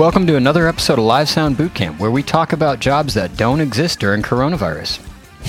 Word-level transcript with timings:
welcome 0.00 0.26
to 0.26 0.34
another 0.34 0.66
episode 0.66 0.98
of 0.98 1.04
Live 1.04 1.28
Sound 1.28 1.56
Bootcamp, 1.58 1.98
where 1.98 2.10
we 2.10 2.22
talk 2.22 2.54
about 2.54 2.80
jobs 2.80 3.12
that 3.12 3.36
don't 3.36 3.60
exist 3.60 4.00
during 4.00 4.22
coronavirus. 4.22 4.98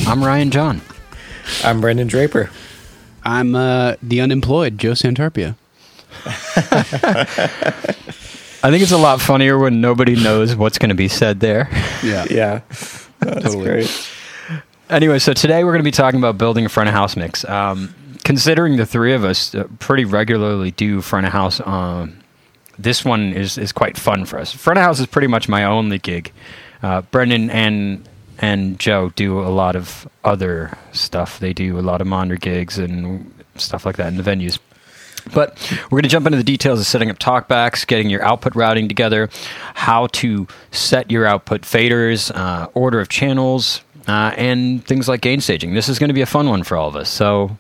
I'm 0.06 0.22
Ryan 0.22 0.52
John. 0.52 0.82
I'm 1.64 1.80
Brendan 1.80 2.10
Draper. 2.10 2.52
I'm 3.24 3.56
uh, 3.56 3.96
the 4.04 4.20
unemployed 4.20 4.78
Joe 4.78 4.92
Santarpia. 4.92 5.56
I 8.62 8.70
think 8.70 8.84
it's 8.84 8.92
a 8.92 8.98
lot 8.98 9.22
funnier 9.22 9.58
when 9.58 9.80
nobody 9.80 10.22
knows 10.22 10.54
what's 10.54 10.78
going 10.78 10.90
to 10.90 10.96
be 10.96 11.08
said 11.08 11.40
there. 11.40 11.70
Yeah. 12.04 12.26
Yeah, 12.30 12.62
that's 13.20 13.46
Totally. 13.46 13.64
great. 13.64 14.10
Anyway, 14.90 15.20
so 15.20 15.32
today 15.32 15.64
we're 15.64 15.72
going 15.72 15.80
to 15.80 15.88
be 15.88 15.92
talking 15.92 16.20
about 16.20 16.38
building 16.38 16.66
a 16.66 16.70
front 16.70 16.90
of 16.90 16.94
house 16.94 17.16
mix. 17.16 17.46
Um, 17.46 17.96
considering 18.26 18.76
the 18.76 18.86
three 18.86 19.14
of 19.14 19.24
us 19.24 19.56
uh, 19.56 19.64
pretty 19.80 20.04
regularly 20.04 20.72
do 20.72 21.00
front 21.00 21.26
of 21.26 21.32
house, 21.32 21.62
um, 21.66 22.21
this 22.80 23.04
one 23.06 23.34
is, 23.34 23.58
is 23.58 23.72
quite 23.72 23.98
fun 23.98 24.26
for 24.26 24.40
us. 24.40 24.52
Front 24.54 24.78
of 24.80 24.84
house 24.84 25.00
is 25.00 25.06
pretty 25.08 25.28
much 25.28 25.48
my 25.50 25.64
only 25.64 25.98
gig. 26.00 26.32
Uh, 26.84 27.02
Brendan 27.04 27.50
and 27.50 28.08
and 28.40 28.80
Joe 28.80 29.12
do 29.16 29.40
a 29.40 29.50
lot 29.50 29.76
of 29.76 30.08
other 30.24 30.76
stuff. 30.94 31.40
They 31.40 31.54
do 31.54 31.78
a 31.78 31.82
lot 31.82 32.02
of 32.02 32.08
monitor 32.08 32.38
gigs 32.38 32.80
and 32.80 33.32
stuff 33.56 33.86
like 33.86 33.98
that 33.98 34.08
in 34.08 34.18
the 34.18 34.24
venues. 34.24 34.58
But 35.36 35.60
we're 35.86 35.98
going 35.98 36.04
to 36.04 36.10
jump 36.10 36.26
into 36.26 36.38
the 36.40 36.44
details 36.44 36.80
of 36.80 36.88
setting 36.88 37.12
up 37.12 37.20
talkbacks, 37.20 37.86
getting 37.86 38.10
your 38.10 38.24
output 38.24 38.56
routing 38.56 38.88
together, 38.88 39.30
how 39.76 40.08
to 40.14 40.48
set 40.72 41.12
your 41.12 41.28
output 41.28 41.62
faders, 41.62 42.36
uh, 42.36 42.68
order 42.74 43.00
of 43.00 43.10
channels, 43.10 43.82
uh, 44.08 44.34
and 44.36 44.84
things 44.84 45.08
like 45.08 45.22
gain 45.22 45.40
staging. 45.40 45.76
This 45.76 45.88
is 45.90 46.00
going 46.00 46.08
to 46.08 46.16
be 46.16 46.22
a 46.22 46.26
fun 46.26 46.50
one 46.50 46.64
for 46.64 46.76
all 46.76 46.88
of 46.88 46.96
us. 46.96 47.08
So, 47.10 47.56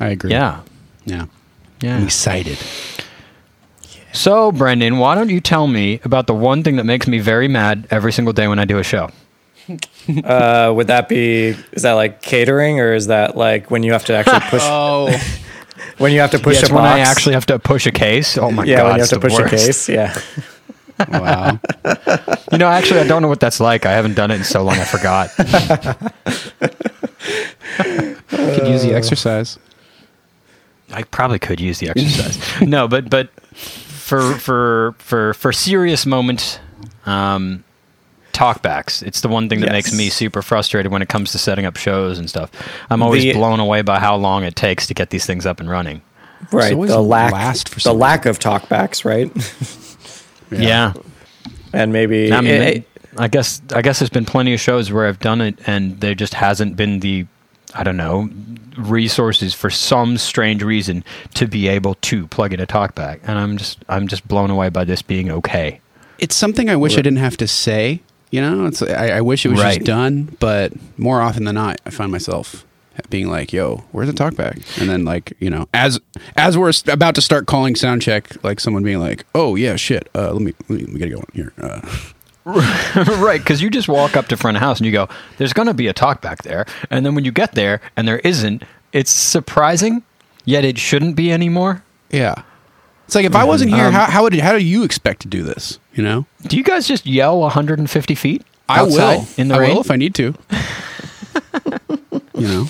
I 0.00 0.10
agree. 0.10 0.30
yeah. 0.30 0.60
Yeah. 1.04 1.22
I'm 1.22 1.28
Yeah. 1.80 2.04
excited. 2.04 2.58
So, 4.12 4.50
Brendan, 4.52 4.98
why 4.98 5.14
don't 5.14 5.30
you 5.30 5.40
tell 5.40 5.66
me 5.66 6.00
about 6.04 6.26
the 6.26 6.34
one 6.34 6.62
thing 6.62 6.76
that 6.76 6.84
makes 6.84 7.06
me 7.06 7.18
very 7.18 7.48
mad 7.48 7.86
every 7.90 8.12
single 8.12 8.32
day 8.32 8.48
when 8.48 8.58
I 8.58 8.64
do 8.64 8.78
a 8.78 8.84
show? 8.84 9.10
Uh, 10.24 10.72
would 10.74 10.88
that 10.88 11.08
be? 11.08 11.54
Is 11.72 11.82
that 11.82 11.92
like 11.92 12.20
catering, 12.22 12.80
or 12.80 12.92
is 12.92 13.06
that 13.06 13.36
like 13.36 13.70
when 13.70 13.84
you 13.84 13.92
have 13.92 14.04
to 14.06 14.14
actually 14.14 14.40
push? 14.40 14.62
Oh, 14.64 15.08
when 15.98 16.10
you 16.12 16.18
have 16.20 16.32
to 16.32 16.40
push 16.40 16.56
Yes, 16.60 16.70
a 16.70 16.74
when 16.74 16.82
box? 16.82 16.96
I 16.96 16.98
actually 17.00 17.34
have 17.34 17.46
to 17.46 17.58
push 17.60 17.86
a 17.86 17.92
case. 17.92 18.36
Oh 18.36 18.50
my 18.50 18.64
yeah, 18.64 18.78
god, 18.78 18.84
when 18.86 18.94
you 18.96 19.00
have 19.02 19.08
to 19.10 19.14
the 19.16 19.20
push 19.20 19.38
a 19.38 19.48
case. 19.48 19.88
Yeah. 19.88 20.18
wow. 21.08 21.60
You 22.50 22.58
know, 22.58 22.66
actually, 22.68 23.00
I 23.00 23.06
don't 23.06 23.22
know 23.22 23.28
what 23.28 23.38
that's 23.38 23.60
like. 23.60 23.86
I 23.86 23.92
haven't 23.92 24.14
done 24.14 24.32
it 24.32 24.36
in 24.36 24.44
so 24.44 24.62
long, 24.64 24.76
I 24.78 24.84
forgot. 24.84 25.30
Could 28.28 28.66
use 28.66 28.82
the 28.82 28.92
exercise. 28.94 29.58
I 30.92 31.04
probably 31.04 31.38
could 31.38 31.60
use 31.60 31.78
the 31.78 31.90
exercise. 31.90 32.60
no, 32.60 32.88
but 32.88 33.08
but 33.08 33.30
for 34.10 34.34
for 34.38 34.94
for 34.98 35.34
for 35.34 35.52
serious 35.52 36.04
moment 36.04 36.60
um, 37.06 37.64
talkbacks. 38.32 39.02
It's 39.02 39.20
the 39.20 39.28
one 39.28 39.48
thing 39.48 39.60
that 39.60 39.72
makes 39.72 39.92
me 39.96 40.08
super 40.10 40.42
frustrated 40.42 40.92
when 40.92 41.02
it 41.02 41.08
comes 41.08 41.32
to 41.32 41.38
setting 41.38 41.64
up 41.66 41.76
shows 41.76 42.18
and 42.18 42.28
stuff. 42.28 42.50
I'm 42.90 43.02
always 43.02 43.22
The- 43.22 43.32
blown 43.32 43.60
away 43.60 43.82
by 43.82 43.98
how 43.98 44.16
long 44.16 44.44
it 44.44 44.56
takes 44.56 44.86
to 44.88 44.94
get 44.94 45.10
these 45.10 45.26
things 45.26 45.46
up 45.46 45.60
and 45.60 45.70
running. 45.70 46.02
Right. 46.52 46.70
The 46.74 47.00
lack, 47.02 47.32
last 47.32 47.68
for 47.68 47.80
the 47.80 47.92
lack 47.92 48.24
of 48.26 48.38
talkbacks, 48.38 49.04
right? 49.04 49.30
Yeah, 50.52 50.94
and 51.72 51.92
maybe 51.92 52.32
I 52.32 52.40
mean, 52.40 52.54
it- 52.54 52.76
it- 52.78 52.86
I 53.16 53.28
guess 53.28 53.62
I 53.72 53.82
guess 53.82 53.98
there's 54.00 54.10
been 54.10 54.24
plenty 54.24 54.52
of 54.54 54.60
shows 54.60 54.90
where 54.92 55.06
I've 55.06 55.18
done 55.20 55.40
it 55.40 55.58
and 55.66 56.00
there 56.00 56.14
just 56.14 56.34
hasn't 56.34 56.74
been 56.76 57.00
the 57.00 57.26
I 57.74 57.82
don't 57.84 57.96
know 57.96 58.28
resources 58.76 59.52
for 59.54 59.68
some 59.70 60.16
strange 60.16 60.62
reason 60.62 61.04
to 61.34 61.46
be 61.46 61.68
able 61.68 61.94
to 61.96 62.26
plug 62.28 62.52
in 62.52 62.60
a 62.60 62.66
talkback, 62.66 63.20
and 63.24 63.38
I'm 63.38 63.56
just 63.56 63.78
I'm 63.88 64.08
just 64.08 64.26
blown 64.26 64.50
away 64.50 64.68
by 64.68 64.84
this 64.84 65.02
being 65.02 65.30
okay. 65.30 65.80
It's 66.18 66.34
something 66.36 66.68
I 66.70 66.76
wish 66.76 66.94
I 66.94 67.02
didn't 67.02 67.18
have 67.18 67.36
to 67.38 67.48
say. 67.48 68.00
You 68.30 68.40
know, 68.40 68.66
it's 68.66 68.80
I, 68.82 69.08
I 69.18 69.20
wish 69.22 69.44
it 69.44 69.48
was 69.48 69.60
Right. 69.60 69.74
just 69.76 69.86
done, 69.86 70.36
but 70.38 70.72
more 70.98 71.20
often 71.20 71.44
than 71.44 71.56
not, 71.56 71.80
I 71.84 71.90
find 71.90 72.12
myself 72.12 72.64
being 73.08 73.28
like, 73.28 73.52
"Yo, 73.52 73.84
where's 73.92 74.08
the 74.08 74.14
talkback?" 74.14 74.80
And 74.80 74.88
then 74.88 75.04
like, 75.04 75.32
you 75.40 75.50
know, 75.50 75.68
as 75.74 75.98
as 76.36 76.56
we're 76.56 76.72
about 76.88 77.14
to 77.16 77.20
start 77.22 77.46
calling 77.46 77.74
sound 77.74 78.02
check, 78.02 78.42
like 78.44 78.60
someone 78.60 78.82
being 78.84 79.00
like, 79.00 79.24
"Oh 79.34 79.56
yeah, 79.56 79.76
shit. 79.76 80.08
Uh, 80.14 80.32
let 80.32 80.42
me 80.42 80.54
let 80.68 80.78
me, 80.78 80.84
let 80.84 80.92
me 80.92 80.98
get 81.00 81.10
going 81.10 81.26
here." 81.32 81.52
Uh, 81.60 81.80
right, 83.18 83.40
because 83.40 83.60
you 83.62 83.70
just 83.70 83.88
walk 83.88 84.16
up 84.16 84.28
to 84.28 84.36
front 84.36 84.56
of 84.56 84.62
house 84.62 84.78
and 84.78 84.86
you 84.86 84.92
go, 84.92 85.08
"There's 85.38 85.52
going 85.52 85.68
to 85.68 85.74
be 85.74 85.86
a 85.88 85.92
talk 85.92 86.20
back 86.20 86.42
there," 86.42 86.66
and 86.90 87.04
then 87.06 87.14
when 87.14 87.24
you 87.24 87.32
get 87.32 87.52
there 87.54 87.80
and 87.96 88.06
there 88.08 88.18
isn't, 88.20 88.62
it's 88.92 89.10
surprising, 89.10 90.02
yet 90.44 90.64
it 90.64 90.78
shouldn't 90.78 91.16
be 91.16 91.32
anymore. 91.32 91.82
yeah. 92.10 92.34
It's 93.06 93.16
like 93.16 93.24
if 93.26 93.34
I 93.34 93.42
wasn't 93.42 93.72
here, 93.74 93.86
Um, 93.86 93.92
how 93.92 94.04
how 94.04 94.22
would 94.22 94.34
how 94.38 94.52
do 94.56 94.64
you 94.64 94.84
expect 94.84 95.22
to 95.22 95.28
do 95.28 95.42
this? 95.42 95.80
You 95.94 96.04
know, 96.04 96.26
Do 96.46 96.56
you 96.56 96.62
guys 96.62 96.86
just 96.86 97.06
yell 97.06 97.40
150 97.40 98.14
feet? 98.14 98.42
I 98.68 98.82
will 98.84 99.26
in 99.36 99.48
the 99.48 99.56
I 99.56 99.58
rain. 99.58 99.74
will 99.74 99.80
if 99.80 99.90
I 99.90 99.96
need 99.96 100.14
to. 100.14 100.32
you 102.34 102.46
know, 102.46 102.66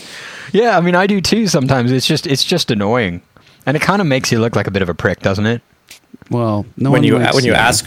yeah, 0.53 0.77
I 0.77 0.81
mean, 0.81 0.95
I 0.95 1.07
do 1.07 1.21
too. 1.21 1.47
Sometimes 1.47 1.93
it's 1.93 2.07
just 2.07 2.27
it's 2.27 2.43
just 2.43 2.71
annoying, 2.71 3.21
and 3.67 3.77
it 3.77 3.81
kind 3.83 4.01
of 4.01 4.07
makes 4.09 4.33
you 4.33 4.41
look 4.41 4.57
like 4.57 4.67
a 4.67 4.71
bit 4.71 4.81
of 4.83 4.89
a 4.89 4.95
prick, 4.95 5.21
doesn't 5.21 5.47
it? 5.47 5.61
well, 6.31 6.65
no 6.77 6.91
when 6.91 7.01
one 7.01 7.05
you 7.07 7.19
likes, 7.19 7.35
when 7.35 7.45
you 7.45 7.53
know, 7.53 7.59
ask 7.59 7.85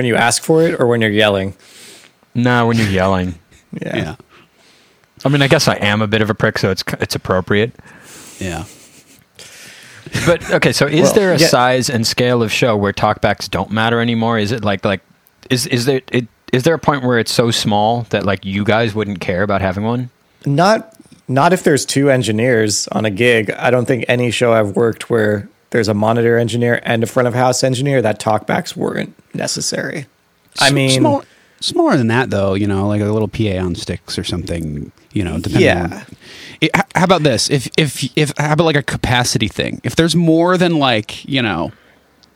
when 0.00 0.06
you 0.06 0.16
ask 0.16 0.42
for 0.42 0.62
it, 0.62 0.80
or 0.80 0.86
when 0.86 1.02
you're 1.02 1.10
yelling. 1.10 1.54
No, 2.34 2.66
when 2.66 2.78
you're 2.78 2.88
yelling. 2.88 3.34
yeah, 3.82 4.16
I 5.26 5.28
mean, 5.28 5.42
I 5.42 5.46
guess 5.48 5.68
I 5.68 5.74
am 5.74 6.00
a 6.00 6.06
bit 6.06 6.22
of 6.22 6.30
a 6.30 6.34
prick, 6.34 6.56
so 6.56 6.70
it's 6.70 6.82
it's 7.00 7.14
appropriate. 7.14 7.72
yeah. 8.38 8.64
But 10.24 10.50
okay, 10.50 10.72
so 10.72 10.86
is 10.86 11.02
Well, 11.02 11.14
there 11.14 11.32
a 11.34 11.38
yeah. 11.38 11.46
size 11.48 11.90
and 11.90 12.06
scale 12.06 12.42
of 12.42 12.50
show 12.50 12.78
where 12.78 12.94
talkbacks 12.94 13.48
don't 13.50 13.70
matter 13.70 14.00
anymore? 14.00 14.38
Is 14.38 14.52
it 14.52 14.64
like 14.64 14.86
like 14.86 15.02
is 15.50 15.66
is 15.66 15.84
there 15.84 16.00
it 16.10 16.26
is 16.50 16.62
there 16.62 16.72
a 16.74 16.78
point 16.78 17.04
where 17.04 17.18
it's 17.18 17.30
so 17.32 17.50
small 17.50 18.06
that 18.08 18.24
like 18.24 18.46
you 18.46 18.64
guys 18.64 18.94
wouldn't 18.94 19.20
care 19.20 19.42
about 19.42 19.60
having 19.60 19.84
one? 19.84 20.08
Not 20.46 20.96
not 21.28 21.52
if 21.52 21.62
there's 21.62 21.84
two 21.84 22.08
engineers 22.08 22.88
on 22.88 23.04
a 23.04 23.10
gig. 23.10 23.50
I 23.50 23.70
don't 23.70 23.84
think 23.84 24.06
any 24.08 24.30
show 24.30 24.54
I've 24.54 24.74
worked 24.74 25.10
where 25.10 25.46
there's 25.70 25.88
a 25.88 25.94
monitor 25.94 26.36
engineer 26.36 26.80
and 26.84 27.02
a 27.02 27.06
front 27.06 27.26
of 27.28 27.34
house 27.34 27.62
engineer 27.64 28.02
that 28.02 28.20
talkbacks 28.20 28.76
weren't 28.76 29.14
necessary. 29.34 30.06
I 30.60 30.66
S- 30.66 30.72
mean, 30.72 31.00
small, 31.00 31.24
smaller 31.60 31.96
than 31.96 32.08
that, 32.08 32.30
though. 32.30 32.54
You 32.54 32.66
know, 32.66 32.88
like 32.88 33.00
a 33.00 33.04
little 33.06 33.28
PA 33.28 33.58
on 33.64 33.74
sticks 33.74 34.18
or 34.18 34.24
something. 34.24 34.90
You 35.12 35.24
know, 35.24 35.38
depending 35.38 35.62
Yeah. 35.66 35.82
on. 36.06 36.16
It, 36.60 36.70
how 36.94 37.04
about 37.04 37.22
this? 37.22 37.48
If 37.50 37.68
if 37.76 38.08
if 38.16 38.32
how 38.36 38.52
about 38.52 38.64
like 38.64 38.76
a 38.76 38.82
capacity 38.82 39.48
thing? 39.48 39.80
If 39.84 39.96
there's 39.96 40.14
more 40.16 40.56
than 40.58 40.78
like 40.78 41.24
you 41.24 41.40
know, 41.42 41.72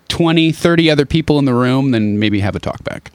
20, 0.09 0.53
30 0.53 0.91
other 0.91 1.05
people 1.07 1.39
in 1.39 1.45
the 1.45 1.55
room, 1.55 1.91
then 1.91 2.19
maybe 2.19 2.41
have 2.41 2.55
a 2.57 2.61
talkback. 2.61 3.07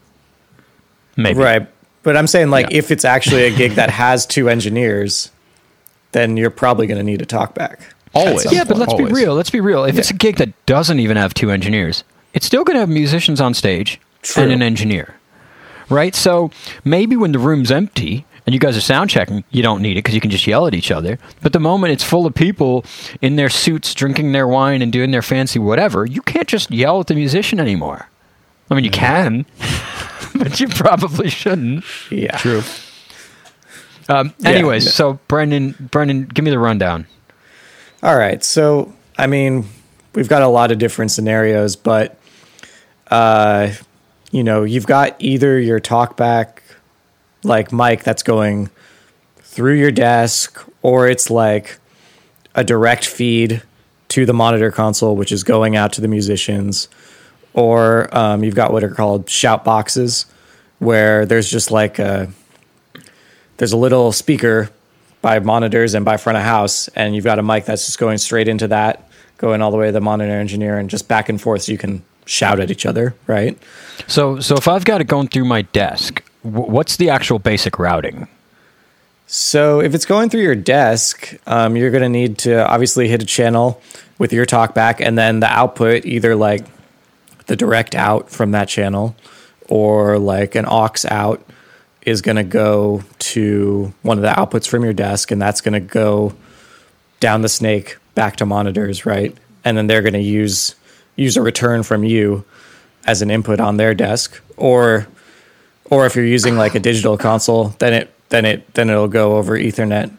Maybe. 1.18 1.40
right. 1.40 1.68
But 2.04 2.16
I'm 2.16 2.28
saying 2.28 2.50
like 2.50 2.70
Yeah. 2.72 2.78
if 2.78 2.92
it's 2.92 3.04
actually 3.06 3.44
a 3.44 3.52
gig 3.56 3.74
that 3.74 3.90
has 3.90 4.26
two 4.26 4.48
engineers, 4.50 5.32
then 6.14 6.38
you're 6.38 6.50
probably 6.50 6.88
going 6.88 6.98
to 6.98 7.04
need 7.04 7.22
a 7.22 7.26
talkback. 7.26 7.80
Always. 8.14 8.52
Yeah, 8.52 8.64
but 8.64 8.78
let's 8.78 8.92
Always. 8.94 9.08
be 9.08 9.14
real. 9.14 9.36
Let's 9.36 9.50
be 9.50 9.60
real. 9.62 9.84
If 9.86 9.98
it's 9.98 10.10
a 10.10 10.16
gig 10.16 10.38
that 10.38 10.50
doesn't 10.66 11.00
even 11.00 11.16
have 11.18 11.34
two 11.34 11.52
engineers, 11.52 12.04
it's 12.34 12.46
still 12.46 12.64
going 12.64 12.76
to 12.76 12.80
have 12.82 12.90
musicians 12.90 13.40
on 13.40 13.54
stage 13.54 14.00
True. 14.24 14.44
and 14.44 14.52
an 14.52 14.62
engineer, 14.62 15.16
right? 15.90 16.16
So 16.16 16.52
maybe 16.84 17.16
when 17.16 17.32
the 17.32 17.40
room's 17.40 17.72
empty 17.72 18.26
and 18.46 18.54
you 18.56 18.60
guys 18.60 18.76
are 18.76 18.82
sound 18.82 19.10
checking, 19.12 19.44
you 19.52 19.62
don't 19.62 19.82
need 19.82 19.92
it 19.92 20.00
because 20.04 20.16
you 20.16 20.22
can 20.22 20.32
just 20.32 20.48
yell 20.48 20.66
at 20.66 20.74
each 20.74 20.90
other. 20.92 21.20
But 21.42 21.54
the 21.54 21.60
moment 21.60 21.94
it's 21.94 22.04
full 22.04 22.26
of 22.26 22.34
people 22.34 22.84
in 23.22 23.36
their 23.36 23.50
suits, 23.50 23.94
drinking 23.94 24.32
their 24.32 24.48
wine 24.48 24.82
and 24.82 24.92
doing 24.92 25.12
their 25.12 25.22
fancy 25.22 25.60
whatever, 25.60 26.06
you 26.06 26.22
can't 26.24 26.48
just 26.48 26.72
yell 26.72 27.00
at 27.00 27.08
the 27.08 27.16
musician 27.16 27.60
anymore. 27.60 28.10
I 28.72 28.76
mean, 28.76 28.84
you 28.86 28.92
can, 28.92 29.46
but 30.36 30.60
you 30.60 30.68
probably 30.68 31.30
shouldn't. 31.30 31.84
Yeah. 32.12 32.38
True. 32.38 32.62
Um, 34.08 34.34
Yeah, 34.40 34.50
anyways, 34.50 34.86
yeah. 34.86 34.92
so 34.92 35.20
Brendan, 35.28 35.76
Brendan, 35.92 36.24
give 36.26 36.44
me 36.44 36.50
the 36.52 36.60
rundown. 36.60 37.06
All 38.02 38.18
right. 38.18 38.42
So, 38.44 38.94
I 39.18 39.28
mean, 39.28 39.66
we've 40.16 40.30
got 40.30 40.42
a 40.42 40.48
lot 40.48 40.72
of 40.72 40.78
different 40.78 41.12
scenarios, 41.12 41.76
but, 41.76 42.18
uh, 43.12 43.74
you 44.32 44.44
know, 44.44 44.64
you've 44.64 44.86
got 44.86 45.18
either 45.20 45.60
your 45.60 45.82
talkback, 45.82 46.60
like 47.44 47.74
mic 47.74 48.04
that's 48.04 48.24
going 48.24 48.70
through 49.40 49.74
your 49.74 49.92
desk, 49.92 50.66
or 50.82 51.08
it's 51.10 51.30
like 51.30 51.78
a 52.56 52.64
direct 52.64 53.06
feed 53.06 53.64
to 54.10 54.26
the 54.26 54.34
monitor 54.34 54.72
console, 54.72 55.18
which 55.18 55.34
is 55.34 55.44
going 55.44 55.76
out 55.76 55.92
to 55.94 56.02
the 56.02 56.08
musicians, 56.08 56.88
or 57.54 58.16
um, 58.18 58.46
you've 58.46 58.56
got 58.56 58.72
what 58.72 58.84
are 58.84 58.90
called 58.90 59.30
shout 59.30 59.66
boxes, 59.66 60.26
where 60.80 61.26
there's 61.26 61.52
just 61.52 61.70
like 61.70 62.00
a 62.00 62.32
there's 63.58 63.74
a 63.74 63.78
little 63.78 64.14
speaker 64.14 64.70
by 65.22 65.40
monitors 65.40 65.94
and 65.94 66.06
by 66.06 66.18
front 66.18 66.38
of 66.38 66.44
house, 66.44 66.88
and 66.90 67.16
you've 67.16 67.26
got 67.26 67.40
a 67.40 67.44
mic 67.44 67.66
that's 67.66 67.86
just 67.86 68.00
going 68.00 68.18
straight 68.18 68.48
into 68.48 68.68
that, 68.68 69.10
going 69.38 69.62
all 69.62 69.72
the 69.72 69.78
way 69.78 69.88
to 69.88 69.92
the 69.92 70.02
monitor 70.02 70.32
engineer, 70.32 70.78
and 70.78 70.90
just 70.90 71.08
back 71.08 71.30
and 71.30 71.42
forth, 71.42 71.64
so 71.64 71.72
you 71.72 71.78
can 71.78 72.04
shout 72.26 72.60
at 72.60 72.72
each 72.72 72.86
other, 72.86 73.16
right? 73.28 73.58
So, 74.08 74.40
so 74.40 74.56
if 74.56 74.68
I've 74.68 74.86
got 74.86 75.02
it 75.02 75.08
going 75.08 75.28
through 75.28 75.46
my 75.46 75.64
desk, 75.64 76.24
wh- 76.42 76.70
what's 76.70 76.98
the 76.98 77.10
actual 77.10 77.40
basic 77.40 77.80
routing? 77.80 78.28
So 79.28 79.82
if 79.82 79.94
it's 79.94 80.06
going 80.06 80.30
through 80.30 80.42
your 80.42 80.56
desk, 80.56 81.36
um, 81.46 81.76
you're 81.76 81.92
going 81.92 82.04
to 82.04 82.10
need 82.10 82.40
to 82.40 82.68
obviously 82.68 83.08
hit 83.08 83.22
a 83.22 83.26
channel 83.26 83.82
with 84.18 84.34
your 84.34 84.46
talkback, 84.46 85.06
and 85.06 85.18
then 85.18 85.40
the 85.40 85.48
output, 85.48 86.06
either 86.06 86.36
like 86.36 86.66
the 87.48 87.56
direct 87.56 87.96
out 87.96 88.30
from 88.30 88.52
that 88.52 88.70
channel, 88.70 89.16
or 89.68 90.18
like 90.18 90.56
an 90.56 90.66
aux 90.66 91.06
out 91.10 91.44
is 92.10 92.22
going 92.22 92.36
to 92.36 92.44
go 92.44 93.04
to 93.20 93.94
one 94.02 94.18
of 94.18 94.24
the 94.24 94.30
outputs 94.30 94.68
from 94.68 94.84
your 94.84 94.94
desk 94.94 95.32
and 95.32 95.42
that's 95.42 95.62
going 95.62 95.74
to 95.74 95.80
go 95.80 96.34
down 97.20 97.42
the 97.42 97.50
snake 97.50 97.98
back 98.16 98.36
to 98.38 98.46
monitors, 98.46 99.06
right? 99.06 99.36
And 99.64 99.78
then 99.78 99.88
they're 99.88 100.02
going 100.02 100.14
to 100.14 100.20
use 100.20 100.76
use 101.16 101.36
a 101.36 101.42
return 101.42 101.84
from 101.84 102.04
you 102.04 102.46
as 103.06 103.22
an 103.22 103.30
input 103.30 103.60
on 103.60 103.78
their 103.78 103.94
desk 103.94 104.42
or 104.58 105.08
or 105.86 106.06
if 106.06 106.16
you're 106.16 106.26
using 106.26 106.56
like 106.56 106.76
a 106.76 106.80
digital 106.80 107.18
console, 107.18 107.70
then 107.80 107.94
it 107.94 108.14
then 108.30 108.46
it 108.46 108.74
then 108.74 108.90
it'll 108.90 109.08
go 109.08 109.38
over 109.38 109.58
ethernet 109.58 110.12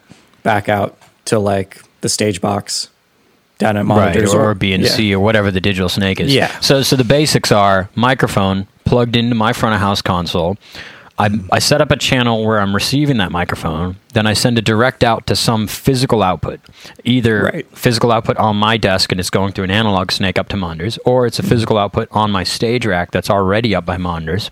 back 0.43 0.69
out 0.69 0.97
to 1.25 1.39
like 1.39 1.81
the 2.01 2.09
stage 2.09 2.41
box 2.41 2.89
down 3.57 3.77
at 3.77 3.85
monitors 3.85 4.33
right, 4.33 4.41
or, 4.41 4.55
BNC 4.55 5.09
yeah. 5.09 5.15
or 5.15 5.19
whatever 5.19 5.51
the 5.51 5.61
digital 5.61 5.87
snake 5.87 6.19
is. 6.19 6.33
Yeah. 6.33 6.59
So 6.59 6.81
so 6.81 6.95
the 6.95 7.03
basics 7.03 7.51
are 7.51 7.89
microphone 7.95 8.67
plugged 8.85 9.15
into 9.15 9.35
my 9.35 9.53
front 9.53 9.75
of 9.75 9.81
house 9.81 10.01
console. 10.01 10.57
I, 11.21 11.29
I 11.51 11.59
set 11.59 11.81
up 11.81 11.91
a 11.91 11.97
channel 11.97 12.43
where 12.43 12.59
I'm 12.59 12.73
receiving 12.73 13.17
that 13.17 13.31
microphone. 13.31 13.97
Then 14.13 14.25
I 14.25 14.33
send 14.33 14.57
a 14.57 14.61
direct 14.61 15.03
out 15.03 15.27
to 15.27 15.35
some 15.35 15.67
physical 15.67 16.23
output, 16.23 16.59
either 17.03 17.43
Right. 17.43 17.77
physical 17.77 18.11
output 18.11 18.37
on 18.37 18.55
my 18.57 18.75
desk 18.77 19.11
and 19.11 19.19
it's 19.19 19.29
going 19.29 19.53
through 19.53 19.65
an 19.65 19.71
analog 19.71 20.11
snake 20.11 20.39
up 20.39 20.49
to 20.49 20.57
monitors, 20.57 20.97
or 21.05 21.27
it's 21.27 21.37
a 21.37 21.43
mm-hmm. 21.43 21.49
physical 21.49 21.77
output 21.77 22.07
on 22.11 22.31
my 22.31 22.43
stage 22.43 22.87
rack 22.87 23.11
that's 23.11 23.29
already 23.29 23.75
up 23.75 23.85
by 23.85 23.97
monitors. 23.97 24.49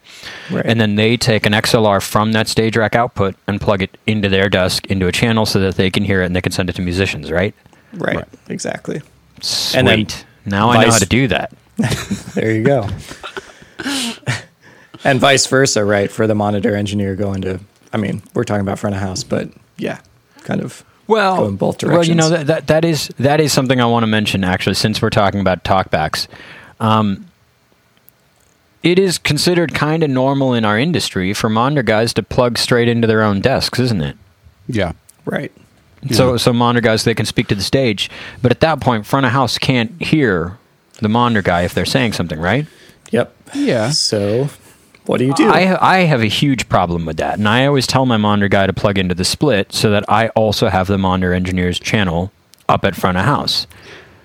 Right. 0.51 0.65
And 0.65 0.79
then 0.79 0.95
they 0.95 1.17
take 1.17 1.47
an 1.47 1.53
XLR 1.53 2.01
from 2.01 2.33
that 2.33 2.47
stage 2.47 2.77
rack 2.77 2.95
output 2.95 3.35
and 3.47 3.59
plug 3.59 3.81
it 3.81 3.97
into 4.05 4.29
their 4.29 4.47
desk 4.47 4.85
into 4.87 5.07
a 5.07 5.11
channel 5.11 5.47
so 5.47 5.59
that 5.59 5.75
they 5.75 5.89
can 5.89 6.03
hear 6.03 6.21
it 6.21 6.27
and 6.27 6.35
they 6.35 6.41
can 6.41 6.51
send 6.51 6.69
it 6.69 6.75
to 6.75 6.83
musicians, 6.83 7.31
right? 7.31 7.55
right, 7.93 8.17
Right. 8.17 8.27
exactly. 8.47 9.01
Sweet. 9.41 9.79
And 9.79 9.87
then 9.87 10.07
now 10.45 10.69
I 10.69 10.85
know 10.85 10.91
how 10.91 10.99
to 10.99 11.05
do 11.05 11.27
that. 11.29 11.51
There 12.35 12.51
you 12.51 12.63
go. 12.63 12.87
and 15.03 15.19
vice 15.19 15.45
versa, 15.47 15.83
right? 15.83 16.11
For 16.11 16.27
the 16.27 16.35
monitor 16.35 16.75
engineer 16.75 17.15
going 17.15 17.41
to, 17.41 17.59
I 17.93 17.97
mean, 17.97 18.21
we're 18.33 18.43
talking 18.43 18.61
about 18.61 18.79
front 18.79 18.95
of 18.95 19.01
house, 19.01 19.23
but 19.23 19.49
yeah, 19.77 19.99
kind 20.43 20.61
of 20.61 20.83
well, 21.07 21.37
go 21.37 21.47
in 21.47 21.55
both 21.55 21.83
Well, 21.83 22.03
you 22.03 22.15
know 22.15 22.29
that, 22.29 22.47
that 22.47 22.67
that 22.67 22.85
is 22.85 23.07
that 23.17 23.41
is 23.41 23.51
something 23.51 23.81
I 23.81 23.85
want 23.85 24.03
to 24.03 24.07
mention 24.07 24.43
actually, 24.43 24.75
since 24.75 25.01
we're 25.01 25.09
talking 25.09 25.39
about 25.39 25.63
talkbacks. 25.63 26.27
Um, 26.79 27.25
it 28.83 28.97
is 28.97 29.17
considered 29.17 29.73
kind 29.73 30.03
of 30.03 30.09
normal 30.09 30.53
in 30.53 30.63
our 30.63 30.79
industry 30.79 31.33
for 31.33 31.49
monitor 31.49 31.83
guys 31.83 32.13
to 32.13 32.23
plug 32.23 32.57
straight 32.57 32.87
into 32.87 33.07
their 33.07 33.21
own 33.23 33.41
desks, 33.41 33.79
isn't 33.79 34.01
it? 34.01 34.17
Yeah. 34.67 34.93
right. 35.25 35.51
So, 36.11 36.37
so 36.37 36.53
monitor 36.53 36.81
guys 36.81 37.03
they 37.03 37.13
can 37.13 37.25
speak 37.25 37.47
to 37.47 37.55
the 37.55 37.61
stage, 37.61 38.09
but 38.41 38.51
at 38.51 38.61
that 38.61 38.79
point, 38.79 39.05
front 39.05 39.25
of 39.25 39.33
house 39.33 39.57
can't 39.57 40.01
hear 40.01 40.57
the 41.01 41.09
monitor 41.09 41.41
guy 41.41 41.63
if 41.63 41.73
they're 41.73 41.85
saying 41.85 42.13
something, 42.13 42.39
right? 42.39 42.67
Yep. 43.11 43.35
Yeah. 43.53 43.89
So, 43.89 44.49
what 45.09 45.17
do 45.17 45.25
you 45.25 45.33
do? 45.33 45.49
I 45.49 45.95
I 45.95 45.97
have 46.01 46.21
a 46.21 46.27
huge 46.27 46.69
problem 46.69 47.03
with 47.03 47.17
that, 47.17 47.39
and 47.39 47.47
I 47.49 47.65
always 47.65 47.87
tell 47.87 48.05
my 48.05 48.17
monitor 48.17 48.47
guy 48.47 48.67
to 48.67 48.73
plug 48.73 48.99
into 48.99 49.15
the 49.15 49.25
split 49.25 49.73
so 49.73 49.89
that 49.89 50.05
I 50.07 50.27
also 50.29 50.69
have 50.69 50.85
the 50.85 50.99
monitor 50.99 51.33
engineer's 51.33 51.79
channel 51.79 52.31
up 52.67 52.85
at 52.85 52.95
front 52.95 53.17
of 53.17 53.25
house, 53.25 53.65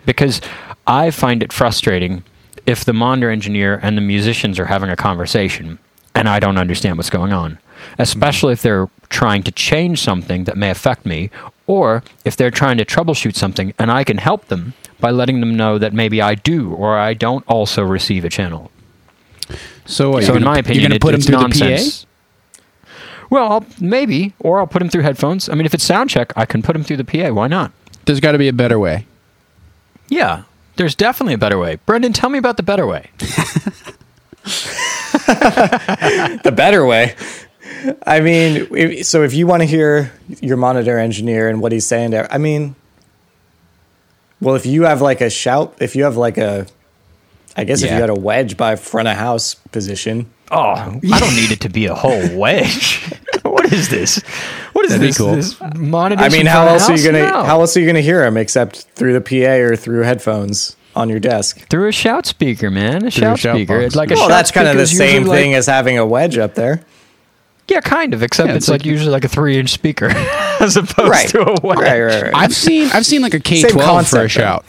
because 0.04 0.42
I 0.86 1.10
find 1.10 1.42
it 1.42 1.54
frustrating 1.54 2.22
if 2.66 2.84
the 2.84 2.92
monitor 2.92 3.30
engineer 3.30 3.80
and 3.82 3.96
the 3.96 4.02
musicians 4.02 4.58
are 4.58 4.66
having 4.66 4.90
a 4.90 4.96
conversation 4.96 5.78
and 6.14 6.28
I 6.28 6.38
don't 6.38 6.58
understand 6.58 6.98
what's 6.98 7.08
going 7.08 7.32
on, 7.32 7.58
especially 7.98 8.52
if 8.52 8.60
they're 8.60 8.90
trying 9.08 9.42
to 9.44 9.52
change 9.52 10.02
something 10.02 10.44
that 10.44 10.58
may 10.58 10.68
affect 10.68 11.06
me, 11.06 11.30
or 11.66 12.04
if 12.26 12.36
they're 12.36 12.50
trying 12.50 12.76
to 12.76 12.84
troubleshoot 12.84 13.36
something 13.36 13.72
and 13.78 13.90
I 13.90 14.04
can 14.04 14.18
help 14.18 14.48
them 14.48 14.74
by 15.00 15.10
letting 15.10 15.40
them 15.40 15.56
know 15.56 15.78
that 15.78 15.94
maybe 15.94 16.20
I 16.20 16.34
do 16.34 16.74
or 16.74 16.98
I 16.98 17.14
don't 17.14 17.44
also 17.48 17.82
receive 17.82 18.26
a 18.26 18.28
channel. 18.28 18.70
So, 19.86 20.10
what, 20.10 20.22
So, 20.24 20.28
you're 20.28 20.36
in 20.38 20.44
my 20.44 20.58
opinion, 20.58 20.80
you're 20.80 20.88
gonna 20.88 20.96
it- 20.96 21.02
put 21.02 21.14
him 21.14 21.18
it's 21.18 21.26
through 21.26 21.38
nonsense. 21.38 22.06
Well, 23.30 23.50
I'll, 23.50 23.64
maybe, 23.80 24.32
or 24.38 24.60
I'll 24.60 24.66
put 24.66 24.82
him 24.82 24.88
through 24.88 25.02
headphones. 25.02 25.48
I 25.48 25.54
mean, 25.54 25.66
if 25.66 25.74
it's 25.74 25.82
sound 25.84 26.10
check, 26.10 26.32
I 26.36 26.44
can 26.44 26.62
put 26.62 26.76
him 26.76 26.84
through 26.84 26.98
the 26.98 27.04
PA. 27.04 27.32
Why 27.32 27.48
not? 27.48 27.72
There's 28.04 28.20
got 28.20 28.32
to 28.32 28.38
be 28.38 28.48
a 28.48 28.52
better 28.52 28.78
way. 28.78 29.06
Yeah, 30.08 30.42
there's 30.76 30.94
definitely 30.94 31.34
a 31.34 31.38
better 31.38 31.58
way. 31.58 31.76
Brendan, 31.86 32.12
tell 32.12 32.30
me 32.30 32.38
about 32.38 32.58
the 32.58 32.62
better 32.62 32.86
way. 32.86 33.10
the 34.44 36.52
better 36.54 36.84
way. 36.84 37.14
I 38.06 38.20
mean, 38.20 38.66
if, 38.70 39.06
so 39.06 39.22
if 39.22 39.34
you 39.34 39.46
want 39.46 39.62
to 39.62 39.66
hear 39.66 40.12
your 40.40 40.56
monitor 40.56 40.98
engineer 40.98 41.48
and 41.48 41.60
what 41.60 41.72
he's 41.72 41.86
saying 41.86 42.10
there, 42.10 42.30
I 42.32 42.38
mean, 42.38 42.74
well, 44.40 44.54
if 44.54 44.66
you 44.66 44.82
have 44.82 45.00
like 45.00 45.20
a 45.20 45.30
shout, 45.30 45.76
if 45.80 45.96
you 45.96 46.04
have 46.04 46.16
like 46.16 46.38
a, 46.38 46.66
I 47.56 47.64
guess 47.64 47.82
if 47.82 47.90
you 47.90 47.96
had 47.96 48.10
a 48.10 48.14
wedge 48.14 48.56
by 48.56 48.76
front 48.76 49.08
of 49.08 49.16
house 49.16 49.54
position, 49.54 50.30
Oh, 50.50 50.58
I 50.58 50.98
don't 51.20 51.34
need 51.36 51.50
it 51.52 51.60
to 51.62 51.68
be 51.68 51.86
a 51.86 51.94
whole 51.94 52.36
wedge. 52.38 53.00
what 53.42 53.72
is 53.72 53.88
this? 53.88 54.18
What 54.72 54.84
is 54.84 54.90
That'd 54.90 55.00
be 55.00 55.06
this? 55.08 55.18
cool. 55.18 55.32
this 55.34 55.58
monitor? 55.76 56.22
I 56.22 56.28
mean, 56.28 56.46
how 56.46 56.66
else 56.66 56.88
are 56.90 56.96
you 56.96 57.04
gonna 57.04 57.28
how 57.44 57.60
else 57.60 57.76
are 57.76 57.80
you 57.80 57.86
gonna 57.86 58.00
hear 58.00 58.24
him 58.24 58.36
except 58.36 58.82
through 58.94 59.12
the 59.18 59.20
PA 59.20 59.52
or 59.64 59.76
through 59.76 60.02
headphones 60.02 60.76
on 60.96 61.08
your 61.08 61.18
desk? 61.20 61.66
through 61.70 61.88
a 61.88 61.92
shout 61.92 62.26
speaker, 62.26 62.70
man? 62.70 62.96
A 62.96 62.98
Through 63.00 63.06
a 63.08 63.10
shout, 63.10 63.38
shout 63.38 63.56
speaker. 63.56 63.80
It's 63.80 63.96
like 63.96 64.10
a 64.10 64.14
Well, 64.14 64.22
shout 64.24 64.30
that's 64.30 64.50
kind 64.50 64.68
of 64.68 64.76
the 64.76 64.86
same 64.86 65.24
thing 65.24 65.52
Like, 65.52 65.58
as 65.58 65.66
having 65.66 65.96
a 65.98 66.04
wedge 66.06 66.36
up 66.38 66.54
there. 66.54 66.82
yeah, 67.68 67.80
kind 67.80 68.12
of. 68.14 68.22
Except 68.22 68.48
Yeah, 68.48 68.54
it's, 68.56 68.64
it's 68.64 68.68
like, 68.70 68.80
like- 68.82 68.86
usually 68.86 69.10
like 69.10 69.24
a 69.24 69.28
three-inch 69.28 69.70
speaker 69.70 70.10
as 70.60 70.76
opposed 70.76 71.08
Right. 71.10 71.28
to 71.30 71.40
a 71.42 71.54
wedge. 71.62 71.78
Right, 71.78 72.00
right, 72.02 72.22
right. 72.24 72.32
I've 72.34 72.54
seen 72.54 72.90
I've 72.92 73.06
seen 73.06 73.22
like 73.22 73.34
a 73.34 73.40
K12 73.40 73.70
for 73.72 73.78
a 73.78 73.82
concept, 73.82 74.30
shout. 74.32 74.64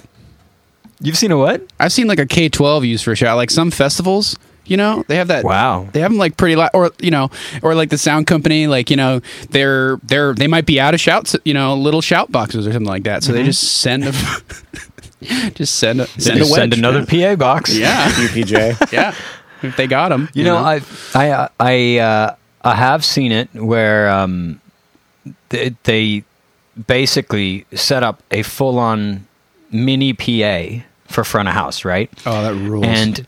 You've 1.02 1.18
seen 1.18 1.32
a 1.32 1.38
what? 1.38 1.62
I've 1.80 1.92
seen 1.92 2.08
like 2.08 2.20
a 2.20 2.26
K12 2.26 2.88
used 2.88 3.04
for 3.04 3.12
a 3.12 3.16
shout. 3.16 3.36
Like 3.38 3.52
some 3.52 3.70
festivals, 3.72 4.38
you 4.66 4.78
know, 4.78 5.04
they 5.08 5.18
have 5.18 5.28
that. 5.28 5.44
Wow. 5.44 5.88
They 5.92 6.00
have 6.00 6.12
them 6.12 6.18
like 6.18 6.38
pretty 6.38 6.56
loud, 6.56 6.72
or 6.74 6.92
you 7.02 7.12
know, 7.12 7.30
or 7.62 7.76
like 7.76 7.90
the 7.90 7.98
sound 7.98 8.28
company, 8.28 8.68
like 8.68 8.90
you 8.90 8.96
know, 8.96 9.22
they're 9.50 9.98
they're 10.04 10.34
they 10.34 10.48
might 10.48 10.66
be 10.66 10.80
out 10.80 10.94
of 10.94 11.00
shouts, 11.02 11.36
you 11.46 11.54
know, 11.54 11.76
little 11.76 12.02
shout 12.02 12.32
boxes 12.32 12.66
or 12.66 12.72
something 12.72 12.88
like 12.88 13.04
that. 13.04 13.24
So 13.24 13.32
they 13.34 13.44
just 13.44 13.64
send 13.82 14.06
a, 14.06 14.12
just 15.52 15.76
send 15.76 16.02
a 16.02 16.08
send 16.08 16.38
Just 16.40 16.52
wedge. 16.52 16.60
send 16.62 16.74
another 16.74 17.06
PA 17.06 17.36
box. 17.36 17.76
Yeah, 17.78 18.10
UPJ. 18.12 18.92
yeah. 18.92 19.14
If 19.62 19.76
they 19.78 19.88
got 19.88 20.10
them, 20.10 20.30
You 20.34 20.44
know, 20.44 20.58
I 20.58 20.82
I 21.14 21.30
uh, 21.32 21.48
I 21.60 21.98
uh, 21.98 22.36
I 22.62 22.76
have 22.76 23.04
seen 23.04 23.32
it 23.32 23.50
where 23.54 24.10
um, 24.10 24.62
they, 25.50 25.76
they 25.84 26.24
basically 26.88 27.66
set 27.74 28.04
up 28.04 28.22
a 28.32 28.44
full-on 28.44 29.26
mini 29.72 30.14
PA 30.14 30.84
for 31.06 31.24
front 31.24 31.48
of 31.48 31.54
house, 31.54 31.86
right? 31.86 32.10
oh 32.26 32.42
that 32.44 32.54
rules. 32.56 32.86
And 32.86 33.26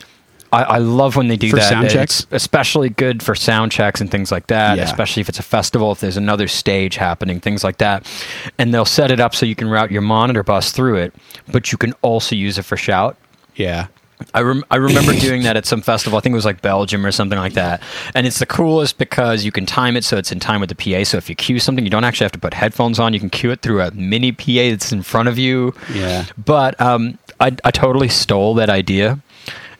I, 0.52 0.64
I 0.64 0.78
love 0.78 1.16
when 1.18 1.28
they 1.28 1.36
do 1.36 1.50
For 1.50 1.58
that. 1.58 1.70
sound 1.70 1.88
It's 1.88 2.26
especially 2.32 2.90
good 2.90 3.22
for 3.22 3.36
sound 3.36 3.72
checks 3.72 4.00
and 4.00 4.10
things 4.10 4.32
like 4.32 4.48
that. 4.48 4.78
Yeah. 4.78 4.84
Especially 4.86 5.20
if 5.22 5.28
it's 5.30 5.40
a 5.40 5.44
festival, 5.44 5.92
if 5.92 6.00
there's 6.00 6.16
another 6.18 6.48
stage 6.48 6.96
happening, 6.96 7.40
things 7.42 7.64
like 7.66 7.80
that. 7.80 8.10
And 8.58 8.74
they'll 8.74 8.86
set 8.86 9.12
it 9.12 9.20
up 9.20 9.36
so 9.36 9.46
you 9.46 9.56
can 9.56 9.68
route 9.70 9.92
your 9.92 10.02
monitor 10.02 10.44
bus 10.44 10.72
through 10.72 10.96
it, 10.98 11.14
but 11.52 11.72
you 11.72 11.78
can 11.78 11.94
also 12.02 12.36
use 12.36 12.58
it 12.58 12.64
for 12.64 12.78
shout. 12.78 13.18
yeah, 13.56 13.88
I, 14.34 14.42
rem- 14.42 14.64
I 14.72 14.78
remember 14.78 15.14
doing 15.20 15.44
that 15.44 15.58
at 15.58 15.66
some 15.66 15.82
festival. 15.82 16.18
I 16.18 16.22
think 16.22 16.32
it 16.34 16.38
was 16.38 16.46
like 16.46 16.62
Belgium 16.62 17.06
or 17.06 17.12
something 17.12 17.38
like 17.38 17.54
that. 17.54 17.84
And 18.16 18.26
it's 18.26 18.40
the 18.40 18.46
coolest 18.48 18.98
because 18.98 19.44
you 19.44 19.52
can 19.52 19.66
time 19.66 19.96
it 19.98 20.04
so 20.06 20.18
it's 20.18 20.32
in 20.32 20.40
time 20.40 20.62
with 20.62 20.70
the 20.70 20.76
PA. 20.76 21.04
So 21.04 21.18
if 21.18 21.30
you 21.30 21.36
cue 21.36 21.60
something, 21.60 21.84
you 21.84 21.92
don't 21.92 22.04
actually 22.06 22.26
have 22.26 22.32
to 22.32 22.40
put 22.40 22.54
headphones 22.54 23.00
on. 23.00 23.14
You 23.14 23.20
can 23.20 23.30
cue 23.30 23.52
it 23.52 23.62
through 23.62 23.82
a 23.82 23.92
mini 23.92 24.32
PA 24.32 24.70
that's 24.72 24.92
in 24.94 25.04
front 25.04 25.28
of 25.28 25.38
you. 25.38 25.74
Yeah. 25.94 26.26
But 26.38 26.80
um, 26.82 27.20
I, 27.40 27.56
I 27.64 27.72
totally 27.72 28.10
stole 28.10 28.56
that 28.56 28.70
idea. 28.70 29.20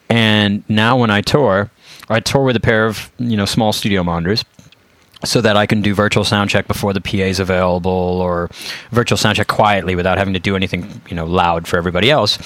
And 0.08 0.62
now 0.68 0.98
when 0.98 1.10
I 1.10 1.20
tour, 1.20 1.70
I 2.08 2.20
tour 2.20 2.44
with 2.44 2.56
a 2.56 2.60
pair 2.60 2.86
of 2.86 3.10
you 3.18 3.36
know 3.36 3.44
small 3.44 3.72
studio 3.72 4.02
monitors 4.02 4.44
so 5.24 5.40
that 5.40 5.56
I 5.56 5.66
can 5.66 5.82
do 5.82 5.94
virtual 5.94 6.24
sound 6.24 6.48
check 6.48 6.68
before 6.68 6.92
the 6.92 7.00
PA 7.00 7.16
is 7.16 7.40
available 7.40 7.90
or 7.90 8.50
virtual 8.92 9.16
sound 9.16 9.36
check 9.36 9.48
quietly 9.48 9.96
without 9.96 10.16
having 10.16 10.34
to 10.34 10.40
do 10.40 10.54
anything, 10.54 11.00
you 11.08 11.16
know, 11.16 11.26
loud 11.26 11.66
for 11.66 11.76
everybody 11.76 12.10
else. 12.10 12.38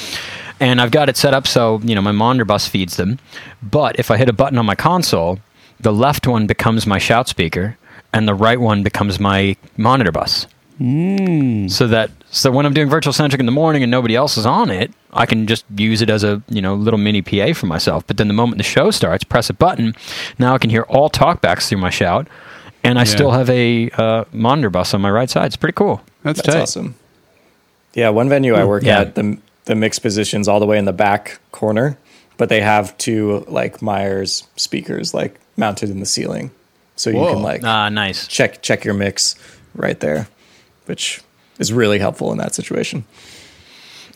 And 0.59 0.81
I've 0.81 0.91
got 0.91 1.09
it 1.09 1.17
set 1.17 1.35
up 1.35 1.47
so, 1.47 1.81
you 1.83 1.95
know, 1.95 2.01
my 2.01 2.13
monitor 2.13 2.45
bus 2.45 2.67
feeds 2.67 2.97
them. 2.97 3.19
But 3.63 3.99
if 3.99 4.11
I 4.11 4.17
hit 4.17 4.29
a 4.29 4.33
button 4.33 4.59
on 4.59 4.65
my 4.65 4.75
console, 4.75 5.39
the 5.81 5.93
left 5.93 6.27
one 6.27 6.47
becomes 6.47 6.87
my 6.87 6.99
shout 6.99 7.29
speaker 7.29 7.77
and 8.13 8.27
the 8.27 8.35
right 8.35 8.61
one 8.61 8.83
becomes 8.83 9.21
my 9.21 9.57
monitor 9.77 10.13
bus. 10.13 10.47
So 10.79 11.87
that 11.87 12.11
so 12.31 12.51
when 12.51 12.67
I'm 12.67 12.73
doing 12.75 12.89
virtual 12.89 13.13
sound 13.13 13.31
check 13.33 13.41
in 13.41 13.47
the 13.47 13.53
morning 13.53 13.83
and 13.83 13.91
nobody 13.91 14.17
else 14.17 14.37
is 14.37 14.47
on 14.47 14.71
it, 14.71 14.91
I 15.13 15.27
can 15.27 15.47
just 15.47 15.65
use 15.77 16.03
it 16.03 16.11
as 16.11 16.25
a 16.25 16.43
you 16.49 16.63
know 16.63 16.75
little 16.75 16.99
mini 16.99 17.23
PA 17.23 17.53
for 17.53 17.67
myself. 17.67 18.07
But 18.07 18.17
then 18.17 18.29
the 18.29 18.35
moment 18.35 18.59
the 18.59 18.65
show 18.65 18.91
starts, 18.91 19.25
press 19.25 19.51
a 19.51 19.55
button. 19.55 19.95
Now 20.39 20.55
I 20.55 20.59
can 20.59 20.71
hear 20.71 20.83
all 20.83 21.11
talkbacks 21.11 21.69
through 21.69 21.79
my 21.79 21.91
shout, 21.91 22.27
and 22.83 22.99
I 22.99 23.03
Yeah. 23.03 23.05
still 23.05 23.31
have 23.33 23.49
a 23.51 23.91
uh, 23.91 24.25
monitor 24.33 24.71
bus 24.71 24.95
on 24.95 25.01
my 25.01 25.11
right 25.11 25.31
side. 25.31 25.47
It's 25.47 25.57
pretty 25.57 25.75
cool. 25.75 26.01
that's, 26.23 26.41
That's 26.43 26.57
awesome. 26.57 26.95
Yeah, 27.95 28.09
one 28.09 28.29
venue 28.29 28.55
I 28.55 28.65
work 28.65 28.83
Yeah. 28.85 29.01
at, 29.01 29.15
the 29.15 29.39
the 29.67 29.75
mix 29.77 29.99
positions 30.01 30.49
all 30.49 30.59
the 30.59 30.67
way 30.67 30.79
in 30.79 30.87
the 30.87 30.93
back 30.93 31.39
corner, 31.53 31.97
but 32.39 32.49
they 32.49 32.61
have 32.63 32.97
two 32.99 33.45
like 33.47 33.81
Meyers 33.83 34.45
speakers 34.57 35.15
like 35.15 35.39
mounted 35.57 35.91
in 35.91 36.01
the 36.01 36.07
ceiling, 36.07 36.51
so 36.97 37.11
you 37.11 37.17
can 37.17 37.43
like 37.43 37.63
Ah, 37.63 37.89
nice. 37.91 38.27
check 38.27 38.63
check 38.63 38.85
your 38.85 38.95
mix 38.95 39.37
right 39.77 40.01
there, 40.01 40.27
which 40.87 41.21
is 41.59 41.73
really 41.73 41.99
helpful 41.99 42.33
in 42.33 42.39
that 42.39 42.55
situation. 42.55 43.05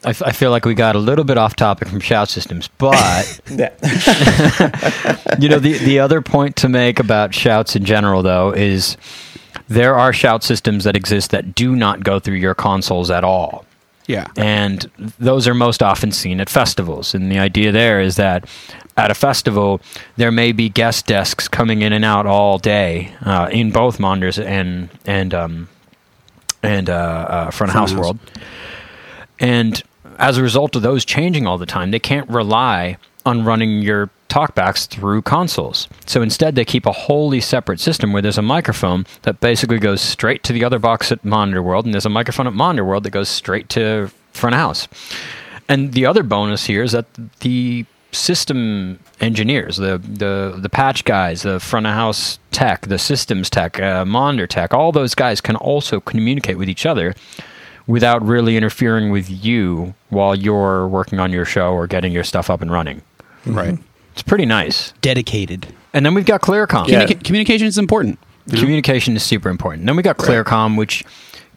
I, 0.05 0.11
f- 0.11 0.23
I 0.23 0.33
feel 0.33 0.51
like 0.51 0.65
we 0.65 0.75
got 0.75 0.95
a 0.95 0.99
little 0.99 1.25
bit 1.25 1.39
off 1.39 1.57
topic 1.57 1.89
from 1.89 2.01
shout 2.01 2.29
systems, 2.29 2.69
but 2.79 3.41
Yeah. 3.51 3.71
you 5.39 5.49
know 5.49 5.59
the 5.59 5.79
the 5.79 5.99
other 5.99 6.21
point 6.21 6.57
to 6.57 6.69
make 6.69 6.99
about 7.01 7.35
shouts 7.35 7.75
in 7.77 7.85
general 7.85 8.23
though 8.23 8.53
is 8.53 8.97
there 9.69 9.97
are 9.97 10.13
shout 10.13 10.45
systems 10.45 10.85
that 10.85 10.97
exist 10.97 11.31
that 11.31 11.55
do 11.55 11.75
not 11.75 12.05
go 12.05 12.19
through 12.21 12.37
your 12.37 12.55
consoles 12.55 13.11
at 13.11 13.25
all. 13.25 13.65
Yeah. 14.07 14.29
And 14.37 14.89
those 15.19 15.49
are 15.49 15.55
most 15.55 15.83
often 15.83 16.13
seen 16.13 16.41
at 16.41 16.49
festivals. 16.49 17.13
And 17.13 17.33
the 17.33 17.41
idea 17.41 17.73
there 17.73 18.01
is 18.01 18.15
that 18.17 18.49
at 18.97 19.11
a 19.11 19.15
festival, 19.15 19.81
there 20.17 20.31
may 20.31 20.53
be 20.53 20.69
guest 20.69 21.07
desks 21.09 21.49
coming 21.49 21.83
in 21.83 21.93
and 21.93 22.05
out 22.05 22.25
all 22.27 22.59
day 22.59 23.13
uh, 23.23 23.49
in 23.51 23.73
both 23.73 23.99
monitors 23.99 24.39
and 24.39 24.89
and 25.07 25.35
um, 25.35 25.69
and 26.63 26.91
uh, 26.91 26.93
uh, 26.93 27.51
front 27.51 27.71
of 27.71 27.75
house 27.75 27.93
world. 27.93 28.19
And 29.39 29.83
as 30.19 30.39
a 30.39 30.43
result 30.43 30.77
of 30.77 30.83
those 30.83 31.05
changing 31.05 31.47
all 31.47 31.59
the 31.59 31.67
time, 31.67 31.91
they 31.91 31.99
can't 31.99 32.29
rely 32.29 32.97
on 33.25 33.45
running 33.45 33.83
your 33.83 34.09
talkbacks 34.29 34.87
through 34.87 35.23
consoles. 35.23 35.89
So 36.07 36.23
instead, 36.23 36.55
they 36.55 36.65
keep 36.65 36.87
a 36.87 36.93
wholly 36.93 37.41
separate 37.41 37.81
system 37.81 38.13
where 38.13 38.23
there's 38.23 38.39
a 38.39 38.43
microphone 38.43 39.07
that 39.23 39.41
basically 39.41 39.79
goes 39.79 40.01
straight 40.01 40.43
to 40.45 40.53
the 40.53 40.65
other 40.65 40.79
box 40.79 41.13
at 41.13 41.25
Monitor 41.25 41.63
World, 41.63 41.85
and 41.85 41.95
there's 41.95 42.07
a 42.07 42.11
microphone 42.11 42.47
at 42.47 42.53
Monitor 42.53 42.85
World 42.85 43.05
that 43.05 43.11
goes 43.11 43.29
straight 43.29 43.69
to 43.71 44.11
front 44.33 44.55
of 44.55 44.61
house. 44.61 44.89
And 45.69 45.93
the 45.93 46.07
other 46.07 46.23
bonus 46.23 46.67
here 46.67 46.83
is 46.83 46.93
that 46.93 47.07
the 47.41 47.85
system 48.13 49.01
engineers, 49.21 49.77
the 49.77 49.99
the 49.99 50.57
the 50.59 50.69
patch 50.69 51.05
guys, 51.05 51.43
the 51.43 51.61
front 51.61 51.87
of 51.87 51.95
house 51.95 52.39
tech, 52.51 52.83
the 52.87 52.99
systems 52.99 53.49
tech, 53.51 53.81
uh, 53.81 54.05
monitor 54.05 54.47
tech, 54.47 54.75
all 54.75 54.93
those 54.93 55.15
guys 55.15 55.41
can 55.41 55.57
also 55.57 56.01
communicate 56.01 56.59
with 56.59 56.69
each 56.69 56.87
other 56.87 57.15
without 57.87 58.25
really 58.25 58.57
interfering 58.57 59.11
with 59.11 59.31
you 59.31 59.95
while 60.09 60.35
you're 60.35 60.89
working 60.89 61.21
on 61.21 61.31
your 61.33 61.45
show 61.45 61.73
or 61.73 61.87
getting 61.87 62.13
your 62.13 62.25
stuff 62.25 62.51
up 62.51 62.61
and 62.61 62.71
running. 62.73 63.01
Right. 63.47 63.79
It's 64.13 64.23
pretty 64.23 64.47
nice. 64.47 64.93
Dedicated. 65.03 65.69
And 65.93 66.05
then 66.05 66.15
we've 66.15 66.27
got 66.27 66.41
ClearCom. 66.41 66.89
Yeah. 66.89 67.05
Communica- 67.05 67.25
communication 67.25 67.67
is 67.67 67.79
important. 67.79 68.19
you 68.47 68.55
know? 68.57 68.61
Communication 68.61 69.15
is 69.15 69.23
super 69.23 69.49
important. 69.49 69.87
Then 69.87 69.95
we 69.97 70.03
got 70.03 70.17
ClearCom, 70.17 70.77
which 70.77 71.05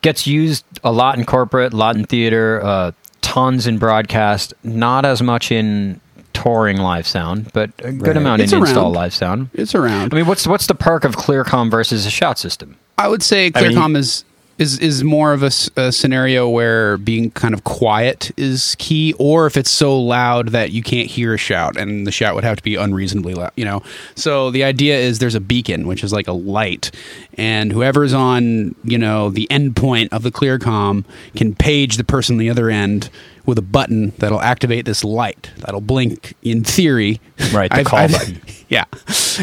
gets 0.02 0.28
used 0.28 0.66
a 0.84 0.92
lot 0.92 1.18
in 1.18 1.26
corporate, 1.26 1.74
a 1.74 1.76
lot 1.76 1.96
in 1.96 2.04
theater, 2.06 2.62
uh, 2.64 2.92
tons 3.22 3.66
in 3.66 3.78
broadcast, 3.80 4.54
not 4.64 5.06
as 5.06 5.22
much 5.22 5.52
in 5.52 6.00
touring 6.42 6.78
live 6.78 7.08
sound, 7.08 7.52
but 7.54 7.72
a 7.80 7.92
good 7.92 8.08
Right. 8.08 8.18
amount 8.18 8.42
It's 8.42 8.54
in 8.54 8.60
install 8.60 8.92
live 8.92 9.14
sound. 9.14 9.50
It's 9.54 9.76
around. 9.76 10.14
I 10.14 10.18
mean, 10.18 10.26
what's 10.26 10.48
what's 10.48 10.68
the 10.68 10.76
perk 10.76 11.04
of 11.04 11.16
ClearCom 11.16 11.70
versus 11.72 12.06
a 12.06 12.10
shout 12.10 12.40
system? 12.40 12.76
I 12.98 13.08
would 13.08 13.24
say 13.24 13.52
I 13.56 13.62
mean, 13.62 13.72
ClearCom 13.72 13.98
is 13.98 14.24
is 14.58 14.78
is 14.80 15.06
more 15.06 15.32
of 15.32 15.42
a 15.42 15.50
scenario 15.92 16.50
where 16.50 16.98
being 16.98 17.32
kind 17.32 17.54
of 17.54 17.64
quiet 17.64 18.30
is 18.36 18.76
key, 18.78 19.14
or 19.18 19.48
if 19.48 19.56
it's 19.56 19.72
so 19.72 19.98
loud 19.98 20.50
that 20.50 20.72
you 20.72 20.84
can't 20.84 21.08
hear 21.10 21.34
a 21.34 21.38
shout, 21.38 21.78
and 21.78 22.06
the 22.06 22.12
shout 22.12 22.36
would 22.36 22.44
have 22.44 22.58
to 22.58 22.64
be 22.64 22.76
unreasonably 22.76 23.34
loud. 23.34 23.52
You 23.56 23.64
know, 23.64 23.82
so 24.16 24.52
the 24.52 24.66
idea 24.66 24.98
is 24.98 25.20
there's 25.20 25.34
a 25.36 25.40
beacon, 25.40 25.88
which 25.88 26.04
is 26.04 26.12
like 26.12 26.28
a 26.28 26.34
light, 26.34 26.92
and 27.38 27.72
whoever's 27.72 28.14
on 28.14 28.76
you 28.84 28.98
know 28.98 29.30
the 29.30 29.50
end 29.50 29.78
point 29.78 30.12
of 30.12 30.24
the 30.24 30.32
ClearCom 30.32 31.06
can 31.38 31.56
page 31.56 31.96
the 31.96 32.04
person 32.04 32.34
on 32.36 32.40
the 32.40 32.50
other 32.50 32.70
end 32.70 33.10
with 33.46 33.58
a 33.58 33.62
button 33.64 34.12
that'll 34.20 34.42
activate 34.42 34.86
this 34.86 35.04
light 35.04 35.50
that'll 35.58 35.82
blink. 35.82 36.36
In 36.44 36.64
theory, 36.64 37.20
Right, 37.54 37.72
the 37.72 37.84
call 37.84 38.08
button. 38.08 38.42
yeah. 38.70 38.86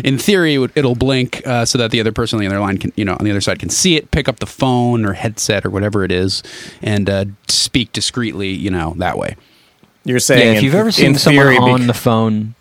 In 0.04 0.18
theory, 0.18 0.54
it 0.54 0.58
would- 0.58 0.72
it'll 0.74 0.94
blink 0.94 1.42
uh, 1.46 1.64
so 1.64 1.78
that 1.78 1.90
the 1.90 2.00
other 2.00 2.12
person 2.12 2.36
on 2.38 2.40
the 2.40 2.46
other 2.46 2.60
line 2.60 2.78
can, 2.78 2.92
you 2.96 3.04
know, 3.04 3.14
on 3.18 3.24
the 3.24 3.30
other 3.30 3.40
side 3.40 3.58
can 3.58 3.68
see 3.70 3.96
it, 3.96 4.10
pick 4.10 4.28
up 4.28 4.38
the 4.40 4.46
phone 4.46 5.04
or 5.04 5.14
headset 5.14 5.64
or 5.64 5.70
whatever 5.70 6.04
it 6.04 6.12
is, 6.12 6.42
and 6.82 7.08
uh, 7.10 7.24
speak 7.48 7.92
discreetly, 7.92 8.48
you 8.50 8.70
know, 8.70 8.94
that 8.98 9.18
way. 9.18 9.36
You're 10.04 10.20
saying 10.20 10.40
yeah, 10.46 10.52
if 10.52 10.58
in- 10.58 10.64
you've 10.66 10.74
ever 10.74 10.92
seen 10.92 11.14
someone 11.16 11.46
on 11.56 11.78
bec- 11.80 11.86
the 11.88 11.94
phone. 11.94 12.54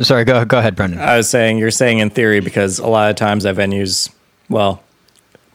Sorry, 0.00 0.24
go 0.24 0.44
go 0.44 0.58
ahead, 0.58 0.74
Brendan. 0.76 1.00
I 1.00 1.16
was 1.16 1.28
saying 1.28 1.58
you're 1.58 1.70
saying 1.70 1.98
in 2.00 2.10
theory 2.10 2.40
because 2.40 2.78
a 2.78 2.86
lot 2.86 3.10
of 3.10 3.16
times 3.16 3.46
at 3.46 3.54
venues, 3.56 4.08
well, 4.48 4.82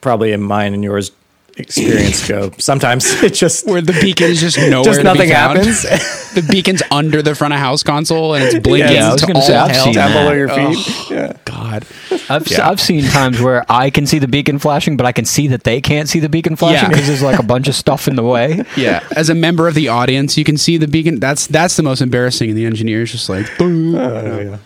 probably 0.00 0.32
in 0.32 0.42
mine 0.42 0.72
and 0.74 0.82
yours 0.82 1.12
experience, 1.60 2.26
Joe. 2.26 2.50
Sometimes 2.58 3.06
it 3.22 3.34
just 3.34 3.66
Where 3.66 3.80
the 3.80 3.92
beacon 3.92 4.30
is 4.30 4.40
just 4.40 4.58
nowhere. 4.58 4.82
just 4.84 4.98
to 5.00 5.04
nothing 5.04 5.28
be 5.28 5.32
found. 5.34 5.58
happens. 5.58 5.82
the 6.34 6.42
beacon's 6.50 6.82
under 6.90 7.22
the 7.22 7.34
front 7.34 7.54
of 7.54 7.60
house 7.60 7.82
console 7.82 8.34
and 8.34 8.44
it's 8.44 8.58
blinking. 8.58 8.92
Yeah, 8.94 9.08
I 9.08 9.12
was 9.12 9.20
to 9.22 9.26
gonna 9.26 9.38
all 9.40 9.44
say, 9.46 9.56
I've 9.56 9.70
hell. 9.70 9.84
seen 9.84 9.94
down 9.94 10.12
below 10.12 10.32
your 10.32 10.50
Oh, 10.50 10.72
feet. 10.74 11.10
Yeah. 11.10 11.32
God. 11.44 11.86
I've 12.28 12.48
Yeah. 12.50 12.68
I've 12.68 12.80
seen 12.80 13.04
times 13.04 13.40
where 13.40 13.64
I 13.70 13.90
can 13.90 14.06
see 14.06 14.18
the 14.18 14.28
beacon 14.28 14.58
flashing, 14.58 14.96
but 14.96 15.06
I 15.06 15.12
can 15.12 15.24
see 15.24 15.46
that 15.48 15.64
they 15.64 15.80
can't 15.80 16.08
see 16.08 16.20
the 16.20 16.28
beacon 16.28 16.56
flashing 16.56 16.82
Yeah. 16.84 16.88
because 16.88 17.06
there's 17.06 17.22
like 17.22 17.38
a 17.38 17.42
bunch 17.44 17.68
of 17.68 17.74
stuff 17.74 18.06
in 18.08 18.16
the 18.16 18.22
way. 18.22 18.62
Yeah, 18.76 19.02
as 19.16 19.28
a 19.30 19.34
member 19.34 19.68
of 19.68 19.74
the 19.74 19.88
audience, 19.88 20.36
you 20.38 20.44
can 20.44 20.56
see 20.56 20.76
the 20.76 20.88
beacon. 20.88 21.20
That's 21.20 21.46
that's 21.46 21.76
the 21.76 21.82
most 21.82 22.00
embarrassing. 22.00 22.50
And 22.50 22.58
the 22.58 22.66
engineer's 22.66 23.10
just 23.12 23.28
like, 23.28 23.46
boom. 23.58 23.94
Oh, 23.94 24.58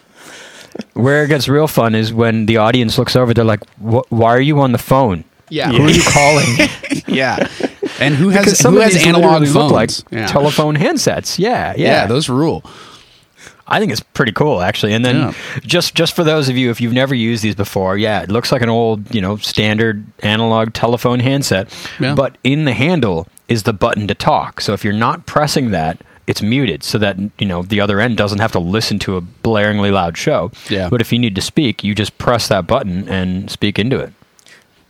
where 0.95 1.25
it 1.25 1.29
gets 1.29 1.49
real 1.49 1.69
fun 1.69 1.95
is 1.95 2.13
when 2.13 2.47
the 2.47 2.57
audience 2.57 2.99
looks 2.99 3.15
over. 3.17 3.33
They're 3.33 3.45
like, 3.45 3.65
"Wh- 3.79 4.11
"Why 4.11 4.35
are 4.35 4.41
you 4.41 4.61
on 4.61 4.73
the 4.73 4.79
phone? 4.79 5.25
Yeah, 5.49 5.71
Who 5.71 5.85
are 5.85 5.91
you 5.91 6.03
calling?" 6.07 6.47
yeah. 7.07 7.49
And 8.01 8.15
who 8.15 8.31
has 8.31 8.59
some 8.59 8.75
who 8.75 8.81
has 8.81 8.97
analog 9.05 9.43
phones? 9.43 9.55
look 9.55 9.71
like 9.73 9.91
yeah. 10.11 10.27
telephone 10.27 10.77
handsets. 10.77 11.39
Yeah, 11.39 11.75
yeah, 11.77 12.03
yeah, 12.03 12.07
those 12.07 12.29
rule. 12.29 12.65
I 13.67 13.79
think 13.81 13.93
it's 13.93 14.01
pretty 14.03 14.33
cool 14.33 14.61
actually. 14.61 14.93
And 14.93 15.05
then 15.05 15.17
Yeah. 15.17 15.33
just 15.63 15.95
just 15.95 16.15
for 16.15 16.23
those 16.25 16.49
of 16.49 16.57
you 16.57 16.71
if 16.71 16.81
you've 16.81 16.93
never 16.93 17.15
used 17.15 17.43
these 17.43 17.55
before, 17.55 17.97
yeah, 17.97 18.23
it 18.23 18.31
looks 18.31 18.53
like 18.53 18.63
an 18.63 18.69
old, 18.69 19.15
you 19.15 19.21
know, 19.23 19.37
standard 19.37 20.05
analog 20.21 20.75
telephone 20.75 21.21
handset. 21.21 21.73
Yeah. 22.01 22.15
But 22.15 22.37
in 22.45 22.65
the 22.67 22.75
handle 22.75 23.27
is 23.49 23.63
the 23.63 23.73
button 23.73 24.07
to 24.09 24.15
talk. 24.15 24.61
So 24.61 24.73
if 24.75 24.85
you're 24.85 24.93
not 24.93 25.25
pressing 25.27 25.71
that, 25.71 25.99
it's 26.27 26.43
muted 26.43 26.83
so 26.83 26.99
that 26.99 27.17
you 27.39 27.47
know 27.47 27.63
the 27.63 27.81
other 27.81 28.01
end 28.01 28.17
doesn't 28.17 28.39
have 28.41 28.53
to 28.53 28.59
listen 28.59 28.99
to 29.01 29.17
a 29.17 29.23
blaringly 29.23 29.93
loud 29.93 30.17
show. 30.19 30.51
Yeah. 30.69 30.89
But 30.91 31.01
if 31.01 31.13
you 31.13 31.19
need 31.19 31.35
to 31.37 31.43
speak, 31.43 31.83
you 31.85 31.95
just 31.95 32.17
press 32.19 32.49
that 32.49 32.67
button 32.67 33.09
and 33.09 33.51
speak 33.51 33.79
into 33.79 33.99
it. 33.99 34.13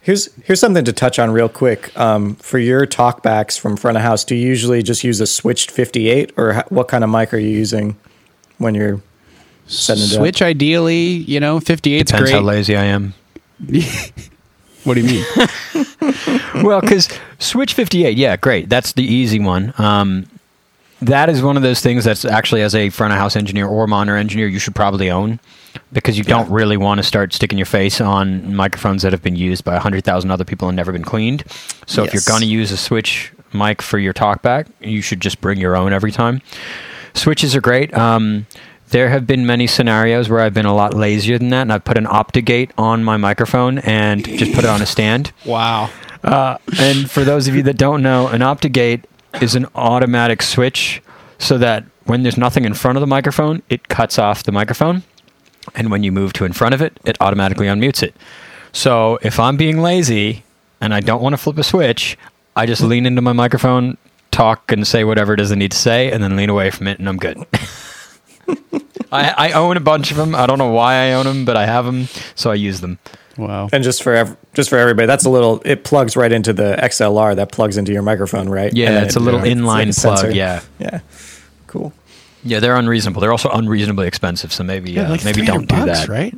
Here's 0.04 0.30
here's 0.44 0.61
something 0.61 0.84
to 0.84 0.92
touch 0.92 1.18
on 1.18 1.30
real 1.30 1.49
quick. 1.49 1.96
Um, 1.99 2.34
for 2.37 2.58
your 2.58 2.87
talkbacks 2.87 3.58
from 3.58 3.78
front 3.78 3.96
of 3.96 4.02
house, 4.02 4.23
do 4.23 4.34
you 4.34 4.46
usually 4.46 4.82
just 4.82 5.02
use 5.02 5.18
a 5.18 5.26
switched 5.26 5.70
58, 5.70 6.32
or 6.37 6.52
ha- 6.52 6.64
what 6.68 6.88
kind 6.88 7.02
of 7.02 7.08
mic 7.08 7.32
are 7.32 7.38
you 7.38 7.49
using 7.49 7.96
when 8.58 8.75
you're 8.75 9.00
setting 9.66 10.04
it 10.04 10.08
Switch 10.08 10.42
ideally, 10.42 11.06
you 11.06 11.40
know, 11.40 11.58
58 11.58 12.06
Depends 12.06 12.30
great. 12.30 12.34
how 12.34 12.42
lazy 12.42 12.76
I 12.76 12.84
am. 12.84 13.14
what 14.84 14.94
do 14.94 15.00
you 15.00 15.06
mean? 15.06 15.25
well, 16.64 16.82
because 16.82 17.08
Switch 17.38 17.73
58, 17.73 18.18
yeah, 18.18 18.37
great. 18.37 18.68
That's 18.68 18.92
the 18.92 19.04
easy 19.04 19.40
one. 19.40 19.73
Um, 19.78 20.26
that 21.06 21.28
is 21.28 21.42
one 21.42 21.56
of 21.56 21.62
those 21.62 21.80
things 21.80 22.04
that's 22.04 22.25
actually, 22.25 22.62
as 22.62 22.75
a 22.75 22.90
front 22.90 23.12
of 23.12 23.18
house 23.18 23.37
engineer 23.37 23.66
or 23.66 23.87
monitor 23.87 24.16
engineer, 24.16 24.49
you 24.49 24.58
should 24.58 24.75
probably 24.75 25.11
own 25.11 25.40
because 25.92 26.16
you 26.16 26.25
don't 26.25 26.50
really 26.50 26.76
want 26.76 26.99
to 26.99 27.02
start 27.02 27.32
sticking 27.32 27.58
your 27.58 27.66
face 27.66 28.00
on 28.00 28.54
microphones 28.54 29.02
that 29.02 29.12
have 29.12 29.23
been 29.23 29.37
used 29.37 29.64
by 29.64 29.73
100,000 29.73 30.30
other 30.30 30.44
people 30.44 30.68
and 30.68 30.76
never 30.76 30.92
been 30.92 31.04
cleaned. 31.04 31.44
So 31.87 32.04
if 32.04 32.12
you're 32.12 32.23
going 32.26 32.40
to 32.40 32.46
use 32.46 32.70
a 32.70 32.76
Switch 32.76 33.32
mic 33.52 33.82
for 33.82 33.99
your 33.99 34.12
talkback, 34.12 34.66
you 34.80 35.00
should 35.02 35.20
just 35.20 35.40
bring 35.40 35.58
your 35.58 35.76
own 35.76 35.92
every 35.92 36.12
time. 36.12 36.42
Switches 37.14 37.54
are 37.54 37.61
great. 37.61 37.94
Um, 37.94 38.46
there 38.90 39.08
have 39.08 39.26
been 39.26 39.46
many 39.46 39.66
scenarios 39.66 40.28
where 40.28 40.40
I've 40.40 40.54
been 40.54 40.66
a 40.66 40.75
lot 40.75 40.94
lazier 40.94 41.38
than 41.38 41.50
that, 41.50 41.62
and 41.62 41.73
I've 41.73 41.84
put 41.84 41.96
an 41.96 42.06
Optogate 42.06 42.70
on 42.76 43.02
my 43.02 43.16
microphone 43.16 43.78
and 43.78 44.25
just 44.25 44.52
put 44.52 44.64
it 44.64 44.70
on 44.70 44.82
a 44.82 44.87
stand. 44.87 45.32
wow. 45.44 45.90
Uh, 46.23 46.56
and 46.78 47.11
for 47.11 47.23
those 47.23 47.49
of 47.49 47.54
you 47.54 47.62
that 47.64 47.76
don't 47.76 48.02
know, 48.02 48.28
an 48.28 48.40
Optogate 48.40 49.04
is 49.43 49.55
an 49.55 49.67
automatic 49.75 50.43
switch 50.43 51.03
so 51.38 51.59
that 51.59 51.85
when 52.05 52.23
there's 52.23 52.37
nothing 52.37 52.64
in 52.64 52.75
front 52.75 52.97
of 52.97 53.00
the 53.00 53.07
microphone, 53.07 53.62
it 53.69 53.88
cuts 53.88 54.19
off 54.19 54.43
the 54.43 54.53
microphone. 54.53 55.03
And 55.75 55.91
when 55.91 56.03
you 56.03 56.12
move 56.12 56.33
to 56.35 56.45
in 56.45 56.53
front 56.53 56.75
of 56.75 56.83
it, 56.83 56.99
it 57.05 57.17
automatically 57.21 57.67
unmutes 57.67 58.03
it. 58.03 58.14
So 58.73 59.19
if 59.23 59.41
I'm 59.41 59.57
being 59.57 59.81
lazy 59.81 60.45
and 60.81 60.93
I 60.93 61.00
don't 61.00 61.23
want 61.23 61.33
to 61.33 61.37
flip 61.38 61.59
a 61.59 61.62
switch, 61.62 62.19
I 62.57 62.67
just 62.67 62.83
lean 62.83 63.07
into 63.07 63.23
my 63.23 63.33
microphone, 63.33 63.97
talk, 64.31 64.71
and 64.71 64.87
say 64.87 65.05
whatever 65.05 65.33
it 65.33 65.41
is 65.41 65.50
I 65.50 65.55
need 65.55 65.73
to 65.73 65.79
say, 65.79 66.11
and 66.11 66.23
then 66.23 66.37
lean 66.37 66.50
away 66.50 66.71
from 66.71 66.88
it, 66.88 66.99
and 66.99 67.09
I'm 67.09 67.17
good. 67.17 67.38
I, 69.12 69.50
I 69.50 69.53
own 69.53 69.76
a 69.76 69.81
bunch 69.81 70.11
of 70.11 70.17
them. 70.17 70.35
I 70.35 70.47
don't 70.47 70.59
know 70.59 70.71
why 70.71 70.95
I 70.95 71.12
own 71.12 71.25
them, 71.25 71.45
but 71.45 71.57
I 71.57 71.67
have 71.67 71.85
them, 71.85 72.09
so 72.35 72.50
I 72.50 72.55
use 72.55 72.81
them. 72.81 72.99
Wow. 73.37 73.69
And 73.73 73.83
just 73.83 74.03
for 74.03 74.14
ev- 74.14 74.37
just 74.53 74.71
for 74.71 74.79
everybody, 74.79 75.07
that's 75.07 75.25
a 75.25 75.31
little. 75.31 75.61
It 75.64 75.83
plugs 75.85 76.17
right 76.17 76.31
into 76.31 76.53
the 76.53 76.76
XLR 76.81 77.35
that 77.37 77.50
plugs 77.50 77.76
into 77.76 77.93
your 77.93 78.03
microphone, 78.03 78.49
right? 78.49 78.73
Yeah, 78.73 78.91
And 78.91 79.07
it's 79.07 79.17
it- 79.17 79.21
a 79.21 79.25
little 79.25 79.41
it's 79.43 79.49
like 79.61 79.87
inline 79.88 79.91
a 79.99 80.00
plug. 80.00 80.19
sensor. 80.19 80.31
Yeah. 80.31 80.61
yeah, 80.79 81.00
cool. 81.67 81.93
Yeah, 82.45 82.61
they're 82.61 82.76
unreasonable. 82.76 83.21
They're 83.21 83.33
also 83.33 83.49
unreasonably 83.50 84.07
expensive, 84.07 84.53
so 84.53 84.62
maybe 84.64 84.99
uh, 84.99 85.09
like 85.11 85.25
maybe 85.25 85.43
don't 85.45 85.67
do 85.69 85.75
bucks, 85.76 86.00
that. 86.00 86.09
right? 86.09 86.35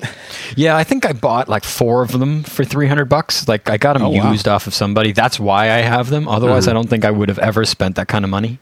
Yeah, 0.56 0.76
I 0.76 0.84
think 0.84 1.04
I 1.06 1.12
bought 1.12 1.48
like 1.48 1.64
four 1.64 2.02
of 2.02 2.12
them 2.12 2.42
for 2.42 2.64
three 2.64 2.86
hundred 2.86 3.06
bucks. 3.06 3.48
Like 3.48 3.68
I 3.70 3.78
got 3.78 3.94
them 3.94 4.02
Oh, 4.02 4.10
wow. 4.10 4.30
used 4.30 4.46
off 4.46 4.66
of 4.66 4.74
somebody. 4.74 5.12
That's 5.12 5.40
why 5.40 5.64
I 5.72 5.78
have 5.78 6.10
them. 6.10 6.28
Otherwise, 6.28 6.66
Uh-huh. 6.66 6.72
I 6.72 6.74
don't 6.74 6.88
think 6.88 7.04
I 7.04 7.10
would 7.10 7.28
have 7.30 7.38
ever 7.38 7.64
spent 7.64 7.96
that 7.96 8.06
kind 8.06 8.24
of 8.24 8.30
money. 8.30 8.58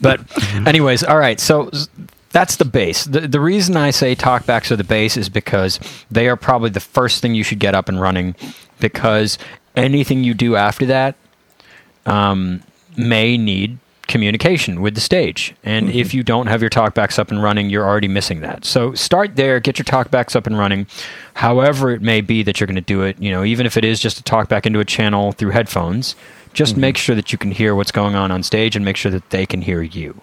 But, 0.00 0.20
anyways, 0.66 1.02
all 1.02 1.18
right. 1.18 1.40
So 1.40 1.68
s- 1.68 1.88
that's 2.30 2.56
the 2.56 2.64
base. 2.64 3.04
The, 3.04 3.26
the 3.26 3.40
reason 3.40 3.76
I 3.76 3.90
say 3.90 4.14
talkbacks 4.14 4.70
are 4.70 4.76
the 4.76 4.84
base 4.84 5.16
is 5.16 5.28
because 5.28 5.80
they 6.10 6.28
are 6.28 6.36
probably 6.36 6.70
the 6.70 6.80
first 6.80 7.20
thing 7.22 7.34
you 7.34 7.44
should 7.44 7.58
get 7.58 7.74
up 7.74 7.88
and 7.88 8.00
running. 8.00 8.34
Because 8.78 9.36
anything 9.76 10.24
you 10.24 10.34
do 10.34 10.56
after 10.56 10.86
that, 10.86 11.16
um, 12.06 12.62
may 12.96 13.36
need 13.36 13.78
communication 14.06 14.80
with 14.80 14.94
the 14.94 15.00
stage. 15.00 15.54
And 15.62 15.88
if 15.90 16.12
you 16.12 16.24
don't 16.24 16.48
have 16.48 16.60
your 16.60 16.70
talkbacks 16.70 17.18
up 17.18 17.30
and 17.30 17.42
running, 17.42 17.70
you're 17.70 17.86
already 17.86 18.08
missing 18.08 18.40
that. 18.40 18.64
So 18.64 18.92
start 18.94 19.36
there, 19.36 19.60
get 19.60 19.78
your 19.78 19.84
talkbacks 19.84 20.34
up 20.34 20.46
and 20.46 20.58
running, 20.58 20.88
however 21.34 21.90
it 21.90 22.02
may 22.02 22.20
be 22.20 22.42
that 22.42 22.58
you're 22.58 22.66
going 22.66 22.74
to 22.74 22.80
do 22.80 23.02
it. 23.02 23.20
You 23.20 23.30
know, 23.30 23.44
even 23.44 23.66
if 23.66 23.76
it 23.76 23.84
is 23.84 24.00
just 24.00 24.18
a 24.18 24.22
talkback 24.22 24.66
into 24.66 24.80
a 24.80 24.84
channel 24.84 25.32
through 25.32 25.50
headphones, 25.50 26.16
just 26.52 26.76
make 26.76 26.96
sure 26.96 27.14
that 27.14 27.30
you 27.30 27.38
can 27.38 27.52
hear 27.52 27.76
what's 27.76 27.92
going 27.92 28.16
on 28.16 28.32
on 28.32 28.42
stage 28.42 28.74
and 28.74 28.84
make 28.84 28.96
sure 28.96 29.12
that 29.12 29.30
they 29.30 29.46
can 29.46 29.62
hear 29.62 29.82
you. 29.82 30.20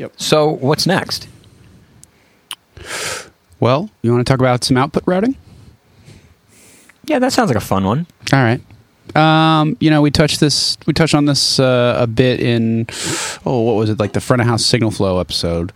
Yep. 0.00 0.14
So 0.16 0.48
what's 0.48 0.86
next? 0.86 1.28
Well, 3.60 3.90
you 4.00 4.10
want 4.10 4.26
to 4.26 4.32
talk 4.32 4.40
about 4.40 4.64
some 4.64 4.78
output 4.78 5.02
routing? 5.04 5.36
Yeah, 7.04 7.18
that 7.18 7.34
sounds 7.34 7.50
like 7.50 7.58
a 7.58 7.60
fun 7.60 7.84
one. 7.84 8.06
All 8.32 8.42
right. 8.42 8.62
Um, 9.14 9.76
you 9.78 9.90
know, 9.90 10.00
we 10.00 10.10
touched 10.10 10.40
this. 10.40 10.78
We 10.86 10.94
touched 10.94 11.14
on 11.14 11.26
this 11.26 11.60
uh, 11.60 11.96
a 11.98 12.06
bit 12.06 12.40
in 12.40 12.86
oh, 13.44 13.60
what 13.60 13.74
was 13.74 13.90
it 13.90 13.98
like 13.98 14.14
the 14.14 14.22
front 14.22 14.40
of 14.40 14.48
house 14.48 14.64
signal 14.64 14.90
flow 14.90 15.20
episode. 15.20 15.70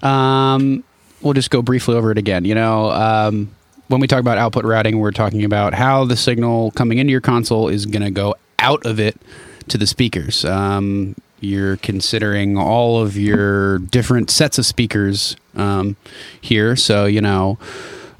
Um, 0.00 0.82
we'll 1.20 1.34
just 1.34 1.50
go 1.50 1.60
briefly 1.60 1.94
over 1.94 2.10
it 2.10 2.16
again. 2.16 2.46
You 2.46 2.54
know, 2.54 2.90
um, 2.92 3.50
when 3.88 4.00
we 4.00 4.06
talk 4.06 4.20
about 4.20 4.38
output 4.38 4.64
routing, 4.64 4.98
we're 4.98 5.10
talking 5.10 5.44
about 5.44 5.74
how 5.74 6.06
the 6.06 6.16
signal 6.16 6.70
coming 6.70 6.96
into 6.96 7.10
your 7.10 7.20
console 7.20 7.68
is 7.68 7.84
going 7.84 8.02
to 8.02 8.10
go 8.10 8.34
out 8.60 8.86
of 8.86 8.98
it 8.98 9.20
to 9.68 9.76
the 9.76 9.86
speakers. 9.86 10.46
Um, 10.46 11.14
you're 11.40 11.76
considering 11.78 12.56
all 12.56 13.00
of 13.00 13.16
your 13.16 13.78
different 13.78 14.30
sets 14.30 14.58
of 14.58 14.66
speakers 14.66 15.36
um, 15.54 15.96
here. 16.40 16.76
So 16.76 17.06
you 17.06 17.20
know 17.20 17.58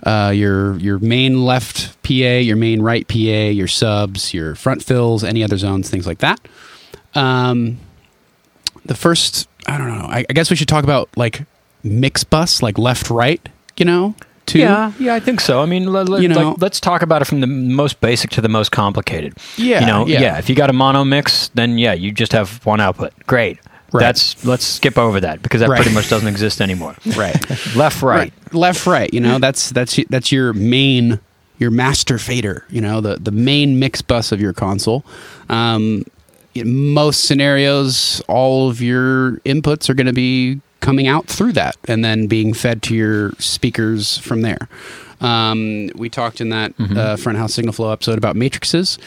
uh, 0.04 0.32
your 0.34 0.76
your 0.78 0.98
main 0.98 1.44
left 1.44 2.00
PA, 2.02 2.12
your 2.12 2.56
main 2.56 2.80
right 2.80 3.06
PA, 3.06 3.14
your 3.16 3.68
subs, 3.68 4.32
your 4.32 4.54
front 4.54 4.82
fills, 4.82 5.24
any 5.24 5.42
other 5.42 5.58
zones, 5.58 5.90
things 5.90 6.06
like 6.06 6.18
that. 6.18 6.40
Um, 7.14 7.78
the 8.84 8.94
first, 8.94 9.48
I 9.66 9.76
don't 9.76 9.88
know. 9.88 10.06
I, 10.06 10.24
I 10.28 10.32
guess 10.32 10.50
we 10.50 10.56
should 10.56 10.68
talk 10.68 10.84
about 10.84 11.08
like 11.16 11.42
mix 11.82 12.24
bus, 12.24 12.62
like 12.62 12.78
left 12.78 13.10
right. 13.10 13.46
You 13.76 13.84
know, 13.84 14.14
too. 14.48 14.58
Yeah, 14.58 14.92
yeah, 14.98 15.14
I 15.14 15.20
think 15.20 15.40
so. 15.40 15.60
I 15.62 15.66
mean, 15.66 15.92
let, 15.92 16.08
let, 16.08 16.22
You 16.22 16.28
know- 16.28 16.50
like, 16.50 16.60
let's 16.60 16.80
talk 16.80 17.02
about 17.02 17.22
it 17.22 17.26
from 17.26 17.40
the 17.40 17.46
most 17.46 18.00
basic 18.00 18.30
to 18.30 18.40
the 18.40 18.48
most 18.48 18.72
complicated. 18.72 19.34
Yeah, 19.56 19.80
you 19.80 19.86
know, 19.86 20.06
yeah. 20.06 20.38
If 20.38 20.48
you 20.48 20.56
got 20.56 20.70
a 20.70 20.72
mono 20.72 21.04
mix, 21.04 21.48
then 21.54 21.78
yeah, 21.78 21.92
you 21.92 22.10
just 22.10 22.32
have 22.32 22.64
one 22.66 22.80
output. 22.80 23.12
Great. 23.26 23.58
Right. 23.90 24.00
That's 24.02 24.44
let's 24.44 24.66
skip 24.66 24.98
over 24.98 25.18
that 25.20 25.40
because 25.42 25.60
that 25.60 25.68
Right. 25.70 25.80
pretty 25.80 25.94
much 25.94 26.10
doesn't 26.10 26.28
exist 26.28 26.60
anymore. 26.60 26.94
right. 27.16 27.34
Left, 27.74 28.02
right. 28.02 28.32
left, 28.52 28.86
right. 28.86 29.12
You 29.14 29.20
know, 29.20 29.38
that's 29.38 29.70
that's 29.70 29.98
that's 30.10 30.30
your 30.30 30.52
main, 30.52 31.20
your 31.58 31.70
master 31.70 32.18
fader. 32.18 32.66
You 32.68 32.82
know, 32.82 33.00
the 33.00 33.16
the 33.16 33.30
main 33.30 33.78
mix 33.78 34.02
bus 34.02 34.30
of 34.30 34.42
your 34.42 34.52
console. 34.52 35.04
Um, 35.48 36.04
in 36.54 36.92
most 36.92 37.24
scenarios, 37.24 38.20
all 38.28 38.68
of 38.68 38.82
your 38.82 39.38
inputs 39.46 39.88
are 39.88 39.94
going 39.94 40.06
to 40.06 40.12
be 40.12 40.60
coming 40.80 41.06
out 41.06 41.26
through 41.26 41.52
that 41.52 41.76
and 41.86 42.04
then 42.04 42.26
being 42.26 42.54
fed 42.54 42.82
to 42.84 42.94
your 42.94 43.32
speakers 43.38 44.18
from 44.18 44.42
there. 44.42 44.68
Um, 45.20 45.90
we 45.96 46.08
talked 46.08 46.40
in 46.40 46.50
that 46.50 46.74
uh, 46.78 47.16
front 47.16 47.38
house 47.38 47.54
signal 47.54 47.72
flow 47.72 47.90
episode 47.92 48.18
about 48.18 48.36
matrices. 48.36 48.98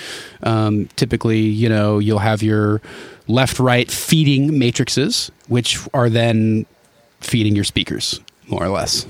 Um, 0.44 0.90
typically, 0.98 1.40
you 1.40 1.70
know, 1.70 2.00
you'll 2.00 2.20
have 2.20 2.44
your 2.44 2.82
left 3.28 3.60
right 3.60 3.90
feeding 3.90 4.60
matrices, 4.60 5.32
which 5.48 5.80
are 5.94 6.10
then 6.10 6.66
feeding 7.22 7.56
your 7.56 7.64
speakers, 7.64 8.20
more 8.48 8.64
or 8.64 8.70
less. 8.70 9.06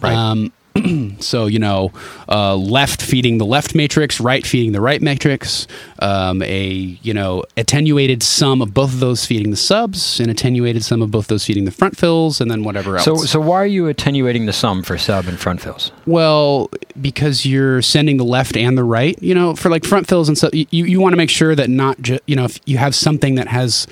Right. 0.00 0.14
Um, 0.14 0.52
so 1.20 1.46
you 1.46 1.58
know, 1.58 1.92
uh, 2.28 2.56
left 2.56 3.02
feeding 3.02 3.38
the 3.38 3.46
left 3.46 3.74
matrix, 3.74 4.20
right 4.20 4.46
feeding 4.46 4.72
the 4.72 4.80
right 4.80 5.02
matrix. 5.02 5.66
Um, 5.98 6.42
a 6.42 6.68
you 7.02 7.14
know 7.14 7.44
attenuated 7.56 8.22
sum 8.22 8.62
of 8.62 8.74
both 8.74 8.92
of 8.92 9.00
those 9.00 9.24
feeding 9.26 9.50
the 9.50 9.56
subs, 9.56 10.20
an 10.20 10.30
attenuated 10.30 10.84
sum 10.84 11.02
of 11.02 11.10
both 11.10 11.26
those 11.28 11.44
feeding 11.44 11.64
the 11.64 11.70
front 11.70 11.96
fills, 11.96 12.40
and 12.40 12.50
then 12.50 12.64
whatever 12.64 12.96
else. 12.96 13.04
So, 13.04 13.16
so 13.16 13.40
why 13.40 13.62
are 13.62 13.66
you 13.66 13.86
attenuating 13.88 14.46
the 14.46 14.52
sum 14.52 14.82
for 14.82 14.98
sub 14.98 15.26
and 15.26 15.38
front 15.38 15.60
fills? 15.60 15.92
Well, 16.06 16.70
because 17.00 17.46
you're 17.46 17.82
sending 17.82 18.16
the 18.16 18.24
left 18.24 18.56
and 18.56 18.76
the 18.76 18.84
right, 18.84 19.20
you 19.22 19.34
know, 19.34 19.54
for 19.54 19.70
like 19.70 19.84
front 19.84 20.08
fills 20.08 20.28
and 20.28 20.36
stuff, 20.36 20.54
you, 20.54 20.66
you 20.70 21.00
want 21.00 21.12
to 21.12 21.16
make 21.16 21.30
sure 21.30 21.54
that 21.54 21.70
not 21.70 22.00
just, 22.00 22.22
you 22.26 22.36
know, 22.36 22.44
if 22.44 22.58
you 22.64 22.78
have 22.78 22.94
something 22.94 23.34
that 23.36 23.48
has, 23.48 23.86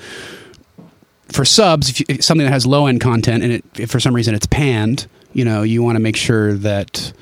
for 1.29 1.45
subs, 1.45 1.89
if 1.89 1.99
you, 1.99 2.05
if 2.09 2.23
something 2.23 2.45
that 2.45 2.51
has 2.53 2.65
low 2.65 2.87
end 2.87 3.01
content 3.01 3.43
and 3.43 3.53
it, 3.53 3.65
if 3.77 3.91
for 3.91 3.99
some 3.99 4.15
reason 4.15 4.35
it's 4.35 4.47
panned, 4.47 5.07
you 5.33 5.45
know, 5.45 5.63
you 5.63 5.83
want 5.83 5.95
to 5.95 6.01
make 6.01 6.15
sure 6.15 6.53
that 6.53 7.13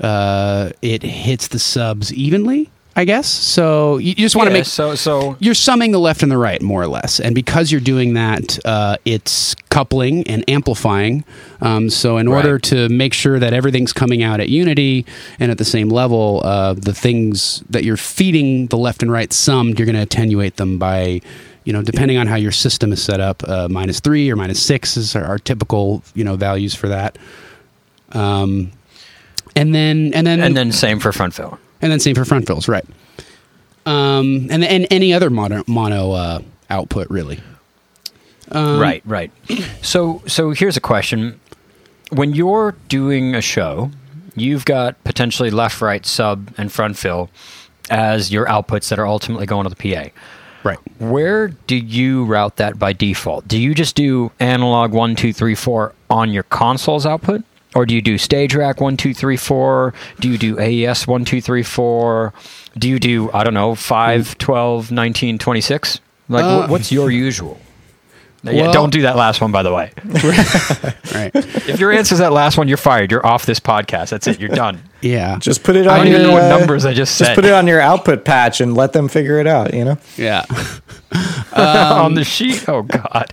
uh, 0.00 0.70
it 0.82 1.02
hits 1.02 1.48
the 1.48 1.58
subs 1.58 2.12
evenly, 2.12 2.70
I 2.96 3.04
guess. 3.04 3.26
So 3.28 3.98
you, 3.98 4.14
just 4.14 4.36
want 4.36 4.48
to 4.48 4.52
Yeah, 4.52 4.58
make 4.60 4.66
so 4.66 4.94
so 4.94 5.36
you're 5.40 5.54
summing 5.54 5.92
the 5.92 5.98
left 6.00 6.22
and 6.22 6.30
the 6.30 6.38
right 6.38 6.60
more 6.62 6.82
or 6.82 6.86
less 6.88 7.20
and 7.20 7.34
because 7.34 7.70
you're 7.72 7.80
doing 7.80 8.14
that 8.14 8.58
uh, 8.64 8.96
it's 9.04 9.54
coupling 9.70 10.24
and 10.28 10.44
amplifying 10.48 11.24
um, 11.60 11.90
so 11.90 12.18
in 12.18 12.28
order 12.28 12.54
Right. 12.54 12.62
to 12.64 12.88
make 12.88 13.12
sure 13.14 13.38
that 13.40 13.52
everything's 13.52 13.92
coming 13.92 14.22
out 14.22 14.38
at 14.40 14.48
unity 14.48 15.04
and 15.40 15.50
at 15.50 15.58
the 15.58 15.64
same 15.64 15.88
level 15.88 16.40
uh, 16.44 16.74
the 16.74 16.94
things 16.94 17.64
that 17.70 17.82
you're 17.84 17.96
feeding 17.96 18.68
the 18.68 18.78
left 18.78 19.02
and 19.02 19.10
right 19.10 19.32
summed 19.32 19.78
you're 19.78 19.86
going 19.86 19.96
to 19.96 20.02
attenuate 20.02 20.56
them 20.56 20.78
by 20.78 21.20
you 21.64 21.72
know 21.72 21.82
depending 21.82 22.16
on 22.16 22.26
how 22.26 22.36
your 22.36 22.52
system 22.52 22.92
is 22.92 23.02
set 23.02 23.20
up 23.20 23.42
uh, 23.48 23.68
minus 23.68 24.00
three 24.00 24.30
or 24.30 24.36
minus 24.36 24.62
six 24.62 24.96
is 24.96 25.16
our, 25.16 25.24
our 25.24 25.38
typical 25.38 26.02
you 26.14 26.24
know 26.24 26.36
values 26.36 26.74
for 26.74 26.88
that 26.88 27.18
um, 28.12 28.70
and 29.56 29.74
then 29.74 30.12
and 30.14 30.26
then 30.26 30.40
and 30.40 30.56
then 30.56 30.72
same 30.72 31.00
for 31.00 31.12
front 31.12 31.34
fill. 31.34 31.58
and 31.80 31.92
then 31.92 32.00
same 32.00 32.14
for 32.14 32.24
front 32.24 32.46
fills, 32.46 32.68
right? 32.68 32.84
Um, 33.86 34.48
and 34.50 34.64
and 34.64 34.86
any 34.90 35.12
other 35.12 35.30
mono 35.30 35.62
mono 35.66 36.12
uh, 36.12 36.38
output 36.70 37.08
really. 37.10 37.40
Um, 38.50 38.78
right, 38.78 39.02
right. 39.06 39.30
So, 39.82 40.22
so 40.26 40.50
here's 40.50 40.76
a 40.76 40.80
question: 40.80 41.40
When 42.10 42.34
you're 42.34 42.76
doing 42.88 43.34
a 43.34 43.40
show, 43.40 43.90
you've 44.34 44.64
got 44.64 45.02
potentially 45.04 45.50
left, 45.50 45.80
right, 45.80 46.04
sub, 46.04 46.52
and 46.58 46.70
front 46.70 46.98
fill 46.98 47.30
as 47.90 48.32
your 48.32 48.46
outputs 48.46 48.88
that 48.88 48.98
are 48.98 49.06
ultimately 49.06 49.46
going 49.46 49.68
to 49.68 49.74
the 49.74 49.94
PA. 49.94 50.10
Right. 50.64 50.78
Where 50.98 51.48
do 51.48 51.76
you 51.76 52.24
route 52.24 52.56
that 52.56 52.78
by 52.78 52.92
default? 52.94 53.46
Do 53.46 53.60
you 53.60 53.74
just 53.74 53.94
do 53.94 54.32
analog 54.40 54.92
one, 54.92 55.14
two, 55.14 55.32
three, 55.32 55.54
four 55.54 55.92
on 56.10 56.30
your 56.32 56.42
console's 56.44 57.04
output? 57.06 57.42
Or 57.74 57.84
do 57.84 57.94
you 57.94 58.00
do 58.00 58.16
stage 58.18 58.54
rack 58.54 58.80
one, 58.80 58.96
two, 58.96 59.12
three, 59.12 59.36
four? 59.36 59.92
Do 60.20 60.28
you 60.30 60.38
do 60.38 60.58
AES 60.58 61.06
one, 61.06 61.24
two, 61.24 61.40
three, 61.40 61.62
four? 61.62 62.32
Do 62.78 62.88
you 62.88 62.98
do, 62.98 63.30
I 63.32 63.44
don't 63.44 63.54
know, 63.54 63.74
5, 63.74 64.38
12, 64.38 64.90
19, 64.90 65.38
26? 65.38 66.00
Like, 66.28 66.44
Uh, 66.44 66.66
what's 66.68 66.90
your 66.90 67.10
usual? 67.10 67.60
Yeah, 68.52 68.62
well- 68.62 68.72
don't 68.72 68.90
do 68.90 69.02
that 69.02 69.16
last 69.16 69.40
one, 69.40 69.52
by 69.52 69.62
the 69.62 69.72
way. 69.72 69.90
Right. 71.14 71.30
If 71.34 71.78
your 71.78 71.92
answer 71.92 72.14
is 72.14 72.18
that 72.18 72.32
last 72.32 72.58
one, 72.58 72.66
you're 72.66 72.76
fired. 72.76 73.12
You're 73.12 73.24
off 73.24 73.46
this 73.46 73.60
podcast. 73.60 74.08
That's 74.10 74.26
it. 74.26 74.40
You're 74.40 74.48
done. 74.48 74.82
yeah. 75.00 75.38
Just 75.38 75.62
put 75.62 75.76
it 75.76 75.86
I 75.86 75.92
on 75.92 75.98
don't 75.98 76.06
even 76.08 76.20
your 76.22 76.28
know 76.30 76.34
what 76.34 76.42
uh, 76.42 76.58
numbers 76.58 76.84
I 76.84 76.92
just 76.92 77.16
Just 77.16 77.34
put 77.36 77.44
it 77.44 77.52
on 77.52 77.68
your 77.68 77.80
output 77.80 78.24
patch 78.24 78.60
and 78.60 78.74
let 78.74 78.92
them 78.92 79.06
figure 79.06 79.38
it 79.38 79.46
out. 79.46 79.72
You 79.74 79.84
know. 79.84 79.98
yeah. 80.16 80.44
on 81.54 82.14
the 82.14 82.24
sheet. 82.24 82.68
Oh, 82.68 82.82
God. 82.82 83.32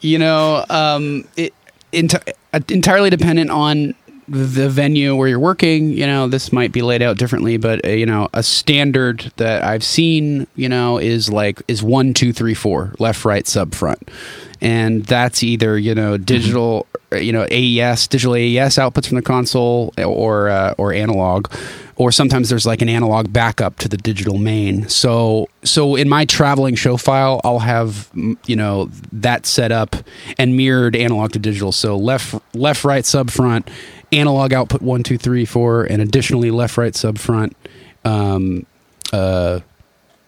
you 0.00 0.18
know, 0.18 0.64
um, 0.70 1.26
it 1.36 1.52
enti- 1.92 2.32
uh, 2.52 2.60
entirely 2.68 3.10
dependent 3.10 3.50
on 3.50 3.94
the 4.32 4.70
venue 4.70 5.14
where 5.14 5.28
you're 5.28 5.38
working. 5.38 5.90
You 5.90 6.06
know, 6.06 6.26
this 6.26 6.52
might 6.52 6.72
be 6.72 6.82
laid 6.82 7.02
out 7.02 7.18
differently, 7.18 7.58
but 7.58 7.84
uh, 7.84 7.90
you 7.90 8.06
know, 8.06 8.28
a 8.32 8.42
standard 8.42 9.30
that 9.36 9.62
I've 9.62 9.84
seen, 9.84 10.46
you 10.56 10.68
know, 10.68 10.98
is 10.98 11.30
like 11.30 11.62
is 11.68 11.82
one, 11.82 12.14
two, 12.14 12.32
three, 12.32 12.54
four, 12.54 12.94
left, 12.98 13.24
right, 13.24 13.46
sub, 13.46 13.74
front, 13.74 14.10
and 14.60 15.04
that's 15.04 15.42
either 15.42 15.78
you 15.78 15.94
know 15.94 16.16
digital, 16.16 16.86
uh, 17.12 17.16
you 17.16 17.32
know, 17.32 17.46
AES, 17.50 18.08
digital 18.08 18.34
AES 18.34 18.76
outputs 18.76 19.06
from 19.06 19.16
the 19.16 19.22
console, 19.22 19.92
or 19.98 20.48
uh, 20.48 20.74
or 20.78 20.92
analog. 20.92 21.52
Or 21.96 22.10
sometimes 22.10 22.48
there's 22.48 22.66
like 22.66 22.80
an 22.80 22.88
analog 22.88 23.32
backup 23.32 23.76
to 23.76 23.88
the 23.88 23.98
digital 23.98 24.38
main. 24.38 24.88
So, 24.88 25.48
so 25.62 25.94
in 25.94 26.08
my 26.08 26.24
traveling 26.24 26.74
show 26.74 26.96
file, 26.96 27.40
I'll 27.44 27.58
have 27.60 28.10
you 28.46 28.56
know 28.56 28.90
that 29.12 29.44
set 29.44 29.70
up 29.72 29.94
and 30.38 30.56
mirrored 30.56 30.96
analog 30.96 31.32
to 31.32 31.38
digital. 31.38 31.70
So 31.70 31.96
left, 31.96 32.34
left, 32.54 32.82
right, 32.84 33.04
sub, 33.04 33.30
front, 33.30 33.68
analog 34.12 34.52
output 34.52 34.82
one, 34.82 35.02
two, 35.02 35.18
three, 35.18 35.44
four, 35.44 35.84
and 35.84 36.00
additionally 36.02 36.50
left, 36.50 36.76
right, 36.76 36.94
sub, 36.94 37.18
front. 37.18 37.56
Um, 38.04 38.66
uh, 39.12 39.60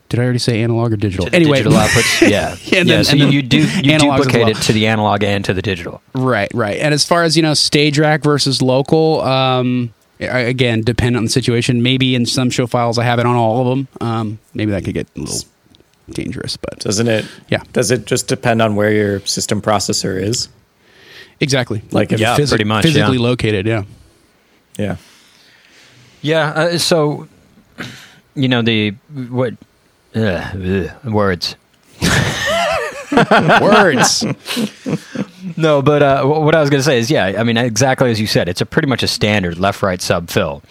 did 0.08 0.20
I 0.20 0.24
already 0.24 0.38
say 0.38 0.62
analog 0.62 0.92
or 0.92 0.96
digital? 0.96 1.28
Anyway, 1.32 1.58
digital 1.58 1.78
outputs. 1.78 2.28
Yeah. 2.30 2.56
Yeah, 2.64 2.80
and 2.80 2.88
yeah. 2.88 2.96
then- 2.96 3.04
so 3.04 3.10
and 3.12 3.20
you, 3.20 3.26
then 3.26 3.32
you 3.34 3.42
do 3.42 3.58
you 3.58 3.98
duplicate 3.98 4.42
well. 4.42 4.48
it 4.50 4.56
to 4.62 4.72
the 4.72 4.86
analog 4.86 5.22
and 5.24 5.44
to 5.46 5.54
the 5.54 5.62
digital. 5.62 6.02
Right, 6.14 6.50
right. 6.54 6.78
And 6.78 6.94
as 6.94 7.04
far 7.04 7.24
as 7.24 7.36
you 7.36 7.42
know, 7.42 7.54
stage 7.54 7.98
rack 7.98 8.22
versus 8.22 8.62
local, 8.62 9.20
um, 9.22 9.92
again, 10.20 10.82
dependent 10.82 11.16
on 11.18 11.24
the 11.24 11.30
situation. 11.30 11.82
Maybe 11.82 12.14
in 12.14 12.26
some 12.26 12.50
show 12.50 12.66
files, 12.66 12.98
I 12.98 13.04
have 13.04 13.18
it 13.18 13.26
on 13.26 13.34
all 13.36 13.60
of 13.62 13.66
them. 13.76 13.88
Um, 14.00 14.38
maybe 14.54 14.70
that 14.72 14.84
could 14.84 14.94
get 14.94 15.08
a 15.16 15.20
little 15.20 15.40
dangerous, 16.10 16.56
but 16.56 16.78
Doesn't 16.80 17.08
it? 17.08 17.24
Yeah. 17.48 17.62
Does 17.72 17.90
it 17.90 18.04
just 18.06 18.28
depend 18.28 18.62
on 18.62 18.76
where 18.76 18.92
your 18.92 19.20
system 19.20 19.60
processor 19.62 20.20
is? 20.20 20.48
Exactly. 21.40 21.82
Like 21.90 22.12
if- 22.12 22.20
Yeah, 22.20 22.36
Physi- 22.36 22.48
pretty 22.50 22.64
much, 22.64 22.84
physically 22.84 23.16
yeah. 23.16 23.22
located. 23.22 23.66
Yeah. 23.66 23.84
Yeah. 24.78 24.96
Yeah. 26.22 26.48
Uh, 26.50 26.78
so, 26.78 27.28
you 28.34 28.48
know, 28.48 28.62
the 28.62 28.90
what 29.12 29.54
Ugh, 30.14 30.90
ugh, 31.04 31.12
words. 31.12 31.56
Words. 33.60 34.24
No, 35.56 35.82
but 35.82 36.02
uh, 36.02 36.24
what 36.24 36.54
I 36.54 36.60
was 36.60 36.70
going 36.70 36.80
to 36.80 36.84
say 36.84 36.98
is, 36.98 37.10
yeah, 37.10 37.34
I 37.38 37.44
mean, 37.44 37.56
exactly 37.56 38.10
as 38.10 38.20
you 38.20 38.26
said, 38.26 38.48
it's 38.48 38.60
a 38.60 38.66
pretty 38.66 38.88
much 38.88 39.02
a 39.02 39.06
standard 39.06 39.58
left 39.58 39.82
right 39.82 40.00
sub 40.00 40.30
fill. 40.30 40.62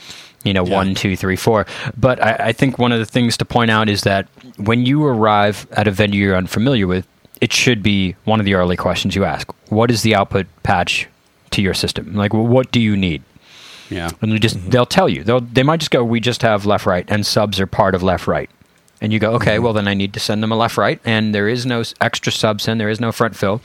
You 0.44 0.54
know, 0.54 0.66
Yeah. 0.66 0.74
one, 0.76 0.94
two, 0.96 1.16
three, 1.16 1.36
four. 1.38 1.66
But 1.96 2.22
I, 2.22 2.48
I 2.48 2.52
think 2.52 2.78
one 2.80 2.92
of 2.92 3.00
the 3.00 3.06
things 3.06 3.38
to 3.38 3.46
point 3.46 3.72
out 3.72 3.88
is 3.88 4.02
that 4.02 4.28
when 4.58 4.86
you 4.86 5.06
arrive 5.06 5.68
at 5.72 5.88
a 5.88 5.92
venue 5.92 6.22
you're 6.22 6.36
unfamiliar 6.36 6.86
with, 6.88 7.08
it 7.44 7.52
should 7.52 7.84
be 7.84 8.16
one 8.24 8.40
of 8.40 8.46
the 8.46 8.54
early 8.54 8.78
questions 8.78 9.18
you 9.18 9.26
ask. 9.26 9.52
What 9.68 9.92
is 9.92 10.02
the 10.02 10.16
output 10.16 10.48
patch 10.64 11.10
to 11.52 11.62
your 11.62 11.74
system? 11.74 12.16
Like, 12.16 12.32
wh- 12.32 12.50
what 12.56 12.72
do 12.72 12.80
you 12.80 12.96
need? 12.96 13.22
yeah. 13.90 14.10
And 14.22 14.32
they 14.32 14.40
just 14.40 14.72
they'll 14.72 14.86
tell 14.86 15.10
you. 15.10 15.26
They'll 15.26 15.42
they 15.42 15.62
might 15.62 15.82
just 15.82 15.92
go, 15.92 16.06
we 16.06 16.22
just 16.22 16.42
have 16.42 16.66
left 16.66 16.86
right, 16.86 17.06
and 17.10 17.26
subs 17.26 17.60
are 17.60 17.68
part 17.68 17.96
of 17.96 18.02
left 18.02 18.28
right. 18.28 18.50
And 19.02 19.12
you 19.12 19.20
go, 19.20 19.34
okay, 19.34 19.60
well 19.60 19.74
then 19.74 19.90
I 19.90 19.94
need 19.94 20.14
to 20.14 20.22
send 20.22 20.42
them 20.42 20.54
a 20.54 20.56
left 20.56 20.78
right, 20.78 21.02
and 21.04 21.36
there 21.36 21.50
is 21.50 21.66
no 21.66 21.84
extra 22.00 22.32
sub 22.32 22.62
send, 22.62 22.80
there 22.80 22.90
is 22.90 23.02
no 23.02 23.12
front 23.12 23.36
fill. 23.36 23.60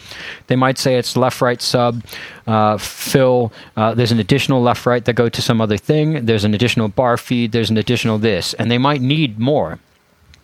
They 0.48 0.56
might 0.56 0.76
say 0.76 0.96
it's 0.98 1.16
left 1.16 1.40
right 1.40 1.62
sub 1.62 2.02
uh, 2.48 2.78
fill. 2.78 3.52
Uh, 3.76 3.94
there's 3.94 4.10
an 4.10 4.18
additional 4.18 4.60
left 4.60 4.84
right 4.86 5.04
that 5.04 5.12
go 5.12 5.28
to 5.28 5.40
some 5.40 5.60
other 5.60 5.76
thing. 5.76 6.26
There's 6.26 6.42
an 6.44 6.52
additional 6.52 6.88
bar 6.88 7.16
feed. 7.16 7.52
There's 7.52 7.70
an 7.70 7.76
additional 7.76 8.18
this, 8.18 8.54
and 8.54 8.72
they 8.72 8.78
might 8.78 9.00
need 9.00 9.38
more. 9.38 9.78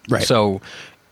Right. 0.08 0.22
So 0.22 0.60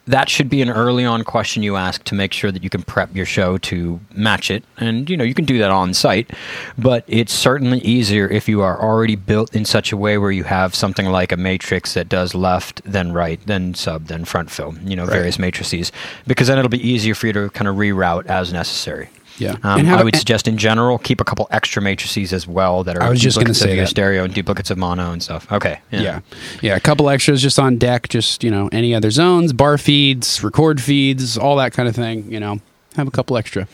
that 0.06 0.28
should 0.28 0.48
be 0.48 0.60
an 0.62 0.68
early 0.70 1.04
on 1.04 1.22
question 1.22 1.62
you 1.62 1.76
ask 1.76 2.02
to 2.04 2.14
make 2.14 2.32
sure 2.32 2.50
that 2.50 2.62
you 2.64 2.68
can 2.70 2.82
prep 2.82 3.14
your 3.14 3.24
show 3.26 3.56
to 3.58 4.00
match 4.14 4.50
it. 4.50 4.64
And 4.78 5.08
you 5.08 5.16
know, 5.16 5.24
you 5.24 5.34
can 5.34 5.44
do 5.44 5.58
that 5.58 5.70
on 5.70 5.94
site, 5.94 6.30
but 6.76 7.04
it's 7.06 7.32
certainly 7.32 7.78
easier 7.80 8.26
if 8.28 8.48
you 8.48 8.62
are 8.62 8.80
already 8.80 9.14
built 9.14 9.54
in 9.54 9.64
such 9.64 9.92
a 9.92 9.96
way 9.96 10.18
where 10.18 10.32
you 10.32 10.44
have 10.44 10.74
something 10.74 11.06
like 11.06 11.30
a 11.30 11.36
matrix 11.36 11.94
that 11.94 12.08
does 12.08 12.34
left, 12.34 12.82
then 12.84 13.12
right, 13.12 13.40
then 13.46 13.74
sub, 13.74 14.06
then 14.06 14.24
front 14.24 14.50
fill, 14.50 14.74
you 14.84 14.96
know, 14.96 15.04
Right. 15.04 15.12
various 15.14 15.38
matrices, 15.38 15.92
because 16.26 16.48
then 16.48 16.58
it'll 16.58 16.68
be 16.68 16.88
easier 16.88 17.14
for 17.14 17.28
you 17.28 17.32
to 17.34 17.50
kind 17.50 17.68
of 17.68 17.76
reroute 17.76 18.26
as 18.26 18.52
necessary. 18.52 19.08
Yeah. 19.38 19.52
Um, 19.62 19.80
And 19.80 19.88
have 19.88 19.98
I 19.98 20.02
a- 20.02 20.04
would 20.04 20.16
suggest 20.16 20.46
in 20.46 20.58
general 20.58 20.98
keep 20.98 21.20
a 21.20 21.24
couple 21.24 21.48
extra 21.50 21.80
matrices 21.82 22.32
as 22.32 22.46
well 22.46 22.84
that 22.84 22.96
are 22.96 23.02
I 23.02 23.08
was 23.08 23.20
just 23.20 23.38
gonna 23.38 23.54
say 23.54 23.74
your 23.74 23.84
that. 23.84 23.90
stereo 23.90 24.24
and 24.24 24.32
duplicates 24.34 24.70
of 24.70 24.78
mono 24.78 25.10
and 25.12 25.22
stuff. 25.22 25.50
Okay. 25.50 25.78
Yeah. 25.90 26.20
yeah. 26.60 26.76
A 26.76 26.80
couple 26.80 27.08
extras 27.08 27.40
just 27.42 27.58
on 27.58 27.76
deck, 27.78 28.08
just, 28.08 28.44
you 28.44 28.50
know, 28.50 28.68
any 28.72 28.94
other 28.94 29.10
zones, 29.10 29.52
bar 29.52 29.78
feeds, 29.78 30.42
record 30.44 30.80
feeds, 30.80 31.36
all 31.38 31.56
that 31.56 31.72
kind 31.72 31.88
of 31.88 31.94
thing, 31.94 32.30
you 32.30 32.38
know. 32.40 32.60
Have 32.96 33.08
a 33.08 33.10
couple 33.10 33.36
extra. 33.38 33.66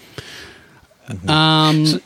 Um 1.27 2.01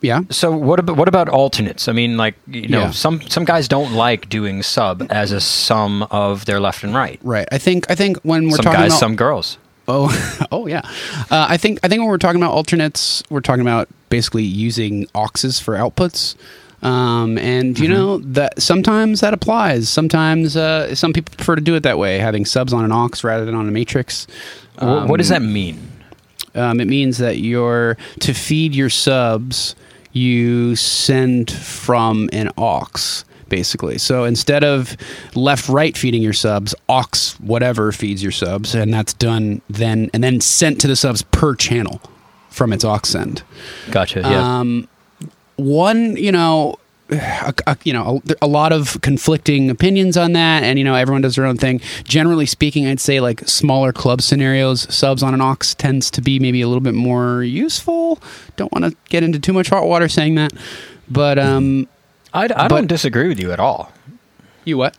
yeah. 0.00 0.22
So 0.30 0.50
what 0.50 0.80
about 0.80 0.96
what 0.96 1.06
about 1.08 1.28
alternates? 1.28 1.86
I 1.88 1.92
mean, 1.92 2.16
like 2.16 2.34
you 2.48 2.66
know, 2.68 2.80
Yeah. 2.80 2.90
some 2.90 3.20
some 3.28 3.44
guys 3.44 3.68
don't 3.68 3.92
like 3.92 4.28
doing 4.28 4.62
sub 4.62 5.06
as 5.10 5.30
a 5.32 5.40
sum 5.40 6.02
of 6.10 6.44
their 6.44 6.58
left 6.60 6.82
and 6.82 6.94
right. 6.94 7.20
Right. 7.22 7.46
I 7.52 7.58
think 7.58 7.90
I 7.90 7.94
think 7.94 8.18
when 8.22 8.48
we're 8.48 8.56
some 8.56 8.64
talking 8.64 8.80
guys, 8.80 8.90
about 8.92 8.98
some 9.00 9.16
girls. 9.16 9.58
Oh, 9.88 10.46
oh 10.52 10.66
yeah. 10.66 10.82
Uh, 11.30 11.46
I 11.48 11.56
think 11.56 11.80
I 11.82 11.88
think 11.88 12.00
when 12.00 12.08
we're 12.08 12.18
talking 12.18 12.40
about 12.40 12.52
alternates, 12.52 13.22
we're 13.30 13.40
talking 13.40 13.62
about 13.62 13.88
basically 14.08 14.44
using 14.44 15.06
auxes 15.08 15.60
for 15.62 15.74
outputs. 15.74 16.34
Um, 16.82 17.38
and 17.38 17.78
you 17.78 17.88
know 17.88 18.18
that 18.18 18.60
sometimes 18.60 19.20
that 19.20 19.32
applies. 19.32 19.88
Sometimes 19.88 20.56
uh, 20.56 20.94
some 20.96 21.12
people 21.12 21.32
prefer 21.36 21.54
to 21.54 21.62
do 21.62 21.76
it 21.76 21.84
that 21.84 21.96
way, 21.96 22.18
having 22.18 22.44
subs 22.44 22.72
on 22.72 22.84
an 22.84 22.90
aux 22.90 23.10
rather 23.22 23.44
than 23.44 23.54
on 23.54 23.68
a 23.68 23.70
matrix. 23.70 24.26
Wh- 24.78 25.08
what 25.08 25.18
does 25.18 25.30
Um, 25.30 25.42
that 25.44 25.48
mean? 25.48 25.78
Um, 26.56 26.80
it 26.80 26.88
means 26.88 27.18
that 27.18 27.38
you're 27.38 27.96
to 28.20 28.34
feed 28.34 28.74
your 28.74 28.90
subs, 28.90 29.74
you 30.12 30.74
send 30.76 31.50
from 31.52 32.28
an 32.32 32.50
aux, 32.58 33.22
basically. 33.52 33.98
So 33.98 34.24
instead 34.24 34.64
of 34.64 34.96
left 35.34 35.68
right 35.68 35.94
feeding 35.94 36.22
your 36.22 36.32
subs, 36.32 36.74
aux 36.88 37.36
whatever 37.38 37.92
feeds 37.92 38.22
your 38.22 38.32
subs, 38.32 38.74
and 38.74 38.92
that's 38.92 39.12
done 39.12 39.60
then 39.68 40.08
and 40.14 40.24
then 40.24 40.40
sent 40.40 40.80
to 40.80 40.86
the 40.88 40.96
subs 40.96 41.20
per 41.20 41.54
channel 41.54 42.00
from 42.48 42.72
its 42.72 42.82
aux 42.82 43.00
send. 43.04 43.42
Gotcha. 43.90 44.20
Yeah. 44.20 44.58
Um, 44.60 44.88
one, 45.56 46.16
you 46.16 46.32
know, 46.32 46.76
a, 47.10 47.52
a- 47.66 47.76
you 47.84 47.92
know, 47.92 48.22
a, 48.40 48.46
a 48.46 48.46
lot 48.46 48.72
of 48.72 48.98
conflicting 49.02 49.68
opinions 49.68 50.16
on 50.16 50.32
that, 50.32 50.62
and 50.62 50.78
you 50.78 50.84
know, 50.86 50.94
everyone 50.94 51.20
does 51.20 51.36
their 51.36 51.44
own 51.44 51.58
thing. 51.58 51.78
Generally 52.04 52.46
speaking, 52.46 52.86
I'd 52.86 53.00
say 53.00 53.20
like 53.20 53.40
smaller 53.46 53.92
club 53.92 54.22
scenarios, 54.22 54.92
subs 54.94 55.22
on 55.22 55.34
an 55.34 55.42
aux 55.42 55.56
tends 55.76 56.10
to 56.12 56.22
be 56.22 56.38
maybe 56.38 56.62
a 56.62 56.68
little 56.68 56.80
bit 56.80 56.94
more 56.94 57.42
useful. 57.42 58.18
Don't 58.56 58.72
want 58.72 58.86
to 58.86 58.96
get 59.10 59.22
into 59.22 59.38
too 59.38 59.52
much 59.52 59.68
hot 59.68 59.86
water 59.86 60.08
saying 60.08 60.36
that, 60.36 60.52
but 61.10 61.38
um, 61.38 61.86
I, 62.34 62.48
I 62.56 62.68
don't 62.68 62.86
disagree 62.86 63.28
with 63.28 63.38
you 63.38 63.52
at 63.52 63.60
all. 63.60 63.92
you 64.64 64.78
what? 64.78 64.96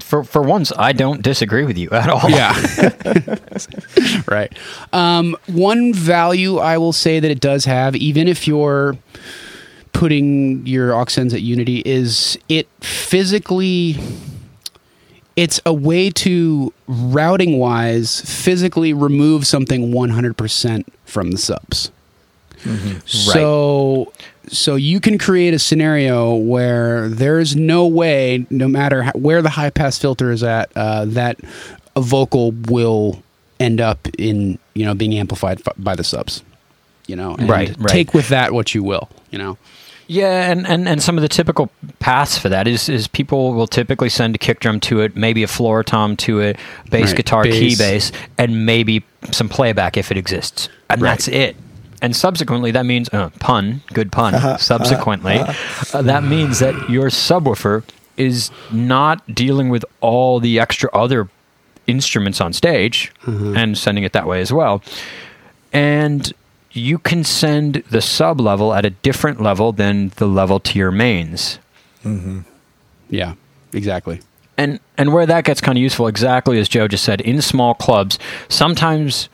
For 0.00 0.24
for 0.24 0.42
once, 0.42 0.72
I 0.76 0.92
don't 0.92 1.22
disagree 1.22 1.64
with 1.64 1.76
you 1.76 1.90
at 1.90 2.08
all. 2.08 2.28
Yeah. 2.30 2.54
right. 4.28 4.52
Um, 4.92 5.36
one 5.46 5.92
value 5.92 6.58
I 6.58 6.78
will 6.78 6.92
say 6.92 7.20
that 7.20 7.30
it 7.30 7.40
does 7.40 7.66
have, 7.66 7.94
even 7.94 8.26
if 8.26 8.48
you're 8.48 8.96
putting 9.92 10.66
your 10.66 10.94
aux-sends 10.94 11.34
at 11.34 11.42
Unity, 11.42 11.82
is 11.84 12.38
it 12.48 12.68
physically. 12.80 13.96
It's 15.36 15.60
a 15.64 15.72
way 15.72 16.10
to 16.10 16.72
routing 16.86 17.58
wise 17.58 18.20
physically 18.20 18.92
remove 18.92 19.46
something 19.46 19.90
100% 19.90 20.84
from 21.06 21.30
the 21.30 21.38
subs. 21.38 21.90
So 23.06 24.12
so 24.52 24.76
you 24.76 25.00
can 25.00 25.18
create 25.18 25.54
a 25.54 25.58
scenario 25.58 26.34
where 26.34 27.08
there's 27.08 27.56
no 27.56 27.86
way, 27.86 28.46
no 28.50 28.68
matter 28.68 29.02
how, 29.02 29.12
where 29.12 29.42
the 29.42 29.48
high 29.50 29.70
pass 29.70 29.98
filter 29.98 30.30
is 30.30 30.42
at, 30.42 30.70
uh, 30.76 31.04
that 31.06 31.38
a 31.96 32.00
vocal 32.00 32.52
will 32.68 33.22
end 33.58 33.80
up 33.80 34.06
in 34.18 34.58
you 34.74 34.84
know 34.84 34.94
being 34.94 35.14
amplified 35.14 35.60
f- 35.66 35.74
by 35.78 35.94
the 35.94 36.04
subs. 36.04 36.42
You 37.08 37.16
know, 37.16 37.34
and 37.34 37.48
Right, 37.48 37.74
right. 37.78 37.88
Take 37.88 38.14
with 38.14 38.28
that 38.28 38.52
what 38.52 38.74
you 38.74 38.82
will. 38.84 39.08
You 39.30 39.38
know, 39.38 39.58
Yeah, 40.06 40.50
and, 40.52 40.66
and, 40.66 40.88
and 40.88 41.02
some 41.02 41.18
of 41.18 41.22
the 41.22 41.28
typical 41.28 41.68
paths 41.98 42.38
for 42.38 42.48
that 42.48 42.68
is 42.68 42.88
is 42.88 43.08
people 43.08 43.54
will 43.54 43.66
typically 43.66 44.08
send 44.08 44.34
a 44.34 44.38
kick 44.38 44.60
drum 44.60 44.78
to 44.80 45.00
it, 45.00 45.16
maybe 45.16 45.42
a 45.42 45.48
floor 45.48 45.82
tom 45.82 46.16
to 46.18 46.40
it, 46.40 46.58
bass 46.90 47.08
Right, 47.08 47.16
guitar, 47.16 47.42
key 47.44 47.70
bass. 47.76 48.10
bass, 48.10 48.12
and 48.38 48.64
maybe 48.66 49.02
some 49.32 49.48
playback 49.48 49.96
if 49.96 50.10
it 50.10 50.16
exists, 50.16 50.68
and 50.90 51.00
Right. 51.02 51.10
that's 51.10 51.28
it. 51.28 51.56
And 52.02 52.14
subsequently, 52.16 52.72
that 52.72 52.84
means 52.84 53.08
uh, 53.12 53.30
pun, 53.38 53.80
good 53.94 54.10
pun. 54.10 54.58
subsequently, 54.58 55.38
uh, 55.38 56.02
that 56.02 56.24
means 56.24 56.58
that 56.58 56.90
your 56.90 57.08
subwoofer 57.08 57.84
is 58.16 58.50
not 58.72 59.34
dealing 59.34 59.70
with 59.70 59.84
all 60.00 60.40
the 60.40 60.58
extra 60.60 60.90
other 60.92 61.28
instruments 61.86 62.40
on 62.40 62.52
stage 62.52 63.12
and 63.56 63.78
sending 63.78 64.04
it 64.04 64.12
that 64.12 64.26
way 64.26 64.40
as 64.40 64.52
well. 64.52 64.82
And 65.72 66.32
you 66.72 66.98
can 66.98 67.22
send 67.24 67.76
the 67.90 68.00
sub 68.00 68.40
level 68.40 68.74
at 68.74 68.84
a 68.84 68.90
different 68.90 69.40
level 69.40 69.72
than 69.72 70.10
the 70.16 70.26
level 70.26 70.58
to 70.60 70.78
your 70.78 70.90
mains. 70.90 71.58
yeah, 73.08 73.34
exactly. 73.72 74.20
And 74.58 74.80
and 74.98 75.12
where 75.12 75.26
that 75.26 75.44
gets 75.44 75.60
kind 75.60 75.78
of 75.78 75.82
useful, 75.82 76.06
exactly 76.08 76.58
as 76.58 76.68
Joe 76.68 76.88
just 76.88 77.04
said, 77.04 77.20
in 77.20 77.40
small 77.40 77.74
clubs, 77.74 78.18
sometimes 78.48 79.28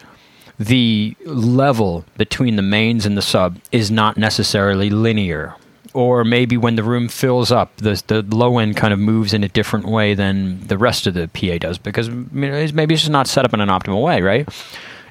the 0.59 1.15
level 1.25 2.05
between 2.17 2.57
the 2.57 2.63
mains 2.63 3.07
and 3.07 3.17
the 3.17 3.23
sub 3.23 3.59
is 3.73 3.91
not 3.91 4.17
necessarily 4.17 4.91
linear. 4.91 5.55
Or 5.95 6.23
maybe 6.25 6.57
when 6.57 6.77
the 6.77 6.83
room 6.83 7.09
fills 7.09 7.51
up, 7.51 7.75
the 7.77 8.01
the 8.09 8.23
low 8.23 8.59
end 8.59 8.77
kind 8.77 8.93
of 8.93 8.99
moves 8.99 9.33
in 9.33 9.43
a 9.43 9.49
different 9.49 9.87
way 9.87 10.15
than 10.15 10.61
the 10.67 10.77
rest 10.79 11.07
of 11.07 11.15
the 11.15 11.29
PA 11.29 11.59
does 11.59 11.79
because 11.79 12.09
you 12.09 12.27
know, 12.33 12.49
it's- 12.49 12.73
maybe 12.73 12.95
it's 12.95 13.03
just 13.03 13.11
not 13.13 13.27
set 13.27 13.45
up 13.45 13.55
in 13.55 13.61
an 13.61 13.69
optimal 13.69 14.03
way, 14.03 14.21
right? 14.21 14.49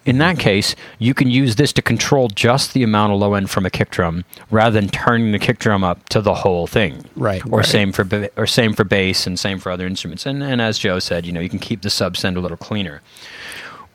In 0.05 0.19
that 0.19 0.39
case, 0.39 0.73
you 0.99 1.13
can 1.13 1.29
use 1.29 1.55
this 1.57 1.73
to 1.73 1.81
control 1.81 2.29
just 2.29 2.73
the 2.73 2.81
amount 2.83 3.11
of 3.11 3.19
low 3.19 3.33
end 3.33 3.49
from 3.49 3.65
a 3.65 3.69
kick 3.69 3.89
drum, 3.89 4.23
rather 4.49 4.71
than 4.79 4.87
turning 4.89 5.33
the 5.33 5.39
kick 5.39 5.59
drum 5.59 5.83
up 5.83 6.07
to 6.09 6.21
the 6.21 6.33
whole 6.35 6.65
thing. 6.65 7.03
Right, 7.17 7.41
Or 7.51 7.57
right. 7.59 7.65
same 7.65 7.91
for 7.91 8.05
ba- 8.05 8.29
or 8.37 8.47
same 8.47 8.71
for 8.73 8.85
bass 8.85 9.27
and 9.27 9.37
same 9.37 9.59
for 9.59 9.69
other 9.69 9.85
instruments. 9.85 10.25
And 10.25 10.41
and 10.43 10.61
as 10.61 10.77
Joe 10.77 10.99
said, 10.99 11.25
you 11.25 11.33
know, 11.33 11.41
you 11.41 11.49
can 11.49 11.59
keep 11.59 11.81
the 11.81 11.89
sub 11.89 12.15
send 12.15 12.37
a 12.37 12.39
little 12.39 12.55
cleaner. 12.55 13.01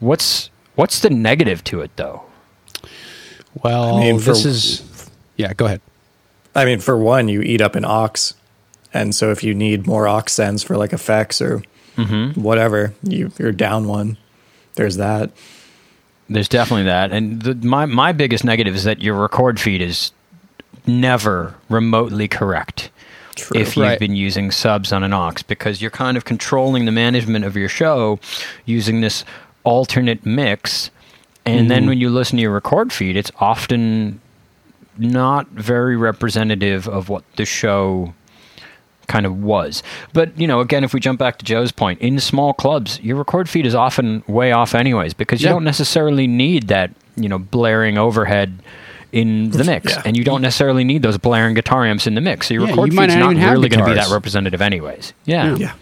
What's 0.01 0.51
what's 0.75 1.01
the 1.01 1.11
negative 1.11 1.63
to 1.65 1.81
it 1.81 1.91
though? 1.97 2.23
Well, 3.63 3.97
I 3.97 4.01
mean, 4.01 4.19
for- 4.19 4.25
this 4.27 4.45
is 4.45 5.11
yeah. 5.37 5.53
Go 5.55 5.67
ahead. 5.67 5.81
I 6.55 6.65
mean, 6.65 6.81
for 6.81 6.97
one, 6.99 7.29
you 7.29 7.41
eat 7.41 7.61
up 7.61 7.75
an 7.75 7.85
aux, 7.85 8.35
and 8.93 9.15
so 9.15 9.31
if 9.31 9.43
you 9.43 9.55
need 9.55 9.87
more 9.87 10.07
aux 10.07 10.25
sends 10.27 10.63
for 10.63 10.77
like 10.77 10.93
effects 10.93 11.41
or 11.41 11.63
mm-hmm. 11.97 12.41
whatever, 12.41 12.95
you 13.03 13.33
you're 13.39 13.53
down 13.53 13.89
one. 13.89 14.17
There's 14.75 14.97
that. 14.97 15.31
There's 16.29 16.49
definitely 16.49 16.85
that. 16.85 17.13
And 17.13 17.43
the, 17.43 17.55
my 17.55 17.87
my 17.87 18.13
biggest 18.13 18.45
negative 18.45 18.75
is 18.75 18.85
that 18.85 19.01
your 19.03 19.15
record 19.15 19.61
feed 19.61 19.81
is 19.83 20.13
never 20.87 21.55
remotely 21.69 22.29
correct. 22.29 22.91
True. 23.35 23.59
if 23.59 23.77
you've 23.79 23.87
Right. 23.87 23.99
been 23.99 24.15
using 24.15 24.51
subs 24.51 24.93
on 24.93 25.03
an 25.03 25.15
aux 25.15 25.33
because 25.49 25.81
you're 25.81 25.91
kind 25.91 26.19
of 26.19 26.27
controlling 26.27 26.85
the 26.85 26.93
management 26.93 27.47
of 27.47 27.57
your 27.57 27.69
show 27.69 28.21
using 28.67 29.01
this 29.01 29.25
alternate 29.65 30.25
mix 30.27 30.91
and 31.45 31.63
hmm. 31.63 31.69
then 31.69 31.87
when 31.87 31.99
you 31.99 32.11
listen 32.11 32.37
to 32.37 32.43
your 32.43 32.53
record 32.53 32.93
feed 32.93 33.17
it's 33.17 33.33
often 33.39 34.21
not 34.99 35.49
very 35.49 35.97
representative 35.97 36.89
of 36.89 37.09
what 37.09 37.25
the 37.37 37.45
show 37.45 38.13
kind 39.07 39.27
of 39.27 39.43
was. 39.43 39.83
But, 40.13 40.39
you 40.39 40.47
know, 40.47 40.61
again, 40.61 40.85
if 40.85 40.95
we 40.95 41.01
jump 41.01 41.19
back 41.19 41.39
to 41.39 41.45
Joe's 41.45 41.73
point, 41.73 42.01
in 42.01 42.19
small 42.21 42.53
clubs, 42.53 43.01
your 43.01 43.17
record 43.17 43.49
feed 43.49 43.67
is 43.67 43.75
often 43.75 44.23
way 44.27 44.53
off 44.53 44.75
anyways 44.75 45.15
because 45.15 45.43
you 45.43 45.49
Yeah. 45.49 45.55
don't 45.55 45.65
necessarily 45.65 46.27
need 46.27 46.69
that, 46.69 46.91
you 47.17 47.29
know, 47.29 47.39
blaring 47.39 47.99
overhead 47.99 48.59
in 49.13 49.51
the 49.51 49.65
mix. 49.65 49.93
Yeah. 49.93 50.03
And 50.07 50.17
you 50.17 50.25
don't 50.25 50.41
necessarily 50.41 50.85
need 50.85 51.03
those 51.03 51.19
blaring 51.19 51.55
guitar 51.55 51.85
amps 51.85 52.07
in 52.07 52.15
the 52.15 52.21
mix. 52.21 52.49
So 52.49 52.55
your 52.55 52.65
Yeah, 52.65 52.71
record 52.71 52.93
you 52.93 52.97
might 52.97 53.11
feed's 53.11 53.19
not 53.19 53.37
not 53.37 53.53
really 53.53 53.69
going 53.69 53.85
to 53.85 53.91
be 53.91 53.95
that 53.95 54.09
representative 54.11 54.63
anyways. 54.63 55.13
Yeah. 55.27 55.57
Yeah. 55.57 55.73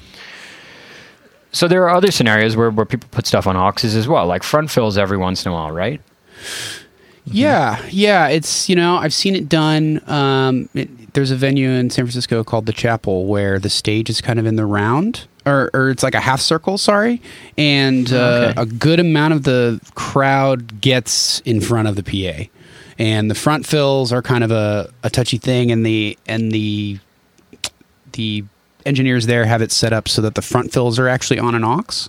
So 1.52 1.66
there 1.68 1.82
are 1.88 1.90
other 1.90 2.10
scenarios 2.10 2.56
where, 2.56 2.70
where 2.70 2.86
people 2.86 3.08
put 3.10 3.26
stuff 3.26 3.46
on 3.46 3.56
auxes 3.56 3.96
as 3.96 4.06
well, 4.06 4.26
like 4.26 4.42
front 4.42 4.70
fills 4.70 4.96
every 4.96 5.16
once 5.16 5.44
in 5.44 5.50
a 5.50 5.54
while, 5.54 5.70
right? 5.72 6.00
Yeah, 7.24 7.84
yeah. 7.90 8.28
It's 8.28 8.68
you 8.68 8.76
know 8.76 8.96
I've 8.96 9.12
seen 9.14 9.36
it 9.36 9.48
done. 9.48 10.00
Um, 10.08 10.68
it, 10.74 11.12
there's 11.14 11.30
a 11.30 11.36
venue 11.36 11.68
in 11.70 11.90
San 11.90 12.04
Francisco 12.04 12.42
called 12.42 12.66
the 12.66 12.72
Chapel 12.72 13.26
where 13.26 13.58
the 13.58 13.68
stage 13.70 14.08
is 14.10 14.20
kind 14.20 14.38
of 14.38 14.46
in 14.46 14.56
the 14.56 14.64
round, 14.64 15.26
or 15.44 15.70
or 15.74 15.90
it's 15.90 16.02
like 16.02 16.14
a 16.14 16.20
half 16.20 16.40
circle. 16.40 16.78
Sorry, 16.78 17.20
and 17.58 18.10
uh, 18.12 18.52
Okay. 18.52 18.62
a 18.62 18.66
good 18.66 19.00
amount 19.00 19.34
of 19.34 19.42
the 19.44 19.80
crowd 19.94 20.80
gets 20.80 21.40
in 21.40 21.60
front 21.60 21.88
of 21.88 21.94
the 21.96 22.02
PA, 22.02 22.44
and 22.98 23.30
the 23.30 23.34
front 23.34 23.66
fills 23.66 24.12
are 24.12 24.22
kind 24.22 24.42
of 24.42 24.50
a, 24.50 24.90
a 25.04 25.10
touchy 25.10 25.36
thing, 25.38 25.70
and 25.70 25.84
the 25.84 26.18
and 26.26 26.50
the 26.52 26.98
the 28.12 28.44
engineers 28.86 29.26
there 29.26 29.44
have 29.44 29.62
it 29.62 29.72
set 29.72 29.92
up 29.92 30.08
so 30.08 30.22
that 30.22 30.34
the 30.34 30.42
front 30.42 30.72
fills 30.72 30.98
are 30.98 31.08
actually 31.08 31.38
on 31.38 31.54
an 31.54 31.64
aux, 31.64 32.08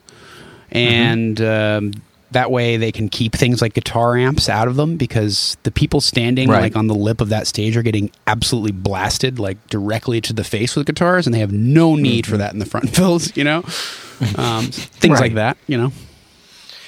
and 0.72 1.42
um, 1.42 1.92
that 2.32 2.50
way 2.50 2.78
they 2.78 2.92
can 2.92 3.10
keep 3.10 3.34
things 3.34 3.62
like 3.62 3.74
guitar 3.74 4.16
amps 4.16 4.48
out 4.48 4.68
of 4.68 4.78
them 4.78 4.96
because 4.96 5.58
the 5.64 5.72
people 5.72 6.00
standing 6.00 6.48
Right. 6.50 6.62
like 6.62 6.76
on 6.78 6.88
the 6.88 6.96
lip 6.96 7.20
of 7.20 7.30
that 7.30 7.46
stage 7.46 7.76
are 7.76 7.84
getting 7.84 8.10
absolutely 8.26 8.72
blasted 8.72 9.38
like 9.38 9.58
directly 9.68 10.22
to 10.22 10.34
the 10.34 10.44
face 10.44 10.76
with 10.76 10.88
guitars, 10.88 11.28
and 11.28 11.34
they 11.34 11.40
have 11.40 11.52
no 11.52 11.96
need 11.96 12.26
for 12.26 12.38
that 12.38 12.54
in 12.54 12.60
the 12.60 12.66
front 12.66 12.90
fills, 12.96 13.36
you 13.36 13.44
know, 13.44 13.64
um, 14.38 14.66
things 14.72 15.14
Right. 15.20 15.22
like 15.22 15.34
that, 15.36 15.58
you 15.68 15.78
know. 15.78 15.92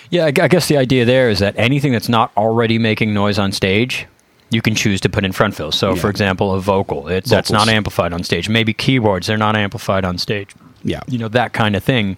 Yeah, 0.10 0.26
I 0.26 0.32
guess 0.32 0.67
the 0.67 0.78
idea 0.78 1.06
there 1.06 1.30
is 1.32 1.39
that 1.39 1.56
anything 1.58 1.91
that's 1.91 2.08
not 2.10 2.32
already 2.38 2.78
making 2.78 3.13
noise 3.15 3.39
on 3.39 3.52
stage, 3.52 4.06
you 4.54 4.62
can 4.62 4.76
choose 4.76 5.02
to 5.02 5.10
put 5.10 5.24
in 5.26 5.32
front 5.32 5.56
fills. 5.56 5.76
So, 5.78 5.96
for 5.96 6.10
example, 6.10 6.54
a 6.54 6.60
vocal, 6.62 7.08
it's 7.08 7.30
that's 7.30 7.52
not 7.52 7.68
amplified 7.68 8.13
on 8.13 8.24
stage. 8.24 8.48
Maybe 8.50 8.74
keyboards, 8.74 9.28
they're 9.28 9.38
not 9.38 9.56
amplified 9.56 10.06
on 10.06 10.18
stage. 10.18 10.52
Yeah, 10.86 11.00
You 11.08 11.18
know 11.18 11.30
that 11.30 11.54
kind 11.54 11.76
of 11.78 11.84
thing, 11.84 12.18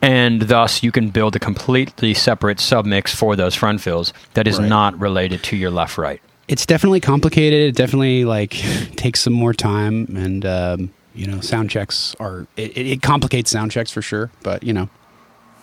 and 0.00 0.42
thus 0.42 0.82
you 0.82 0.90
can 0.90 1.10
build 1.10 1.36
a 1.36 1.38
completely 1.38 2.14
separate 2.14 2.56
submix 2.58 3.14
for 3.14 3.36
those 3.36 3.54
front 3.54 3.82
fills 3.82 4.14
that 4.32 4.46
is 4.46 4.58
Right. 4.58 4.68
not 4.68 4.98
related 4.98 5.42
to 5.44 5.56
your 5.56 5.70
left 5.70 5.98
right. 5.98 6.20
it's 6.48 6.64
definitely 6.66 7.00
complicated. 7.00 7.60
It 7.68 7.76
definitely 7.76 8.24
like 8.24 8.50
takes 8.96 9.20
some 9.20 9.34
more 9.34 9.52
time, 9.52 10.06
and 10.16 10.44
um, 10.46 10.90
you 11.14 11.26
know, 11.26 11.40
sound 11.40 11.68
checks 11.68 12.16
are 12.18 12.46
it, 12.56 12.76
it, 12.78 13.02
complicates 13.02 13.50
sound 13.50 13.70
checks 13.70 13.90
for 13.90 14.00
sure. 14.00 14.30
But 14.42 14.62
you 14.62 14.72
know, 14.72 14.88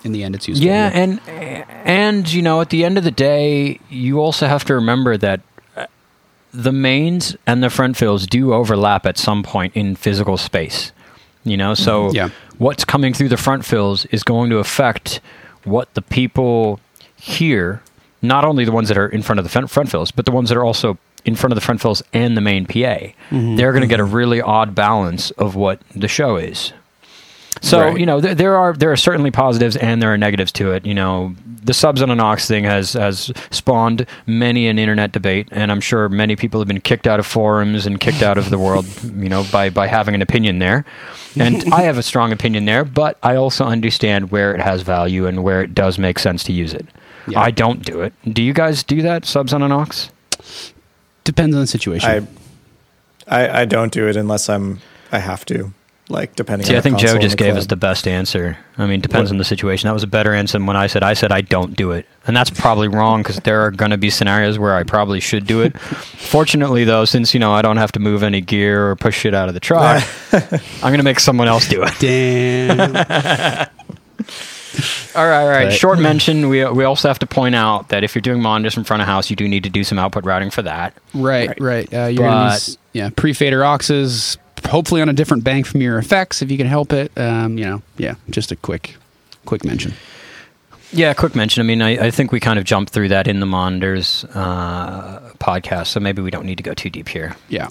in 0.04 0.12
the 0.12 0.24
end, 0.24 0.36
it's 0.36 0.48
useful. 0.48 0.68
Yeah, 0.68 0.92
and 0.94 1.20
and 1.28 2.32
you 2.32 2.44
know, 2.44 2.62
at 2.62 2.70
the 2.70 2.86
end 2.86 2.98
of 3.00 3.04
the 3.04 3.12
day, 3.12 3.80
you 3.90 4.20
also 4.20 4.46
have 4.46 4.64
to 4.66 4.76
remember 4.76 5.18
that 5.18 5.42
the 6.52 6.72
mains 6.72 7.36
and 7.46 7.64
the 7.64 7.70
front 7.70 7.98
fills 7.98 8.26
do 8.26 8.54
overlap 8.54 9.06
at 9.06 9.18
some 9.18 9.44
point 9.44 9.76
in 9.76 9.96
physical 9.96 10.38
space. 10.38 10.92
You 11.44 11.58
know, 11.58 11.74
so 11.74 12.08
mm-hmm. 12.08 12.16
Yeah. 12.16 12.30
what's 12.58 12.84
coming 12.84 13.14
through 13.14 13.30
the 13.30 13.38
front 13.38 13.66
fills 13.66 14.06
is 14.08 14.24
going 14.24 14.50
to 14.50 14.58
affect 14.58 15.22
what 15.64 15.94
the 15.94 16.02
people 16.02 16.80
hear. 17.16 17.82
Not 18.22 18.44
only 18.44 18.66
the 18.66 18.72
ones 18.74 18.90
that 18.90 18.98
are 18.98 19.08
in 19.08 19.22
front 19.22 19.40
of 19.40 19.46
the 19.46 19.50
front, 19.50 19.70
front 19.70 19.90
fills, 19.90 20.12
but 20.12 20.26
the 20.26 20.32
ones 20.32 20.50
that 20.50 20.58
are 20.58 20.66
also 20.66 20.98
in 21.26 21.36
front 21.36 21.54
of 21.54 21.56
the 21.56 21.62
front 21.62 21.82
fills 21.82 22.04
and 22.14 22.36
the 22.36 22.42
main 22.42 22.66
PA. 22.66 22.74
Mm-hmm. 22.74 23.56
They're 23.56 23.72
going 23.72 23.82
to 23.82 23.88
get 23.88 24.00
a 24.00 24.04
mm-hmm. 24.04 24.16
really 24.16 24.42
odd 24.42 24.76
balance 24.76 25.32
of 25.32 25.56
what 25.56 25.82
the 25.96 26.08
show 26.08 26.36
is. 26.36 26.74
So 27.62 27.80
Right. 27.82 28.00
you 28.00 28.06
know 28.06 28.22
there, 28.22 28.36
there 28.36 28.56
are 28.56 28.74
there 28.74 28.92
are 28.92 28.96
certainly 28.98 29.32
positives 29.32 29.76
and 29.76 30.02
there 30.02 30.14
are 30.14 30.18
negatives 30.18 30.52
to 30.54 30.72
it. 30.72 30.86
You 30.86 30.94
know 30.94 31.36
the 31.64 31.74
subs 31.74 32.02
on 32.02 32.10
an 32.10 32.20
aux 32.22 32.36
thing 32.38 32.64
has 32.64 32.94
has 32.94 33.32
spawned 33.52 34.06
many 34.26 34.68
an 34.68 34.80
internet 34.80 35.12
debate, 35.12 35.50
and 35.52 35.72
I'm 35.72 35.82
sure 35.82 36.08
many 36.10 36.36
people 36.36 36.60
have 36.62 36.68
been 36.68 36.82
kicked 36.82 37.06
out 37.06 37.20
of 37.20 37.26
forums 37.26 37.86
and 37.86 38.00
kicked 38.00 38.24
out 38.24 38.38
of 38.38 38.50
the 38.50 38.58
world. 38.58 38.86
You 39.04 39.30
know 39.30 39.46
by 39.52 39.70
by 39.70 39.88
having 39.88 40.16
an 40.16 40.22
opinion 40.22 40.60
there, 40.60 40.86
and 41.38 41.64
I 41.74 41.82
have 41.82 41.98
a 41.98 42.04
strong 42.04 42.32
opinion 42.32 42.66
there, 42.66 42.86
but 42.86 43.18
I 43.24 43.36
also 43.36 43.66
understand 43.66 44.32
where 44.32 44.56
it 44.56 44.62
has 44.62 44.82
value 44.82 45.28
and 45.28 45.44
where 45.44 45.62
it 45.62 45.74
does 45.76 46.00
make 46.00 46.20
sense 46.20 46.44
to 46.46 46.54
use 46.54 46.74
it. 46.74 46.86
Yeah. 47.28 47.42
I 47.42 47.52
don't 47.52 47.84
do 47.86 48.02
it. 48.02 48.14
Do 48.34 48.42
you 48.42 48.54
guys 48.54 48.84
do 48.84 49.02
that? 49.02 49.26
Subs 49.26 49.54
on 49.54 49.62
an 49.62 49.72
aux? 49.72 50.10
depends 51.26 51.56
on 51.56 51.62
the 51.62 51.68
situation. 51.68 52.10
I, 53.28 53.42
I 53.44 53.62
I 53.62 53.66
don't 53.66 53.92
do 53.92 54.08
it 54.08 54.16
unless 54.16 54.50
I'm 54.50 54.80
I 55.12 55.20
have 55.20 55.46
to. 55.46 55.74
Like 56.12 56.36
depending. 56.36 56.66
See, 56.66 56.74
on 56.74 56.80
I 56.80 56.82
think 56.82 56.98
Joe 56.98 57.20
just 57.20 57.38
gave 57.38 57.50
club. 57.50 57.60
us 57.60 57.68
the 57.68 57.76
best 57.76 58.08
answer. 58.08 58.58
I 58.80 58.88
mean, 58.88 59.00
depends 59.00 59.30
What- 59.30 59.36
on 59.36 59.38
the 59.38 59.44
situation. 59.44 59.88
That 59.88 59.94
was 59.94 60.02
a 60.02 60.08
better 60.08 60.34
answer 60.34 60.58
than 60.58 60.66
when 60.66 60.76
I 60.76 60.88
said 60.88 61.04
I 61.04 61.14
said 61.14 61.32
I 61.32 61.42
don't 61.42 61.76
do 61.76 61.92
it, 61.92 62.08
and 62.26 62.36
that's 62.36 62.50
probably 62.50 62.88
wrong 62.88 63.22
because 63.22 63.36
there 63.42 63.62
are 63.62 63.70
going 63.70 63.92
to 63.92 63.98
be 63.98 64.10
scenarios 64.10 64.58
where 64.58 64.76
I 64.76 64.82
probably 64.84 65.20
should 65.20 65.46
do 65.46 65.62
it. 65.62 65.80
Fortunately, 65.80 66.84
though, 66.84 67.06
since 67.06 67.36
you 67.36 67.40
know 67.40 67.52
I 67.54 67.62
don't 67.62 67.78
have 67.78 67.92
to 67.92 68.00
move 68.00 68.24
any 68.24 68.42
gear 68.42 68.90
or 68.90 68.96
push 68.96 69.20
shit 69.20 69.36
out 69.36 69.50
of 69.50 69.54
the 69.54 69.60
truck, 69.60 70.04
I'm 70.34 70.50
going 70.82 70.98
to 70.98 71.04
make 71.04 71.20
someone 71.20 71.48
else 71.48 71.68
do 71.70 71.84
it. 71.84 71.94
Damn. 72.00 73.68
All 75.16 75.28
right, 75.28 75.42
all 75.42 75.50
right. 75.50 75.64
Right. 75.66 75.74
Short 75.74 76.00
mention. 76.00 76.48
We 76.50 76.64
we 76.70 76.84
also 76.86 77.08
have 77.08 77.20
to 77.20 77.26
point 77.28 77.56
out 77.56 77.90
that 77.90 78.04
if 78.04 78.14
you're 78.16 78.22
doing 78.22 78.42
monitors 78.42 78.78
in 78.78 78.84
front 78.84 79.02
of 79.02 79.08
house, 79.08 79.30
you 79.30 79.36
do 79.36 79.48
need 79.48 79.64
to 79.64 79.70
do 79.70 79.84
some 79.84 79.98
output 80.00 80.24
routing 80.24 80.52
for 80.52 80.62
that. 80.62 80.94
right, 81.14 81.50
Right. 81.60 81.60
right. 81.60 81.94
Uh, 81.94 82.06
you're 82.08 82.24
gonna 82.28 82.50
But- 82.50 82.54
use 82.68 82.78
yeah 82.94 83.10
pre-fader 83.16 83.60
auxes, 83.62 84.38
hopefully 84.66 85.02
on 85.02 85.10
a 85.10 85.14
different 85.14 85.44
bank 85.44 85.66
from 85.66 85.82
your 85.82 85.98
effects 85.98 86.42
if 86.42 86.50
you 86.52 86.58
can 86.58 86.68
help 86.68 86.94
it. 86.94 87.12
Um, 87.18 87.58
you 87.58 87.66
know, 87.66 87.82
yeah. 87.98 88.16
Just 88.30 88.52
a 88.52 88.56
quick, 88.56 88.96
quick 89.46 89.64
mention. 89.64 89.94
Yeah, 90.92 91.14
quick 91.14 91.36
mention. 91.36 91.62
I 91.62 91.66
mean, 91.66 91.82
I, 91.84 92.08
I 92.08 92.12
think 92.12 92.32
we 92.32 92.40
kind 92.40 92.58
of 92.58 92.66
jumped 92.66 92.92
through 92.92 93.10
that 93.10 93.28
in 93.28 93.40
the 93.40 93.46
monitors 93.46 94.26
uh, 94.34 95.20
podcast, 95.40 95.88
so 95.88 96.00
maybe 96.00 96.22
we 96.22 96.32
don't 96.32 96.46
need 96.46 96.58
to 96.58 96.64
go 96.64 96.74
too 96.74 96.90
deep 96.90 97.08
here. 97.10 97.36
Yeah. 97.48 97.68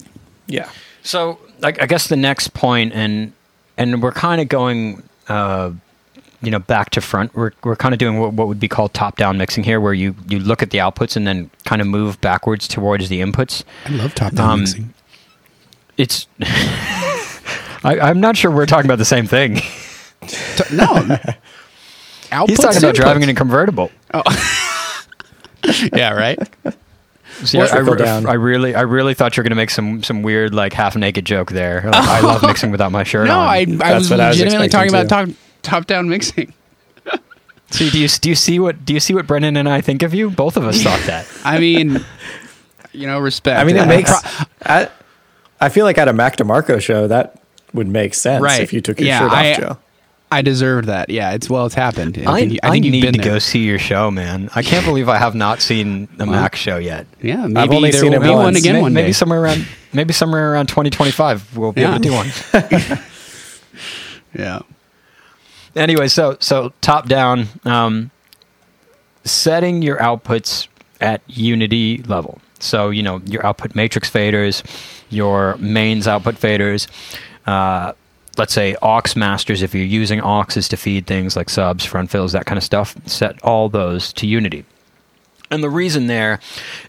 Yeah. 0.47 0.69
So 1.03 1.37
I, 1.61 1.67
I 1.67 1.85
guess 1.85 2.07
the 2.07 2.15
next 2.15 2.53
point, 2.53 2.93
and 2.93 3.33
and 3.77 4.01
we're 4.01 4.13
kind 4.13 4.39
of 4.39 4.47
going, 4.47 5.03
uh, 5.27 5.71
you 6.41 6.49
know, 6.51 6.59
back 6.59 6.91
to 6.91 7.01
front. 7.01 7.35
We're 7.35 7.51
we're 7.63 7.75
kind 7.75 7.93
of 7.93 7.99
doing 7.99 8.19
what, 8.19 8.33
what 8.33 8.47
would 8.47 8.59
be 8.59 8.69
called 8.69 8.93
top 8.93 9.17
down 9.17 9.37
mixing 9.37 9.65
here, 9.65 9.81
where 9.81 9.93
you 9.93 10.15
you 10.29 10.39
look 10.39 10.63
at 10.63 10.69
the 10.69 10.77
outputs 10.77 11.17
and 11.17 11.27
then 11.27 11.49
kind 11.65 11.81
of 11.81 11.87
move 11.87 12.21
backwards 12.21 12.69
towards 12.69 13.09
the 13.09 13.19
inputs. 13.19 13.63
I 13.85 13.89
love 13.91 14.15
top-down 14.15 14.49
Um, 14.49 14.59
mixing. 14.61 14.93
It's. 15.99 16.27
I, 17.83 17.99
I'm 18.01 18.19
not 18.21 18.37
sure 18.37 18.49
we're 18.51 18.65
talking 18.65 18.89
about 18.89 18.97
the 18.97 19.05
same 19.05 19.27
thing. 19.27 19.55
No. 20.71 20.85
Outputs, 22.31 22.49
He's 22.49 22.59
talking 22.59 22.77
about 22.77 22.95
inputs. 22.95 22.95
driving 22.95 23.23
in 23.23 23.29
a 23.29 23.33
convertible. 23.33 23.91
Oh. 24.13 24.23
yeah, 25.93 26.13
right. 26.13 26.39
See, 27.43 27.59
I, 27.59 27.65
I, 27.65 27.77
re- 27.79 27.97
down. 27.97 28.25
I 28.27 28.33
really, 28.33 28.75
I 28.75 28.81
really 28.81 29.13
thought 29.13 29.35
you 29.35 29.41
were 29.41 29.43
going 29.45 29.51
to 29.51 29.55
make 29.55 29.69
some 29.69 30.03
some 30.03 30.21
weird 30.23 30.53
like 30.53 30.73
half 30.73 30.95
naked 30.95 31.25
joke 31.25 31.51
there. 31.51 31.83
Like, 31.85 31.95
I 31.95 32.21
love 32.21 32.43
mixing 32.43 32.71
without 32.71 32.91
my 32.91 33.03
shirt 33.03 33.27
No, 33.27 33.39
on. 33.39 33.47
I, 33.47 33.65
I 33.81 33.97
was 33.97 34.09
what 34.09 34.19
I 34.19 34.29
was 34.29 34.39
legitimately 34.39 34.69
talking 34.69 34.93
expecting, 34.93 35.17
about 35.17 35.27
top, 35.27 35.35
top-down 35.63 36.09
mixing. 36.09 36.53
See, 37.71 37.89
do 37.89 37.99
you 37.99 38.07
do 38.07 38.29
you 38.29 38.35
see 38.35 38.59
what 38.59 38.83
do 38.85 38.93
you 38.93 38.99
see 38.99 39.13
what 39.13 39.27
Brendan 39.27 39.57
and 39.57 39.69
I 39.69 39.81
think 39.81 40.03
of 40.03 40.13
you? 40.13 40.29
Both 40.29 40.57
of 40.57 40.65
us 40.65 40.81
thought 40.81 41.01
that. 41.01 41.27
I 41.43 41.59
mean, 41.59 42.03
you 42.93 43.07
know, 43.07 43.19
respect. 43.19 43.59
I 43.59 43.63
mean, 43.63 43.77
it 43.77 43.87
makes. 43.87 44.11
I, 44.63 44.89
I 45.61 45.69
feel 45.69 45.85
like 45.85 45.97
at 45.97 46.07
a 46.07 46.13
Mac 46.13 46.37
DeMarco 46.37 46.81
show 46.81 47.07
that 47.07 47.41
would 47.73 47.87
make 47.87 48.13
sense 48.13 48.41
Right. 48.41 48.61
if 48.61 48.73
you 48.73 48.81
took 48.81 48.99
your 48.99 49.07
Yeah, 49.07 49.19
shirt 49.19 49.31
off, 49.31 49.37
I- 49.37 49.53
Joe. 49.55 49.77
I 50.31 50.43
deserved 50.43 50.87
that. 50.87 51.09
Yeah, 51.09 51.31
it's 51.31 51.49
well, 51.49 51.65
it's 51.65 51.73
happened. 51.73 52.15
I, 52.27 52.39
think, 52.41 52.53
you- 52.53 52.59
I, 52.61 52.69
think 52.69 52.85
you've 52.85 52.91
need 52.91 53.01
been 53.01 53.13
to 53.13 53.19
there. 53.19 53.31
go 53.33 53.39
see 53.39 53.59
your 53.65 53.79
show, 53.79 54.11
man. 54.11 54.47
I 54.53 54.61
can't 54.61 54.85
believe 54.85 55.09
I 55.09 55.17
have 55.17 55.33
not 55.33 55.59
seen 55.59 56.07
a 56.19 56.25
Mac 56.27 56.55
show 56.55 56.77
yet. 56.77 57.07
Yeah, 57.19 57.47
maybe 57.47 57.75
only 57.75 57.89
there 57.89 58.01
seen 58.01 58.11
will 58.11 58.21
it 58.21 58.23
be 58.25 58.29
one 58.29 58.55
again 58.55 58.75
May- 58.75 58.81
one 58.81 58.93
maybe 58.93 59.11
somewhere 59.11 59.41
around 59.41 59.65
maybe 59.93 60.13
somewhere 60.13 60.53
around 60.53 60.67
2025 60.67 61.57
we'll 61.57 61.71
be 61.71 61.81
Yeah. 61.81 61.95
able 61.95 62.03
to 62.03 62.09
do 62.09 62.13
one. 62.13 62.99
yeah. 64.37 64.59
anyway, 65.75 66.07
so 66.07 66.37
so 66.39 66.73
top 66.81 67.07
down, 67.07 67.47
um, 67.65 68.11
setting 69.23 69.81
your 69.81 69.97
outputs 69.97 70.67
at 71.01 71.21
unity 71.27 72.03
level. 72.03 72.39
So 72.59 72.89
you 72.91 73.01
know 73.01 73.21
your 73.25 73.43
output 73.45 73.73
matrix 73.73 74.11
faders, 74.11 74.63
your 75.09 75.57
mains 75.57 76.07
output 76.07 76.35
faders. 76.35 76.87
Uh, 77.45 77.93
let's 78.37 78.53
say 78.53 78.75
aux 78.81 79.01
masters 79.15 79.61
if 79.61 79.73
you're 79.73 79.83
using 79.83 80.19
auxes 80.21 80.69
to 80.69 80.77
feed 80.77 81.07
things 81.07 81.35
like 81.35 81.49
subs, 81.49 81.85
front 81.85 82.09
fills, 82.09 82.31
that 82.31 82.45
kind 82.45 82.57
of 82.57 82.63
stuff. 82.63 82.95
Set 83.05 83.41
all 83.43 83.69
those 83.69 84.13
to 84.13 84.27
unity. 84.27 84.65
And 85.51 85.63
the 85.63 85.69
reason 85.69 86.07
there 86.07 86.39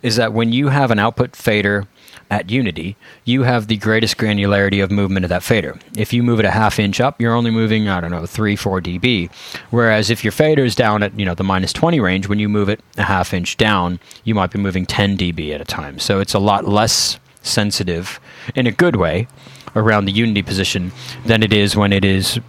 is 0.02 0.16
that 0.16 0.32
when 0.32 0.52
you 0.52 0.68
have 0.68 0.90
an 0.90 0.98
output 0.98 1.34
fader 1.34 1.86
at 2.30 2.48
Unity, 2.48 2.96
you 3.24 3.42
have 3.42 3.66
the 3.66 3.76
greatest 3.76 4.16
granularity 4.16 4.82
of 4.82 4.90
movement 4.90 5.24
of 5.24 5.30
that 5.30 5.42
fader. 5.42 5.78
If 5.96 6.12
you 6.12 6.22
move 6.22 6.38
it 6.38 6.44
a 6.44 6.50
half 6.50 6.78
inch 6.78 7.00
up, 7.00 7.20
you're 7.20 7.34
only 7.34 7.50
moving, 7.50 7.88
I 7.88 8.00
don't 8.00 8.12
know, 8.12 8.24
3, 8.24 8.54
4 8.54 8.80
dB. 8.80 9.30
Whereas 9.70 10.10
if 10.10 10.22
your 10.22 10.30
fader 10.30 10.64
is 10.64 10.76
down 10.76 11.02
at, 11.02 11.18
you 11.18 11.24
know, 11.24 11.34
the 11.34 11.42
minus 11.42 11.72
20 11.72 11.98
range, 11.98 12.28
when 12.28 12.38
you 12.38 12.48
move 12.48 12.68
it 12.68 12.80
a 12.96 13.02
half 13.02 13.34
inch 13.34 13.56
down, 13.56 13.98
you 14.22 14.34
might 14.34 14.52
be 14.52 14.60
moving 14.60 14.86
10 14.86 15.16
dB 15.16 15.52
at 15.52 15.60
a 15.60 15.64
time. 15.64 15.98
So 15.98 16.20
it's 16.20 16.34
a 16.34 16.38
lot 16.38 16.68
less 16.68 17.18
sensitive 17.42 18.20
in 18.54 18.66
a 18.66 18.72
good 18.72 18.96
way 18.96 19.28
around 19.76 20.04
the 20.04 20.12
unity 20.12 20.42
position 20.42 20.92
than 21.24 21.42
it 21.42 21.52
is 21.52 21.76
when 21.76 21.92
it 21.92 22.04
is 22.04 22.40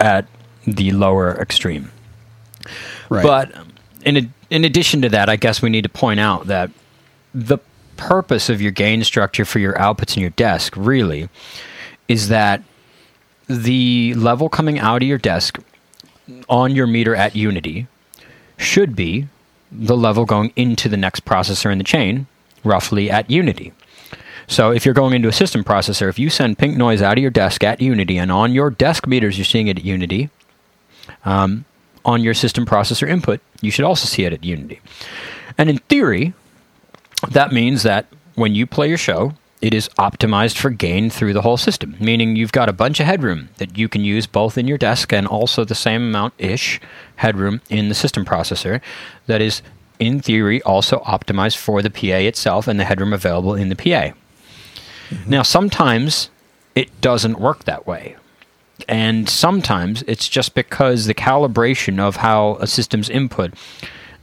at 0.00 0.26
the 0.66 0.90
lower 0.92 1.38
extreme. 1.40 1.90
Right. 3.08 3.22
But 3.22 3.52
in 4.04 4.32
in 4.50 4.64
addition 4.64 5.02
to 5.02 5.08
that, 5.10 5.28
I 5.28 5.36
guess 5.36 5.62
we 5.62 5.70
need 5.70 5.82
to 5.82 5.88
point 5.88 6.20
out 6.20 6.46
that 6.46 6.70
the 7.34 7.58
purpose 7.96 8.48
of 8.48 8.60
your 8.60 8.70
gain 8.70 9.04
structure 9.04 9.44
for 9.44 9.58
your 9.58 9.74
outputs 9.74 10.16
in 10.16 10.20
your 10.20 10.30
desk 10.30 10.74
really 10.76 11.28
is 12.08 12.28
that 12.28 12.62
the 13.46 14.14
level 14.14 14.48
coming 14.48 14.78
out 14.78 15.02
of 15.02 15.08
your 15.08 15.18
desk 15.18 15.58
on 16.48 16.74
your 16.74 16.86
meter 16.86 17.14
at 17.14 17.36
Unity 17.36 17.86
should 18.56 18.96
be 18.96 19.28
the 19.70 19.96
level 19.96 20.24
going 20.24 20.52
into 20.56 20.88
the 20.88 20.96
next 20.96 21.24
processor 21.24 21.70
in 21.70 21.78
the 21.78 21.84
chain, 21.84 22.26
roughly 22.62 23.10
at 23.10 23.30
Unity. 23.30 23.72
So 24.46 24.70
if 24.70 24.84
you're 24.84 24.94
going 24.94 25.14
into 25.14 25.28
a 25.28 25.32
system 25.32 25.64
processor, 25.64 26.08
if 26.08 26.18
you 26.18 26.30
send 26.30 26.58
pink 26.58 26.76
noise 26.76 27.02
out 27.02 27.18
of 27.18 27.22
your 27.22 27.30
desk 27.30 27.64
at 27.64 27.80
Unity 27.80 28.18
and 28.18 28.30
on 28.30 28.52
your 28.52 28.70
desk 28.70 29.06
meters 29.06 29.38
you're 29.38 29.44
seeing 29.44 29.68
it 29.68 29.78
at 29.78 29.84
Unity, 29.84 30.30
um, 31.24 31.64
on 32.04 32.22
your 32.22 32.34
system 32.34 32.66
processor 32.66 33.08
input, 33.08 33.40
you 33.60 33.70
should 33.70 33.84
also 33.84 34.06
see 34.06 34.24
it 34.24 34.32
at 34.32 34.44
Unity. 34.44 34.80
And 35.56 35.70
in 35.70 35.78
theory, 35.78 36.34
that 37.30 37.52
means 37.52 37.82
that 37.82 38.06
when 38.34 38.54
you 38.54 38.66
play 38.66 38.88
your 38.88 38.98
show, 38.98 39.34
it 39.62 39.72
is 39.72 39.88
optimized 39.98 40.58
for 40.58 40.68
gain 40.68 41.08
through 41.08 41.32
the 41.32 41.40
whole 41.40 41.56
system, 41.56 41.96
meaning 41.98 42.36
you've 42.36 42.52
got 42.52 42.68
a 42.68 42.72
bunch 42.72 43.00
of 43.00 43.06
headroom 43.06 43.48
that 43.56 43.78
you 43.78 43.88
can 43.88 44.04
use 44.04 44.26
both 44.26 44.58
in 44.58 44.68
your 44.68 44.76
desk 44.76 45.12
and 45.12 45.26
also 45.26 45.64
the 45.64 45.74
same 45.74 46.02
amount 46.02 46.34
ish 46.36 46.80
headroom 47.16 47.62
in 47.70 47.88
the 47.88 47.94
system 47.94 48.26
processor 48.26 48.82
that 49.26 49.40
is, 49.40 49.62
in 49.98 50.20
theory, 50.20 50.60
also 50.62 50.98
optimized 51.00 51.56
for 51.56 51.80
the 51.80 51.88
PA 51.88 52.18
itself 52.28 52.68
and 52.68 52.78
the 52.78 52.84
headroom 52.84 53.14
available 53.14 53.54
in 53.54 53.70
the 53.70 53.76
PA. 53.76 54.12
Now, 55.26 55.42
sometimes 55.42 56.30
it 56.74 57.00
doesn't 57.00 57.38
work 57.38 57.64
that 57.64 57.86
way. 57.86 58.16
And 58.88 59.28
sometimes 59.28 60.02
it's 60.06 60.28
just 60.28 60.54
because 60.54 61.06
the 61.06 61.14
calibration 61.14 62.00
of 62.00 62.16
how 62.16 62.56
a 62.56 62.66
system's 62.66 63.08
input 63.08 63.54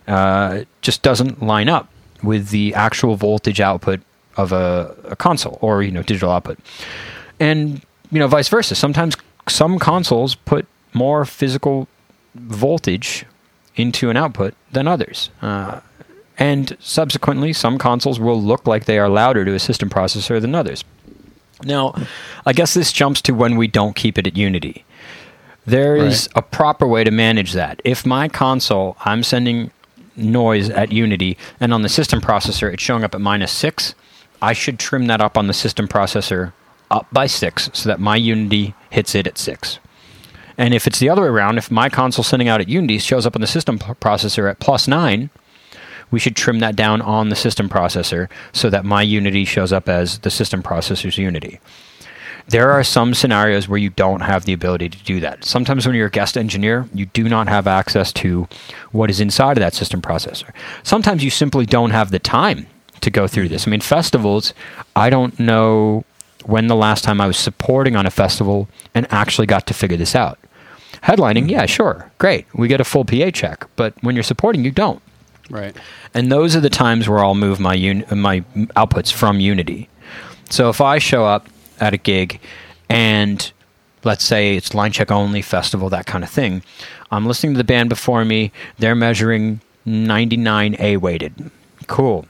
uh, 0.07 0.65
just 0.81 1.01
doesn't 1.01 1.41
line 1.41 1.69
up 1.69 1.89
with 2.21 2.49
the 2.49 2.75
actual 2.75 3.15
voltage 3.15 3.61
output 3.61 4.01
of 4.37 4.51
a, 4.51 4.95
a 5.05 5.15
console 5.15 5.57
or 5.61 5.83
you 5.83 5.91
know 5.91 6.03
digital 6.03 6.31
output, 6.31 6.59
and 7.39 7.81
you 8.11 8.19
know 8.19 8.27
vice 8.27 8.49
versa. 8.49 8.75
Sometimes 8.75 9.15
some 9.47 9.79
consoles 9.79 10.35
put 10.35 10.67
more 10.93 11.25
physical 11.25 11.87
voltage 12.35 13.25
into 13.75 14.09
an 14.09 14.17
output 14.17 14.53
than 14.71 14.87
others. 14.87 15.29
Uh, 15.41 15.79
and 16.41 16.75
subsequently, 16.79 17.53
some 17.53 17.77
consoles 17.77 18.19
will 18.19 18.41
look 18.41 18.65
like 18.65 18.85
they 18.85 18.97
are 18.97 19.07
louder 19.09 19.45
to 19.45 19.53
a 19.53 19.59
system 19.59 19.89
processor 19.89 20.41
than 20.41 20.55
others. 20.55 20.83
Now, 21.63 21.93
I 22.45 22.53
guess 22.53 22.73
this 22.73 22.91
jumps 22.91 23.21
to 23.23 23.33
when 23.33 23.55
we 23.55 23.67
don't 23.67 23.95
keep 23.95 24.17
it 24.17 24.25
at 24.25 24.35
Unity. 24.35 24.83
There 25.65 25.95
is 25.95 26.27
Right. 26.35 26.39
a 26.39 26.41
proper 26.41 26.87
way 26.87 27.03
to 27.03 27.11
manage 27.11 27.53
that. 27.53 27.79
If 27.83 28.05
my 28.05 28.27
console, 28.27 28.97
I'm 29.05 29.21
sending 29.21 29.69
noise 30.15 30.69
at 30.71 30.91
Unity, 30.91 31.37
and 31.59 31.71
on 31.73 31.83
the 31.83 31.89
system 31.89 32.19
processor 32.19 32.73
it's 32.73 32.81
showing 32.81 33.03
up 33.03 33.13
at 33.13 33.21
minus 33.21 33.51
six, 33.51 33.93
I 34.41 34.53
should 34.53 34.79
trim 34.79 35.05
that 35.05 35.21
up 35.21 35.37
on 35.37 35.45
the 35.45 35.53
system 35.53 35.87
processor 35.87 36.53
up 36.89 37.05
by 37.11 37.27
six 37.27 37.69
so 37.73 37.87
that 37.87 37.99
my 37.99 38.15
Unity 38.15 38.73
hits 38.89 39.13
it 39.13 39.27
at 39.27 39.37
six. 39.37 39.77
And 40.57 40.73
if 40.73 40.87
it's 40.87 40.97
the 40.99 41.09
other 41.09 41.21
way 41.21 41.27
around, 41.27 41.59
if 41.59 41.69
my 41.69 41.87
console 41.89 42.23
sending 42.23 42.49
out 42.49 42.61
at 42.61 42.67
Unity 42.67 42.97
shows 42.97 43.25
up 43.27 43.35
on 43.35 43.41
the 43.41 43.47
system 43.47 43.77
processor 43.77 44.49
at 44.49 44.59
plus 44.59 44.87
nine, 44.87 45.29
we 46.11 46.19
should 46.19 46.35
trim 46.35 46.59
that 46.59 46.75
down 46.75 47.01
on 47.01 47.29
the 47.29 47.35
system 47.35 47.69
processor 47.69 48.29
so 48.53 48.69
that 48.69 48.85
my 48.85 49.01
Unity 49.01 49.45
shows 49.45 49.73
up 49.73 49.89
as 49.89 50.19
the 50.19 50.29
system 50.29 50.61
processor's 50.61 51.17
Unity. 51.17 51.59
There 52.47 52.71
are 52.71 52.83
some 52.83 53.13
scenarios 53.13 53.67
where 53.67 53.77
you 53.77 53.91
don't 53.91 54.21
have 54.21 54.45
the 54.45 54.53
ability 54.53 54.89
to 54.89 55.03
do 55.03 55.19
that. 55.21 55.45
Sometimes 55.45 55.85
when 55.85 55.95
you're 55.95 56.07
a 56.07 56.11
guest 56.11 56.37
engineer, 56.37 56.87
you 56.93 57.05
do 57.05 57.29
not 57.29 57.47
have 57.47 57.67
access 57.67 58.11
to 58.13 58.47
what 58.91 59.09
is 59.09 59.21
inside 59.21 59.57
of 59.57 59.61
that 59.61 59.73
system 59.73 60.01
processor. 60.01 60.51
Sometimes 60.83 61.23
you 61.23 61.29
simply 61.29 61.65
don't 61.65 61.91
have 61.91 62.11
the 62.11 62.19
time 62.19 62.67
to 63.01 63.09
go 63.09 63.27
through 63.27 63.49
this. 63.49 63.67
I 63.67 63.71
mean, 63.71 63.81
festivals, 63.81 64.53
I 64.95 65.09
don't 65.09 65.39
know 65.39 66.03
when 66.45 66.67
the 66.67 66.75
last 66.75 67.03
time 67.03 67.21
I 67.21 67.27
was 67.27 67.37
supporting 67.37 67.95
on 67.95 68.05
a 68.05 68.11
festival 68.11 68.67
and 68.93 69.07
actually 69.11 69.47
got 69.47 69.67
to 69.67 69.73
figure 69.73 69.97
this 69.97 70.15
out. 70.15 70.39
Headlining, 71.03 71.49
yeah, 71.49 71.65
sure, 71.65 72.11
great. 72.17 72.45
We 72.53 72.67
get 72.67 72.81
a 72.81 72.83
full 72.83 73.05
PA 73.05 73.31
check, 73.31 73.65
but 73.75 73.93
when 74.01 74.15
you're 74.15 74.23
supporting, 74.23 74.63
you 74.63 74.71
don't. 74.71 75.01
Right. 75.51 75.75
And 76.13 76.31
those 76.31 76.55
are 76.55 76.59
the 76.59 76.69
times 76.69 77.07
where 77.07 77.23
I'll 77.23 77.35
move 77.35 77.59
my 77.59 77.75
un- 77.75 78.05
my 78.11 78.41
outputs 78.75 79.11
from 79.11 79.39
Unity. 79.39 79.89
So 80.49 80.69
if 80.69 80.81
I 80.81 80.97
show 80.97 81.25
up 81.25 81.47
at 81.79 81.93
a 81.93 81.97
gig 81.97 82.39
and 82.89 83.51
let's 84.03 84.23
say 84.23 84.55
it's 84.55 84.73
line 84.73 84.91
check 84.91 85.11
only 85.11 85.41
festival 85.41 85.89
that 85.89 86.05
kind 86.05 86.23
of 86.23 86.29
thing, 86.29 86.63
I'm 87.11 87.25
listening 87.25 87.53
to 87.53 87.57
the 87.57 87.63
band 87.63 87.89
before 87.89 88.25
me, 88.25 88.51
they're 88.79 88.95
measuring 88.95 89.61
99 89.85 90.75
A 90.79 90.97
weighted. 90.97 91.51
Cool. 91.87 92.25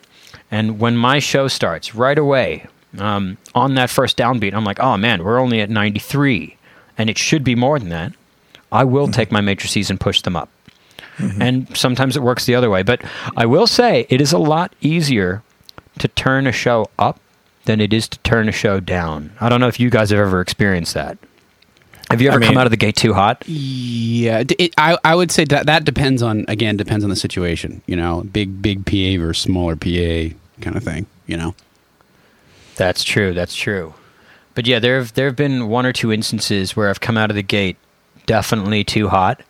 And 0.49 0.79
when 0.79 0.97
my 0.97 1.19
show 1.19 1.47
starts 1.47 1.95
right 1.95 2.17
away, 2.17 2.67
um, 2.97 3.37
on 3.55 3.75
that 3.75 3.89
first 3.89 4.17
downbeat, 4.17 4.53
I'm 4.53 4.65
like, 4.65 4.79
oh 4.79 4.97
man, 4.97 5.23
we're 5.23 5.39
only 5.39 5.61
at 5.61 5.69
93, 5.69 6.57
and 6.97 7.09
it 7.09 7.17
should 7.17 7.43
be 7.43 7.55
more 7.55 7.79
than 7.79 7.89
that. 7.89 8.13
I 8.71 8.83
will 8.83 9.07
take 9.07 9.31
my 9.31 9.41
matrices 9.41 9.89
and 9.89 9.99
push 9.99 10.21
them 10.21 10.35
up 10.35 10.49
Mm-hmm. 11.21 11.41
and 11.41 11.77
sometimes 11.77 12.17
it 12.17 12.23
works 12.23 12.45
the 12.45 12.55
other 12.55 12.69
way. 12.69 12.83
But 12.83 13.01
I 13.35 13.45
will 13.45 13.67
say 13.67 14.05
it 14.09 14.21
is 14.21 14.33
a 14.33 14.37
lot 14.37 14.73
easier 14.81 15.43
to 15.99 16.07
turn 16.07 16.47
a 16.47 16.51
show 16.51 16.89
up 16.97 17.19
than 17.65 17.79
it 17.79 17.93
is 17.93 18.07
to 18.09 18.19
turn 18.19 18.49
a 18.49 18.51
show 18.51 18.79
down. 18.79 19.31
I 19.39 19.49
don't 19.49 19.59
know 19.59 19.67
if 19.67 19.79
you 19.79 19.89
guys 19.89 20.09
have 20.09 20.19
ever 20.19 20.41
experienced 20.41 20.93
that. 20.95 21.17
Have 22.09 22.21
you 22.21 22.29
I 22.29 22.33
ever 22.33 22.41
come 22.41 22.57
out 22.57 22.67
of 22.67 22.71
the 22.71 22.77
gate 22.77 22.97
too 22.97 23.13
hot? 23.13 23.43
Yeah, 23.47 24.43
it, 24.59 24.73
I 24.77 24.97
I 25.03 25.15
would 25.15 25.31
say 25.31 25.45
that 25.45 25.67
that 25.67 25.85
depends 25.85 26.21
on 26.21 26.43
again 26.49 26.75
depends 26.75 27.03
on 27.05 27.09
the 27.09 27.15
situation. 27.15 27.81
You 27.85 27.95
know, 27.95 28.23
big 28.23 28.61
big 28.61 28.85
PA 28.85 29.21
versus 29.21 29.43
smaller 29.43 29.75
PA 29.77 30.35
kind 30.61 30.75
of 30.75 30.83
thing. 30.83 31.05
You 31.27 31.37
know. 31.37 31.55
That's 32.75 33.03
true. 33.03 33.33
That's 33.33 33.55
true. 33.55 33.93
But 34.55 34.67
yeah, 34.67 34.79
there 34.79 34.97
have 34.97 35.13
there 35.13 35.27
have 35.27 35.35
been 35.35 35.69
one 35.69 35.85
or 35.85 35.93
two 35.93 36.11
instances 36.11 36.75
where 36.75 36.89
I've 36.89 36.99
come 36.99 37.17
out 37.17 37.29
of 37.29 37.35
the 37.35 37.43
gate 37.43 37.77
definitely 38.25 38.83
too 38.83 39.07
hot. 39.07 39.41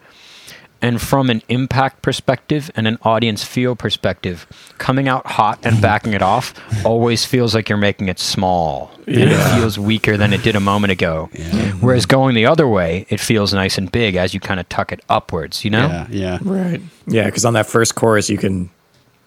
And 0.82 1.00
from 1.00 1.30
an 1.30 1.44
impact 1.48 2.02
perspective 2.02 2.72
and 2.76 2.88
an 2.88 2.98
audience 3.04 3.44
feel 3.44 3.76
perspective, 3.76 4.48
coming 4.80 5.08
out 5.08 5.28
hot 5.28 5.60
and 5.64 5.74
mm-hmm. 5.74 5.82
backing 5.82 6.14
it 6.14 6.24
off 6.24 6.54
always 6.84 7.24
feels 7.24 7.54
like 7.54 7.70
you're 7.70 7.78
making 7.78 8.10
it 8.10 8.18
small. 8.18 8.92
And 9.06 9.32
it 9.32 9.56
feels 9.56 9.78
weaker 9.78 10.18
than 10.18 10.34
it 10.34 10.42
did 10.42 10.56
a 10.56 10.60
moment 10.60 10.92
ago. 10.92 11.30
Mm-hmm. 11.34 11.86
Whereas 11.86 12.06
going 12.06 12.34
the 12.34 12.48
other 12.48 12.68
way, 12.68 13.06
it 13.10 13.20
feels 13.20 13.54
nice 13.54 13.78
and 13.78 13.92
big 13.92 14.16
as 14.16 14.34
you 14.34 14.40
kind 14.40 14.60
of 14.60 14.68
tuck 14.70 14.92
it 14.92 15.02
upwards, 15.08 15.64
you 15.64 15.70
know? 15.70 15.88
Yeah, 15.88 16.08
yeah. 16.10 16.40
Right. 16.42 16.82
Yeah, 17.08 17.26
because 17.26 17.46
on 17.46 17.54
that 17.54 17.68
first 17.68 17.96
chorus, 17.96 18.30
you 18.30 18.38
can 18.38 18.70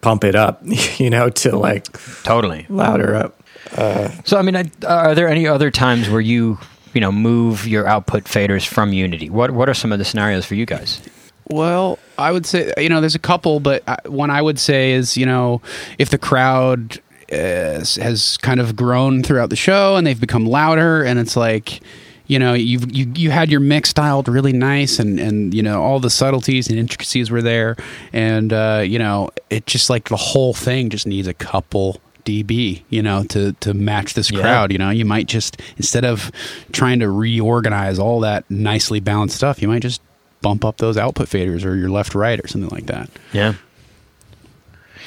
pump 0.00 0.24
it 0.24 0.34
up, 0.34 0.60
you 0.98 1.10
know, 1.10 1.30
to 1.30 1.56
like 1.56 1.86
Totally. 2.24 2.66
louder 2.68 3.14
up. 3.14 3.40
Uh, 3.76 4.10
so, 4.24 4.38
I 4.38 4.42
mean, 4.42 4.56
I, 4.56 4.70
are 4.86 5.14
there 5.14 5.28
any 5.28 5.46
other 5.46 5.70
times 5.70 6.08
where 6.10 6.20
you, 6.20 6.58
you 6.92 7.00
know, 7.00 7.12
move 7.12 7.66
your 7.66 7.86
output 7.86 8.24
faders 8.24 8.66
from 8.66 8.92
Unity? 8.92 9.30
What 9.30 9.52
What 9.52 9.68
are 9.68 9.74
some 9.74 9.92
of 9.92 9.98
the 9.98 10.04
scenarios 10.04 10.44
for 10.44 10.54
you 10.54 10.66
guys? 10.66 11.00
Well, 11.50 11.98
I 12.18 12.32
would 12.32 12.46
say 12.46 12.72
you 12.78 12.88
know 12.88 13.00
there's 13.00 13.14
a 13.14 13.18
couple, 13.20 13.60
but 13.60 13.82
I- 13.86 13.98
one 14.08 14.30
I 14.30 14.40
would 14.42 14.58
say 14.58 14.92
is 14.92 15.16
you 15.16 15.26
know 15.26 15.60
if 15.98 16.10
the 16.10 16.18
crowd 16.18 17.00
is, 17.28 17.96
has 17.96 18.36
kind 18.38 18.60
of 18.60 18.76
grown 18.76 19.22
throughout 19.22 19.50
the 19.50 19.56
show 19.56 19.96
and 19.96 20.06
they've 20.06 20.20
become 20.20 20.46
louder, 20.46 21.02
and 21.02 21.18
it's 21.18 21.36
like 21.36 21.80
you 22.26 22.38
know 22.38 22.54
you've 22.54 22.90
you, 22.94 23.12
you 23.14 23.30
had 23.30 23.50
your 23.50 23.60
mix 23.60 23.92
dialed 23.92 24.28
really 24.28 24.52
nice 24.52 24.98
and 24.98 25.20
and 25.20 25.52
you 25.52 25.62
know 25.62 25.82
all 25.82 26.00
the 26.00 26.08
subtleties 26.10 26.68
and 26.68 26.78
intricacies 26.78 27.30
were 27.30 27.42
there, 27.42 27.76
and 28.12 28.52
uh, 28.52 28.82
you 28.84 28.98
know 28.98 29.28
it 29.50 29.66
just 29.66 29.90
like 29.90 30.08
the 30.08 30.16
whole 30.16 30.54
thing 30.54 30.88
just 30.88 31.06
needs 31.06 31.28
a 31.28 31.34
couple 31.34 32.00
dB, 32.24 32.80
you 32.88 33.02
know, 33.02 33.22
to 33.24 33.52
to 33.60 33.74
match 33.74 34.14
this 34.14 34.30
Yeah. 34.30 34.40
crowd. 34.40 34.72
You 34.72 34.78
know, 34.78 34.88
you 34.88 35.04
might 35.04 35.26
just 35.26 35.60
instead 35.76 36.06
of 36.06 36.30
trying 36.72 37.00
to 37.00 37.10
reorganize 37.10 37.98
all 37.98 38.20
that 38.20 38.50
nicely 38.50 38.98
balanced 39.00 39.36
stuff, 39.36 39.60
you 39.60 39.68
might 39.68 39.82
just 39.82 40.00
bump 40.44 40.64
up 40.64 40.76
those 40.76 40.96
output 40.98 41.28
faders 41.28 41.64
or 41.64 41.74
your 41.74 41.88
left 41.90 42.14
right 42.14 42.38
or 42.38 42.46
something 42.46 42.70
like 42.70 42.86
that. 42.86 43.08
Yeah. 43.32 43.54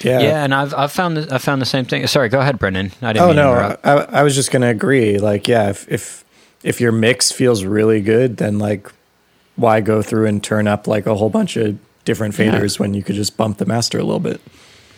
Yeah. 0.02 0.20
Yeah, 0.20 0.44
and 0.44 0.54
I've 0.54 0.74
I've 0.74 0.92
found 0.92 1.18
the, 1.18 1.34
I 1.34 1.38
found 1.38 1.62
the 1.62 1.66
same 1.66 1.86
thing. 1.86 2.06
Sorry, 2.08 2.30
go 2.30 2.40
ahead, 2.40 2.60
Brendan. 2.60 2.92
I 3.02 3.14
didn't 3.14 3.24
Oh 3.24 3.28
mean 3.28 3.36
no. 3.38 3.78
I, 3.84 3.92
I 4.20 4.24
was 4.24 4.36
just 4.36 4.52
gonna 4.52 4.70
agree. 4.70 5.18
Like, 5.18 5.48
yeah, 5.48 5.70
if 5.70 5.88
if 5.92 6.24
if 6.64 6.82
your 6.82 6.92
mix 6.92 7.32
feels 7.32 7.64
really 7.64 8.02
good, 8.02 8.38
then 8.38 8.60
like, 8.60 8.92
why 9.56 9.80
go 9.82 10.02
through 10.02 10.26
and 10.28 10.44
turn 10.44 10.68
up 10.68 10.88
like 10.88 11.06
a 11.08 11.16
whole 11.16 11.30
bunch 11.30 11.56
of 11.58 11.78
different 12.06 12.38
Yeah. 12.38 12.52
faders 12.52 12.80
when 12.80 12.94
you 12.94 13.02
could 13.04 13.16
just 13.16 13.38
bump 13.38 13.58
the 13.58 13.66
master 13.66 13.98
a 14.00 14.04
little 14.04 14.20
bit? 14.20 14.40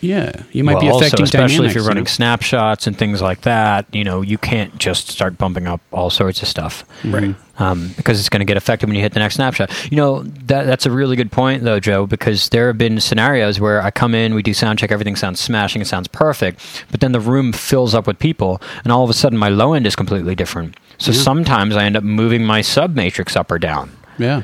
Yeah, 0.02 0.32
you 0.54 0.64
might 0.64 0.76
Well, 0.76 0.82
be 0.82 0.88
affecting 0.88 1.22
also, 1.22 1.24
especially 1.24 1.48
dynamics, 1.56 1.72
if 1.72 1.76
you're 1.76 1.84
you 1.84 1.88
running 1.90 2.04
know? 2.06 2.10
snapshots 2.10 2.88
and 2.88 2.98
things 2.98 3.22
like 3.22 3.42
that. 3.42 3.86
You 3.92 4.04
know, 4.06 4.22
you 4.22 4.38
can't 4.38 4.78
just 4.78 5.10
start 5.10 5.38
bumping 5.38 5.68
up 5.68 5.82
all 5.92 6.10
sorts 6.10 6.42
of 6.42 6.48
stuff, 6.48 6.86
Right. 7.04 7.36
um, 7.58 7.92
because 7.98 8.18
it's 8.20 8.30
going 8.30 8.40
to 8.40 8.46
get 8.46 8.56
affected 8.56 8.88
when 8.88 8.96
you 8.96 9.02
hit 9.02 9.12
the 9.14 9.20
next 9.20 9.36
snapshot. 9.36 9.70
You 9.92 9.98
know, 9.98 10.24
that 10.46 10.66
that's 10.68 10.86
a 10.86 10.92
really 10.92 11.18
good 11.18 11.32
point, 11.34 11.64
though, 11.64 11.82
Joe, 11.82 12.06
because 12.06 12.48
there 12.50 12.68
have 12.68 12.78
been 12.78 13.02
scenarios 13.02 13.60
where 13.60 13.82
I 13.84 13.92
come 13.92 14.16
in, 14.16 14.34
we 14.36 14.42
do 14.42 14.54
sound 14.54 14.80
check, 14.80 14.90
everything 14.92 15.18
sounds 15.18 15.42
smashing, 15.42 15.82
it 15.82 15.88
sounds 15.88 16.08
perfect, 16.08 16.62
but 16.92 17.02
then 17.02 17.12
the 17.12 17.20
room 17.20 17.52
fills 17.52 17.94
up 17.94 18.08
with 18.08 18.20
people, 18.20 18.62
and 18.86 18.94
all 18.94 19.04
of 19.04 19.10
a 19.10 19.14
sudden 19.14 19.38
my 19.38 19.50
low 19.50 19.74
end 19.74 19.86
is 19.86 19.96
completely 19.98 20.34
different. 20.34 20.78
So 20.98 21.12
sometimes 21.12 21.76
I 21.76 21.84
end 21.84 21.98
up 21.98 22.04
moving 22.04 22.46
my 22.46 22.62
sub 22.62 22.96
matrix 22.96 23.36
up 23.36 23.52
or 23.52 23.60
down 23.60 23.90
Yeah. 24.18 24.44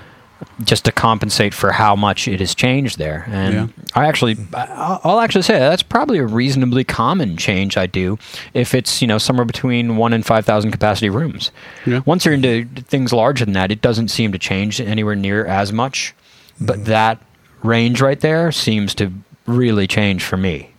Just 0.63 0.85
to 0.85 0.91
compensate 0.91 1.53
for 1.53 1.71
how 1.71 1.95
much 1.95 2.27
it 2.27 2.39
has 2.39 2.53
changed 2.55 2.97
there. 2.97 3.25
And 3.29 3.53
Yeah. 3.53 3.67
I 3.93 4.05
actually, 4.07 4.37
I'll 4.53 5.19
actually 5.19 5.41
say 5.43 5.57
that's 5.59 5.83
probably 5.83 6.17
a 6.17 6.25
reasonably 6.25 6.83
common 6.83 7.37
change 7.37 7.77
I 7.77 7.85
do 7.85 8.17
if 8.53 8.73
it's 8.75 9.01
you 9.01 9.07
know 9.07 9.17
somewhere 9.17 9.45
between 9.45 9.97
one 9.97 10.13
and 10.13 10.25
five 10.25 10.45
thousand 10.45 10.71
capacity 10.71 11.09
rooms. 11.09 11.51
Yeah. 11.85 12.01
Once 12.05 12.25
you're 12.25 12.33
into 12.33 12.65
things 12.83 13.11
larger 13.13 13.45
than 13.45 13.53
that, 13.53 13.71
it 13.71 13.81
doesn't 13.81 14.09
seem 14.09 14.31
to 14.33 14.37
change 14.39 14.79
anywhere 14.81 15.15
near 15.15 15.45
as 15.45 15.71
much. 15.73 16.13
But 16.59 16.85
that 16.85 17.21
range 17.63 18.01
right 18.01 18.19
there 18.19 18.51
seems 18.51 18.93
to 18.95 19.11
really 19.45 19.87
change 19.87 20.23
for 20.23 20.37
me. 20.37 20.71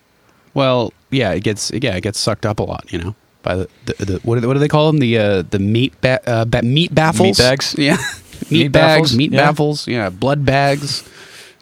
Well, 0.55 0.93
yeah, 1.11 1.33
it 1.33 1.41
gets 1.45 1.71
yeah, 1.71 1.97
it 1.97 2.03
gets 2.03 2.19
sucked 2.19 2.47
up 2.47 2.61
a 2.61 2.63
lot, 2.63 2.91
you 2.93 2.99
know, 2.99 3.15
by 3.43 3.57
the, 3.57 3.69
the, 3.87 4.05
the 4.05 4.21
what, 4.23 4.37
do 4.37 4.41
they, 4.41 4.47
what 4.47 4.55
do 4.55 4.59
they 4.61 4.69
call 4.69 4.87
them? 4.91 4.99
The 5.01 5.19
uh, 5.19 5.43
the 5.43 5.59
meat 5.59 5.93
ba- 6.01 6.27
uh, 6.29 6.45
ba- 6.47 6.63
meat 6.63 6.95
baffles, 6.95 7.39
Meat 7.39 7.45
bags? 7.45 7.75
yeah, 7.79 7.97
meat, 8.43 8.51
Meat 8.51 8.69
bags, 8.73 8.95
baffles? 9.03 9.17
meat 9.17 9.33
Yeah. 9.33 9.41
baffles, 9.47 9.89
yeah, 9.89 10.09
blood 10.11 10.45
bags. 10.45 11.03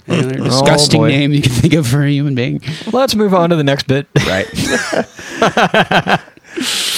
Yeah, 0.06 0.20
they're 0.22 0.40
Oh, 0.40 0.44
disgusting 0.44 1.06
name 1.06 1.32
you 1.32 1.40
can 1.42 1.50
think 1.52 1.72
of 1.74 1.86
for 1.86 2.02
a 2.02 2.10
human 2.10 2.34
being, 2.34 2.60
Let's 2.92 3.14
move 3.14 3.32
on 3.32 3.50
to 3.50 3.56
the 3.56 3.64
next 3.64 3.86
bit. 3.86 4.06
right? 4.26 4.46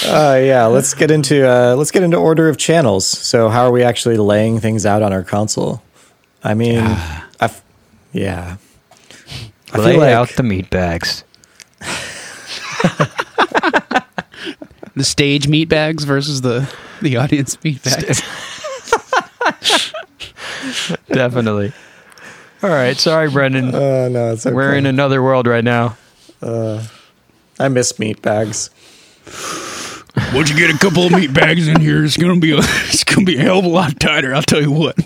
Uh, 0.07 0.39
yeah, 0.43 0.67
let's 0.67 0.93
get 0.93 1.11
into 1.11 1.49
uh, 1.51 1.75
let's 1.77 1.91
get 1.91 2.03
into 2.03 2.19
order 2.19 2.51
of 2.51 2.59
channels. 2.59 3.07
So, 3.07 3.49
how 3.49 3.65
are 3.67 3.71
we 3.73 3.83
actually 3.83 4.19
laying 4.19 4.61
things 4.61 4.85
out 4.85 5.01
on 5.03 5.15
our 5.15 5.23
console? 5.23 5.83
I 6.45 6.53
mean, 6.53 6.85
I've, 7.41 7.63
yeah, 8.13 8.59
I 9.73 9.79
Lay 9.79 9.97
like 9.97 10.13
out 10.13 10.29
the 10.37 10.43
meat 10.43 10.69
bags. 10.69 11.25
the 14.95 15.05
stage 15.05 15.49
meat 15.49 15.71
bags 15.71 16.05
versus 16.05 16.43
the 16.43 16.71
the 17.03 17.17
audience 17.17 17.63
meat 17.65 17.83
bags. 17.85 18.23
Definitely. 21.17 21.73
All 22.63 22.71
right, 22.71 22.97
sorry, 22.97 23.31
Brendan. 23.31 23.75
uh, 23.75 24.09
no, 24.09 24.33
it's 24.33 24.47
okay. 24.47 24.55
We're 24.55 24.75
in 24.75 24.87
another 24.87 25.23
world 25.23 25.47
right 25.47 25.65
now. 25.65 25.97
I 27.59 27.69
miss 27.69 27.99
meat 27.99 28.21
bags. 28.23 28.71
Once 30.35 30.51
you 30.51 30.57
get 30.57 30.75
a 30.75 30.79
couple 30.79 31.05
of 31.05 31.13
meat 31.13 31.33
bags 31.33 31.69
in 31.69 31.81
here, 31.81 32.05
it's 32.05 32.17
gonna 32.17 32.39
be 32.41 32.53
a, 32.53 32.57
it's 32.61 33.05
gonna 33.05 33.25
be 33.25 33.37
a 33.37 33.41
hell 33.41 33.61
of 33.61 33.65
a 33.65 33.69
lot 33.69 33.99
tighter. 33.99 34.35
I'll 34.35 34.43
tell 34.43 34.61
you 34.61 34.73
what. 34.73 34.99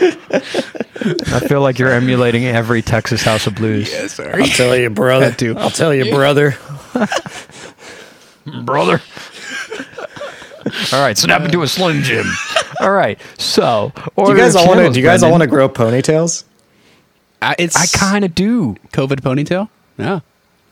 I 0.00 1.40
feel 1.48 1.60
like 1.60 1.78
you're 1.78 1.92
emulating 1.92 2.44
every 2.44 2.82
Texas 2.82 3.22
House 3.22 3.46
of 3.46 3.54
Blues. 3.54 3.90
sorry. 4.12 4.42
I'll 4.42 4.48
tell 4.48 4.76
you, 4.76 4.90
brother. 4.90 5.30
That 5.30 5.38
too. 5.38 5.54
I'll 5.56 5.70
tell 5.70 5.94
you, 5.94 6.10
brother. 6.12 6.56
brother. 8.64 9.00
all 10.92 11.00
right, 11.00 11.16
snap 11.16 11.42
into 11.42 11.62
a 11.62 11.68
Slim 11.68 12.02
Jim. 12.02 12.26
All 12.80 12.92
right, 12.92 13.18
so 13.38 13.92
Do 14.16 14.30
you 14.30 14.36
guys 14.36 14.54
all 14.56 14.66
want 14.66 14.80
to? 14.80 14.90
Do 14.90 14.98
you 15.00 15.04
guys 15.04 15.22
all 15.22 15.30
want 15.30 15.42
to 15.42 15.46
grow 15.46 15.68
ponytails? 15.68 16.44
I, 17.42 17.54
it's 17.58 17.76
I 17.76 17.86
kind 17.98 18.24
of 18.24 18.34
do. 18.34 18.76
COVID 18.92 19.20
ponytail. 19.20 19.68
Yeah, 19.98 20.20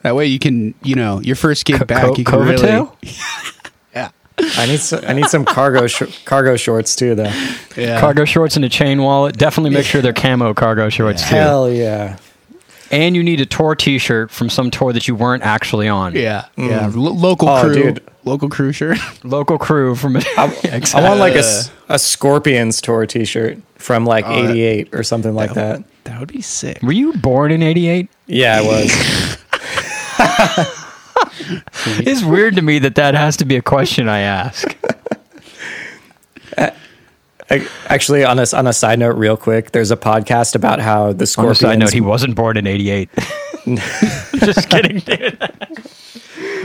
that 0.01 0.15
way 0.15 0.25
you 0.27 0.39
can 0.39 0.73
you 0.83 0.95
know 0.95 1.19
your 1.21 1.35
first 1.35 1.65
gig 1.65 1.85
back. 1.87 2.03
Co- 2.05 2.15
you 2.15 2.23
can 2.23 2.39
really 2.39 2.57
Covatail? 2.67 3.71
yeah 3.95 4.09
I 4.37 4.65
need 4.65 4.79
some. 4.79 5.01
I 5.07 5.13
need 5.13 5.27
some 5.27 5.45
cargo 5.45 5.87
sh- 5.87 6.23
cargo 6.25 6.55
shorts 6.57 6.95
too, 6.95 7.15
though. 7.15 7.31
yeah 7.77 7.99
Cargo 7.99 8.25
shorts 8.25 8.55
and 8.55 8.65
a 8.65 8.69
chain 8.69 9.01
wallet. 9.01 9.37
Definitely 9.37 9.71
make 9.71 9.85
sure 9.85 10.01
they're 10.01 10.13
camo 10.13 10.53
cargo 10.53 10.89
shorts 10.89 11.21
too. 11.27 11.35
Hell 11.35 11.71
yeah! 11.71 12.17
And 12.91 13.15
you 13.15 13.23
need 13.23 13.41
a 13.41 13.45
tour 13.45 13.75
T-shirt 13.75 14.29
from 14.31 14.49
some 14.49 14.69
tour 14.71 14.93
that 14.93 15.07
you 15.07 15.15
weren't 15.15 15.43
actually 15.43 15.87
on. 15.87 16.13
yeah 16.15 16.45
yeah 16.55 16.87
mm. 16.87 16.95
Lo- 16.95 17.11
local 17.11 17.49
Oh, 17.49 17.61
crew 17.61 17.73
dude. 17.73 18.03
local 18.25 18.49
crew 18.49 18.71
shirt. 18.71 18.97
Local 19.23 19.57
crew 19.57 19.95
from. 19.95 20.17
I 20.37 20.51
want 20.95 21.19
like 21.19 21.35
a, 21.35 21.43
a 21.89 21.97
Scorpions 21.99 22.81
tour 22.81 23.05
T-shirt 23.05 23.57
from 23.75 24.05
like 24.05 24.25
Oh, 24.27 24.49
'88 24.49 24.93
or 24.93 25.03
something 25.03 25.33
like 25.33 25.53
that. 25.55 25.83
That 26.05 26.19
would 26.19 26.31
be 26.31 26.41
sick. 26.41 26.81
Were 26.83 26.91
you 26.91 27.13
born 27.13 27.51
in 27.51 27.63
'88? 27.63 28.07
Yeah, 28.27 28.59
I 28.59 28.61
was. 28.61 29.37
It's 31.87 32.23
weird 32.23 32.55
to 32.55 32.61
me 32.61 32.79
that 32.79 32.95
that 32.95 33.13
has 33.15 33.37
to 33.37 33.45
be 33.45 33.55
a 33.57 33.61
question 33.61 34.07
I 34.09 34.19
ask. 34.19 34.75
Uh, 36.57 36.71
I, 37.49 37.67
actually, 37.87 38.23
on 38.23 38.39
a 38.39 38.45
on 38.53 38.65
a 38.67 38.73
side 38.73 38.99
note, 38.99 39.15
real 39.17 39.37
quick, 39.37 39.71
there's 39.71 39.91
a 39.91 39.97
podcast 39.97 40.55
about 40.55 40.79
how 40.79 41.13
the 41.13 41.27
Scorpions. 41.27 41.63
On 41.63 41.69
a 41.69 41.73
side 41.73 41.79
note, 41.79 41.93
he 41.93 42.01
wasn't 42.01 42.35
born 42.35 42.57
in 42.57 42.65
'88. 42.65 43.09
Just 44.35 44.69
kidding, 44.69 44.99
dude. 44.99 45.37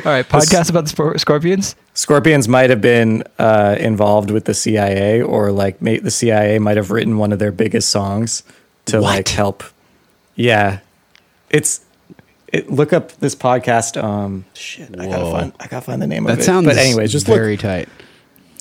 All 0.04 0.12
right, 0.12 0.26
podcast 0.26 0.70
about 0.70 0.84
the 0.84 0.90
Spor- 0.90 1.18
Scorpions. 1.18 1.76
Scorpions 1.92 2.48
might 2.48 2.70
have 2.70 2.80
been 2.80 3.22
uh, 3.38 3.76
involved 3.78 4.30
with 4.30 4.46
the 4.46 4.54
CIA, 4.54 5.20
or 5.20 5.52
like 5.52 5.82
may, 5.82 5.98
the 5.98 6.10
CIA 6.10 6.58
might 6.58 6.78
have 6.78 6.90
written 6.90 7.18
one 7.18 7.32
of 7.32 7.38
their 7.38 7.52
biggest 7.52 7.90
songs 7.90 8.42
to 8.86 9.00
like 9.00 9.28
help. 9.28 9.62
Yeah, 10.34 10.80
it's. 11.50 11.82
It, 12.52 12.68
look 12.70 12.92
up 12.92 13.12
this 13.18 13.34
podcast. 13.36 14.02
Um, 14.02 14.44
shit, 14.54 14.88
I 14.98 15.06
gotta 15.06 15.30
find. 15.30 15.52
I 15.60 15.66
gotta 15.68 15.84
find 15.84 16.02
the 16.02 16.06
name 16.06 16.24
That 16.24 16.32
of 16.34 16.38
it. 16.40 16.44
sounds 16.44 16.66
But 16.66 16.78
anyways, 16.78 17.12
just 17.12 17.28
look. 17.28 17.36
very 17.36 17.56
tight. 17.56 17.88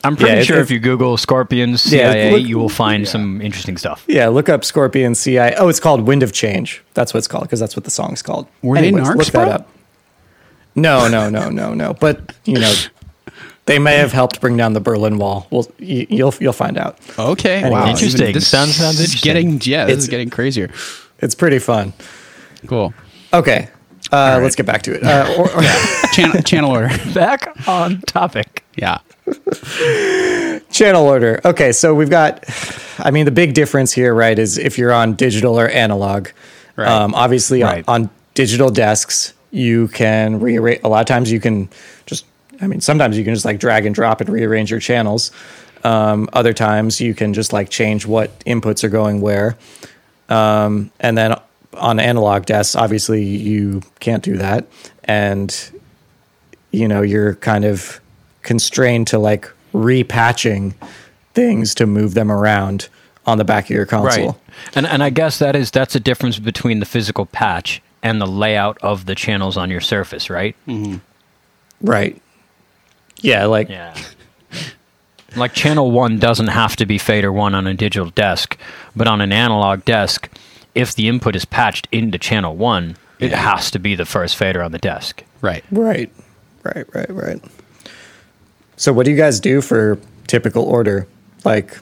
I'm 0.04 0.16
pretty 0.16 0.38
Yeah, 0.38 0.44
sure 0.44 0.58
if, 0.58 0.64
if- 0.68 0.72
you 0.72 0.80
Google 0.80 1.18
Scorpions 1.18 1.92
Yeah, 1.92 2.30
look- 2.34 2.42
you 2.44 2.58
will 2.58 2.70
find 2.70 3.08
some 3.08 3.42
interesting 3.42 3.78
stuff. 3.78 4.06
Yeah, 4.08 4.28
look 4.30 4.50
up 4.50 4.64
Scorpion 4.64 5.16
CIA. 5.16 5.56
Oh, 5.58 5.68
it's 5.68 5.80
called 5.80 6.02
Wind 6.02 6.24
of 6.24 6.32
Change. 6.34 6.82
That's 6.94 7.14
what 7.14 7.20
it's 7.20 7.28
called 7.28 7.44
because 7.44 7.60
that's 7.60 7.76
what 7.76 7.84
the 7.86 7.92
song's 7.92 8.22
called. 8.22 8.48
Were 8.62 8.80
they 8.80 8.92
narcs, 8.92 9.16
look 9.16 9.28
that 9.28 9.48
up. 9.48 9.70
No, 10.76 11.08
no, 11.08 11.30
no, 11.30 11.50
no, 11.50 11.74
no. 11.74 11.94
But 11.94 12.34
you 12.46 12.60
know, 12.60 12.74
they 13.66 13.80
may 13.80 13.98
have 13.98 14.12
helped 14.14 14.40
bring 14.40 14.56
down 14.56 14.74
the 14.74 14.80
Berlin 14.80 15.18
Wall. 15.18 15.48
Well, 15.52 15.68
you, 15.80 16.06
you'll 16.10 16.34
you'll 16.40 16.54
find 16.54 16.78
out. 16.78 16.98
Okay, 17.18 17.58
Anyway. 17.58 17.72
wow, 17.72 17.90
Interesting. 17.90 18.22
Even 18.22 18.34
this 18.34 18.48
Sounds- 18.48 18.76
sounds 18.76 18.96
is 19.00 19.06
interesting. 19.14 19.30
Getting 19.34 19.62
yeah, 19.72 19.86
this 19.86 19.94
It's- 19.94 20.04
is 20.04 20.10
getting 20.10 20.30
crazier. 20.30 20.70
It's 21.20 21.36
pretty 21.36 21.60
fun. 21.60 21.92
Cool. 22.68 22.94
Okay, 23.34 23.70
uh, 24.12 24.40
let's 24.42 24.56
get 24.56 24.66
back 24.66 24.84
to 24.84 24.94
it. 24.96 25.04
Uh, 25.04 25.36
or, 25.38 25.52
or- 25.52 25.64
Channel 26.14 26.42
channel 26.44 26.72
order. 26.72 26.90
Back 27.14 27.68
on 27.68 28.02
topic. 28.02 28.64
Yeah. 28.78 29.00
channel 30.72 31.06
order. 31.06 31.40
Okay, 31.46 31.72
so 31.72 31.94
we've 31.94 32.10
got. 32.10 32.44
I 33.00 33.12
mean, 33.12 33.26
the 33.26 33.32
big 33.32 33.54
difference 33.54 33.92
here, 33.92 34.14
right, 34.14 34.38
is 34.38 34.58
if 34.58 34.78
you're 34.78 34.94
on 34.94 35.16
digital 35.16 35.60
or 35.60 35.68
analog. 35.68 36.30
Right. 36.76 36.88
Um, 36.88 37.14
obviously, 37.14 37.64
on- 37.64 37.84
on, 37.88 38.10
digital 38.34 38.70
desks, 38.70 39.34
you 39.52 39.90
can 39.90 40.40
rearrange. 40.40 40.82
A 40.84 40.90
lot 40.90 41.02
of 41.02 41.08
times, 41.08 41.32
you 41.32 41.40
can 41.40 41.70
just. 42.06 42.26
I 42.62 42.68
mean, 42.68 42.82
sometimes 42.82 43.18
you 43.18 43.24
can 43.24 43.34
just 43.34 43.46
like 43.46 43.60
drag 43.60 43.86
and 43.86 43.96
drop 43.96 44.22
and 44.22 44.30
rearrange 44.30 44.72
your 44.72 44.80
channels. 44.80 45.32
Um, 45.84 46.30
other 46.34 46.54
times, 46.54 47.00
you 47.00 47.14
can 47.14 47.34
just 47.34 47.54
like 47.54 47.70
change 47.70 48.06
what 48.06 48.38
inputs 48.42 48.84
are 48.84 48.90
going 48.90 49.22
where. 49.22 49.58
Um, 50.28 50.92
and 51.00 51.18
then 51.18 51.36
on 51.74 52.00
analog 52.00 52.46
desks, 52.46 52.76
obviously, 52.76 53.24
you 53.24 53.82
can't 54.00 54.24
do 54.24 54.38
that, 54.38 54.68
and 55.06 55.72
you 56.72 56.88
know 56.88 57.02
you're 57.02 57.36
kind 57.36 57.66
of 57.66 58.00
constrained 58.42 59.08
to 59.08 59.20
like 59.20 59.50
repatching 59.74 60.74
things 61.34 61.76
to 61.76 61.86
move 61.86 62.14
them 62.14 62.32
around 62.32 62.90
on 63.26 63.38
the 63.38 63.44
back 63.44 63.66
of 63.66 63.70
your 63.72 63.86
console. 63.86 64.28
Right. 64.28 64.36
And 64.76 64.88
and 64.88 65.04
I 65.04 65.10
guess 65.10 65.40
that 65.40 65.56
is 65.56 65.72
that's 65.72 65.96
a 65.96 66.00
difference 66.00 66.40
between 66.40 66.80
the 66.80 66.86
physical 66.86 67.26
patch 67.26 67.82
and 68.02 68.20
the 68.20 68.28
layout 68.28 68.78
of 68.82 69.06
the 69.06 69.16
channels 69.16 69.58
on 69.58 69.70
your 69.70 69.82
surface, 69.82 70.30
right? 70.30 70.56
Mm-hmm. 70.68 70.98
Right. 71.82 72.22
Yeah, 73.18 73.46
like 73.46 73.70
Yeah. 73.70 73.96
like 75.36 75.54
channel 75.54 75.92
1 75.92 76.18
doesn't 76.18 76.48
have 76.48 76.76
to 76.78 76.86
be 76.86 76.98
fader 76.98 77.32
1 77.32 77.54
on 77.54 77.68
a 77.68 77.74
digital 77.74 78.10
desk, 78.10 78.58
but 78.96 79.08
on 79.08 79.22
an 79.22 79.32
analog 79.32 79.86
desk, 79.86 80.30
if 80.74 80.96
the 80.96 81.08
input 81.08 81.36
is 81.36 81.46
patched 81.46 81.88
into 81.92 82.18
channel 82.18 82.56
1, 82.56 82.98
it 83.20 83.32
has 83.34 83.70
to 83.72 83.80
be 83.80 83.96
the 83.96 84.06
first 84.06 84.38
fader 84.38 84.64
on 84.64 84.72
the 84.72 84.80
desk. 84.80 85.24
Right. 85.42 85.64
right. 85.72 86.12
Right, 86.64 86.86
right, 86.94 87.10
right. 87.10 87.42
So 88.80 88.94
what 88.94 89.04
do 89.06 89.12
you 89.12 89.18
guys 89.18 89.42
do 89.42 89.60
for 89.62 90.00
typical 90.28 90.64
order? 90.64 91.06
Like, 91.44 91.78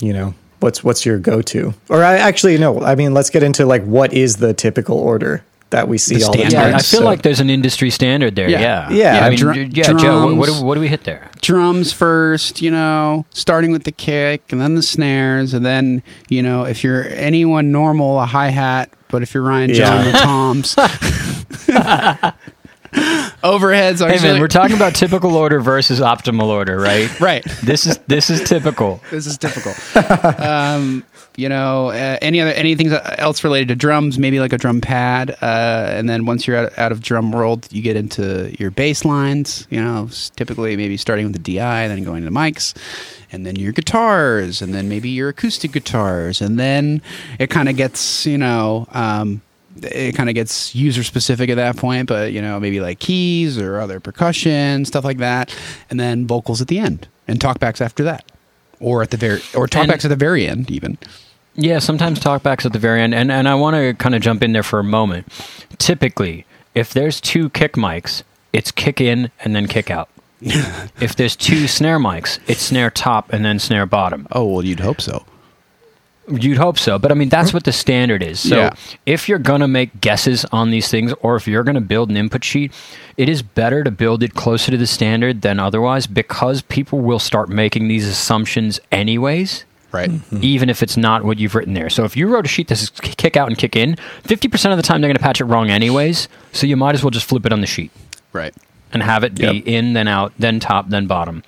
you 0.00 0.12
know, 0.12 0.34
what's 0.58 0.82
what's 0.82 1.06
your 1.06 1.18
go-to? 1.18 1.74
Or 1.88 2.02
I 2.02 2.14
actually 2.18 2.58
no, 2.58 2.82
I 2.82 2.96
mean, 2.96 3.14
let's 3.14 3.30
get 3.30 3.44
into 3.44 3.64
like 3.66 3.84
what 3.84 4.12
is 4.12 4.36
the 4.36 4.52
typical 4.52 4.98
order 4.98 5.44
that 5.70 5.86
we 5.86 5.96
see 5.98 6.16
The 6.16 6.24
all 6.24 6.32
the 6.32 6.42
time. 6.42 6.50
Yeah, 6.50 6.66
I 6.66 6.70
feel 6.80 7.00
So- 7.00 7.04
like 7.04 7.22
there's 7.22 7.38
an 7.38 7.48
industry 7.50 7.88
standard 7.88 8.34
there. 8.34 8.48
Yeah. 8.50 8.90
Yeah. 8.90 8.90
Yeah, 8.90 9.24
I 9.26 9.30
mean, 9.30 9.38
dr- 9.38 9.56
yeah, 9.76 9.92
Joe, 9.94 10.26
what, 10.26 10.36
what, 10.36 10.46
do, 10.48 10.64
what 10.64 10.74
do 10.74 10.80
we 10.80 10.88
hit 10.88 11.04
there? 11.04 11.30
Drums 11.40 11.92
first, 11.92 12.60
you 12.60 12.70
know, 12.72 13.24
starting 13.30 13.70
with 13.70 13.84
the 13.84 13.92
kick 13.92 14.42
and 14.52 14.60
then 14.60 14.74
the 14.74 14.82
snares, 14.82 15.54
and 15.54 15.64
then, 15.64 16.02
you 16.28 16.42
know, 16.42 16.64
if 16.64 16.82
you're 16.84 17.06
anyone 17.10 17.70
normal, 17.72 18.20
a 18.20 18.26
hi 18.26 18.48
hat. 18.48 18.90
But 19.08 19.22
if 19.22 19.32
you're 19.34 19.42
Ryan 19.44 19.72
John, 19.72 20.04
the 20.04 20.12
toms. 20.18 20.74
overheads 23.42 24.04
are 24.04 24.10
Hey 24.10 24.22
man, 24.22 24.38
we're 24.38 24.48
talking 24.48 24.76
about 24.76 24.94
typical 24.94 25.34
order 25.34 25.60
versus 25.60 26.00
optimal 26.00 26.48
order, 26.48 26.78
right? 26.78 27.20
right. 27.20 27.42
This 27.62 27.86
is 27.86 27.98
this 28.06 28.28
is 28.28 28.46
typical. 28.46 29.00
this 29.10 29.26
is 29.26 29.38
typical. 29.38 29.72
um, 30.44 31.02
you 31.36 31.48
know, 31.48 31.88
uh, 31.88 32.18
any 32.20 32.42
other 32.42 32.50
anything 32.50 32.92
else 32.92 33.42
related 33.44 33.68
to 33.68 33.76
drums? 33.76 34.18
Maybe 34.18 34.40
like 34.40 34.52
a 34.52 34.58
drum 34.58 34.82
pad, 34.82 35.30
uh, 35.40 35.86
and 35.88 36.06
then 36.06 36.26
once 36.26 36.46
you're 36.46 36.58
out, 36.58 36.78
out 36.78 36.92
of 36.92 37.00
drum 37.00 37.32
world, 37.32 37.66
you 37.70 37.80
get 37.80 37.96
into 37.96 38.54
your 38.58 38.70
bass 38.70 39.06
lines. 39.06 39.66
You 39.70 39.82
know, 39.82 40.10
typically 40.36 40.76
maybe 40.76 40.98
starting 40.98 41.24
with 41.24 41.32
the 41.32 41.56
DI, 41.56 41.88
then 41.88 42.04
going 42.04 42.22
to 42.22 42.28
the 42.28 42.34
mics, 42.34 42.76
and 43.30 43.46
then 43.46 43.56
your 43.56 43.72
guitars, 43.72 44.60
and 44.60 44.74
then 44.74 44.90
maybe 44.90 45.08
your 45.08 45.30
acoustic 45.30 45.72
guitars, 45.72 46.42
and 46.42 46.58
then 46.60 47.00
it 47.38 47.48
kind 47.48 47.70
of 47.70 47.76
gets 47.76 48.26
you 48.26 48.36
know. 48.36 48.86
Um, 48.90 49.40
it 49.76 50.14
kind 50.14 50.28
of 50.28 50.34
gets 50.34 50.74
user 50.74 51.02
specific 51.02 51.50
at 51.50 51.56
that 51.56 51.76
point, 51.76 52.08
but 52.08 52.32
you 52.32 52.42
know, 52.42 52.58
maybe 52.60 52.80
like 52.80 52.98
keys 52.98 53.58
or 53.58 53.80
other 53.80 54.00
percussion, 54.00 54.84
stuff 54.84 55.04
like 55.04 55.18
that, 55.18 55.54
and 55.90 55.98
then 55.98 56.26
vocals 56.26 56.60
at 56.60 56.68
the 56.68 56.78
end 56.78 57.08
and 57.28 57.40
talkbacks 57.40 57.80
after 57.80 58.04
that, 58.04 58.30
or 58.80 59.02
at 59.02 59.10
the 59.10 59.16
very 59.16 59.40
or 59.54 59.66
talkbacks 59.66 60.04
at 60.04 60.08
the 60.08 60.16
very 60.16 60.46
end, 60.46 60.70
even. 60.70 60.98
Yeah, 61.54 61.80
sometimes 61.80 62.18
talkbacks 62.18 62.64
at 62.64 62.72
the 62.72 62.78
very 62.78 63.02
end, 63.02 63.14
and 63.14 63.30
and 63.30 63.48
I 63.48 63.54
want 63.54 63.76
to 63.76 63.94
kind 63.94 64.14
of 64.14 64.22
jump 64.22 64.42
in 64.42 64.52
there 64.52 64.62
for 64.62 64.78
a 64.78 64.84
moment. 64.84 65.28
Typically, 65.78 66.46
if 66.74 66.92
there's 66.92 67.20
two 67.20 67.50
kick 67.50 67.74
mics, 67.74 68.22
it's 68.52 68.70
kick 68.70 69.00
in 69.00 69.30
and 69.40 69.54
then 69.54 69.66
kick 69.68 69.90
out. 69.90 70.08
if 70.40 71.14
there's 71.14 71.36
two 71.36 71.68
snare 71.68 71.98
mics, 71.98 72.38
it's 72.48 72.62
snare 72.62 72.90
top 72.90 73.32
and 73.32 73.44
then 73.44 73.58
snare 73.58 73.86
bottom. 73.86 74.26
Oh 74.32 74.44
well, 74.44 74.64
you'd 74.64 74.80
hope 74.80 75.00
so. 75.00 75.24
You'd 76.28 76.58
hope 76.58 76.78
so, 76.78 76.98
but 77.00 77.10
I 77.10 77.14
mean 77.14 77.28
that's 77.28 77.52
what 77.52 77.64
the 77.64 77.72
standard 77.72 78.22
is. 78.22 78.38
So 78.38 78.56
Yeah. 78.56 78.70
if 79.06 79.28
you're 79.28 79.40
gonna 79.40 79.66
make 79.68 80.00
guesses 80.00 80.44
on 80.52 80.70
these 80.70 80.88
things, 80.88 81.12
or 81.20 81.34
if 81.36 81.48
you're 81.48 81.64
gonna 81.64 81.80
build 81.80 82.10
an 82.10 82.16
input 82.16 82.44
sheet, 82.44 82.72
it 83.16 83.28
is 83.28 83.42
better 83.42 83.82
to 83.82 83.90
build 83.90 84.22
it 84.22 84.34
closer 84.34 84.70
to 84.70 84.76
the 84.76 84.86
standard 84.86 85.42
than 85.42 85.58
otherwise 85.58 86.06
because 86.06 86.62
people 86.62 87.00
will 87.00 87.18
start 87.18 87.48
making 87.48 87.88
these 87.88 88.06
assumptions 88.06 88.78
anyways. 88.92 89.64
Right. 89.90 90.08
Mm-hmm. 90.10 90.38
Even 90.42 90.70
if 90.70 90.82
it's 90.82 90.96
not 90.96 91.22
what 91.24 91.38
you've 91.38 91.54
written 91.54 91.74
there. 91.74 91.90
So 91.90 92.04
if 92.04 92.16
you 92.16 92.26
wrote 92.28 92.46
a 92.46 92.48
sheet 92.48 92.68
that's 92.68 92.88
kick 92.88 93.36
out 93.36 93.48
and 93.48 93.58
kick 93.58 93.76
in, 93.76 93.96
50% 94.24 94.70
of 94.72 94.78
the 94.78 94.82
time 94.82 95.00
they're 95.02 95.08
going 95.08 95.16
to 95.18 95.22
patch 95.22 95.40
it 95.40 95.44
wrong 95.44 95.68
anyways. 95.70 96.28
So 96.52 96.66
you 96.66 96.76
might 96.78 96.94
as 96.94 97.02
well 97.04 97.10
just 97.10 97.26
flip 97.28 97.44
it 97.44 97.52
on 97.52 97.60
the 97.60 97.66
sheet 97.66 97.90
Right. 98.32 98.54
and 98.90 99.02
have 99.02 99.22
it 99.22 99.34
be 99.34 99.42
Yep. 99.44 99.62
in, 99.66 99.92
then 99.92 100.08
out, 100.08 100.32
then 100.38 100.60
top, 100.60 100.88
then 100.88 101.06
bottom. 101.06 101.42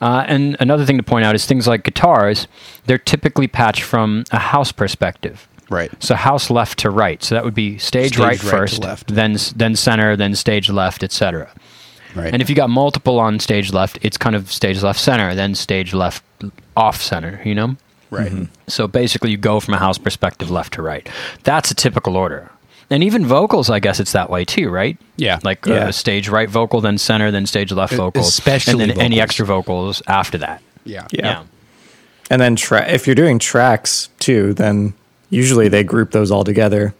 Uh, 0.00 0.24
and 0.26 0.56
another 0.60 0.84
thing 0.84 0.96
to 0.96 1.02
point 1.02 1.24
out 1.24 1.34
is 1.34 1.46
things 1.46 1.66
like 1.66 1.82
guitars, 1.84 2.46
they're 2.86 2.98
typically 2.98 3.48
patched 3.48 3.82
from 3.82 4.24
a 4.30 4.38
house 4.38 4.72
perspective. 4.72 5.48
Right. 5.70 5.90
So 6.02 6.14
house 6.14 6.50
left 6.50 6.78
to 6.80 6.90
right. 6.90 7.22
So 7.22 7.34
that 7.34 7.44
would 7.44 7.54
be 7.54 7.78
stage, 7.78 8.14
Stage 8.14 8.18
right, 8.18 8.42
right 8.42 8.50
first, 8.50 8.82
left. 8.82 9.14
then 9.14 9.36
then 9.56 9.76
center, 9.76 10.16
then 10.16 10.34
stage 10.34 10.70
left, 10.70 11.02
etc. 11.02 11.52
Right. 12.14 12.32
And 12.32 12.40
if 12.40 12.48
you 12.48 12.56
got 12.56 12.70
multiple 12.70 13.18
on 13.18 13.38
stage 13.38 13.72
left, 13.72 13.98
it's 14.00 14.16
kind 14.16 14.34
of 14.34 14.50
stage 14.50 14.82
left 14.82 14.98
center, 14.98 15.34
then 15.34 15.54
stage 15.54 15.92
left 15.92 16.24
off 16.76 17.02
center, 17.02 17.40
you 17.44 17.54
know? 17.54 17.76
right. 18.10 18.48
So 18.66 18.88
basically, 18.88 19.30
you 19.30 19.36
go 19.36 19.60
from 19.60 19.74
a 19.74 19.78
house 19.78 19.98
perspective 19.98 20.50
left 20.50 20.72
to 20.74 20.82
right. 20.82 21.06
That's 21.42 21.70
a 21.70 21.74
typical 21.74 22.16
order. 22.16 22.50
And 22.90 23.04
even 23.04 23.26
vocals, 23.26 23.68
I 23.68 23.80
guess 23.80 24.00
it's 24.00 24.12
that 24.12 24.30
way 24.30 24.44
too, 24.46 24.70
right? 24.70 24.96
Yeah. 25.16 25.38
Like 25.42 25.66
Yeah. 25.66 25.88
Uh, 25.88 25.92
stage 25.92 26.28
right 26.28 26.48
vocal, 26.48 26.80
then 26.80 26.96
center, 26.98 27.30
then 27.30 27.44
stage 27.46 27.70
left 27.72 27.92
vocal, 27.94 28.22
especially 28.22 28.84
and 28.84 28.92
then 28.92 29.00
any 29.00 29.20
extra 29.20 29.44
vocals 29.44 30.02
after 30.06 30.38
that. 30.38 30.62
Yeah. 30.84 31.06
Yeah. 31.12 31.42
And 32.30 32.40
then 32.40 32.56
tra- 32.56 32.88
if 32.88 33.06
you're 33.06 33.14
doing 33.16 33.38
tracks 33.38 34.08
too, 34.18 34.54
then 34.54 34.94
usually 35.30 35.68
they 35.68 35.84
group 35.84 36.12
those 36.12 36.30
all 36.30 36.44
together. 36.44 36.94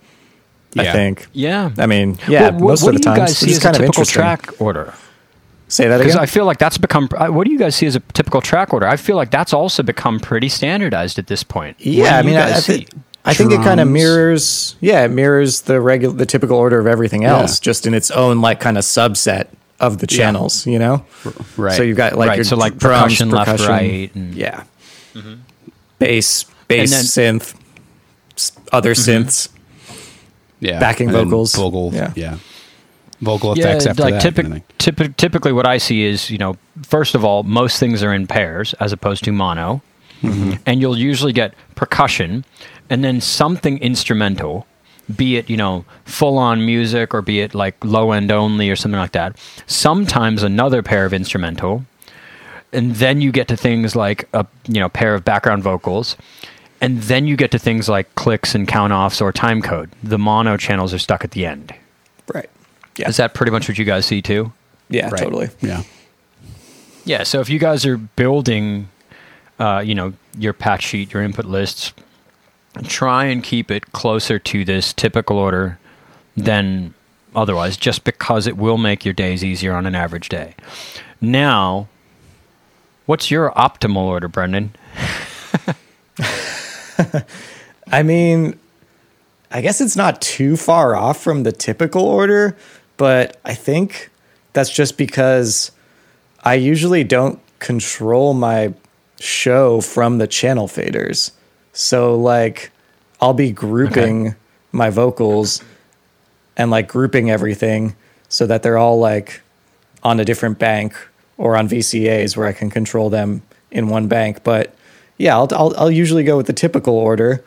I 0.76 0.92
think. 0.92 1.26
Yeah. 1.32 1.70
I 1.78 1.86
mean, 1.86 2.18
yeah, 2.28 2.50
What- 2.50 2.60
most 2.60 2.82
what 2.82 2.94
of 2.94 3.00
the 3.00 3.04
do 3.04 3.08
you 3.10 3.14
time, 3.16 3.18
guys 3.24 3.30
it's 3.30 3.38
see 3.40 3.46
just 3.46 3.58
as 3.58 3.64
a 3.64 3.66
kind 3.68 3.76
of 3.76 3.82
typical 3.82 4.04
track 4.04 4.60
order? 4.60 4.92
Say 5.68 5.88
that 5.88 5.98
Because 5.98 6.14
again. 6.14 6.22
I 6.22 6.26
feel 6.26 6.44
like 6.44 6.58
that's 6.58 6.78
become. 6.78 7.08
uh, 7.16 7.28
What 7.28 7.46
do 7.46 7.52
you 7.52 7.58
guys 7.58 7.74
see 7.76 7.86
as 7.86 7.96
a 7.96 8.00
typical 8.12 8.40
track 8.40 8.72
order? 8.72 8.86
I 8.86 8.96
feel 8.96 9.16
like 9.16 9.30
that's 9.30 9.52
also 9.52 9.82
become 9.82 10.18
pretty 10.20 10.48
standardized 10.48 11.18
at 11.18 11.26
this 11.26 11.42
point. 11.42 11.76
Yeah, 11.80 12.16
I 12.18 12.22
mean, 12.22 12.36
I, 12.36 12.44
I, 12.44 12.50
guys 12.52 12.66
thi- 13.24 13.34
see? 13.34 13.44
I 13.44 13.48
think 13.48 13.52
it 13.60 13.64
kind 13.64 13.80
of 13.80 13.88
mirrors. 13.88 14.76
Yeah, 14.80 15.04
it 15.04 15.10
mirrors 15.10 15.62
the 15.62 15.80
regular, 15.80 16.14
the 16.14 16.26
typical 16.26 16.56
order 16.56 16.78
of 16.78 16.86
everything 16.86 17.24
else, 17.24 17.58
just 17.60 17.86
in 17.86 17.94
its 17.94 18.10
own 18.10 18.40
like 18.40 18.60
kind 18.60 18.78
of 18.78 18.84
subset 18.84 19.48
of 19.80 19.98
the 19.98 20.06
channels. 20.06 20.66
You 20.66 20.78
know, 20.78 21.04
Right. 21.56 21.76
So 21.76 21.82
you've 21.82 21.96
got 21.96 22.16
like 22.16 22.28
Right, 22.28 22.36
your 22.36 22.44
so, 22.44 22.56
like, 22.56 22.76
drums, 22.78 23.02
percussion 23.04 23.30
left, 23.30 23.50
percussion, 23.50 23.70
right, 23.72 24.14
and- 24.14 24.34
yeah, 24.34 24.64
bass, 25.98 26.44
bass, 26.68 27.16
And 27.18 27.40
synth, 27.40 27.54
s- 28.36 28.52
other 28.72 28.94
synths. 28.94 29.48
yeah. 30.60 30.78
backing 30.80 31.08
And 31.08 31.16
vocals. 31.16 31.54
Vocal. 31.54 31.90
Yeah. 31.94 32.12
Yeah. 32.16 32.36
Vocal 33.20 33.52
effects 33.52 33.84
after 33.86 34.02
like 34.04 34.14
that. 34.14 34.22
typic- 34.22 34.44
kind 34.46 34.56
of 34.58 34.62
thing. 34.64 35.08
typi- 35.08 35.16
typically 35.16 35.52
what 35.52 35.66
I 35.66 35.78
see 35.78 36.04
is, 36.04 36.30
you 36.30 36.38
know, 36.38 36.56
first 36.84 37.14
of 37.16 37.24
all, 37.24 37.42
most 37.42 37.80
things 37.80 38.02
are 38.02 38.14
in 38.14 38.26
pairs 38.28 38.74
as 38.74 38.92
opposed 38.92 39.24
to 39.24 39.32
mono. 39.32 39.82
Mm-hmm. 40.22 40.52
And 40.66 40.80
you'll 40.80 40.98
usually 40.98 41.32
get 41.32 41.54
percussion 41.76 42.44
and 42.90 43.04
then 43.04 43.20
something 43.20 43.78
instrumental, 43.78 44.66
be 45.14 45.36
it, 45.36 45.48
you 45.48 45.56
know, 45.56 45.84
full 46.04 46.38
on 46.38 46.64
music 46.64 47.14
or 47.14 47.22
be 47.22 47.40
it 47.40 47.54
like 47.54 47.82
low 47.84 48.12
end 48.12 48.30
only 48.30 48.68
or 48.70 48.76
something 48.76 48.98
like 49.00 49.12
that. 49.12 49.36
Sometimes 49.66 50.42
another 50.42 50.82
pair 50.82 51.04
of 51.06 51.12
instrumental. 51.12 51.84
And 52.72 52.96
then 52.96 53.20
you 53.22 53.32
get 53.32 53.48
to 53.48 53.56
things 53.56 53.96
like 53.96 54.28
a, 54.34 54.46
you 54.66 54.78
know, 54.80 54.88
pair 54.90 55.14
of 55.14 55.24
background 55.24 55.62
vocals. 55.62 56.16
And 56.80 57.00
then 57.02 57.26
you 57.26 57.36
get 57.36 57.50
to 57.52 57.58
things 57.58 57.88
like 57.88 58.14
clicks 58.14 58.54
and 58.54 58.68
count 58.68 58.92
offs 58.92 59.20
or 59.20 59.32
time 59.32 59.62
code. 59.62 59.90
The 60.02 60.18
mono 60.18 60.56
channels 60.58 60.92
are 60.92 60.98
stuck 60.98 61.24
at 61.24 61.30
the 61.32 61.46
end. 61.46 61.74
Right. 62.32 62.48
Yeah. 62.96 63.08
Is 63.08 63.16
that 63.16 63.32
pretty 63.34 63.50
much 63.52 63.68
what 63.68 63.78
you 63.78 63.84
guys 63.84 64.04
see 64.06 64.20
too? 64.22 64.52
yeah, 64.90 65.08
Right. 65.08 65.22
totally. 65.22 65.48
Yeah. 65.60 65.82
Yeah, 67.04 67.22
so 67.22 67.40
if 67.40 67.48
you 67.48 67.58
guys 67.58 67.86
are 67.86 67.96
building, 67.96 68.88
uh, 69.58 69.82
you 69.84 69.94
know, 69.94 70.12
your 70.36 70.52
patch 70.52 70.82
sheet, 70.84 71.12
your 71.14 71.22
input 71.22 71.46
lists, 71.46 71.92
try 72.84 73.24
and 73.24 73.42
keep 73.42 73.70
it 73.70 73.92
closer 73.92 74.38
to 74.38 74.64
this 74.64 74.92
typical 74.92 75.36
order 75.36 75.78
than 76.36 76.94
otherwise, 77.34 77.76
just 77.76 78.04
because 78.04 78.46
it 78.46 78.56
will 78.56 78.78
make 78.78 79.04
your 79.04 79.14
days 79.14 79.44
easier 79.44 79.74
on 79.74 79.86
an 79.86 79.94
average 79.94 80.28
day. 80.28 80.54
Now, 81.20 81.88
what's 83.06 83.30
your 83.30 83.50
optimal 83.52 84.02
order, 84.02 84.28
Brendan? 84.28 84.74
I 87.90 88.02
mean, 88.02 88.58
I 89.50 89.60
guess 89.60 89.80
it's 89.80 89.96
not 89.96 90.20
too 90.20 90.56
far 90.56 90.94
off 90.94 91.22
from 91.22 91.42
the 91.42 91.52
typical 91.52 92.02
order, 92.02 92.56
but 92.96 93.38
I 93.44 93.54
think 93.54 94.10
that's 94.52 94.70
just 94.70 94.98
because 94.98 95.70
I 96.42 96.54
usually 96.54 97.04
don't 97.04 97.40
control 97.58 98.34
my 98.34 98.74
show 99.18 99.80
from 99.80 100.18
the 100.18 100.26
channel 100.26 100.68
faders. 100.68 101.32
So, 101.78 102.16
like, 102.16 102.72
I'll 103.20 103.34
be 103.34 103.52
grouping 103.52 104.34
my 104.72 104.90
vocals 104.90 105.62
and 106.56 106.72
like 106.72 106.88
grouping 106.88 107.30
everything 107.30 107.94
so 108.28 108.46
that 108.46 108.64
they're 108.64 108.76
all 108.76 108.98
like 108.98 109.42
on 110.02 110.18
a 110.18 110.24
different 110.24 110.58
bank 110.58 110.96
or 111.36 111.56
on 111.56 111.68
VCAs 111.68 112.36
where 112.36 112.48
I 112.48 112.52
can 112.52 112.68
control 112.68 113.10
them 113.10 113.42
in 113.70 113.86
one 113.86 114.08
bank. 114.08 114.42
But 114.42 114.74
yeah, 115.18 115.36
I'll, 115.36 115.46
I'll, 115.52 115.72
I'll 115.76 115.90
usually 115.90 116.24
go 116.24 116.36
with 116.36 116.48
the 116.48 116.52
typical 116.52 116.94
order 116.94 117.44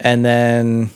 and 0.00 0.24
then 0.24 0.88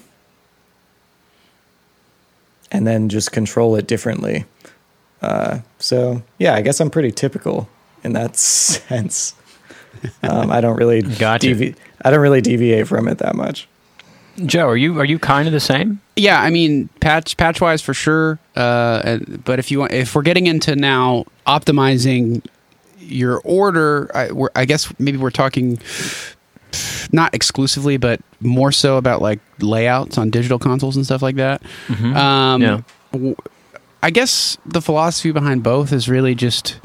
and 2.70 2.86
then 2.86 3.10
just 3.10 3.32
control 3.32 3.76
it 3.76 3.86
differently. 3.86 4.46
Uh, 5.20 5.58
so 5.78 6.22
yeah, 6.38 6.54
I 6.54 6.62
guess 6.62 6.80
I'm 6.80 6.88
pretty 6.88 7.12
typical 7.12 7.68
in 8.02 8.14
that 8.14 8.36
sense. 8.38 9.34
Um, 10.22 10.50
I 10.50 10.60
don't 10.60 10.76
really 10.76 11.02
Gotcha. 11.18 11.48
devi- 11.48 11.74
I 12.04 12.10
don't 12.10 12.20
really 12.20 12.40
deviate 12.40 12.88
from 12.88 13.08
it 13.08 13.18
that 13.18 13.34
much. 13.34 13.68
Joe, 14.46 14.66
are 14.68 14.76
you 14.76 14.98
are 14.98 15.04
you 15.04 15.18
kind 15.18 15.46
of 15.46 15.52
the 15.52 15.60
same? 15.60 16.00
Yeah, 16.16 16.40
I 16.40 16.48
mean 16.50 16.88
patch 17.00 17.36
patch 17.36 17.60
wise 17.60 17.82
for 17.82 17.92
sure. 17.94 18.38
Uh, 18.56 19.18
but 19.44 19.58
if 19.58 19.70
you 19.70 19.80
want, 19.80 19.92
if 19.92 20.14
we're 20.14 20.22
getting 20.22 20.46
into 20.46 20.74
now 20.74 21.26
optimizing 21.46 22.42
your 22.98 23.40
order, 23.44 24.10
I, 24.14 24.32
we're, 24.32 24.48
I 24.56 24.64
guess 24.64 24.92
maybe 24.98 25.18
we're 25.18 25.30
talking 25.30 25.78
not 27.12 27.34
exclusively, 27.34 27.98
but 27.98 28.20
more 28.40 28.72
so 28.72 28.96
about 28.96 29.20
like 29.20 29.40
layouts 29.60 30.16
on 30.16 30.30
digital 30.30 30.58
consoles 30.58 30.96
and 30.96 31.04
stuff 31.04 31.20
like 31.20 31.36
that. 31.36 31.62
Um, 31.90 32.62
Yeah. 32.62 32.80
w- 33.12 33.36
I 34.02 34.10
guess 34.10 34.56
the 34.64 34.80
philosophy 34.80 35.30
behind 35.30 35.62
both 35.62 35.92
is 35.92 36.08
really 36.08 36.34
just 36.34 36.80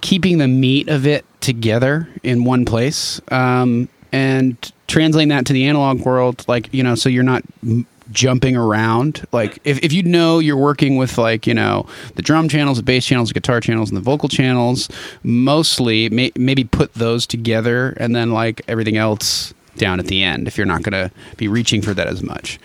keeping 0.00 0.38
the 0.38 0.48
meat 0.48 0.88
of 0.88 1.06
it 1.06 1.24
together 1.40 2.08
in 2.22 2.44
one 2.44 2.64
place 2.64 3.20
um, 3.30 3.88
and 4.12 4.72
translating 4.86 5.28
that 5.28 5.46
to 5.46 5.52
the 5.52 5.66
analog 5.66 6.00
world 6.00 6.44
like 6.48 6.72
you 6.72 6.82
know 6.82 6.94
so 6.94 7.08
you're 7.08 7.22
not 7.22 7.42
m- 7.62 7.86
jumping 8.10 8.56
around 8.56 9.26
like 9.32 9.58
if, 9.64 9.78
if 9.82 9.92
you 9.92 10.02
know 10.02 10.38
you're 10.38 10.56
working 10.56 10.96
with 10.96 11.18
like 11.18 11.46
you 11.46 11.52
know 11.52 11.86
the 12.14 12.22
drum 12.22 12.48
channels 12.48 12.78
the 12.78 12.82
bass 12.82 13.04
channels 13.04 13.28
the 13.28 13.34
guitar 13.34 13.60
channels 13.60 13.90
and 13.90 13.96
the 13.98 14.02
vocal 14.02 14.30
channels 14.30 14.88
mostly 15.22 16.08
may, 16.08 16.32
maybe 16.36 16.64
put 16.64 16.92
those 16.94 17.26
together 17.26 17.90
and 17.98 18.16
then 18.16 18.32
like 18.32 18.62
everything 18.66 18.96
else 18.96 19.52
down 19.76 20.00
at 20.00 20.06
the 20.06 20.22
end 20.22 20.48
if 20.48 20.56
you're 20.56 20.66
not 20.66 20.82
going 20.82 20.92
to 20.92 21.14
be 21.36 21.48
reaching 21.48 21.82
for 21.82 21.92
that 21.94 22.06
as 22.06 22.22
much 22.22 22.58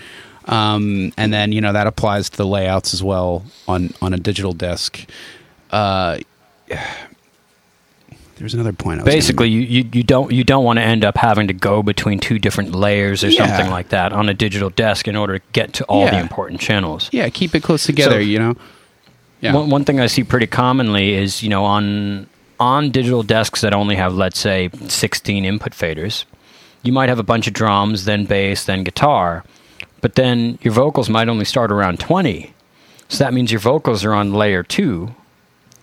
Um, 0.45 1.11
and 1.17 1.31
then 1.33 1.51
you 1.51 1.61
know 1.61 1.73
that 1.73 1.87
applies 1.87 2.29
to 2.29 2.37
the 2.37 2.45
layouts 2.45 2.93
as 2.93 3.03
well 3.03 3.43
on 3.67 3.93
on 4.01 4.13
a 4.13 4.17
digital 4.17 4.53
desk. 4.53 5.05
Uh, 5.71 6.19
there's 8.37 8.53
another 8.53 8.73
point. 8.73 8.99
I 8.99 9.03
was 9.03 9.13
Basically, 9.13 9.49
you, 9.49 9.61
you, 9.61 9.89
you 9.93 10.03
don't 10.03 10.31
you 10.31 10.43
don't 10.43 10.63
want 10.63 10.77
to 10.77 10.83
end 10.83 11.05
up 11.05 11.17
having 11.17 11.47
to 11.47 11.53
go 11.53 11.83
between 11.83 12.19
two 12.19 12.39
different 12.39 12.73
layers 12.73 13.23
or 13.23 13.29
Yeah. 13.29 13.45
something 13.47 13.69
like 13.71 13.89
that 13.89 14.11
on 14.13 14.29
a 14.29 14.33
digital 14.33 14.69
desk 14.69 15.07
in 15.07 15.15
order 15.15 15.39
to 15.39 15.45
get 15.53 15.73
to 15.73 15.83
all 15.85 16.05
the 16.05 16.19
important 16.19 16.59
channels. 16.61 17.09
yeah, 17.11 17.29
keep 17.29 17.53
it 17.55 17.61
close 17.63 17.83
together. 17.85 18.15
So- 18.15 18.19
you 18.19 18.39
know. 18.39 18.55
Yeah. 19.41 19.53
One, 19.55 19.69
one 19.69 19.83
thing 19.85 19.99
I 19.99 20.07
see 20.07 20.23
pretty 20.23 20.47
commonly 20.47 21.13
is 21.15 21.43
you 21.43 21.49
know 21.49 21.65
on 21.65 22.27
on 22.59 22.91
digital 22.91 23.23
desks 23.23 23.59
that 23.61 23.73
only 23.73 23.95
have 23.97 24.13
let's 24.13 24.39
say 24.39 24.69
16 24.87 25.43
input 25.43 25.73
faders, 25.73 26.23
you 26.81 26.93
might 26.93 27.09
have 27.09 27.19
a 27.19 27.23
bunch 27.23 27.45
of 27.47 27.53
drums, 27.53 28.05
then 28.05 28.23
bass, 28.25 28.63
then 28.65 28.83
guitar, 28.85 29.43
but 30.01 30.15
then 30.15 30.57
your 30.61 30.73
vocals 30.73 31.09
might 31.09 31.27
only 31.27 31.43
start 31.45 31.71
around 31.73 31.99
20. 31.99 32.53
So 33.09 33.23
that 33.23 33.33
means 33.33 33.51
your 33.51 33.59
vocals 33.59 34.05
are 34.05 34.13
on 34.13 34.33
layer 34.33 34.63
two, 34.63 35.13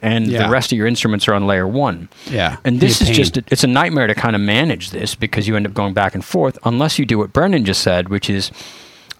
and 0.03 0.27
Yeah. 0.27 0.45
the 0.45 0.49
rest 0.51 0.73
of 0.73 0.79
your 0.79 0.87
instruments 0.87 1.29
are 1.29 1.35
on 1.35 1.47
layer 1.47 1.67
one. 1.69 2.09
yeah. 2.31 2.57
And 2.65 2.81
this 2.81 3.01
is 3.01 3.09
pain. 3.09 3.15
just, 3.17 3.37
it's 3.37 3.65
a 3.65 3.67
nightmare 3.67 4.07
to 4.07 4.15
kind 4.15 4.35
of 4.35 4.41
manage 4.43 4.91
this 4.91 5.15
because 5.15 5.47
you 5.49 5.57
end 5.57 5.67
up 5.67 5.75
going 5.75 5.93
back 5.95 6.15
and 6.15 6.25
forth 6.25 6.59
unless 6.65 6.99
you 6.99 7.05
do 7.07 7.19
what 7.19 7.33
Brendan 7.33 7.65
just 7.65 7.83
said, 7.83 8.09
which 8.09 8.31
is 8.31 8.51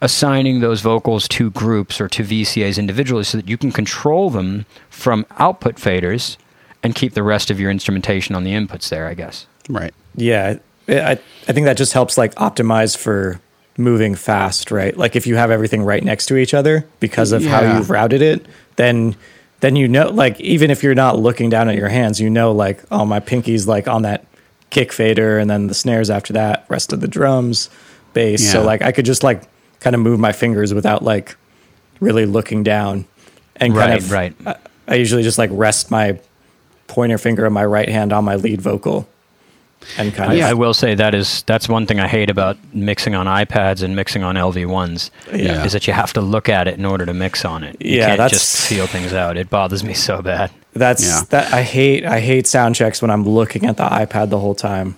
assigning 0.01 0.59
those 0.61 0.81
vocals 0.81 1.27
to 1.27 1.51
groups 1.51 2.01
or 2.01 2.07
to 2.07 2.23
VCAs 2.23 2.77
individually 2.79 3.23
so 3.23 3.37
that 3.37 3.47
you 3.47 3.57
can 3.57 3.71
control 3.71 4.29
them 4.31 4.65
from 4.89 5.25
output 5.37 5.75
faders 5.75 6.37
and 6.83 6.95
keep 6.95 7.13
the 7.13 7.21
rest 7.23 7.51
of 7.51 7.59
your 7.59 7.69
instrumentation 7.69 8.33
on 8.35 8.43
the 8.43 8.51
inputs 8.51 8.89
there, 8.89 9.07
I 9.07 9.13
guess. 9.13 9.45
right. 9.69 9.93
Yeah, 10.15 10.55
I 10.89 11.11
I 11.47 11.53
think 11.53 11.65
that 11.65 11.77
just 11.77 11.93
helps 11.93 12.17
like 12.17 12.35
optimize 12.35 12.97
for 12.97 13.39
moving 13.77 14.13
fast, 14.15 14.71
right? 14.71 14.97
Like 14.97 15.15
if 15.15 15.25
you 15.25 15.35
have 15.37 15.51
everything 15.51 15.83
right 15.83 16.03
next 16.03 16.25
to 16.25 16.35
each 16.37 16.53
other 16.53 16.85
because 16.99 17.31
of 17.31 17.45
how 17.45 17.61
you've 17.77 17.89
routed 17.89 18.21
it, 18.21 18.45
then 18.75 19.15
then 19.61 19.75
you 19.75 19.87
know 19.87 20.09
like 20.09 20.39
even 20.39 20.69
if 20.69 20.83
you're 20.83 20.95
not 20.95 21.17
looking 21.17 21.49
down 21.49 21.69
at 21.69 21.75
your 21.75 21.89
hands, 21.89 22.19
you 22.19 22.29
know 22.29 22.51
like 22.51 22.83
oh 22.91 23.05
my 23.05 23.19
pinky's 23.19 23.67
like 23.67 23.87
on 23.87 24.01
that 24.03 24.25
kick 24.69 24.91
fader 24.91 25.37
and 25.39 25.49
then 25.49 25.67
the 25.67 25.73
snares 25.73 26.09
after 26.09 26.33
that, 26.33 26.65
rest 26.69 26.93
of 26.93 27.01
the 27.01 27.07
drums, 27.07 27.69
bass. 28.13 28.51
So 28.51 28.63
like 28.63 28.81
I 28.81 28.91
could 28.91 29.05
just 29.05 29.23
like 29.23 29.43
kind 29.79 29.95
of 29.95 30.01
move 30.01 30.19
my 30.19 30.31
fingers 30.31 30.73
without 30.73 31.03
like 31.03 31.35
really 31.99 32.25
looking 32.25 32.63
down 32.63 33.05
and 33.55 33.73
kind 33.73 33.91
Right, 33.91 33.99
of 34.03 34.11
right. 34.11 34.35
I, 34.45 34.55
I 34.87 34.95
usually 34.95 35.23
just 35.23 35.37
like 35.37 35.49
rest 35.53 35.91
my 35.91 36.19
pointer 36.87 37.17
finger 37.17 37.45
of 37.45 37.53
my 37.53 37.65
right 37.65 37.87
hand 37.89 38.11
on 38.11 38.25
my 38.25 38.35
lead 38.35 38.61
vocal 38.61 39.07
and 39.97 40.13
kind 40.13 40.31
I, 40.31 40.35
of 40.35 40.41
I 40.43 40.53
will 40.53 40.73
say 40.73 40.95
that 40.95 41.13
is 41.15 41.43
that's 41.43 41.67
one 41.67 41.85
thing 41.85 41.99
I 41.99 42.07
hate 42.07 42.29
about 42.29 42.57
mixing 42.73 43.15
on 43.15 43.25
iPads 43.25 43.81
and 43.83 43.95
mixing 43.95 44.23
on 44.23 44.35
LV1s 44.35 45.09
Yeah. 45.33 45.63
is 45.65 45.73
that 45.73 45.87
you 45.87 45.93
have 45.93 46.13
to 46.13 46.21
look 46.21 46.49
at 46.49 46.67
it 46.67 46.77
in 46.77 46.85
order 46.85 47.05
to 47.05 47.13
mix 47.13 47.43
on 47.45 47.63
it. 47.63 47.75
You 47.79 47.97
Yeah, 47.97 48.07
can't 48.07 48.17
that's- 48.19 48.39
just 48.39 48.67
feel 48.67 48.87
things 48.87 49.13
out. 49.13 49.37
It 49.37 49.49
bothers 49.49 49.83
me 49.83 49.93
so 49.93 50.21
bad. 50.21 50.51
That's 50.73 51.03
Yeah. 51.05 51.21
that 51.29 51.53
I 51.53 51.63
hate 51.63 52.05
I 52.05 52.19
hate 52.19 52.47
sound 52.47 52.75
checks 52.75 53.01
when 53.01 53.11
I'm 53.11 53.25
looking 53.27 53.65
at 53.65 53.77
the 53.77 53.83
iPad 53.85 54.29
the 54.29 54.39
whole 54.39 54.55
time. 54.55 54.95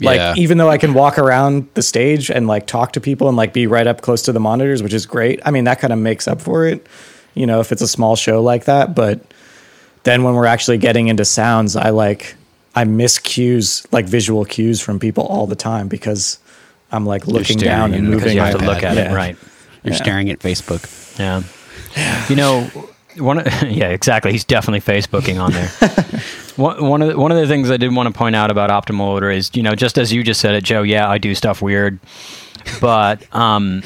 Like 0.00 0.18
Yeah. 0.18 0.34
even 0.36 0.58
though 0.58 0.68
I 0.70 0.78
can 0.78 0.94
walk 0.94 1.18
around 1.18 1.66
the 1.74 1.82
stage 1.82 2.30
and 2.30 2.46
like 2.46 2.66
talk 2.66 2.92
to 2.92 3.00
people 3.00 3.26
and 3.28 3.36
like 3.36 3.52
be 3.52 3.66
right 3.66 3.86
up 3.86 4.00
close 4.00 4.22
to 4.22 4.32
the 4.32 4.40
monitors, 4.40 4.82
which 4.82 4.94
is 4.94 5.06
great. 5.06 5.40
I 5.44 5.50
mean 5.50 5.64
that 5.64 5.80
kind 5.80 5.92
of 5.92 5.98
makes 5.98 6.28
up 6.28 6.40
for 6.40 6.66
it, 6.66 6.86
you 7.34 7.46
know, 7.46 7.60
if 7.60 7.72
it's 7.72 7.82
a 7.82 7.88
small 7.88 8.14
show 8.16 8.42
like 8.42 8.64
that. 8.66 8.94
But 8.94 9.20
then 10.04 10.22
when 10.22 10.34
we're 10.34 10.46
actually 10.46 10.78
getting 10.78 11.08
into 11.08 11.24
sounds, 11.24 11.74
I 11.74 11.90
like 11.90 12.36
I 12.78 12.84
miss 12.84 13.18
cues 13.18 13.86
like 13.90 14.06
visual 14.06 14.44
cues 14.44 14.80
from 14.80 14.98
people 15.00 15.24
all 15.26 15.46
the 15.48 15.56
time 15.56 15.88
because 15.88 16.38
I'm 16.92 17.04
like 17.04 17.26
looking 17.26 17.58
down 17.58 17.92
and 17.92 18.04
moving. 18.04 18.18
Because 18.20 18.34
You 18.34 18.40
have 18.40 18.58
to 18.58 18.64
look 18.64 18.82
at 18.84 18.96
yeah. 18.96 19.10
it, 19.10 19.14
right? 19.14 19.36
You're 19.82 19.94
Yeah. 19.94 20.00
staring 20.02 20.30
at 20.30 20.38
Facebook. 20.38 21.18
Yeah. 21.18 21.42
You 22.28 22.36
know, 22.36 22.70
one 23.16 23.38
of, 23.40 23.46
yeah, 23.62 23.88
exactly. 23.88 24.30
He's 24.30 24.44
definitely 24.44 24.80
Facebooking 24.80 25.40
on 25.42 25.52
there. 25.52 25.68
one, 26.56 26.84
one 26.88 27.02
of 27.02 27.08
the, 27.08 27.18
one 27.18 27.32
of 27.32 27.38
the 27.38 27.48
things 27.48 27.68
I 27.68 27.76
did 27.78 27.92
want 27.92 28.06
to 28.06 28.16
point 28.16 28.36
out 28.36 28.50
about 28.50 28.70
optimal 28.70 29.06
order 29.08 29.30
is, 29.30 29.50
you 29.54 29.62
know, 29.64 29.74
just 29.74 29.98
as 29.98 30.12
you 30.12 30.22
just 30.22 30.40
said 30.40 30.54
it, 30.54 30.62
Joe. 30.62 30.82
Yeah, 30.82 31.08
I 31.10 31.18
do 31.18 31.34
stuff 31.34 31.60
weird, 31.60 31.98
but 32.80 33.22
um, 33.34 33.82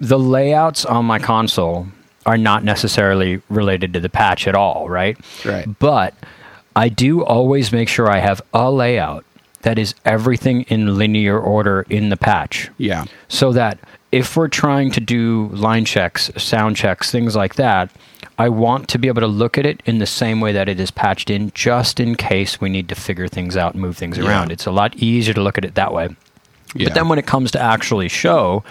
the 0.00 0.18
layouts 0.18 0.86
on 0.86 1.04
my 1.04 1.18
console 1.18 1.86
are 2.24 2.38
not 2.38 2.64
necessarily 2.64 3.42
related 3.50 3.92
to 3.92 4.00
the 4.00 4.08
patch 4.08 4.48
at 4.48 4.54
all, 4.54 4.88
right? 4.88 5.18
Right. 5.44 5.66
But 5.78 6.14
I 6.78 6.88
do 6.88 7.24
always 7.24 7.72
make 7.72 7.88
sure 7.88 8.08
I 8.08 8.18
have 8.20 8.40
a 8.54 8.70
layout 8.70 9.24
that 9.62 9.78
is 9.78 9.94
everything 10.04 10.62
in 10.68 10.96
linear 10.96 11.38
order 11.38 11.84
in 11.90 12.08
the 12.10 12.16
patch 12.16 12.70
Yeah. 12.78 13.04
so 13.26 13.52
that 13.52 13.78
if 14.12 14.36
we're 14.36 14.48
trying 14.48 14.90
to 14.92 15.00
do 15.00 15.50
line 15.52 15.84
checks, 15.84 16.30
sound 16.36 16.76
checks, 16.76 17.10
things 17.10 17.34
like 17.34 17.56
that, 17.56 17.90
I 18.38 18.48
want 18.48 18.88
to 18.90 18.98
be 18.98 19.08
able 19.08 19.20
to 19.22 19.26
look 19.26 19.58
at 19.58 19.66
it 19.66 19.82
in 19.84 19.98
the 19.98 20.06
same 20.06 20.40
way 20.40 20.52
that 20.52 20.68
it 20.68 20.78
is 20.78 20.92
patched 20.92 21.28
in, 21.28 21.50
just 21.54 21.98
in 21.98 22.14
case 22.14 22.60
we 22.60 22.68
need 22.70 22.88
to 22.90 22.94
figure 22.94 23.26
things 23.26 23.56
out 23.56 23.72
and 23.74 23.82
move 23.82 23.96
things 23.96 24.16
Yeah. 24.16 24.28
around. 24.28 24.52
It's 24.52 24.64
a 24.66 24.70
lot 24.70 24.94
easier 24.96 25.34
to 25.34 25.42
look 25.42 25.58
at 25.58 25.64
it 25.64 25.74
that 25.74 25.92
way. 25.92 26.08
Yeah. 26.74 26.84
But 26.86 26.94
then 26.94 27.08
when 27.08 27.18
it 27.18 27.26
comes 27.26 27.50
to 27.52 27.60
actually 27.60 28.08
show, 28.08 28.62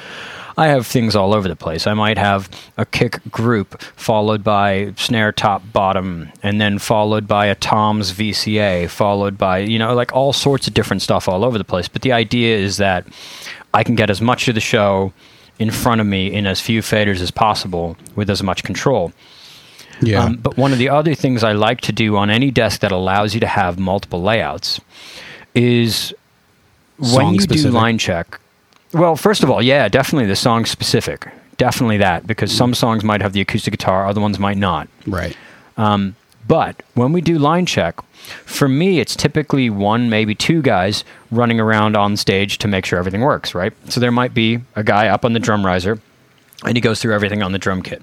I 0.58 0.68
have 0.68 0.88
things 0.88 1.16
all 1.16 1.36
over 1.36 1.48
the 1.48 1.56
place. 1.56 1.86
I 1.86 1.94
might 1.94 2.18
have 2.18 2.50
a 2.78 2.86
kick 2.86 3.20
group 3.30 3.80
followed 3.96 4.44
by 4.44 4.94
snare 4.98 5.32
top 5.32 5.62
bottom 5.72 6.32
and 6.42 6.60
then 6.60 6.80
followed 6.80 7.28
by 7.28 7.46
a 7.46 7.54
toms 7.54 8.12
VCA 8.12 8.90
followed 8.90 9.38
by, 9.38 9.60
you 9.60 9.78
know, 9.78 9.94
like 9.94 10.12
all 10.14 10.34
sorts 10.34 10.68
of 10.68 10.74
different 10.74 11.04
stuff 11.04 11.28
all 11.28 11.46
over 11.46 11.60
the 11.60 11.64
place. 11.64 11.88
But 11.88 12.02
the 12.02 12.12
idea 12.12 12.58
is 12.58 12.78
that 12.78 13.06
I 13.76 13.84
can 13.84 13.94
get 13.94 14.10
as 14.10 14.20
much 14.20 14.48
of 14.48 14.56
the 14.56 14.62
show 14.62 15.14
in 15.60 15.70
front 15.70 16.02
of 16.02 16.08
me 16.08 16.34
in 16.34 16.48
as 16.48 16.60
few 16.60 16.82
faders 16.82 17.22
as 17.22 17.30
possible 17.30 17.96
with 18.16 18.28
as 18.28 18.42
much 18.42 18.64
control. 18.64 19.12
Yeah. 20.02 20.24
Um, 20.24 20.38
but 20.38 20.58
one 20.58 20.72
of 20.74 20.80
the 20.80 20.90
other 20.90 21.14
things 21.14 21.44
I 21.44 21.54
like 21.54 21.82
to 21.82 21.92
do 21.92 22.18
on 22.18 22.30
any 22.32 22.50
desk 22.50 22.82
that 22.82 22.92
allows 22.92 23.34
you 23.36 23.40
to 23.42 23.48
have 23.48 23.78
multiple 23.78 24.22
layouts 24.22 24.82
is 25.54 26.14
when 26.98 27.10
Song 27.10 27.34
you 27.36 27.42
specific. 27.42 27.72
do 27.72 27.78
line 27.78 27.98
check. 27.98 28.40
Well, 28.98 29.16
first 29.16 29.44
of 29.44 29.50
all, 29.50 29.62
yeah, 29.62 29.88
definitely 29.88 30.26
the 30.28 30.36
song 30.36 30.66
specific. 30.66 31.28
Definitely 31.58 31.98
that, 31.98 32.28
because 32.28 32.52
some 32.52 32.74
songs 32.74 33.04
might 33.04 33.22
have 33.22 33.34
the 33.34 33.42
acoustic 33.42 33.72
guitar, 33.72 34.06
other 34.06 34.22
ones 34.22 34.40
might 34.40 34.58
not. 34.58 34.88
right. 35.06 35.36
Um, 35.78 36.16
but 36.48 36.82
when 36.94 37.12
we 37.12 37.22
do 37.22 37.38
line 37.38 37.66
check, 37.66 38.00
for 38.46 38.68
me, 38.70 39.00
it's 39.00 39.16
typically 39.16 39.70
one, 39.70 40.10
maybe 40.10 40.34
two 40.34 40.62
guys 40.62 41.04
running 41.30 41.60
around 41.60 41.96
on 41.98 42.16
stage 42.18 42.58
to 42.60 42.68
make 42.68 42.86
sure 42.86 42.98
everything 42.98 43.22
works, 43.22 43.54
right? 43.54 43.74
So 43.90 44.00
there 44.00 44.12
might 44.12 44.34
be 44.34 44.62
a 44.76 44.84
guy 44.84 45.08
up 45.08 45.26
on 45.26 45.34
the 45.34 45.40
drum 45.40 45.66
riser 45.66 46.00
and 46.66 46.76
he 46.76 46.82
goes 46.82 47.02
through 47.02 47.14
everything 47.14 47.44
on 47.44 47.52
the 47.52 47.60
drum 47.60 47.82
kit. 47.82 48.02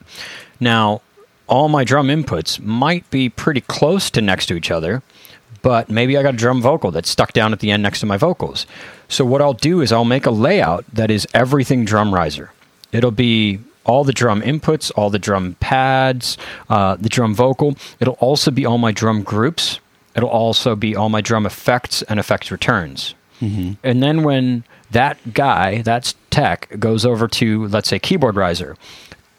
Now, 0.60 1.00
all 1.46 1.68
my 1.68 1.84
drum 1.84 2.08
inputs 2.08 2.60
might 2.60 3.08
be 3.10 3.28
pretty 3.28 3.62
close 3.62 4.10
to 4.10 4.20
next 4.20 4.46
to 4.46 4.54
each 4.54 4.70
other, 4.70 5.02
but 5.62 5.88
maybe 5.88 6.16
I 6.16 6.22
got 6.22 6.34
a 6.34 6.36
drum 6.36 6.60
vocal 6.62 6.90
that's 6.90 7.08
stuck 7.08 7.32
down 7.32 7.52
at 7.52 7.60
the 7.60 7.70
end 7.70 7.82
next 7.82 8.00
to 8.00 8.06
my 8.06 8.16
vocals. 8.16 8.66
So 9.08 9.24
what 9.24 9.42
I'll 9.42 9.52
do 9.52 9.80
is 9.80 9.92
I'll 9.92 10.04
make 10.04 10.26
a 10.26 10.30
layout 10.30 10.84
that 10.92 11.10
is 11.10 11.26
everything 11.34 11.84
drum 11.84 12.14
riser. 12.14 12.52
It'll 12.92 13.10
be 13.10 13.60
all 13.84 14.02
the 14.04 14.12
drum 14.12 14.40
inputs, 14.40 14.90
all 14.96 15.10
the 15.10 15.18
drum 15.18 15.56
pads, 15.60 16.38
uh, 16.70 16.96
the 16.96 17.08
drum 17.08 17.34
vocal. 17.34 17.76
It'll 18.00 18.14
also 18.14 18.50
be 18.50 18.64
all 18.64 18.78
my 18.78 18.92
drum 18.92 19.22
groups. 19.22 19.78
It'll 20.16 20.28
also 20.28 20.74
be 20.74 20.96
all 20.96 21.08
my 21.08 21.20
drum 21.20 21.44
effects 21.44 22.02
and 22.02 22.18
effects 22.18 22.50
returns. 22.50 23.14
And 23.82 24.02
then 24.02 24.22
when 24.22 24.64
that 24.92 25.34
guy, 25.34 25.82
that's 25.82 26.14
tech, 26.30 26.68
goes 26.78 27.04
over 27.04 27.28
to, 27.28 27.66
let's 27.66 27.88
say, 27.88 27.98
keyboard 27.98 28.36
riser, 28.36 28.76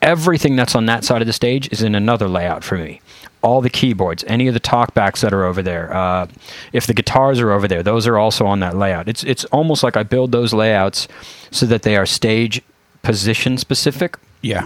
everything 0.02 0.56
that's 0.56 0.76
on 0.76 0.86
that 0.86 1.04
side 1.04 1.22
of 1.22 1.28
the 1.28 1.34
stage 1.34 1.72
is 1.72 1.82
in 1.82 1.96
another 1.96 2.28
layout 2.28 2.64
for 2.64 2.78
me. 2.78 3.02
All 3.46 3.62
the 3.62 3.70
keyboards, 3.70 4.24
any 4.28 4.48
of 4.48 4.56
the 4.56 4.60
talkbacks 4.60 5.20
that 5.22 5.32
are 5.32 5.44
over 5.46 5.62
there, 5.62 5.94
uh, 5.96 6.26
if 6.74 6.88
the 6.88 6.96
guitars 6.96 7.40
are 7.40 7.52
over 7.52 7.68
there, 7.68 7.84
those 7.84 8.08
are 8.08 8.18
also 8.18 8.46
on 8.48 8.60
that 8.62 8.76
layout. 8.76 9.08
It's 9.08 9.24
it's 9.24 9.46
almost 9.46 9.84
like 9.84 9.96
I 9.96 10.02
build 10.04 10.32
those 10.32 10.52
layouts 10.52 11.08
so 11.52 11.68
that 11.68 11.84
they 11.84 11.96
are 11.96 12.08
stage 12.08 12.62
position 13.04 13.58
specific, 13.60 14.18
Yeah. 14.42 14.66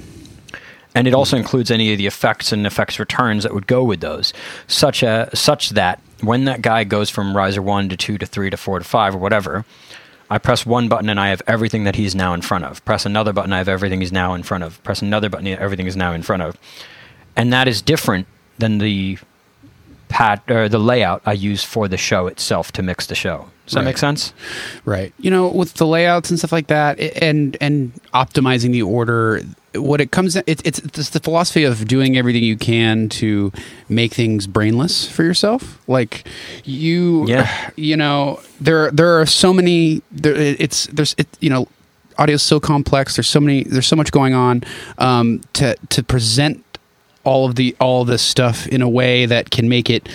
and 0.95 1.07
it 1.09 1.13
also 1.13 1.35
includes 1.35 1.69
any 1.69 1.91
of 1.91 1.97
the 1.97 2.07
effects 2.07 2.53
and 2.53 2.65
effects 2.65 2.99
returns 2.99 3.43
that 3.43 3.53
would 3.53 3.67
go 3.67 3.83
with 3.83 3.99
those, 3.99 4.31
such 4.65 5.03
a 5.03 5.29
such 5.33 5.71
that 5.71 5.99
when 6.21 6.45
that 6.45 6.61
guy 6.61 6.85
goes 6.85 7.09
from 7.09 7.35
riser 7.35 7.61
one 7.61 7.89
to 7.89 7.97
two 7.97 8.17
to 8.17 8.25
three 8.25 8.49
to 8.49 8.55
four 8.57 8.79
to 8.79 8.85
five 8.85 9.13
or 9.13 9.17
whatever, 9.17 9.65
I 10.29 10.37
press 10.37 10.65
one 10.65 10.87
button 10.87 11.09
and 11.09 11.19
I 11.19 11.29
have 11.29 11.41
everything 11.47 11.83
that 11.83 11.95
he's 11.97 12.15
now 12.15 12.33
in 12.33 12.41
front 12.41 12.63
of. 12.63 12.83
Press 12.85 13.05
another 13.05 13.33
button, 13.33 13.51
I 13.51 13.57
have 13.57 13.67
everything 13.67 13.99
he's 13.99 14.13
now 14.13 14.33
in 14.35 14.43
front 14.43 14.63
of. 14.63 14.81
Press 14.83 15.01
another 15.01 15.27
button, 15.27 15.47
everything 15.47 15.87
is 15.87 15.97
now 15.97 16.13
in 16.13 16.23
front 16.23 16.43
of, 16.43 16.55
and 17.35 17.51
that 17.51 17.67
is 17.67 17.81
different 17.81 18.25
than 18.59 18.77
the 18.77 19.17
pat 20.09 20.41
or 20.49 20.67
the 20.67 20.79
layout 20.79 21.21
I 21.25 21.33
use 21.33 21.63
for 21.63 21.87
the 21.87 21.97
show 21.97 22.27
itself 22.27 22.71
to 22.73 22.81
mix 22.83 23.05
the 23.07 23.15
show. 23.15 23.47
Does 23.65 23.73
that 23.75 23.81
Right. 23.81 23.85
make 23.85 23.97
sense? 23.99 24.33
Right. 24.85 25.13
You 25.19 25.29
know, 25.29 25.47
with 25.47 25.75
the 25.75 25.85
layouts 25.85 26.29
and 26.31 26.39
stuff 26.39 26.51
like 26.51 26.67
that, 26.67 26.99
and 27.21 27.55
and 27.61 27.91
optimizing 28.13 28.71
the 28.71 28.81
order, 28.81 29.41
what 29.75 30.01
it 30.01 30.09
comes, 30.09 30.35
it's 30.35 30.63
it's, 30.65 30.79
it's 30.79 31.09
the 31.11 31.19
philosophy 31.19 31.63
of 31.63 31.87
doing 31.87 32.17
everything 32.17 32.43
you 32.43 32.57
can 32.57 33.07
to 33.09 33.51
make 33.87 34.11
things 34.15 34.47
brainless 34.47 35.07
for 35.07 35.23
yourself. 35.23 35.79
Like 35.87 36.27
you, 36.65 37.27
Yeah. 37.27 37.47
you 37.75 37.95
know, 37.95 38.39
there 38.59 38.89
there 38.89 39.19
are 39.21 39.27
so 39.27 39.53
many. 39.53 40.01
There, 40.11 40.33
it's 40.35 40.87
there's 40.87 41.13
it, 41.19 41.27
you 41.39 41.51
know. 41.51 41.67
audio 42.17 42.35
is 42.35 42.43
so 42.43 42.59
complex. 42.59 43.15
There's 43.15 43.29
so 43.29 43.39
many. 43.39 43.63
There's 43.63 43.87
so 43.87 43.95
much 43.95 44.11
going 44.11 44.33
on. 44.33 44.63
Um, 44.97 45.41
to 45.53 45.75
to 45.89 46.01
present 46.03 46.63
all 47.29 47.43
of 47.47 47.53
the 47.55 47.75
all 47.79 48.01
of 48.01 48.07
this 48.07 48.21
stuff 48.23 48.67
in 48.67 48.81
a 48.81 48.89
way 48.89 49.25
that 49.27 49.49
can 49.51 49.69
make 49.69 49.89
it 49.89 50.09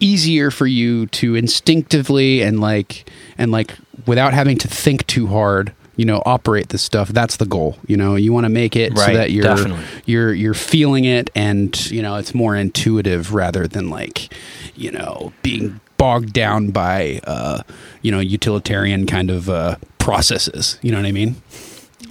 easier 0.00 0.50
for 0.50 0.66
you 0.66 1.06
to 1.06 1.34
instinctively 1.34 2.42
and 2.42 2.60
like 2.60 3.08
and 3.36 3.50
like 3.50 3.74
without 4.06 4.32
having 4.32 4.56
to 4.58 4.68
think 4.68 5.06
too 5.06 5.26
hard 5.26 5.72
you 5.96 6.04
know 6.04 6.22
operate 6.24 6.68
this 6.68 6.82
stuff 6.82 7.08
that's 7.10 7.36
the 7.36 7.46
goal 7.46 7.76
you 7.86 7.96
know 7.96 8.14
you 8.16 8.32
want 8.32 8.44
to 8.44 8.48
make 8.48 8.76
it 8.76 8.96
so 8.96 9.12
that 9.12 9.30
you're 9.32 9.42
definitely. 9.44 9.84
you're 10.06 10.32
you're 10.32 10.54
feeling 10.54 11.04
it 11.04 11.30
and 11.34 11.90
you 11.90 12.00
know 12.02 12.14
it's 12.16 12.34
more 12.34 12.54
intuitive 12.56 13.34
rather 13.34 13.66
than 13.66 13.90
like 13.90 14.32
you 14.76 14.90
know 14.92 15.32
being 15.42 15.80
bogged 15.96 16.32
down 16.32 16.70
by 16.70 17.20
uh 17.24 17.60
you 18.02 18.12
know 18.12 18.20
utilitarian 18.20 19.04
kind 19.06 19.30
of 19.30 19.48
uh 19.50 19.74
processes 19.98 20.78
you 20.82 20.92
know 20.92 20.98
what 20.98 21.06
i 21.06 21.12
mean 21.12 21.34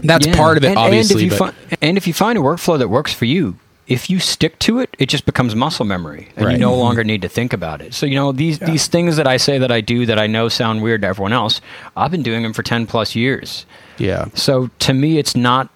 that's 0.03 0.27
Yeah. 0.27 0.35
part 0.35 0.57
of 0.57 0.63
it 0.65 0.69
and, 0.71 0.77
obviously 0.77 1.23
And 1.23 1.31
if, 1.31 1.39
you 1.39 1.45
but 1.45 1.53
fi- 1.55 1.77
and 1.81 1.97
if 1.97 2.05
you 2.07 2.13
find 2.13 2.37
a 2.37 2.41
workflow 2.41 2.77
that 2.77 2.89
works 2.89 3.13
for 3.13 3.25
you, 3.25 3.55
if 3.87 4.09
you 4.09 4.19
stick 4.19 4.59
to 4.59 4.79
it, 4.79 4.95
it 4.99 5.07
just 5.07 5.25
becomes 5.25 5.55
muscle 5.55 5.85
memory, 5.85 6.27
and 6.35 6.45
Right. 6.45 6.53
you 6.53 6.57
no 6.59 6.71
Mhm. 6.73 6.79
longer 6.79 7.03
need 7.05 7.21
to 7.21 7.29
think 7.29 7.53
about 7.53 7.81
it. 7.81 7.93
So 7.93 8.05
you 8.05 8.15
know 8.15 8.31
these 8.31 8.59
these 8.59 8.87
things 8.87 9.15
that 9.17 9.27
I 9.27 9.37
say 9.37 9.57
that 9.57 9.71
I 9.71 9.81
do 9.81 10.05
that 10.05 10.19
I 10.19 10.27
know 10.27 10.49
sound 10.49 10.81
weird 10.81 11.01
to 11.01 11.07
everyone 11.07 11.33
else. 11.33 11.61
I've 11.95 12.11
been 12.11 12.23
doing 12.23 12.43
them 12.43 12.53
for 12.53 12.63
ten 12.63 12.85
plus 12.85 13.15
years. 13.15 13.65
yeah 13.97 14.25
So 14.35 14.69
to 14.79 14.93
me, 14.93 15.17
it's 15.17 15.35
not 15.35 15.69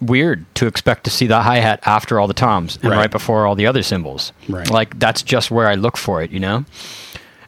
weird 0.00 0.46
to 0.54 0.66
expect 0.66 1.04
to 1.04 1.10
see 1.10 1.26
the 1.26 1.42
hi 1.42 1.58
hat 1.58 1.80
after 1.84 2.18
all 2.18 2.26
the 2.26 2.32
toms 2.32 2.78
and 2.82 2.90
Right. 2.90 2.96
right. 2.98 3.10
before 3.10 3.46
all 3.46 3.54
the 3.54 3.66
other 3.66 3.82
cymbals. 3.82 4.32
Right. 4.48 4.70
Like 4.70 4.98
that's 4.98 5.20
just 5.22 5.50
where 5.50 5.68
I 5.68 5.74
look 5.74 5.96
for 5.98 6.22
it, 6.22 6.30
you 6.30 6.40
know. 6.40 6.64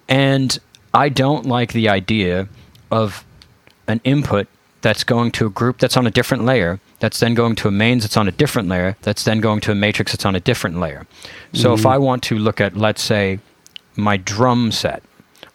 And 0.08 0.58
I 0.92 1.08
don't 1.08 1.46
like 1.46 1.72
the 1.72 1.88
idea 1.88 2.48
of 2.90 3.24
an 3.88 4.00
input 4.04 4.48
that's 4.82 5.04
going 5.04 5.30
to 5.32 5.46
a 5.46 5.50
group 5.50 5.78
that's 5.78 5.96
on 5.96 6.06
a 6.06 6.10
different 6.10 6.44
layer, 6.44 6.80
that's 7.02 7.18
then 7.18 7.34
going 7.34 7.56
to 7.56 7.66
a 7.66 7.72
mains 7.72 8.04
that's 8.04 8.16
on 8.16 8.28
a 8.28 8.30
different 8.30 8.68
layer, 8.68 8.96
that's 9.02 9.24
then 9.24 9.40
going 9.40 9.60
to 9.62 9.72
a 9.72 9.74
matrix 9.74 10.12
that's 10.12 10.24
on 10.24 10.36
a 10.36 10.40
different 10.40 10.78
layer. 10.78 11.04
So 11.52 11.74
if 11.74 11.80
mm-hmm. 11.80 11.88
I 11.88 11.98
want 11.98 12.22
to 12.24 12.38
look 12.38 12.60
at, 12.60 12.76
let's 12.76 13.02
say, 13.02 13.40
my 13.96 14.16
drum 14.16 14.70
set, 14.70 15.02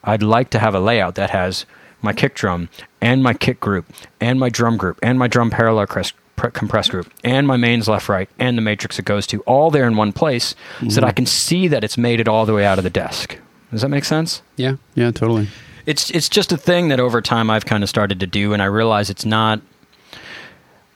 I'd 0.04 0.22
like 0.22 0.50
to 0.50 0.60
have 0.60 0.76
a 0.76 0.82
layout 0.82 1.16
that 1.16 1.30
has 1.30 1.66
my 2.02 2.12
kick 2.12 2.36
drum 2.36 2.68
and 3.00 3.24
my 3.24 3.34
kick 3.34 3.62
group 3.62 3.86
and 4.20 4.38
my 4.42 4.50
drum 4.50 4.76
group 4.76 5.00
and 5.02 5.18
my 5.18 5.30
drum 5.30 5.50
parallel 5.50 5.88
cres- 5.88 6.12
pr- 6.36 6.50
compressed 6.50 6.92
group 6.92 7.12
and 7.24 7.48
my 7.48 7.56
mains 7.56 7.88
left 7.88 8.10
right 8.10 8.30
and 8.38 8.58
the 8.58 8.62
matrix 8.62 9.00
it 9.00 9.06
goes 9.06 9.26
to 9.26 9.40
all 9.44 9.72
there 9.72 9.88
in 9.88 9.96
one 9.96 10.12
place 10.12 10.54
so 10.82 10.96
that 10.96 11.04
I 11.04 11.08
mm-hmm. 11.08 11.16
can 11.16 11.26
see 11.26 11.70
that 11.70 11.84
it's 11.84 11.98
made 11.98 12.20
it 12.20 12.28
all 12.28 12.46
the 12.46 12.54
way 12.54 12.66
out 12.66 12.78
of 12.78 12.84
the 12.84 12.90
desk. 12.90 13.38
Does 13.72 13.82
that 13.82 13.90
make 13.90 14.04
sense? 14.04 14.42
yeah 14.58 14.76
yeah 14.96 15.12
totally 15.12 15.48
It's 15.86 16.12
it's 16.12 16.28
just 16.28 16.52
a 16.52 16.58
thing 16.58 16.90
that 16.90 17.00
over 17.00 17.22
time 17.22 17.50
I've 17.50 17.66
kind 17.66 17.84
of 17.84 17.90
started 17.90 18.20
to 18.20 18.28
do, 18.28 18.52
and 18.52 18.62
I 18.62 18.66
realize 18.66 19.10
it's 19.10 19.26
not 19.26 19.62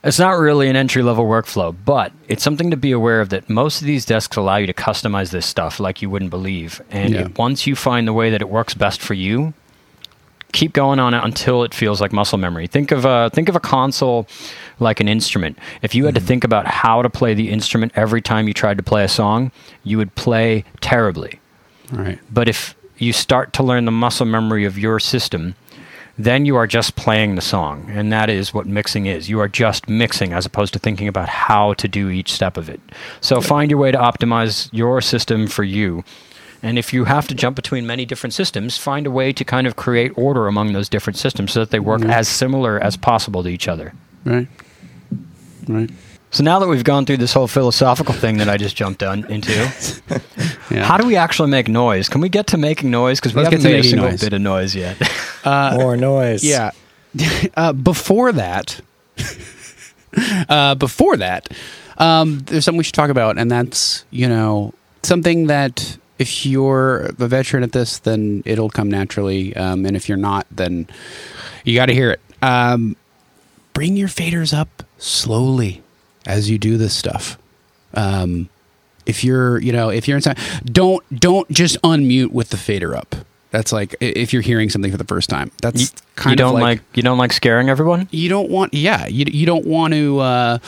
it's 0.04 0.20
not 0.20 0.32
really 0.32 0.68
an 0.70 0.76
entry 0.76 1.04
level 1.04 1.26
workflow, 1.26 1.76
but 1.86 2.12
it's 2.28 2.44
something 2.44 2.72
to 2.72 2.78
be 2.78 2.92
aware 2.92 3.22
of 3.22 3.30
that 3.30 3.50
most 3.50 3.82
of 3.82 3.88
these 3.88 4.06
desks 4.06 4.36
allow 4.36 4.58
you 4.58 4.68
to 4.68 4.74
customize 4.74 5.32
this 5.32 5.46
stuff 5.46 5.80
like 5.80 6.02
you 6.02 6.10
wouldn't 6.10 6.32
believe. 6.32 6.82
And 6.90 7.14
Yeah. 7.14 7.22
it- 7.22 7.38
once 7.38 7.68
you 7.68 7.76
find 7.76 8.08
the 8.08 8.14
way 8.14 8.30
that 8.30 8.42
it 8.42 8.50
works 8.50 8.74
best 8.74 9.02
for 9.02 9.14
you, 9.14 9.54
keep 10.54 10.74
going 10.74 11.00
on 11.00 11.14
it 11.14 11.24
until 11.24 11.64
it 11.64 11.74
feels 11.74 12.02
like 12.02 12.12
muscle 12.12 12.38
memory. 12.38 12.68
Think 12.68 12.92
of 12.92 13.06
a 13.06 13.30
think 13.34 13.48
of 13.48 13.56
a 13.56 13.60
console 13.60 14.28
like 14.80 15.00
an 15.00 15.08
instrument. 15.08 15.58
If 15.82 15.96
you 15.96 16.06
had 16.06 16.16
to 16.16 16.20
mm-hmm. 16.20 16.28
think 16.28 16.44
about 16.44 16.68
how 16.68 17.02
to 17.02 17.10
play 17.10 17.34
the 17.34 17.50
instrument 17.50 17.94
every 17.96 18.22
time 18.22 18.48
you 18.48 18.54
tried 18.54 18.78
to 18.78 18.84
play 18.84 19.04
a 19.04 19.08
song, 19.08 19.52
you 19.84 19.98
would 19.98 20.14
play 20.16 20.66
terribly. 20.82 21.40
right 21.92 22.20
But 22.34 22.50
if 22.50 22.76
you 22.98 23.14
start 23.14 23.54
to 23.54 23.64
learn 23.64 23.86
the 23.86 23.92
muscle 23.92 24.26
memory 24.26 24.66
of 24.66 24.78
your 24.78 25.00
system, 25.00 25.56
then 26.18 26.46
you 26.46 26.56
are 26.56 26.68
just 26.68 26.96
playing 26.96 27.36
the 27.36 27.42
song. 27.42 27.90
And 27.90 28.12
that 28.12 28.30
is 28.30 28.54
what 28.54 28.66
mixing 28.66 29.06
is. 29.06 29.30
You 29.30 29.40
are 29.40 29.48
just 29.48 29.90
mixing 29.90 30.34
as 30.34 30.46
opposed 30.46 30.74
to 30.74 30.80
thinking 30.80 31.08
about 31.08 31.30
how 31.30 31.74
to 31.76 31.88
do 31.88 32.10
each 32.10 32.32
step 32.32 32.58
of 32.58 32.70
it. 32.70 32.80
So 33.22 33.42
find 33.42 33.72
your 33.72 33.80
way 33.80 33.92
to 33.92 33.98
optimize 33.98 34.70
your 34.72 35.02
system 35.02 35.48
for 35.48 35.64
you. 35.64 36.04
And 36.64 36.78
if 36.78 36.94
you 36.94 37.06
have 37.06 37.28
to 37.28 37.36
jump 37.36 37.56
between 37.56 37.88
many 37.88 38.06
different 38.06 38.34
systems, 38.34 38.78
find 38.78 39.08
a 39.08 39.12
way 39.12 39.34
to 39.34 39.44
kind 39.44 39.66
of 39.66 39.76
create 39.76 40.12
order 40.16 40.48
among 40.48 40.74
those 40.74 40.90
different 40.90 41.18
systems 41.18 41.52
so 41.54 41.60
that 41.62 41.72
they 41.72 41.80
work 41.80 42.02
mm-hmm. 42.02 42.12
as 42.12 42.28
similar 42.28 42.80
as 42.80 42.96
possible 42.98 43.42
to 43.44 43.50
each 43.50 43.68
other. 43.68 43.94
right 44.26 44.48
right 45.68 45.90
So 46.32 46.44
now 46.44 46.60
that 46.60 46.68
we've 46.68 46.84
gone 46.84 47.06
through 47.06 47.18
this 47.18 47.34
whole 47.34 47.48
philosophical 47.48 48.14
thing 48.14 48.38
that 48.38 48.48
I 48.48 48.56
just 48.56 48.78
jumped 48.78 49.04
on 49.04 49.30
into, 49.30 49.52
yeah 50.72 50.86
how 50.86 50.98
do 50.98 51.06
we 51.06 51.18
actually 51.18 51.50
make 51.50 51.68
noise? 51.68 52.08
Can 52.08 52.22
we 52.22 52.30
get 52.30 52.48
to 52.48 52.58
making 52.58 52.90
noise? 52.90 53.20
Because 53.20 53.34
we 53.36 53.44
Let's 53.44 53.54
haven't 53.54 53.64
get 53.64 53.70
to 53.70 53.76
made 53.76 53.86
a 53.86 53.90
single 53.90 54.10
noise. 54.10 54.22
bit 54.22 54.34
of 54.34 54.42
noise 54.42 54.74
yet. 54.74 54.98
More 55.46 55.98
noise. 55.98 56.42
Yeah. 56.42 56.72
uh, 57.58 57.74
before 57.74 58.32
that, 58.32 58.80
uh, 60.48 60.76
before 60.76 61.18
that, 61.18 61.50
um, 61.98 62.40
there's 62.46 62.64
something 62.64 62.78
we 62.78 62.86
should 62.86 62.96
talk 62.96 63.10
about, 63.10 63.38
and 63.38 63.52
that's 63.52 64.06
you 64.12 64.30
know 64.30 64.74
something 65.04 65.48
that 65.48 65.98
if 66.18 66.46
you're 66.46 67.12
a 67.20 67.28
veteran 67.28 67.64
at 67.64 67.74
this, 67.74 68.00
then 68.00 68.42
it'll 68.46 68.70
come 68.70 68.90
naturally, 68.90 69.54
um, 69.58 69.86
and 69.86 69.98
if 69.98 70.08
you're 70.08 70.18
not, 70.18 70.48
then 70.50 70.88
you 71.66 71.76
got 71.76 71.88
to 71.88 71.94
hear 71.94 72.12
it. 72.12 72.22
Um, 72.42 72.96
bring 73.74 73.98
your 73.98 74.08
faders 74.08 74.58
up 74.58 74.84
slowly 74.98 75.82
as 76.26 76.50
you 76.50 76.58
do 76.58 76.78
this 76.78 76.94
stuff. 76.96 77.38
Um, 77.94 78.50
if 79.06 79.24
you're, 79.24 79.60
you 79.60 79.72
know, 79.72 79.90
if 79.90 80.08
you're 80.08 80.18
inside, 80.18 80.38
don't 80.66 81.04
don't 81.20 81.50
just 81.50 81.82
unmute 81.82 82.32
with 82.32 82.50
the 82.50 82.58
fader 82.58 82.96
up. 82.96 83.16
That's 83.52 83.74
like 83.74 83.96
if 84.00 84.32
you're 84.32 84.42
hearing 84.42 84.70
something 84.70 84.92
for 84.92 84.98
the 84.98 85.04
first 85.04 85.30
time. 85.30 85.52
That's 85.62 85.82
you, 85.82 85.88
kind 86.16 86.32
you 86.32 86.38
don't 86.38 86.54
like, 86.54 86.64
like, 86.64 86.82
you 86.94 87.04
don't 87.04 87.18
like 87.18 87.34
scaring 87.34 87.70
everyone. 87.70 88.08
you 88.12 88.30
don't 88.30 88.50
want 88.50 88.74
yeah 88.74 89.08
you, 89.08 89.26
you 89.28 89.46
don't 89.46 89.66
want 89.66 89.94
to 89.94 90.20
uh, 90.20 90.60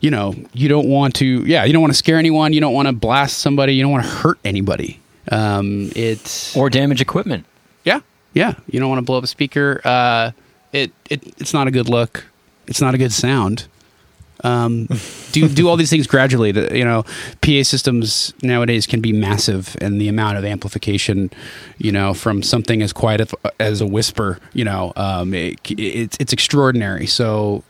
you 0.00 0.10
know 0.10 0.34
you 0.52 0.68
don't 0.68 0.88
want 0.88 1.14
to 1.16 1.44
yeah 1.44 1.64
you 1.64 1.72
don't 1.72 1.82
want 1.82 1.92
to 1.92 1.98
scare 1.98 2.16
anyone 2.16 2.52
you 2.52 2.60
don't 2.60 2.74
want 2.74 2.88
to 2.88 2.92
blast 2.92 3.38
somebody 3.38 3.74
you 3.74 3.82
don't 3.82 3.92
want 3.92 4.04
to 4.04 4.10
hurt 4.10 4.38
anybody 4.44 4.98
um, 5.30 5.90
it's 5.94 6.56
or 6.56 6.68
damage 6.68 7.00
equipment. 7.00 7.46
yeah 7.84 8.00
yeah 8.34 8.54
you 8.66 8.80
don't 8.80 8.88
want 8.88 8.98
to 8.98 9.04
blow 9.04 9.18
up 9.18 9.24
a 9.24 9.28
speaker 9.28 9.80
uh, 9.84 10.32
it, 10.72 10.90
it 11.08 11.22
it's 11.38 11.54
not 11.54 11.68
a 11.68 11.70
good 11.70 11.88
look 11.88 12.24
it's 12.66 12.80
not 12.80 12.94
a 12.94 12.98
good 12.98 13.12
sound 13.12 13.68
um, 14.44 14.88
do 15.32 15.48
do 15.48 15.68
all 15.68 15.76
these 15.76 15.90
things 15.90 16.06
gradually. 16.06 16.50
You 16.76 16.84
know, 16.84 17.04
PA 17.40 17.62
systems 17.62 18.32
nowadays 18.42 18.86
can 18.86 19.00
be 19.00 19.12
massive, 19.12 19.76
and 19.80 20.00
the 20.00 20.08
amount 20.08 20.38
of 20.38 20.44
amplification, 20.44 21.30
you 21.78 21.92
know, 21.92 22.14
from 22.14 22.42
something 22.42 22.82
as 22.82 22.92
quiet 22.92 23.32
as, 23.58 23.80
a 23.80 23.86
whisper, 23.86 24.38
you 24.52 24.64
know, 24.64 24.92
um, 24.96 25.34
it, 25.34 25.58
it's 25.70 26.16
it's 26.20 26.32
extraordinary. 26.32 27.06
So, 27.06 27.64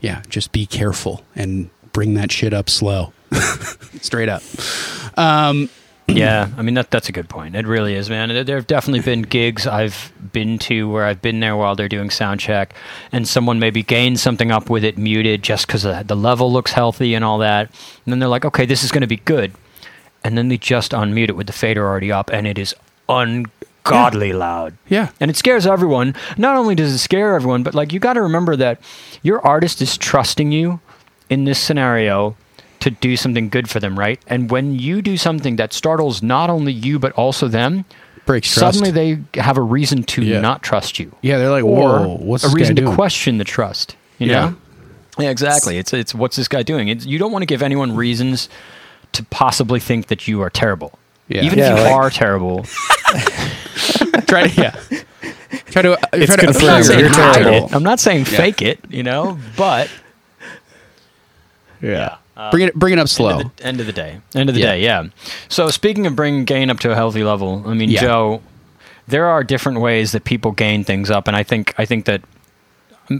yeah, 0.00 0.22
just 0.28 0.52
be 0.52 0.66
careful 0.66 1.24
and 1.34 1.70
bring 1.92 2.14
that 2.14 2.30
shit 2.30 2.52
up 2.52 2.70
slow, 2.70 3.12
straight 4.00 4.28
up. 4.28 4.42
Um, 5.16 5.68
yeah, 6.16 6.48
I 6.56 6.62
mean 6.62 6.74
that 6.74 6.90
that's 6.90 7.08
a 7.08 7.12
good 7.12 7.28
point. 7.28 7.56
It 7.56 7.66
really 7.66 7.94
is, 7.94 8.08
man. 8.08 8.28
There- 8.44 8.56
have 8.56 8.66
definitely 8.66 9.00
been 9.00 9.22
gigs 9.22 9.66
I've 9.66 10.12
been 10.32 10.58
to 10.60 10.88
where 10.90 11.04
I've 11.04 11.20
been 11.20 11.40
there 11.40 11.56
while 11.56 11.74
they're 11.74 11.88
doing 11.88 12.10
sound 12.10 12.40
check, 12.40 12.74
and 13.12 13.26
someone 13.26 13.58
maybe 13.58 13.82
gains 13.82 14.22
something 14.22 14.50
up 14.50 14.70
with 14.70 14.84
it 14.84 14.96
muted 14.98 15.42
just 15.42 15.66
because 15.66 15.82
the 15.82 16.14
level 16.16 16.52
looks 16.52 16.72
healthy 16.72 17.14
and 17.14 17.24
all 17.24 17.38
that, 17.38 17.68
and 18.04 18.12
then 18.12 18.18
they're 18.20 18.28
like, 18.28 18.44
okay, 18.44 18.66
this 18.66 18.84
is 18.84 18.92
going 18.92 19.00
to 19.02 19.06
be 19.06 19.16
good, 19.18 19.52
and 20.22 20.38
then 20.38 20.48
they 20.48 20.58
just 20.58 20.92
unmute 20.92 21.28
it 21.28 21.36
with 21.36 21.46
the 21.48 21.52
fader 21.52 21.84
already 21.86 22.12
up, 22.12 22.30
and 22.30 22.46
it 22.46 22.56
is 22.58 22.74
ungodly 23.08 24.32
loud. 24.32 24.74
yeah, 24.88 25.10
And 25.20 25.30
it 25.30 25.36
scares 25.36 25.66
everyone. 25.66 26.14
Not 26.36 26.56
only 26.56 26.74
does 26.74 26.92
it 26.92 26.98
scare 26.98 27.34
everyone, 27.34 27.62
but 27.62 27.74
like 27.74 27.92
you 27.92 27.98
got 28.00 28.14
to 28.14 28.22
remember 28.22 28.56
that 28.56 28.80
your 29.22 29.44
artist 29.46 29.80
is 29.82 29.96
trusting 29.96 30.52
you 30.52 30.80
in 31.30 31.44
this 31.44 31.58
scenario 31.58 32.36
to 32.86 32.90
do 32.90 33.16
something 33.16 33.48
good 33.50 33.68
for 33.68 33.80
them, 33.80 33.98
right? 33.98 34.18
And 34.26 34.50
when 34.50 34.78
you 34.78 35.02
do 35.02 35.16
something 35.16 35.56
that 35.56 35.72
startles 35.72 36.22
not 36.22 36.48
only 36.50 36.72
you 36.72 36.98
but 36.98 37.12
also 37.12 37.48
them, 37.48 37.84
breaks 38.24 38.52
trust. 38.54 38.78
suddenly 38.78 38.90
they 38.90 39.40
have 39.40 39.56
a 39.58 39.62
reason 39.62 40.02
to 40.04 40.22
Yeah. 40.22 40.40
not 40.40 40.62
trust 40.62 40.98
you. 40.98 41.12
yeah, 41.22 41.38
they're 41.38 41.50
like, 41.50 41.64
Or 41.64 42.00
whoa, 42.00 42.16
what's 42.20 42.44
a 42.44 42.46
this 42.48 42.54
guy 42.54 42.58
reason 42.60 42.76
to 42.76 42.82
doing? 42.82 42.94
question 42.94 43.38
the 43.38 43.44
trust, 43.44 43.94
you 44.18 44.28
Yeah. 44.28 44.40
know? 44.50 44.56
Yeah, 45.18 45.30
exactly. 45.30 45.78
It's 45.78 45.92
it's 45.94 46.14
what's 46.14 46.36
this 46.36 46.46
guy 46.48 46.62
doing? 46.62 46.88
It's, 46.88 47.06
you 47.06 47.18
don't 47.18 47.32
want 47.32 47.42
to 47.42 47.46
give 47.46 47.62
anyone 47.62 47.94
reasons 47.96 48.48
to 49.12 49.22
possibly 49.24 49.80
think 49.80 50.08
that 50.08 50.28
you 50.28 50.42
are 50.42 50.50
terrible. 50.50 50.98
Yeah. 51.28 51.42
Even 51.42 51.58
Yeah, 51.58 51.72
if 51.72 51.78
you 51.78 51.84
like- 51.84 51.92
are 51.94 52.10
terrible, 52.10 52.64
Try 54.26 54.48
to 54.48 54.60
yeah. 54.60 54.74
Try 55.70 55.82
to. 55.82 55.92
Uh, 55.92 55.96
It's 56.12 56.26
try 56.26 56.36
to 56.36 56.52
confirmed. 56.52 56.66
I'm 56.66 56.76
not 56.76 56.84
saying 56.84 57.00
You're 57.00 57.08
hide 57.10 57.34
terrible. 57.42 57.66
it. 57.68 57.74
I'm 57.74 57.82
not 57.82 58.00
saying 58.00 58.18
Yeah. 58.20 58.36
fake 58.38 58.62
it, 58.62 58.78
you 58.90 59.02
know, 59.02 59.38
but 59.56 59.88
Yeah. 61.80 62.16
Uh, 62.36 62.50
bring 62.50 62.68
it. 62.68 62.74
Bring 62.74 62.92
it 62.92 62.98
up 62.98 63.08
slow. 63.08 63.30
End 63.30 63.40
of, 63.46 63.56
the, 63.56 63.64
end 63.64 63.80
of 63.80 63.86
the 63.86 63.92
day. 63.92 64.20
End 64.34 64.48
of 64.48 64.54
the 64.54 64.60
Yeah. 64.60 64.72
day, 64.72 64.82
yeah. 64.82 65.04
So 65.48 65.70
speaking 65.70 66.06
of 66.06 66.14
bringing 66.14 66.44
gain 66.44 66.68
up 66.70 66.78
to 66.80 66.90
a 66.92 66.94
healthy 66.94 67.24
level, 67.24 67.62
I 67.66 67.72
mean, 67.74 67.88
Yeah. 67.88 68.00
Joe, 68.02 68.42
there 69.08 69.26
are 69.26 69.42
different 69.42 69.80
ways 69.80 70.12
that 70.12 70.24
people 70.24 70.52
gain 70.52 70.84
things 70.84 71.10
up, 71.10 71.28
and 71.28 71.36
I 71.36 71.42
think 71.42 71.74
I 71.78 71.84
think 71.86 72.04
that 72.04 72.20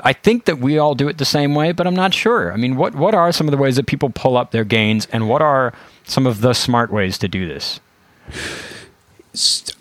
I 0.04 0.12
think 0.12 0.44
that 0.46 0.58
we 0.58 0.78
all 0.78 0.94
do 0.96 1.08
it 1.08 1.16
the 1.18 1.24
same 1.24 1.54
way, 1.54 1.70
but 1.72 1.86
I'm 1.86 1.94
not 1.94 2.12
sure. 2.12 2.52
I 2.52 2.56
mean, 2.56 2.76
what 2.76 2.94
what 2.94 3.14
are 3.14 3.30
some 3.32 3.46
of 3.46 3.52
the 3.52 3.56
ways 3.56 3.76
that 3.76 3.86
people 3.86 4.10
pull 4.10 4.36
up 4.36 4.50
their 4.50 4.64
gains, 4.64 5.06
and 5.12 5.28
what 5.28 5.40
are 5.40 5.72
some 6.04 6.26
of 6.26 6.40
the 6.40 6.52
smart 6.54 6.92
ways 6.92 7.16
to 7.18 7.28
do 7.28 7.46
this? 7.48 7.80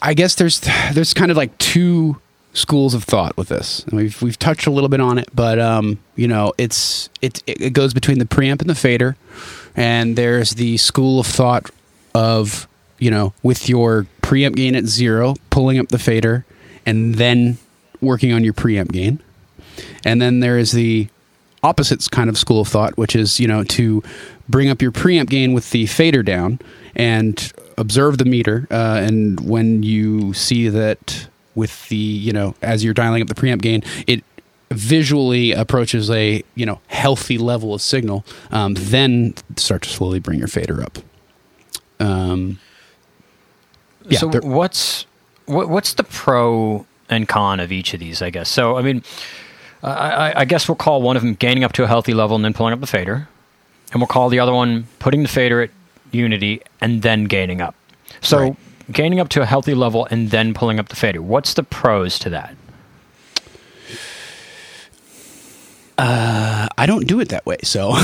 I 0.02 0.14
guess 0.14 0.36
there's 0.36 0.62
there's 0.94 1.14
kind 1.14 1.32
of 1.32 1.38
like 1.38 1.58
two 1.58 2.22
schools 2.56 2.94
of 2.94 3.04
thought 3.04 3.38
with 3.38 3.50
this. 3.50 3.84
And 3.84 3.94
we've 3.94 4.20
we've 4.22 4.40
touched 4.40 4.66
a 4.66 4.72
little 4.72 4.90
bit 4.90 5.02
on 5.02 5.20
it, 5.20 5.30
but 5.36 5.60
um, 5.60 6.00
you 6.16 6.28
know, 6.28 6.54
it's 6.58 7.10
it 7.22 7.44
it 7.46 7.74
goes 7.74 7.94
between 7.94 8.18
the 8.18 8.26
preamp 8.26 8.62
and 8.62 8.70
the 8.70 8.76
fader, 8.76 9.16
and 9.76 10.16
there's 10.16 10.52
the 10.52 10.78
school 10.78 11.20
of 11.20 11.28
thought 11.28 11.70
of 12.16 12.68
you 12.98 13.12
know 13.12 13.34
with 13.44 13.70
your 13.70 14.08
preamp 14.22 14.56
gain 14.56 14.76
at 14.76 14.86
zero, 14.86 15.36
pulling 15.52 15.78
up 15.78 15.90
the 15.90 16.00
fader, 16.00 16.46
and 16.86 17.16
then 17.16 17.58
working 18.02 18.34
on 18.34 18.44
your 18.44 18.54
preamp 18.54 18.92
gain, 18.92 19.22
and 20.04 20.22
then 20.22 20.40
there 20.40 20.58
is 20.58 20.72
the 20.72 21.08
opposite 21.62 22.10
kind 22.12 22.30
of 22.30 22.38
school 22.38 22.62
of 22.62 22.68
thought, 22.68 22.98
which 22.98 23.16
is 23.16 23.40
you 23.40 23.48
know 23.48 23.64
to 23.64 24.02
bring 24.48 24.70
up 24.70 24.82
your 24.82 24.92
preamp 24.92 25.30
gain 25.30 25.54
with 25.54 25.70
the 25.72 25.86
fader 25.88 26.24
down 26.24 26.60
and 26.96 27.52
observe 27.78 28.18
the 28.18 28.26
meter, 28.26 28.68
uh, 28.72 29.02
and 29.02 29.42
when 29.42 29.84
you 29.84 30.34
see 30.34 30.70
that 30.70 31.28
with 31.56 31.88
the 31.90 31.96
you 31.96 32.34
know 32.34 32.56
as 32.62 32.84
you're 32.84 32.94
dialing 32.94 33.22
up 33.22 33.28
the 33.28 33.36
preamp 33.36 33.62
gain, 33.62 33.84
it 34.08 34.24
visually 34.72 35.52
approaches 35.52 36.10
a 36.10 36.44
you 36.56 36.66
know 36.66 36.80
healthy 36.88 37.38
level 37.38 37.74
of 37.74 37.82
signal, 37.82 38.26
um, 38.52 38.76
then 38.76 39.34
start 39.56 39.84
to 39.84 39.90
slowly 39.90 40.20
bring 40.20 40.38
your 40.38 40.48
fader 40.48 40.84
up. 40.84 41.00
Um, 42.00 42.60
yeah, 44.08 44.20
so 44.20 44.28
what's 44.42 45.06
what, 45.46 45.70
what's 45.70 45.94
the 45.94 46.04
pro 46.04 46.86
and 47.10 47.28
con 47.28 47.60
of 47.60 47.72
each 47.72 47.94
of 47.94 48.00
these? 48.00 48.22
I 48.22 48.30
guess. 48.30 48.50
So 48.50 48.78
I 48.78 48.82
mean, 48.82 49.04
I, 49.84 50.34
I, 50.38 50.46
guess 50.46 50.68
we'll 50.68 50.76
call 50.76 51.02
one 51.02 51.16
of 51.16 51.22
them 51.22 51.36
gaining 51.36 51.64
up 51.64 51.74
to 51.74 51.84
a 51.84 51.88
healthy 51.88 52.14
level 52.14 52.36
and 52.36 52.44
then 52.44 52.54
pulling 52.54 52.74
up 52.74 52.80
the 52.80 52.88
fader, 52.88 53.28
and 53.92 54.02
we'll 54.02 54.08
call 54.08 54.30
the 54.30 54.40
other 54.40 54.54
one 54.54 54.88
putting 55.00 55.24
the 55.24 55.30
fader 55.30 55.62
at 55.62 55.70
unity 56.12 56.62
and 56.82 57.02
then 57.02 57.26
gaining 57.26 57.62
up. 57.62 57.76
So 58.22 58.40
Right. 58.40 58.56
Gaining 58.92 59.20
up 59.20 59.30
to 59.30 59.42
a 59.42 59.46
healthy 59.46 59.74
level 59.74 60.08
and 60.12 60.32
then 60.32 60.54
pulling 60.54 60.80
up 60.80 60.90
the 60.90 60.96
fader. 60.96 61.22
What's 61.22 61.54
the 61.54 61.64
pros 61.64 62.20
to 62.20 62.30
that? 62.30 62.56
I 66.78 66.86
don't 66.88 67.08
do 67.08 67.20
it 67.20 67.30
that 67.30 67.46
way, 67.46 67.58
so 67.64 67.88
all 67.88 67.96
right, 67.96 68.02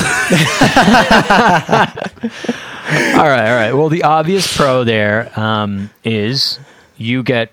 all 3.14 3.56
right. 3.56 3.74
Well, 3.74 3.90
the 3.90 4.04
obvious 4.04 4.56
pro 4.56 4.84
there 4.84 5.32
um, 5.40 5.90
is 6.04 6.60
you 6.98 7.22
get 7.22 7.52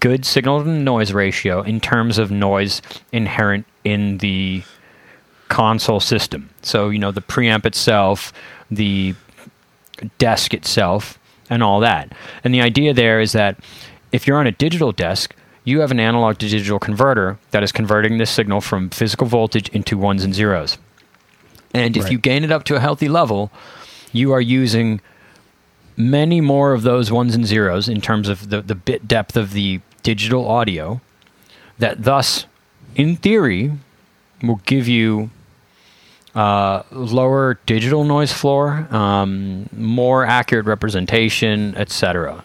good 0.00 0.24
signal 0.24 0.64
to 0.64 0.68
noise 0.68 1.12
ratio 1.12 1.62
in 1.62 1.80
terms 1.80 2.18
of 2.18 2.30
noise 2.30 2.82
inherent 3.12 3.66
in 3.84 4.18
the 4.18 4.62
console 5.48 6.00
system. 6.00 6.50
So, 6.62 6.88
you 6.88 6.98
know, 6.98 7.12
the 7.12 7.22
preamp 7.22 7.66
itself, 7.66 8.32
the 8.70 9.14
desk 10.18 10.52
itself, 10.52 11.18
and 11.50 11.62
all 11.62 11.80
that. 11.80 12.12
And 12.44 12.52
the 12.54 12.60
idea 12.60 12.92
there 12.94 13.20
is 13.20 13.32
that 13.32 13.58
if 14.12 14.26
you're 14.26 14.38
on 14.38 14.46
a 14.46 14.52
digital 14.52 14.92
desk, 14.92 15.34
you 15.64 15.80
have 15.80 15.90
an 15.90 16.00
analog 16.00 16.38
to 16.38 16.48
digital 16.48 16.78
converter 16.78 17.38
that 17.50 17.62
is 17.62 17.72
converting 17.72 18.18
this 18.18 18.30
signal 18.30 18.60
from 18.60 18.90
physical 18.90 19.26
voltage 19.26 19.68
into 19.70 19.98
ones 19.98 20.22
and 20.24 20.34
zeros. 20.34 20.78
And 21.74 21.96
if 21.96 22.04
Right. 22.04 22.12
you 22.12 22.18
gain 22.18 22.44
it 22.44 22.52
up 22.52 22.64
to 22.64 22.76
a 22.76 22.80
healthy 22.80 23.08
level, 23.08 23.50
you 24.12 24.32
are 24.32 24.40
using 24.40 25.00
many 25.96 26.40
more 26.40 26.72
of 26.72 26.82
those 26.82 27.10
ones 27.10 27.34
and 27.34 27.46
zeros 27.46 27.88
in 27.88 28.00
terms 28.00 28.28
of 28.28 28.50
the, 28.50 28.62
the 28.62 28.74
bit 28.74 29.08
depth 29.08 29.36
of 29.36 29.52
the 29.52 29.80
digital 30.02 30.48
audio 30.48 31.00
that 31.78 32.04
thus, 32.04 32.46
in 32.94 33.16
theory, 33.16 33.72
will 34.42 34.60
give 34.66 34.86
you 34.86 35.30
uh, 36.36 36.82
lower 36.92 37.58
digital 37.64 38.04
noise 38.04 38.30
floor, 38.30 38.86
um, 38.90 39.68
more 39.72 40.24
accurate 40.26 40.66
representation, 40.66 41.74
etc. 41.76 42.44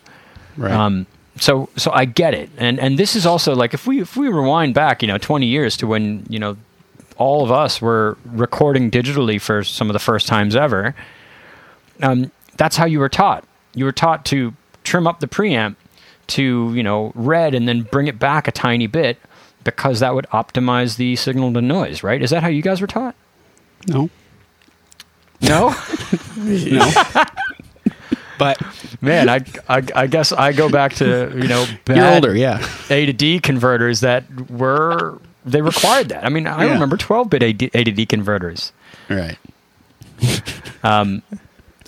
right. 0.55 0.71
Um, 0.71 1.05
so 1.35 1.69
so 1.75 1.91
I 1.91 2.05
get 2.05 2.33
it, 2.33 2.49
and 2.57 2.79
and 2.79 2.97
this 2.97 3.15
is 3.15 3.25
also 3.25 3.53
like 3.53 3.73
if 3.73 3.85
we 3.85 4.01
if 4.01 4.15
we 4.15 4.29
rewind 4.29 4.73
back, 4.73 5.01
you 5.01 5.09
know, 5.09 5.17
twenty 5.17 5.47
years 5.47 5.75
to 5.77 5.87
when 5.87 6.25
you 6.29 6.39
know 6.39 6.55
all 7.17 7.43
of 7.43 7.51
us 7.51 7.81
were 7.81 8.17
recording 8.25 8.89
digitally 8.89 9.39
for 9.41 9.63
some 9.63 9.89
of 9.89 9.93
the 9.93 9.99
first 9.99 10.25
times 10.25 10.55
ever. 10.55 10.95
Um, 12.01 12.31
that's 12.55 12.77
how 12.77 12.85
you 12.85 12.99
were 12.99 13.09
taught. 13.09 13.43
You 13.75 13.85
were 13.85 13.91
taught 13.91 14.23
to 14.25 14.53
trim 14.83 15.05
up 15.05 15.19
the 15.19 15.27
preamp 15.27 15.75
to 16.27 16.73
you 16.73 16.83
know 16.83 17.11
red 17.13 17.53
and 17.53 17.67
then 17.67 17.81
bring 17.81 18.07
it 18.07 18.19
back 18.19 18.47
a 18.47 18.51
tiny 18.53 18.87
bit 18.87 19.17
because 19.65 19.99
that 19.99 20.15
would 20.15 20.27
optimize 20.27 20.95
the 20.95 21.17
signal 21.17 21.51
to 21.53 21.61
noise. 21.61 22.03
Right? 22.03 22.21
Is 22.21 22.29
that 22.29 22.41
how 22.41 22.49
you 22.49 22.61
guys 22.61 22.79
were 22.79 22.87
taught? 22.87 23.15
No, 23.87 24.09
No. 25.41 25.75
no. 26.37 26.91
but 28.37 28.61
Man, 29.01 29.29
I, 29.29 29.39
I, 29.67 29.83
I 29.95 30.07
guess 30.07 30.31
I 30.31 30.51
go 30.53 30.69
back 30.69 30.93
to 30.95 31.31
you 31.35 31.47
know 31.47 31.65
you're 31.87 32.05
older, 32.13 32.35
yeah. 32.35 32.65
A 32.89 33.05
to 33.07 33.13
D 33.13 33.39
converters 33.39 34.01
that 34.01 34.49
were 34.51 35.19
they 35.45 35.61
required 35.61 36.09
that. 36.09 36.23
I 36.23 36.29
mean, 36.29 36.45
I 36.47 36.65
Yeah. 36.65 36.73
remember 36.73 36.97
12-bit 36.97 37.41
A 37.43 37.53
to- 37.53 37.69
A 37.73 37.83
to 37.83 37.91
D 37.91 38.05
converters. 38.05 38.71
Right. 39.09 39.37
Um. 40.83 41.21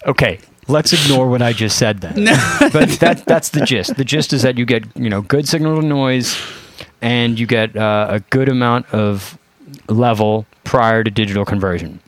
Okay, 0.06 0.40
let's 0.68 0.92
ignore 0.92 1.30
what 1.30 1.42
I 1.42 1.54
just 1.54 1.78
said 1.78 2.02
then. 2.02 2.26
but 2.74 2.90
that 3.00 3.24
that's 3.26 3.50
the 3.50 3.62
gist. 3.66 3.96
The 3.96 4.04
gist 4.04 4.34
is 4.34 4.42
that 4.42 4.58
you 4.58 4.66
get 4.66 4.84
you 4.98 5.10
know 5.10 5.22
good 5.22 5.48
signal 5.48 5.80
to 5.82 5.86
noise, 5.88 6.36
and 7.02 7.40
you 7.40 7.46
get 7.48 7.76
uh, 7.78 8.08
a 8.10 8.20
good 8.20 8.50
amount 8.50 8.88
of 8.94 9.38
level 9.88 10.46
prior 10.64 11.04
to 11.04 11.12
digital 11.12 11.46
conversion. 11.46 12.00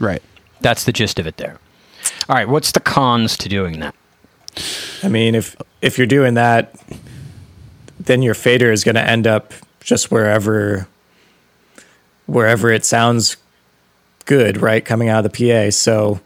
Right. 0.00 0.22
That's 0.60 0.84
the 0.84 0.92
gist 0.92 1.18
of 1.18 1.26
it 1.26 1.36
there. 1.36 1.58
All 2.28 2.36
right, 2.36 2.48
what's 2.48 2.72
the 2.72 2.80
cons 2.80 3.36
to 3.38 3.48
doing 3.48 3.80
that? 3.80 3.94
I 5.02 5.08
mean, 5.08 5.34
if 5.34 5.56
if 5.80 5.98
you're 5.98 6.06
doing 6.06 6.34
that, 6.34 6.74
then 7.98 8.22
your 8.22 8.34
fader 8.34 8.70
is 8.70 8.84
going 8.84 8.94
to 8.94 9.08
end 9.08 9.26
up 9.26 9.52
just 9.80 10.10
wherever 10.10 10.86
wherever 12.26 12.70
it 12.70 12.84
sounds 12.84 13.36
good, 14.24 14.60
right? 14.60 14.84
Coming 14.84 15.08
out 15.08 15.24
of 15.24 15.32
the 15.32 15.50
PA. 15.50 15.70
So 15.70 16.20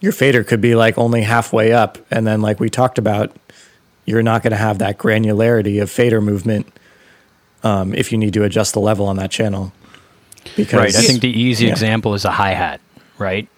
your 0.00 0.12
fader 0.12 0.44
could 0.44 0.60
be 0.60 0.74
like 0.74 0.98
only 0.98 1.22
halfway 1.22 1.72
up, 1.72 1.98
and 2.10 2.26
then 2.26 2.42
like 2.42 2.60
we 2.60 2.68
talked 2.70 2.98
about, 2.98 3.34
you're 4.04 4.22
not 4.22 4.42
going 4.42 4.52
to 4.52 4.56
have 4.56 4.78
that 4.78 4.98
granularity 4.98 5.80
of 5.80 5.90
fader 5.90 6.20
movement 6.20 6.66
um, 7.62 7.94
if 7.94 8.12
you 8.12 8.18
need 8.18 8.34
to 8.34 8.44
adjust 8.44 8.74
the 8.74 8.80
level 8.80 9.06
on 9.06 9.16
that 9.16 9.30
channel. 9.30 9.72
Because 10.56 10.80
Right. 10.80 10.96
I 10.96 11.00
think 11.02 11.20
the 11.20 11.30
easy 11.40 11.66
Yeah. 11.66 11.72
example 11.72 12.14
is 12.14 12.24
a 12.24 12.30
hi 12.30 12.54
hat, 12.54 12.80
right? 13.18 13.48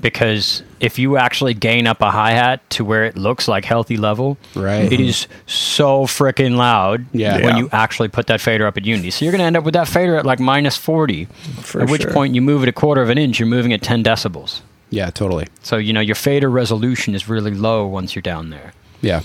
Because 0.00 0.64
if 0.80 0.98
you 0.98 1.16
actually 1.16 1.54
gain 1.54 1.86
up 1.86 2.02
a 2.02 2.10
hi 2.10 2.32
hat 2.32 2.68
to 2.70 2.84
where 2.84 3.04
it 3.04 3.16
looks 3.16 3.46
like 3.46 3.64
healthy 3.64 3.96
level, 3.96 4.36
Right. 4.56 4.92
it 4.92 4.98
is 5.00 5.28
so 5.46 6.04
freaking 6.04 6.56
loud 6.56 7.06
Yeah. 7.12 7.34
when 7.36 7.42
Yeah. 7.44 7.56
you 7.58 7.68
actually 7.72 8.08
put 8.08 8.26
that 8.26 8.40
fader 8.40 8.66
up 8.66 8.76
at 8.76 8.84
unity. 8.84 9.10
So 9.12 9.24
you're 9.24 9.30
going 9.30 9.38
to 9.40 9.44
end 9.44 9.56
up 9.56 9.62
with 9.62 9.74
that 9.74 9.86
fader 9.86 10.16
at 10.16 10.26
like 10.26 10.40
minus 10.40 10.76
40, 10.76 11.28
For 11.62 11.80
at 11.82 11.88
which 11.90 12.02
sure. 12.02 12.10
point 12.12 12.34
you 12.34 12.42
move 12.42 12.64
it 12.64 12.68
a 12.68 12.72
quarter 12.72 13.02
of 13.02 13.08
an 13.10 13.18
inch, 13.18 13.38
you're 13.38 13.46
moving 13.48 13.72
at 13.72 13.82
10 13.82 14.02
decibels. 14.02 14.62
Yeah, 14.90 15.10
totally. 15.10 15.46
So, 15.62 15.76
you 15.76 15.92
know, 15.92 16.00
your 16.00 16.16
fader 16.16 16.50
resolution 16.50 17.14
is 17.14 17.28
really 17.28 17.52
low 17.52 17.86
once 17.86 18.16
you're 18.16 18.22
down 18.22 18.50
there. 18.50 18.72
Yeah. 19.00 19.20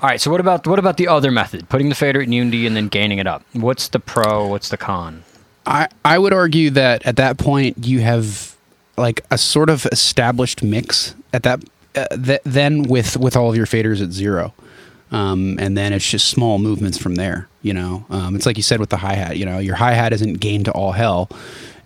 All 0.00 0.08
right, 0.08 0.20
so 0.20 0.30
what 0.30 0.40
about 0.40 0.66
what 0.66 0.78
about 0.78 0.96
the 0.96 1.08
other 1.08 1.30
method, 1.30 1.68
putting 1.68 1.88
the 1.88 1.94
fader 1.94 2.22
at 2.22 2.28
unity 2.28 2.66
and 2.66 2.76
then 2.76 2.88
gaining 2.88 3.18
it 3.18 3.26
up? 3.26 3.42
What's 3.52 3.88
the 3.88 3.98
pro? 3.98 4.46
What's 4.46 4.68
the 4.68 4.76
con? 4.76 5.24
I, 5.66 5.88
I 6.04 6.18
would 6.18 6.32
argue 6.32 6.70
that 6.70 7.04
at 7.06 7.16
that 7.16 7.36
point 7.36 7.84
you 7.84 8.00
have 8.00 8.56
like 8.96 9.24
a 9.30 9.36
sort 9.36 9.68
of 9.68 9.86
established 9.86 10.62
mix 10.62 11.14
at 11.32 11.42
that 11.42 11.62
uh, 11.94 12.06
th- 12.16 12.40
then 12.44 12.84
with 12.84 13.16
with 13.16 13.36
all 13.36 13.50
of 13.50 13.56
your 13.56 13.66
faders 13.66 14.02
at 14.02 14.10
zero 14.10 14.54
um, 15.10 15.56
and 15.60 15.76
then 15.76 15.92
it's 15.92 16.08
just 16.08 16.28
small 16.28 16.58
movements 16.58 16.96
from 16.96 17.16
there 17.16 17.48
you 17.62 17.74
know 17.74 18.04
um, 18.10 18.34
it's 18.34 18.46
like 18.46 18.56
you 18.56 18.62
said 18.62 18.80
with 18.80 18.90
the 18.90 18.96
hi-hat 18.96 19.36
you 19.36 19.44
know 19.44 19.58
your 19.58 19.76
hi-hat 19.76 20.12
isn't 20.12 20.40
gained 20.40 20.64
to 20.64 20.72
all 20.72 20.92
hell 20.92 21.28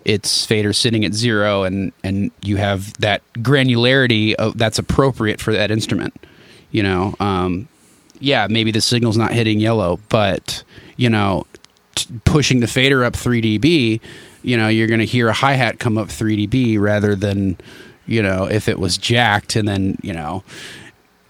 it's 0.05 0.45
fader 0.45 0.73
sitting 0.73 1.05
at 1.05 1.13
zero 1.13 1.63
and 1.63 1.91
and 2.03 2.31
you 2.41 2.57
have 2.57 2.93
that 2.99 3.21
granularity 3.35 4.33
of, 4.35 4.57
that's 4.57 4.79
appropriate 4.79 5.41
for 5.41 5.53
that 5.53 5.71
instrument 5.71 6.13
you 6.71 6.81
know 6.81 7.15
um, 7.19 7.67
yeah 8.23 8.47
maybe 8.49 8.71
the 8.71 8.81
signal's 8.81 9.17
not 9.17 9.31
hitting 9.33 9.59
yellow 9.59 9.99
but 10.09 10.63
you 10.97 11.09
know 11.09 11.45
t- 11.95 12.07
pushing 12.25 12.59
the 12.59 12.67
fader 12.67 13.03
up 13.03 13.15
3 13.15 13.41
dB, 13.41 13.99
you 14.41 14.57
know, 14.57 14.67
you're 14.67 14.87
going 14.87 14.99
to 14.99 15.05
hear 15.05 15.27
a 15.29 15.33
hi 15.33 15.53
hat 15.53 15.79
come 15.79 15.97
up 15.97 16.09
3 16.09 16.47
dB 16.47 16.79
rather 16.79 17.15
than, 17.15 17.57
you 18.07 18.21
know, 18.21 18.45
if 18.45 18.67
it 18.67 18.79
was 18.79 18.97
jacked 18.97 19.55
and 19.55 19.67
then, 19.67 19.97
you 20.01 20.13
know, 20.13 20.43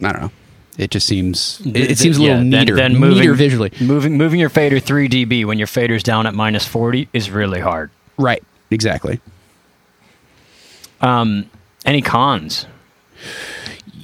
I 0.01 0.11
don't 0.11 0.21
know. 0.21 0.31
It 0.77 0.89
just 0.89 1.05
seems 1.05 1.61
it, 1.65 1.91
it 1.91 1.97
seems 1.99 2.17
a 2.17 2.21
little 2.21 2.37
Yeah, 2.37 2.43
neater, 2.43 2.75
Then, 2.75 2.93
then 2.93 3.01
neater 3.01 3.29
moving, 3.29 3.35
visually. 3.35 3.71
Moving 3.79 4.17
moving 4.17 4.39
your 4.39 4.49
fader 4.49 4.79
3 4.79 5.07
dB 5.07 5.45
when 5.45 5.57
your 5.57 5.67
fader's 5.67 6.01
down 6.01 6.25
at 6.25 6.33
minus 6.33 6.65
40 6.65 7.09
is 7.13 7.29
really 7.29 7.59
hard. 7.59 7.91
Right. 8.17 8.43
Exactly. 8.71 9.19
Um, 11.01 11.49
any 11.85 12.01
cons? 12.01 12.65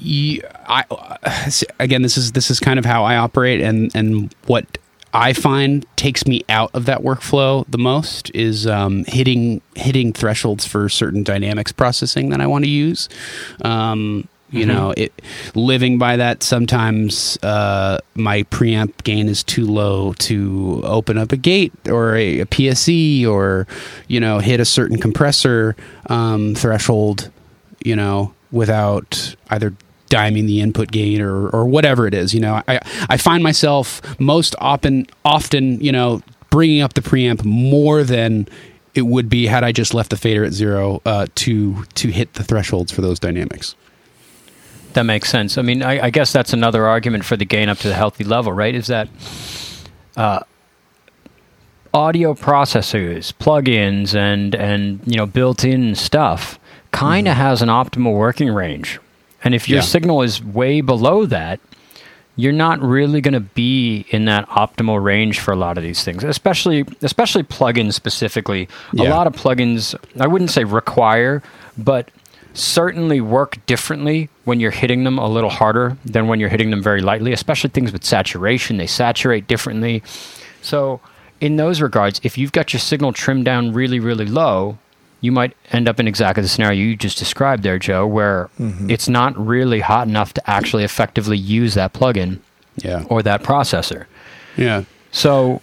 Ye- 0.02 0.42
I 0.68 0.84
again, 1.80 2.02
this 2.02 2.18
is 2.18 2.32
this 2.34 2.50
is 2.52 2.60
kind 2.60 2.80
of 2.80 2.86
how 2.86 3.04
I 3.04 3.16
operate, 3.18 3.62
and 3.62 3.92
and 3.96 4.34
what 4.48 4.78
I 5.14 5.34
find 5.34 5.86
takes 5.96 6.26
me 6.28 6.44
out 6.50 6.70
of 6.74 6.86
that 6.86 7.00
workflow 7.02 7.66
the 7.68 7.80
most 7.80 8.30
is 8.36 8.68
um, 8.68 9.06
hitting 9.06 9.62
hitting 9.76 10.14
thresholds 10.14 10.66
for 10.66 10.88
certain 10.90 11.24
dynamics 11.24 11.72
processing 11.72 12.30
that 12.30 12.42
I 12.42 12.48
want 12.48 12.64
to 12.66 12.70
use. 12.70 13.10
Um, 13.64 14.28
You 14.52 14.66
know, 14.66 14.94
it 14.98 15.14
living 15.54 16.00
by 16.00 16.18
that. 16.18 16.42
Sometimes 16.42 17.38
uh, 17.44 18.00
my 18.16 18.42
preamp 18.50 19.04
gain 19.04 19.30
is 19.30 19.44
too 19.44 19.68
low 19.68 20.14
to 20.14 20.82
open 20.84 21.20
up 21.20 21.32
a 21.32 21.38
gate 21.38 21.72
or 21.88 22.16
a, 22.16 22.40
a 22.40 22.46
PSE 22.48 23.28
or 23.28 23.68
you 24.08 24.20
know 24.20 24.40
hit 24.40 24.60
a 24.60 24.66
certain 24.66 24.98
compressor 24.98 25.76
um, 26.08 26.56
threshold. 26.56 27.30
You 27.86 27.96
know, 27.96 28.34
without 28.52 29.36
either 29.52 29.74
diming 30.10 30.48
the 30.48 30.62
input 30.62 30.92
gain 30.92 31.22
or 31.22 31.50
or 31.50 31.66
whatever 31.66 32.08
it 32.08 32.14
is. 32.14 32.34
You 32.34 32.42
know, 32.42 32.62
I 32.68 32.80
I 33.10 33.18
find 33.18 33.44
myself 33.44 34.02
most 34.20 34.56
often 34.60 35.08
often 35.24 35.80
you 35.82 35.92
know 35.92 36.22
bringing 36.50 36.82
up 36.82 36.94
the 36.94 37.02
preamp 37.02 37.44
more 37.44 38.04
than 38.04 38.48
it 38.96 39.04
would 39.04 39.30
be 39.30 39.46
had 39.48 39.64
I 39.64 39.72
just 39.72 39.94
left 39.94 40.10
the 40.10 40.18
fader 40.18 40.44
at 40.44 40.54
zero 40.54 41.02
uh, 41.06 41.28
to 41.36 41.84
to 41.84 42.10
hit 42.10 42.34
the 42.34 42.44
thresholds 42.44 42.92
for 42.92 43.02
those 43.02 43.20
dynamics. 43.20 43.76
That 44.94 45.04
makes 45.04 45.30
sense. 45.30 45.58
I 45.58 45.62
mean, 45.62 45.84
I, 45.84 46.06
I, 46.06 46.10
guess 46.10 46.34
that's 46.34 46.52
another 46.52 46.88
argument 46.88 47.24
for 47.24 47.38
the 47.38 47.46
gain 47.46 47.70
up 47.70 47.78
to 47.80 47.88
the 47.88 47.94
healthy 47.94 48.24
level, 48.24 48.52
right? 48.52 48.74
Is 48.74 48.88
that 48.88 49.08
uh, 50.18 50.40
audio 51.94 52.34
processors, 52.34 53.32
plugins, 53.34 54.16
and 54.16 54.56
and 54.56 55.00
you 55.06 55.18
know 55.18 55.26
built-in 55.26 55.96
stuff 55.96 56.60
kind 56.92 57.28
of 57.28 57.34
mm-hmm. 57.34 57.42
has 57.42 57.62
an 57.62 57.70
optimal 57.70 58.16
working 58.16 58.50
range, 58.50 59.00
and 59.44 59.56
if 59.56 59.70
your 59.70 59.78
yeah. 59.78 59.84
signal 59.84 60.22
is 60.22 60.44
way 60.44 60.82
below 60.82 61.26
that, 61.26 61.60
you're 62.36 62.54
not 62.54 62.82
really 62.82 63.20
going 63.20 63.34
to 63.34 63.40
be 63.40 64.06
in 64.10 64.26
that 64.26 64.48
optimal 64.50 65.04
range 65.04 65.40
for 65.40 65.52
a 65.52 65.58
lot 65.58 65.78
of 65.78 65.84
these 65.84 66.04
things, 66.04 66.24
especially 66.24 66.86
especially 67.02 67.44
plugins 67.44 67.94
specifically. 67.94 68.70
Yeah. 68.94 69.10
A 69.10 69.12
lot 69.12 69.28
of 69.28 69.34
plugins, 69.34 69.94
I 70.20 70.28
wouldn't 70.28 70.50
say 70.50 70.64
require, 70.64 71.44
but 71.78 72.10
certainly 72.54 73.22
work 73.22 73.64
differently 73.66 74.30
when 74.46 74.60
you're 74.60 74.72
hitting 74.72 75.04
them 75.04 75.18
a 75.18 75.28
little 75.28 75.50
harder 75.50 75.98
than 76.06 76.28
when 76.28 76.40
you're 76.40 76.50
hitting 76.50 76.72
them 76.72 76.82
very 76.82 77.02
lightly, 77.02 77.34
especially 77.34 77.70
things 77.70 77.92
with 77.92 78.04
saturation. 78.04 78.78
They 78.78 78.88
saturate 78.88 79.48
differently. 79.48 80.02
So, 80.62 81.02
in 81.42 81.56
those 81.56 81.82
regards, 81.82 82.20
if 82.24 82.38
you've 82.38 82.52
got 82.52 82.74
your 82.74 82.80
signal 82.82 83.14
trimmed 83.14 83.46
down 83.46 83.74
really, 83.74 84.00
really 84.00 84.26
low, 84.26 84.78
you 85.22 85.32
might 85.32 85.56
end 85.72 85.88
up 85.88 86.00
in 86.00 86.08
exactly 86.08 86.42
the 86.42 86.50
scenario 86.50 86.80
you 86.80 86.96
just 86.96 87.18
described 87.18 87.64
there, 87.64 87.80
Joe, 87.80 88.08
where 88.08 88.50
mm-hmm. 88.60 88.90
it's 88.90 89.10
not 89.10 89.38
really 89.38 89.82
hot 89.82 90.08
enough 90.08 90.34
to 90.34 90.50
actually 90.50 90.84
effectively 90.84 91.38
use 91.38 91.74
that 91.74 91.94
plugin 91.94 92.40
yeah. 92.78 93.04
or 93.10 93.22
that 93.24 93.44
processor. 93.44 94.06
Yeah. 94.56 94.84
So 95.12 95.62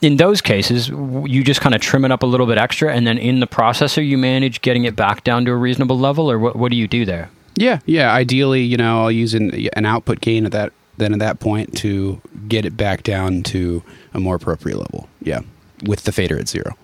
in 0.00 0.16
those 0.16 0.40
cases, 0.40 0.88
you 0.88 1.42
just 1.42 1.60
kind 1.60 1.74
of 1.74 1.80
trim 1.80 2.04
it 2.04 2.12
up 2.12 2.22
a 2.22 2.26
little 2.26 2.46
bit 2.46 2.58
extra, 2.58 2.94
and 2.94 3.06
then 3.06 3.18
in 3.18 3.40
the 3.40 3.46
processor, 3.46 4.06
you 4.06 4.18
manage 4.18 4.60
getting 4.60 4.84
it 4.84 4.94
back 4.94 5.24
down 5.24 5.44
to 5.46 5.50
a 5.50 5.56
reasonable 5.56 5.98
level, 5.98 6.30
or 6.30 6.38
what, 6.38 6.56
what 6.56 6.70
do 6.70 6.76
you 6.76 6.86
do 6.86 7.04
there? 7.04 7.30
Yeah, 7.56 7.80
yeah. 7.86 8.12
Ideally, 8.12 8.62
you 8.62 8.76
know, 8.76 9.02
I'll 9.02 9.10
use 9.10 9.34
an, 9.34 9.68
an 9.72 9.84
output 9.84 10.20
gain 10.20 10.46
at 10.46 10.52
that 10.52 10.72
then 10.96 11.12
at 11.12 11.20
that 11.20 11.38
point 11.38 11.76
to 11.78 12.20
get 12.48 12.64
it 12.64 12.76
back 12.76 13.04
down 13.04 13.44
to 13.44 13.84
a 14.14 14.20
more 14.20 14.34
appropriate 14.34 14.78
level. 14.78 15.08
Yeah, 15.22 15.40
with 15.84 16.04
the 16.04 16.12
fader 16.12 16.38
at 16.38 16.48
zero. 16.48 16.76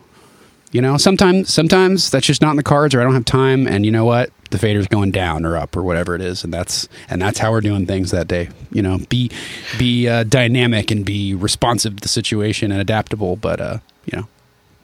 You 0.75 0.83
know, 0.83 0.97
sometimes 0.97 1.55
sometimes 1.55 2.11
that's 2.11 2.27
just 2.27 2.43
not 2.43 2.51
in 2.51 2.57
the 2.57 2.65
cards, 2.65 2.97
or 2.97 3.01
I 3.01 3.05
don't 3.05 3.15
have 3.15 3.25
time, 3.25 3.69
and 3.69 3.87
you 3.87 3.93
know 3.93 4.05
what? 4.05 4.33
The 4.51 4.59
fader's 4.59 4.89
going 4.89 5.13
down 5.13 5.47
or 5.47 5.57
up 5.57 5.77
or 5.77 5.85
whatever 5.85 6.17
it 6.17 6.21
is, 6.21 6.43
and 6.43 6.53
that's 6.53 6.89
and 7.09 7.23
that's 7.23 7.39
how 7.39 7.53
we're 7.53 7.61
doing 7.61 7.87
things 7.87 8.11
that 8.11 8.27
day. 8.27 8.49
You 8.73 8.83
know, 8.83 8.99
be 9.09 9.31
be 9.79 10.09
uh, 10.09 10.25
dynamic 10.25 10.91
and 10.91 11.05
be 11.05 11.33
responsive 11.33 11.95
to 11.95 12.03
the 12.03 12.09
situation 12.09 12.73
and 12.73 12.81
adaptable, 12.81 13.37
but 13.37 13.61
uh, 13.61 13.79
you 14.07 14.19
know, 14.19 14.29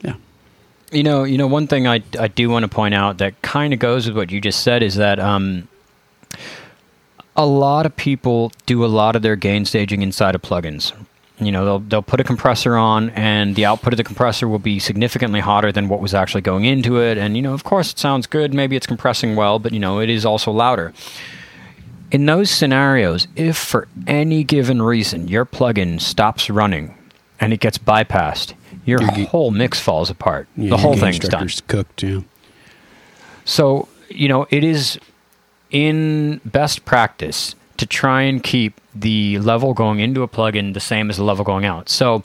yeah. 0.01 0.15
You 0.93 1.03
know, 1.03 1.25
you 1.25 1.37
know, 1.37 1.47
one 1.47 1.67
thing 1.67 1.87
I 1.87 2.01
I 2.17 2.29
do 2.29 2.49
want 2.49 2.63
to 2.63 2.69
point 2.69 2.93
out 2.93 3.17
that 3.17 3.41
kind 3.41 3.73
of 3.73 3.79
goes 3.79 4.07
with 4.07 4.15
what 4.15 4.31
you 4.31 4.39
just 4.39 4.63
said 4.63 4.83
is 4.83 4.95
that 4.95 5.19
um, 5.19 5.67
a 7.35 7.45
lot 7.45 7.85
of 7.85 7.93
people 7.97 8.53
do 8.65 8.85
a 8.85 8.87
lot 8.87 9.17
of 9.17 9.23
their 9.23 9.35
gain 9.35 9.65
staging 9.65 10.03
inside 10.03 10.35
of 10.35 10.41
plugins 10.41 10.93
you 11.41 11.51
know 11.51 11.65
they'll 11.65 11.79
they'll 11.79 12.01
put 12.01 12.19
a 12.19 12.23
compressor 12.23 12.75
on 12.75 13.09
and 13.11 13.55
the 13.55 13.65
output 13.65 13.93
of 13.93 13.97
the 13.97 14.03
compressor 14.03 14.47
will 14.47 14.59
be 14.59 14.79
significantly 14.79 15.39
hotter 15.39 15.71
than 15.71 15.89
what 15.89 15.99
was 15.99 16.13
actually 16.13 16.41
going 16.41 16.65
into 16.65 16.99
it. 17.01 17.17
And 17.17 17.35
you 17.35 17.41
know 17.41 17.53
of 17.53 17.63
course 17.63 17.91
it 17.91 17.99
sounds 17.99 18.27
good. 18.27 18.53
Maybe 18.53 18.75
it's 18.75 18.87
compressing 18.87 19.35
well 19.35 19.59
but 19.59 19.73
you 19.73 19.79
know 19.79 19.99
it 19.99 20.09
is 20.09 20.25
also 20.25 20.51
louder. 20.51 20.93
In 22.11 22.25
those 22.25 22.51
scenarios 22.51 23.27
if 23.35 23.57
for 23.57 23.87
any 24.07 24.43
given 24.43 24.81
reason 24.81 25.27
your 25.27 25.45
plugin 25.45 25.99
stops 25.99 26.49
running 26.49 26.95
and 27.39 27.53
it 27.53 27.59
gets 27.59 27.77
bypassed 27.77 28.53
your, 28.85 29.01
your 29.01 29.27
whole 29.27 29.51
mix 29.51 29.79
falls 29.79 30.09
apart. 30.09 30.47
Yeah, 30.55 30.71
the 30.71 30.77
whole 30.77 30.95
thing's 30.95 31.19
done. 31.19 31.49
cooked 31.67 32.03
yeah. 32.03 32.21
So 33.45 33.87
you 34.09 34.27
know 34.27 34.47
it 34.49 34.63
is 34.63 34.99
in 35.69 36.41
best 36.43 36.85
practice 36.85 37.55
to 37.81 37.87
try 37.87 38.21
and 38.21 38.43
keep 38.43 38.79
the 38.93 39.39
level 39.39 39.73
going 39.73 39.99
into 39.99 40.21
a 40.21 40.27
plugin 40.27 40.75
the 40.75 40.79
same 40.79 41.09
as 41.09 41.17
the 41.17 41.23
level 41.23 41.43
going 41.43 41.65
out. 41.65 41.89
So 41.89 42.23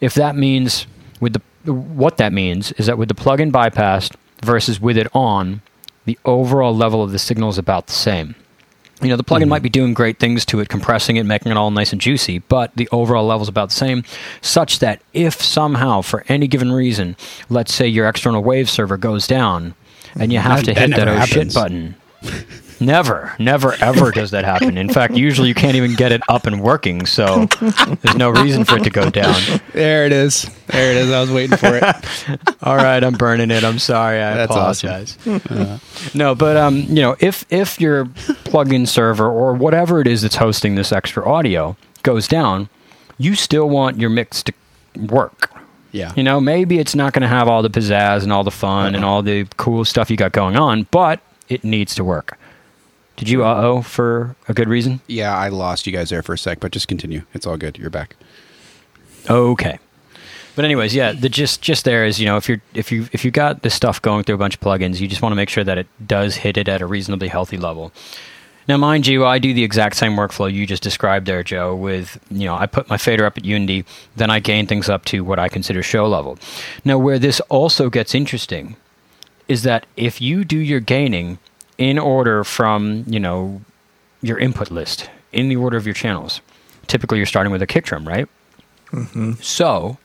if 0.00 0.14
that 0.14 0.36
means 0.36 0.86
with 1.20 1.32
the 1.32 1.72
what 1.72 2.18
that 2.18 2.32
means 2.32 2.70
is 2.72 2.86
that 2.86 2.98
with 2.98 3.08
the 3.08 3.16
plugin 3.16 3.50
bypassed 3.50 4.14
versus 4.44 4.80
with 4.80 4.96
it 4.96 5.08
on, 5.12 5.60
the 6.04 6.16
overall 6.24 6.74
level 6.74 7.02
of 7.02 7.10
the 7.10 7.18
signal 7.18 7.48
is 7.48 7.58
about 7.58 7.88
the 7.88 7.92
same. 7.92 8.36
You 9.00 9.08
know, 9.08 9.16
the 9.16 9.24
plugin 9.24 9.40
mm-hmm. 9.40 9.48
might 9.48 9.62
be 9.62 9.68
doing 9.68 9.92
great 9.92 10.20
things 10.20 10.44
to 10.46 10.60
it, 10.60 10.68
compressing 10.68 11.16
it, 11.16 11.24
making 11.24 11.50
it 11.50 11.58
all 11.58 11.72
nice 11.72 11.90
and 11.90 12.00
juicy, 12.00 12.38
but 12.38 12.70
the 12.76 12.88
overall 12.92 13.26
level 13.26 13.42
is 13.42 13.48
about 13.48 13.70
the 13.70 13.74
same, 13.74 14.04
such 14.40 14.78
that 14.78 15.02
if 15.12 15.42
somehow, 15.42 16.00
for 16.00 16.24
any 16.28 16.46
given 16.46 16.70
reason, 16.70 17.16
let's 17.48 17.74
say 17.74 17.88
your 17.88 18.08
external 18.08 18.44
wave 18.44 18.70
server 18.70 18.96
goes 18.96 19.26
down 19.26 19.74
and 20.14 20.32
you 20.32 20.38
have 20.38 20.60
that, 20.60 20.74
to 20.74 20.80
hit 20.80 20.90
that, 20.90 21.06
that 21.06 21.08
oh 21.08 21.24
shit 21.24 21.52
button, 21.52 21.96
Never, 22.86 23.34
never, 23.38 23.74
ever 23.74 24.10
does 24.10 24.32
that 24.32 24.44
happen. 24.44 24.76
In 24.76 24.88
fact, 24.88 25.14
usually 25.14 25.48
you 25.48 25.54
can't 25.54 25.76
even 25.76 25.94
get 25.94 26.12
it 26.12 26.20
up 26.28 26.46
and 26.46 26.60
working, 26.60 27.06
so 27.06 27.46
there's 27.46 28.16
no 28.16 28.30
reason 28.30 28.64
for 28.64 28.76
it 28.76 28.84
to 28.84 28.90
go 28.90 29.10
down. 29.10 29.40
There 29.72 30.04
it 30.06 30.12
is. 30.12 30.50
There 30.68 30.90
it 30.90 30.96
is. 30.96 31.10
I 31.10 31.20
was 31.20 31.30
waiting 31.30 31.56
for 31.56 31.76
it. 31.76 31.84
All 32.62 32.76
right, 32.76 33.02
I'm 33.02 33.14
burning 33.14 33.50
it. 33.50 33.64
I'm 33.64 33.78
sorry. 33.78 34.20
I 34.20 34.34
That's 34.34 34.50
apologize. 34.50 35.18
Awesome. 35.26 35.40
Uh, 35.48 35.78
no, 36.14 36.34
but 36.34 36.56
um, 36.56 36.76
you 36.76 37.02
know, 37.02 37.16
if 37.20 37.44
if 37.50 37.80
your 37.80 38.06
plugin 38.06 38.86
server 38.86 39.28
or 39.28 39.54
whatever 39.54 40.00
it 40.00 40.06
is 40.06 40.22
that's 40.22 40.36
hosting 40.36 40.74
this 40.74 40.92
extra 40.92 41.26
audio 41.28 41.76
goes 42.02 42.28
down, 42.28 42.68
you 43.18 43.34
still 43.34 43.68
want 43.68 43.98
your 43.98 44.10
mix 44.10 44.42
to 44.44 44.52
work. 44.96 45.50
Yeah. 45.92 46.12
You 46.16 46.22
know, 46.22 46.40
maybe 46.40 46.78
it's 46.78 46.94
not 46.94 47.12
going 47.12 47.22
to 47.22 47.28
have 47.28 47.48
all 47.48 47.62
the 47.62 47.70
pizzazz 47.70 48.22
and 48.22 48.32
all 48.32 48.44
the 48.44 48.50
fun 48.50 48.88
uh-huh. 48.88 48.96
and 48.96 49.04
all 49.04 49.22
the 49.22 49.46
cool 49.58 49.84
stuff 49.84 50.10
you 50.10 50.16
got 50.16 50.32
going 50.32 50.56
on, 50.56 50.86
but 50.90 51.20
it 51.48 51.64
needs 51.64 51.94
to 51.96 52.04
work. 52.04 52.38
Did 53.16 53.28
you 53.28 53.44
uh 53.44 53.60
oh 53.62 53.82
for 53.82 54.36
a 54.48 54.54
good 54.54 54.68
reason? 54.68 55.00
Yeah, 55.06 55.36
I 55.36 55.48
lost 55.48 55.86
you 55.86 55.92
guys 55.92 56.10
there 56.10 56.22
for 56.22 56.32
a 56.32 56.38
sec, 56.38 56.60
but 56.60 56.72
just 56.72 56.88
continue. 56.88 57.22
It's 57.34 57.46
all 57.46 57.56
good. 57.56 57.78
You're 57.78 57.90
back. 57.90 58.16
Okay. 59.28 59.78
But 60.54 60.64
anyways, 60.66 60.94
yeah, 60.94 61.12
the 61.12 61.28
just 61.28 61.62
just 61.62 61.84
there 61.84 62.04
is 62.04 62.20
you 62.20 62.26
know 62.26 62.36
if 62.36 62.48
you're 62.48 62.60
if 62.74 62.92
you 62.92 63.08
if 63.12 63.24
you 63.24 63.30
got 63.30 63.62
this 63.62 63.74
stuff 63.74 64.02
going 64.02 64.24
through 64.24 64.34
a 64.34 64.38
bunch 64.38 64.54
of 64.54 64.60
plugins, 64.60 65.00
you 65.00 65.08
just 65.08 65.22
want 65.22 65.32
to 65.32 65.36
make 65.36 65.48
sure 65.48 65.64
that 65.64 65.78
it 65.78 65.86
does 66.06 66.36
hit 66.36 66.56
it 66.56 66.68
at 66.68 66.82
a 66.82 66.86
reasonably 66.86 67.28
healthy 67.28 67.56
level. 67.56 67.92
Now, 68.68 68.76
mind 68.76 69.08
you, 69.08 69.24
I 69.26 69.38
do 69.38 69.52
the 69.52 69.64
exact 69.64 69.96
same 69.96 70.12
workflow 70.12 70.52
you 70.52 70.66
just 70.66 70.82
described 70.82 71.26
there, 71.26 71.42
Joe. 71.42 71.74
With 71.74 72.18
you 72.30 72.44
know, 72.44 72.54
I 72.54 72.66
put 72.66 72.88
my 72.88 72.96
fader 72.96 73.24
up 73.24 73.38
at 73.38 73.44
Unity, 73.44 73.84
then 74.16 74.30
I 74.30 74.40
gain 74.40 74.66
things 74.66 74.88
up 74.88 75.04
to 75.06 75.24
what 75.24 75.38
I 75.38 75.48
consider 75.48 75.82
show 75.82 76.06
level. 76.06 76.38
Now, 76.84 76.98
where 76.98 77.18
this 77.18 77.40
also 77.48 77.90
gets 77.90 78.14
interesting 78.14 78.76
is 79.48 79.62
that 79.64 79.86
if 79.96 80.20
you 80.20 80.44
do 80.44 80.58
your 80.58 80.80
gaining 80.80 81.38
in 81.82 81.98
order 81.98 82.44
from 82.44 83.04
you 83.08 83.18
know 83.18 83.60
your 84.22 84.38
input 84.38 84.70
list 84.70 85.10
in 85.32 85.48
the 85.48 85.56
order 85.56 85.76
of 85.76 85.84
your 85.84 85.94
channels. 85.94 86.40
Typically, 86.86 87.18
you're 87.18 87.26
starting 87.26 87.50
with 87.50 87.60
a 87.60 87.66
kick 87.66 87.84
drum, 87.84 88.06
right? 88.06 88.28
Mm-hmm. 88.92 89.32
So 89.40 89.98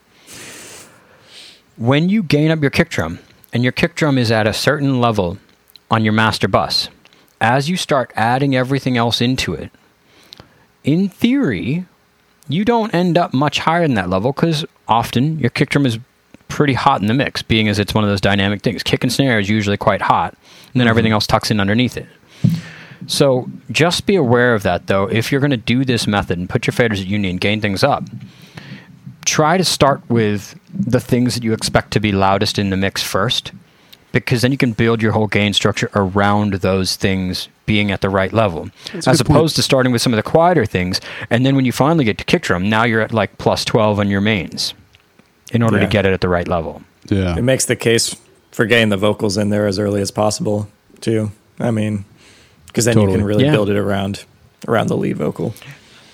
when 1.75 2.09
you 2.09 2.23
gain 2.23 2.49
up 2.49 2.61
your 2.61 2.71
kick 2.71 2.89
drum 2.89 3.19
and 3.53 3.61
your 3.61 3.71
kick 3.71 3.93
drum 3.93 4.17
is 4.17 4.31
at 4.31 4.47
a 4.47 4.53
certain 4.53 4.99
level 4.99 5.37
on 5.91 6.03
your 6.03 6.13
master 6.13 6.47
bus, 6.47 6.89
as 7.39 7.69
you 7.69 7.77
start 7.77 8.11
adding 8.15 8.55
everything 8.55 8.97
else 8.97 9.21
into 9.21 9.53
it, 9.53 9.69
in 10.83 11.09
theory, 11.09 11.85
you 12.49 12.65
don't 12.65 12.93
end 12.93 13.17
up 13.17 13.33
much 13.33 13.59
higher 13.59 13.83
than 13.83 13.93
that 13.95 14.09
level 14.09 14.31
because 14.31 14.65
often 14.87 15.37
your 15.37 15.51
kick 15.51 15.69
drum 15.69 15.85
is 15.85 15.99
pretty 16.47 16.73
hot 16.73 17.01
in 17.01 17.07
the 17.07 17.13
mix, 17.13 17.43
being 17.43 17.67
as 17.67 17.77
it's 17.77 17.93
one 17.93 18.03
of 18.03 18.09
those 18.09 18.21
dynamic 18.21 18.61
things. 18.61 18.81
Kick 18.81 19.03
and 19.03 19.13
snare 19.13 19.37
is 19.37 19.49
usually 19.49 19.77
quite 19.77 20.01
hot, 20.01 20.35
and 20.67 20.73
then 20.75 20.81
mm-hmm. 20.81 20.89
everything 20.89 21.11
else 21.11 21.27
tucks 21.27 21.51
in 21.51 21.59
underneath 21.59 21.97
it. 21.97 22.07
So 23.07 23.49
just 23.71 24.05
be 24.05 24.15
aware 24.15 24.53
of 24.53 24.63
that, 24.63 24.87
though. 24.87 25.05
If 25.05 25.31
you're 25.31 25.41
going 25.41 25.51
to 25.51 25.57
do 25.57 25.85
this 25.85 26.07
method 26.07 26.37
and 26.37 26.49
put 26.49 26.67
your 26.67 26.73
faders 26.73 26.99
at 26.99 27.07
Unity 27.07 27.29
and 27.29 27.39
gain 27.39 27.61
things 27.61 27.83
up, 27.83 28.03
try 29.25 29.57
to 29.57 29.63
start 29.63 30.01
with 30.09 30.59
the 30.73 30.99
things 30.99 31.35
that 31.35 31.43
you 31.43 31.53
expect 31.53 31.91
to 31.91 31.99
be 31.99 32.11
loudest 32.11 32.59
in 32.59 32.69
the 32.69 32.77
mix 32.77 33.03
first, 33.03 33.51
because 34.11 34.41
then 34.41 34.51
you 34.51 34.57
can 34.57 34.73
build 34.73 35.01
your 35.01 35.11
whole 35.11 35.27
gain 35.27 35.53
structure 35.53 35.89
around 35.95 36.53
those 36.55 36.95
things 36.95 37.49
being 37.65 37.91
at 37.91 38.01
the 38.01 38.09
right 38.09 38.33
level, 38.33 38.69
That's 38.93 39.07
as 39.07 39.21
opposed 39.21 39.53
point. 39.53 39.55
to 39.55 39.61
starting 39.61 39.91
with 39.91 40.01
some 40.01 40.13
of 40.13 40.17
the 40.17 40.23
quieter 40.23 40.65
things. 40.65 40.99
And 41.29 41.45
then 41.45 41.55
when 41.55 41.65
you 41.65 41.71
finally 41.71 42.05
get 42.05 42.17
to 42.17 42.23
kick 42.23 42.43
drum, 42.43 42.69
now 42.69 42.83
you're 42.83 43.01
at 43.01 43.13
like 43.13 43.37
plus 43.37 43.65
12 43.65 43.99
on 43.99 44.09
your 44.09 44.21
mains 44.21 44.73
in 45.51 45.61
order 45.61 45.77
yeah. 45.77 45.85
to 45.85 45.89
get 45.89 46.05
it 46.05 46.13
at 46.13 46.21
the 46.21 46.29
right 46.29 46.47
level. 46.47 46.81
Yeah. 47.09 47.37
It 47.37 47.43
makes 47.43 47.65
the 47.65 47.75
case 47.75 48.15
for 48.57 48.65
getting 48.65 48.89
the 48.89 48.97
vocals 48.97 49.37
in 49.37 49.49
there 49.51 49.67
as 49.67 49.77
early 49.77 50.01
as 50.01 50.09
possible, 50.09 50.67
too. 50.99 51.31
I 51.59 51.69
mean, 51.69 52.05
because 52.65 52.85
then 52.85 52.99
you 52.99 53.07
can 53.07 53.23
really 53.23 53.45
Yeah. 53.45 53.51
build 53.51 53.69
it 53.69 53.77
around 53.77 54.25
around 54.67 54.87
the 54.87 54.97
lead 54.97 55.15
vocal. 55.15 55.53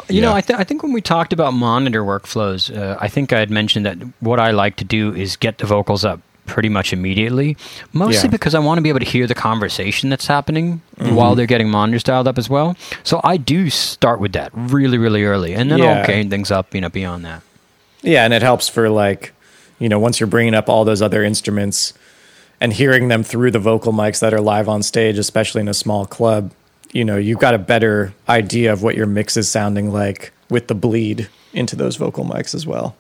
You 0.10 0.20
know, 0.20 0.34
I, 0.34 0.42
th- 0.42 0.60
I 0.60 0.66
think 0.66 0.84
when 0.84 0.92
we 0.92 1.00
talked 1.00 1.32
about 1.32 1.54
monitor 1.54 2.04
workflows, 2.04 2.70
uh, 2.78 2.98
I 3.00 3.08
think 3.08 3.32
I 3.32 3.40
had 3.40 3.50
mentioned 3.50 3.86
that 3.86 3.98
what 4.20 4.42
I 4.42 4.52
like 4.52 4.76
to 4.76 4.84
do 4.84 5.16
is 5.16 5.38
get 5.38 5.60
the 5.60 5.66
vocals 5.66 6.04
up 6.04 6.20
pretty 6.46 6.68
much 6.68 6.92
immediately, 6.92 7.56
mostly 7.94 8.28
Yeah. 8.28 8.32
because 8.32 8.54
I 8.54 8.60
want 8.60 8.78
to 8.78 8.82
be 8.82 8.90
able 8.90 9.00
to 9.00 9.06
hear 9.06 9.26
the 9.26 9.34
conversation 9.36 10.10
that's 10.10 10.28
happening 10.28 10.82
Mm-hmm. 11.00 11.16
while 11.16 11.36
they're 11.36 11.46
getting 11.48 11.70
monitors 11.70 12.04
dialed 12.04 12.28
up 12.28 12.38
as 12.38 12.50
well. 12.50 12.76
So 13.04 13.22
I 13.24 13.38
do 13.38 13.70
start 13.70 14.20
with 14.20 14.34
that 14.34 14.52
really, 14.54 14.98
really 14.98 15.24
early, 15.24 15.54
and 15.56 15.72
then 15.72 15.82
I'll 15.82 16.06
gain 16.06 16.30
things 16.30 16.52
up, 16.52 16.76
you 16.76 16.82
know, 16.82 16.90
beyond 16.90 17.24
that. 17.24 17.42
Yeah, 18.02 18.26
and 18.26 18.34
it 18.34 18.42
helps 18.42 18.68
for 18.68 18.90
like, 18.90 19.32
you 19.80 19.88
know, 19.88 20.00
once 20.00 20.20
you're 20.20 20.28
bringing 20.28 20.54
up 20.54 20.68
all 20.68 20.84
those 20.84 21.02
other 21.02 21.24
instruments 21.24 21.94
and 22.64 22.72
hearing 22.72 23.10
them 23.10 23.24
through 23.24 23.52
the 23.52 23.60
vocal 23.60 23.92
mics 23.92 24.22
that 24.22 24.34
are 24.34 24.40
live 24.40 24.70
on 24.70 24.82
stage, 24.82 25.18
especially 25.18 25.60
in 25.60 25.68
a 25.68 25.74
small 25.74 26.06
club, 26.06 26.50
you 26.94 27.04
know, 27.04 27.18
you've 27.18 27.40
got 27.40 27.54
a 27.54 27.58
better 27.58 28.14
idea 28.30 28.72
of 28.72 28.82
what 28.82 28.96
your 28.96 29.06
mix 29.06 29.36
is 29.36 29.50
sounding 29.50 29.92
like 29.92 30.32
with 30.50 30.70
the 30.70 30.74
bleed 30.74 31.28
into 31.52 31.76
those 31.76 31.98
vocal 31.98 32.24
mics 32.24 32.56
as 32.56 32.66
well. 32.66 32.96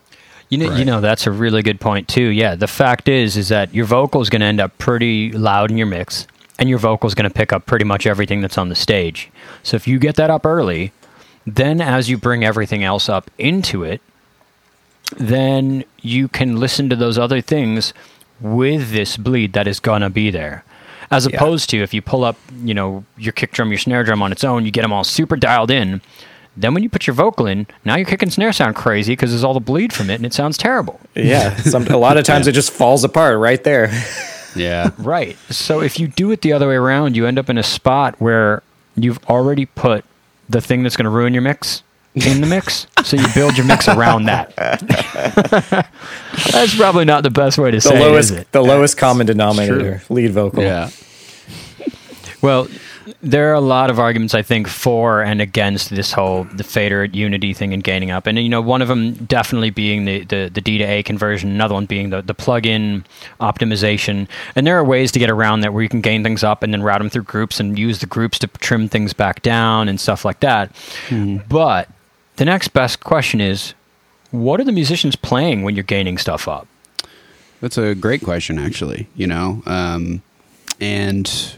You 0.49 0.57
know, 0.57 0.75
you 0.75 0.83
know 0.83 0.99
that's 0.99 1.25
a 1.25 1.31
really 1.31 1.63
good 1.63 1.79
point 1.79 2.09
too. 2.09 2.27
Yeah, 2.27 2.55
the 2.55 2.67
fact 2.67 3.07
is, 3.07 3.37
is 3.37 3.47
that 3.47 3.73
your 3.73 3.85
vocal 3.85 4.19
is 4.19 4.29
going 4.29 4.41
to 4.41 4.45
end 4.45 4.59
up 4.59 4.77
pretty 4.79 5.31
loud 5.31 5.71
in 5.71 5.77
your 5.77 5.87
mix, 5.87 6.27
and 6.59 6.67
your 6.67 6.77
vocal 6.77 7.07
is 7.07 7.15
going 7.15 7.29
to 7.29 7.33
pick 7.33 7.53
up 7.53 7.65
pretty 7.65 7.85
much 7.85 8.05
everything 8.05 8.41
that's 8.41 8.57
on 8.57 8.67
the 8.67 8.75
stage. 8.75 9.31
So 9.63 9.75
if 9.77 9.87
you 9.87 9.97
get 9.97 10.15
that 10.15 10.29
up 10.29 10.45
early, 10.45 10.91
then 11.47 11.79
as 11.79 12.09
you 12.09 12.17
bring 12.17 12.43
everything 12.43 12.83
else 12.83 13.07
up 13.07 13.31
into 13.37 13.83
it, 13.83 14.01
then 15.17 15.85
you 16.01 16.27
can 16.27 16.59
listen 16.59 16.89
to 16.89 16.97
those 16.97 17.17
other 17.17 17.39
things 17.39 17.93
with 18.43 18.91
this 18.91 19.17
bleed 19.17 19.53
that 19.53 19.67
is 19.67 19.79
going 19.79 20.01
to 20.01 20.09
be 20.09 20.29
there. 20.29 20.63
As 21.09 21.25
Yeah. 21.27 21.35
opposed 21.37 21.69
to 21.71 21.81
if 21.81 21.93
you 21.93 22.01
pull 22.01 22.23
up, 22.23 22.37
you 22.63 22.73
know, 22.73 23.03
your 23.17 23.33
kick 23.33 23.51
drum, 23.51 23.69
your 23.69 23.77
snare 23.79 24.03
drum 24.03 24.21
on 24.21 24.31
its 24.31 24.43
own, 24.43 24.65
you 24.65 24.71
get 24.71 24.81
them 24.83 24.93
all 24.93 25.03
super 25.03 25.35
dialed 25.35 25.71
in. 25.71 26.01
Then 26.55 26.73
when 26.75 26.83
you 26.83 26.89
put 26.89 27.07
your 27.07 27.15
vocal 27.15 27.47
in, 27.47 27.65
now 27.83 27.95
your 27.95 28.05
kick 28.05 28.21
and 28.21 28.31
snare 28.31 28.53
sound 28.53 28.75
crazy 28.75 29.13
because 29.13 29.31
there's 29.31 29.43
all 29.43 29.55
the 29.55 29.59
bleed 29.59 29.91
from 29.91 30.09
it 30.11 30.15
and 30.15 30.25
it 30.25 30.33
sounds 30.33 30.57
terrible. 30.57 30.99
Yeah, 31.15 31.55
some, 31.57 31.87
a 31.87 31.97
lot 31.97 32.17
of 32.17 32.25
times 32.25 32.45
it 32.47 32.51
just 32.51 32.71
falls 32.71 33.03
apart 33.03 33.39
right 33.39 33.63
there. 33.63 33.91
Yeah. 34.55 34.91
Right. 34.99 35.35
So 35.49 35.81
if 35.81 35.99
you 35.99 36.07
do 36.07 36.29
it 36.29 36.41
the 36.41 36.53
other 36.53 36.67
way 36.67 36.75
around, 36.75 37.15
you 37.17 37.25
end 37.25 37.39
up 37.39 37.49
in 37.49 37.57
a 37.57 37.63
spot 37.63 38.13
where 38.21 38.61
you've 38.95 39.17
already 39.27 39.65
put 39.65 40.05
the 40.47 40.61
thing 40.61 40.83
that's 40.83 40.95
going 40.95 41.05
to 41.05 41.09
ruin 41.09 41.33
your 41.33 41.41
mix 41.41 41.81
in 42.15 42.41
the 42.41 42.47
mix. 42.47 42.87
so 43.03 43.17
you 43.17 43.25
build 43.33 43.57
your 43.57 43.65
mix 43.65 43.87
around 43.87 44.25
that. 44.25 44.55
that's 46.51 46.75
probably 46.75 47.05
not 47.05 47.23
the 47.23 47.31
best 47.31 47.57
way 47.57 47.71
to 47.71 47.77
The 47.77 47.81
say 47.81 47.99
lowest, 47.99 48.31
it, 48.31 48.33
is 48.35 48.41
it? 48.41 48.51
the 48.51 48.61
lowest 48.61 48.97
common 48.97 49.25
denominator, 49.27 50.01
lead 50.09 50.31
vocal. 50.31 50.63
Yeah. 50.63 50.89
Well, 52.41 52.67
there 53.21 53.49
are 53.51 53.53
a 53.53 53.61
lot 53.61 53.89
of 53.89 53.99
arguments, 53.99 54.33
I 54.33 54.41
think, 54.41 54.67
for 54.67 55.21
and 55.21 55.41
against 55.41 55.89
this 55.89 56.11
whole 56.11 56.43
the 56.45 56.63
fader 56.63 57.05
unity 57.05 57.53
thing 57.53 57.73
and 57.73 57.83
gaining 57.83 58.11
up, 58.11 58.27
and 58.27 58.37
you 58.37 58.49
know, 58.49 58.61
one 58.61 58.81
of 58.81 58.87
them 58.89 59.13
definitely 59.13 59.69
being 59.69 60.05
the 60.05 60.23
the, 60.25 60.49
the 60.53 60.61
D 60.61 60.77
to 60.77 60.83
A 60.83 61.03
conversion, 61.03 61.49
another 61.49 61.73
one 61.73 61.85
being 61.85 62.09
the 62.09 62.21
the 62.21 62.33
plug-in 62.33 63.05
optimization, 63.39 64.27
and 64.55 64.67
there 64.67 64.77
are 64.77 64.83
ways 64.83 65.11
to 65.13 65.19
get 65.19 65.29
around 65.29 65.61
that 65.61 65.73
where 65.73 65.83
you 65.83 65.89
can 65.89 66.01
gain 66.01 66.23
things 66.23 66.43
up 66.43 66.63
and 66.63 66.73
then 66.73 66.81
route 66.83 66.99
them 66.99 67.09
through 67.09 67.23
groups 67.23 67.59
and 67.59 67.77
use 67.79 67.99
the 67.99 68.05
groups 68.07 68.39
to 68.39 68.47
trim 68.47 68.87
things 68.89 69.13
back 69.13 69.41
down 69.41 69.87
and 69.89 69.99
stuff 69.99 70.23
like 70.25 70.39
that. 70.41 70.71
Mm-hmm. 71.07 71.45
But 71.49 71.89
the 72.35 72.45
next 72.45 72.69
best 72.69 72.99
question 73.01 73.41
is, 73.41 73.73
what 74.31 74.59
are 74.59 74.63
the 74.63 74.71
musicians 74.71 75.15
playing 75.15 75.63
when 75.63 75.75
you're 75.75 75.83
gaining 75.83 76.17
stuff 76.17 76.47
up? 76.47 76.67
That's 77.61 77.77
a 77.77 77.95
great 77.95 78.21
question, 78.21 78.59
actually. 78.59 79.07
You 79.15 79.27
know, 79.27 79.63
um, 79.65 80.21
and 80.81 81.57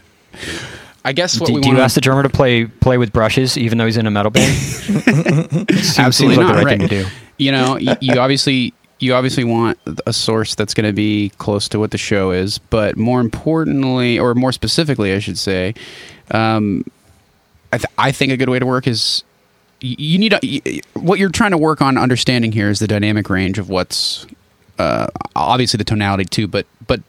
I 1.04 1.12
guess 1.12 1.40
what 1.40 1.48
Do, 1.48 1.54
we 1.54 1.60
do 1.60 1.70
you 1.70 1.78
ask 1.78 1.94
the 1.94 2.00
drummer 2.00 2.22
to 2.22 2.28
play 2.28 2.66
play 2.66 2.98
with 2.98 3.12
brushes 3.12 3.56
even 3.56 3.78
though 3.78 3.86
he's 3.86 3.96
in 3.96 4.06
a 4.06 4.10
metal 4.10 4.30
band? 4.30 4.50
Absolutely 5.98 6.36
like 6.36 6.46
not 6.46 6.52
the 6.52 6.58
right 6.58 6.64
right. 6.64 6.78
thing 6.78 6.88
to 6.88 7.04
do. 7.04 7.06
You 7.38 7.52
know, 7.52 7.76
you, 7.76 7.94
you 8.00 8.20
obviously 8.20 8.72
you 8.98 9.14
obviously 9.14 9.44
want 9.44 9.78
a 10.06 10.12
source 10.12 10.54
that's 10.54 10.74
going 10.74 10.86
to 10.86 10.92
be 10.92 11.30
close 11.38 11.68
to 11.68 11.78
what 11.78 11.90
the 11.90 11.98
show 11.98 12.30
is, 12.30 12.58
but 12.58 12.96
more 12.96 13.20
importantly, 13.20 14.18
or 14.18 14.34
more 14.34 14.52
specifically, 14.52 15.12
I 15.12 15.18
should 15.18 15.38
say, 15.38 15.74
um, 16.30 16.84
I, 17.72 17.78
th- 17.78 17.92
I 17.98 18.10
think 18.10 18.32
a 18.32 18.36
good 18.36 18.48
way 18.48 18.58
to 18.58 18.64
work 18.64 18.86
is 18.86 19.22
you, 19.80 20.18
need 20.18 20.32
a, 20.32 20.80
what 20.94 21.18
you're 21.18 21.30
trying 21.30 21.50
to 21.50 21.58
work 21.58 21.82
on 21.82 21.98
understanding 21.98 22.52
here 22.52 22.70
is 22.70 22.78
the 22.78 22.86
dynamic 22.86 23.28
range 23.28 23.58
of 23.58 23.68
what's 23.68 24.26
uh, 24.78 25.06
obviously 25.34 25.78
the 25.78 25.84
tonality 25.84 26.24
too, 26.24 26.46
but 26.46 26.66
but 26.86 27.00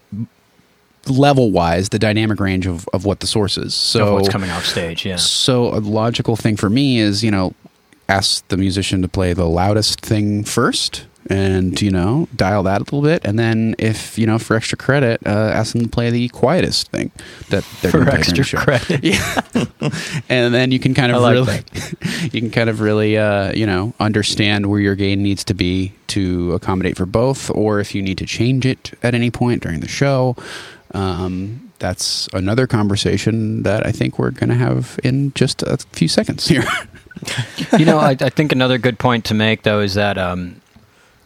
level 1.08 1.52
wise 1.52 1.90
the 1.90 2.00
dynamic 2.00 2.40
range 2.40 2.68
of, 2.68 2.88
of 2.94 3.06
what 3.06 3.22
the 3.22 3.28
source 3.28 3.58
is. 3.58 3.74
So 3.74 4.08
of 4.08 4.14
what's 4.14 4.30
coming 4.30 4.50
off 4.50 4.66
stage. 4.66 5.06
Yeah. 5.06 5.16
so 5.16 5.74
a 5.74 5.80
logical 5.80 6.36
thing 6.36 6.58
for 6.58 6.70
me 6.70 7.00
is, 7.00 7.24
you 7.24 7.32
know, 7.32 7.54
ask 8.10 8.48
the 8.48 8.58
musician 8.58 9.02
to 9.02 9.08
play 9.08 9.34
the 9.34 9.46
loudest 9.46 10.02
thing 10.02 10.44
first 10.44 11.06
and, 11.30 11.82
you 11.82 11.92
know, 11.92 12.28
dial 12.36 12.64
that 12.64 12.82
a 12.82 12.84
little 12.84 13.02
bit. 13.02 13.24
And 13.26 13.38
then 13.38 13.76
if, 13.78 14.18
you 14.18 14.26
know, 14.26 14.40
for 14.40 14.56
extra 14.56 14.78
credit, 14.78 15.22
uh, 15.26 15.30
ask 15.30 15.74
them 15.74 15.84
to 15.84 15.90
play 15.90 16.10
the 16.10 16.30
quietest 16.30 16.90
thing 16.92 17.12
that 17.50 17.66
they're 17.82 17.92
For 17.92 18.08
extra 18.10 18.44
the 18.44 18.58
credit. 18.64 19.04
Yeah. 19.04 19.42
and 20.30 20.54
then 20.54 20.72
you 20.72 20.80
can 20.80 20.94
kind 20.94 21.12
of 21.12 21.22
like 21.22 21.34
really, 21.34 21.64
you 22.32 22.42
can 22.42 22.52
kind 22.52 22.70
of 22.70 22.82
really, 22.82 23.18
uh, 23.18 23.52
you 23.54 23.66
know, 23.66 23.94
understand 24.00 24.68
where 24.68 24.80
your 24.80 24.96
gain 24.96 25.22
needs 25.22 25.44
to 25.46 25.54
be 25.54 25.94
to 26.08 26.54
accommodate 26.54 26.98
for 26.98 27.06
both, 27.06 27.50
or 27.52 27.80
if 27.80 27.94
you 27.94 28.02
need 28.02 28.18
to 28.18 28.26
change 28.26 28.66
it 28.66 28.98
at 29.04 29.14
any 29.14 29.30
point 29.30 29.64
during 29.64 29.82
the 29.82 29.88
show. 29.88 30.36
Um, 30.94 31.72
that's 31.80 32.28
another 32.34 32.66
conversation 32.66 33.64
that 33.64 33.86
I 33.86 33.92
think 33.92 34.18
we're 34.18 34.32
going 34.32 34.50
to 34.50 34.56
have 34.56 35.00
in 35.04 35.34
just 35.34 35.62
a 35.64 35.78
few 35.92 36.08
seconds 36.08 36.48
here. 36.48 36.64
you 37.78 37.86
know, 37.86 38.00
I, 38.00 38.16
I 38.20 38.30
think 38.30 38.52
another 38.52 38.78
good 38.78 38.98
point 39.00 39.26
to 39.26 39.34
make 39.34 39.64
though 39.64 39.82
is 39.82 39.96
that 39.96 40.18
um, 40.18 40.62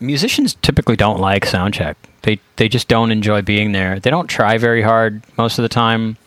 musicians 0.02 0.56
typically 0.62 0.96
don't 0.96 1.20
like 1.20 1.46
sound 1.46 1.74
check. 1.74 1.98
They 2.24 2.40
they 2.58 2.68
just 2.68 2.88
don't 2.88 3.12
enjoy 3.12 3.42
being 3.42 3.72
there. 3.72 4.00
They 4.00 4.10
don't 4.10 4.28
try 4.28 4.58
very 4.58 4.82
hard 4.82 5.24
most 5.38 5.58
of 5.60 5.64
the 5.64 5.70
time. 5.70 6.18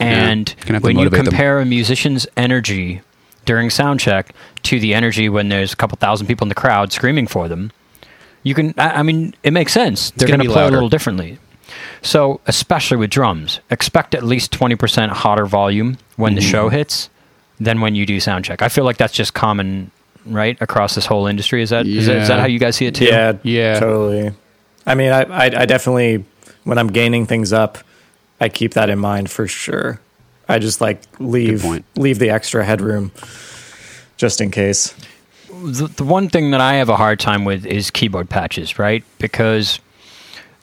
And 0.00 0.46
to 0.48 0.78
when 0.80 0.92
you 0.96 1.04
motivate 1.04 1.18
them. 1.18 1.26
compare 1.26 1.60
a 1.60 1.64
musician's 1.64 2.26
energy 2.36 3.02
during 3.44 3.70
sound 3.70 4.00
check 4.00 4.34
to 4.64 4.80
the 4.80 4.94
energy 4.94 5.28
when 5.28 5.48
there's 5.48 5.72
a 5.72 5.76
couple 5.76 5.96
thousand 5.96 6.26
people 6.26 6.44
in 6.44 6.48
the 6.48 6.54
crowd 6.54 6.92
screaming 6.92 7.26
for 7.26 7.46
them, 7.48 7.70
you 8.42 8.54
can. 8.54 8.74
I, 8.78 8.90
I 9.00 9.02
mean, 9.02 9.34
it 9.44 9.52
makes 9.52 9.72
sense. 9.72 10.10
They're 10.12 10.28
going 10.28 10.40
to 10.40 10.46
play 10.46 10.54
louder. 10.62 10.68
a 10.68 10.72
little 10.72 10.88
differently. 10.88 11.38
So, 12.02 12.40
especially 12.46 12.96
with 12.96 13.10
drums, 13.10 13.60
expect 13.70 14.14
at 14.14 14.24
least 14.24 14.50
twenty 14.52 14.74
percent 14.76 15.12
hotter 15.12 15.46
volume 15.46 15.98
when 16.16 16.34
the 16.34 16.40
Mm-hmm. 16.40 16.50
show 16.50 16.68
hits 16.68 17.08
than 17.60 17.80
when 17.80 17.94
you 17.94 18.04
do 18.06 18.18
sound 18.18 18.44
check. 18.44 18.60
I 18.60 18.68
feel 18.68 18.84
like 18.84 18.96
that's 18.96 19.12
just 19.12 19.34
common, 19.34 19.92
right, 20.26 20.56
across 20.60 20.94
this 20.94 21.06
whole 21.06 21.26
industry. 21.26 21.62
Is 21.62 21.70
that 21.70 21.86
is 21.86 22.06
that, 22.06 22.16
is 22.18 22.28
that 22.28 22.40
how 22.40 22.46
you 22.46 22.58
guys 22.58 22.76
see 22.76 22.86
it 22.86 22.94
too? 22.94 23.04
Yeah, 23.06 23.34
Yeah. 23.42 23.78
totally. 23.80 24.32
I 24.86 24.94
mean, 24.94 25.12
I, 25.12 25.22
I, 25.22 25.44
I 25.44 25.66
definitely, 25.66 26.24
when 26.64 26.76
I'm 26.78 26.88
gaining 26.88 27.26
things 27.26 27.52
up, 27.52 27.78
I 28.40 28.48
keep 28.48 28.74
that 28.74 28.90
in 28.90 28.98
mind 28.98 29.30
for 29.30 29.46
sure. 29.46 30.00
I 30.48 30.58
just 30.58 30.80
like 30.80 31.00
leave 31.20 31.64
leave 31.96 32.18
the 32.18 32.30
extra 32.30 32.64
headroom 32.64 33.12
just 34.16 34.40
in 34.40 34.50
case. 34.50 34.94
the, 35.48 35.86
the 35.96 36.04
one 36.04 36.28
thing 36.28 36.50
that 36.50 36.60
I 36.60 36.74
have 36.74 36.88
a 36.88 36.96
hard 36.96 37.20
time 37.20 37.44
with 37.44 37.64
is 37.64 37.90
keyboard 37.90 38.28
patches, 38.28 38.78
right? 38.78 39.04
Because 39.18 39.78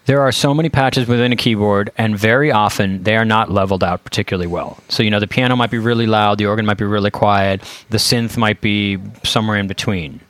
there 0.10 0.24
are 0.24 0.32
so 0.32 0.56
many 0.56 0.70
patches 0.70 1.08
within 1.08 1.32
a 1.32 1.36
keyboard, 1.36 1.92
and 1.96 2.18
very 2.18 2.52
often 2.52 3.04
they 3.04 3.16
are 3.16 3.24
not 3.24 3.52
leveled 3.52 3.84
out 3.84 4.04
particularly 4.04 4.48
well. 4.48 4.80
So, 4.90 5.04
you 5.04 5.12
know, 5.12 5.20
the 5.20 5.28
piano 5.28 5.56
might 5.56 5.70
be 5.70 5.78
really 5.78 6.08
loud, 6.08 6.40
the 6.40 6.48
organ 6.48 6.66
might 6.66 6.80
be 6.80 6.84
really 6.86 7.12
quiet, 7.12 7.62
the 7.92 8.00
synth 8.00 8.36
might 8.36 8.60
be 8.60 8.98
somewhere 9.24 9.58
in 9.58 9.68
between. 9.68 10.22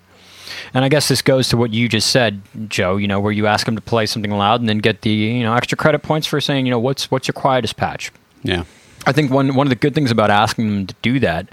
And 0.74 0.84
I 0.84 0.90
guess 0.90 1.08
this 1.08 1.22
goes 1.22 1.48
to 1.48 1.56
what 1.56 1.72
you 1.72 1.88
just 1.88 2.12
said, 2.12 2.41
Joe. 2.68 2.98
You 2.98 3.08
know, 3.08 3.22
where 3.22 3.32
you 3.32 3.48
ask 3.48 3.66
them 3.66 3.78
to 3.78 3.82
play 3.82 4.06
something 4.06 4.32
loud 4.32 4.60
and 4.60 4.68
then 4.68 4.80
get 4.80 5.02
the 5.04 5.12
you 5.12 5.44
know 5.44 5.54
extra 5.54 5.78
credit 5.78 5.99
points 5.99 6.28
for 6.28 6.41
saying, 6.41 6.66
you 6.66 6.72
know, 6.72 6.80
what's 6.80 7.10
what's 7.10 7.30
your 7.30 7.34
quietest 7.34 7.78
patch. 7.78 8.12
yeah. 8.44 8.66
I 9.08 9.14
think 9.14 9.32
one 9.32 9.56
one 9.56 9.66
of 9.66 9.70
the 9.70 9.78
good 9.78 9.95
things 9.95 10.12
about 10.12 10.30
asking 10.30 10.70
them 10.70 10.88
to 10.88 10.95
do 11.02 11.22
that, 11.22 11.48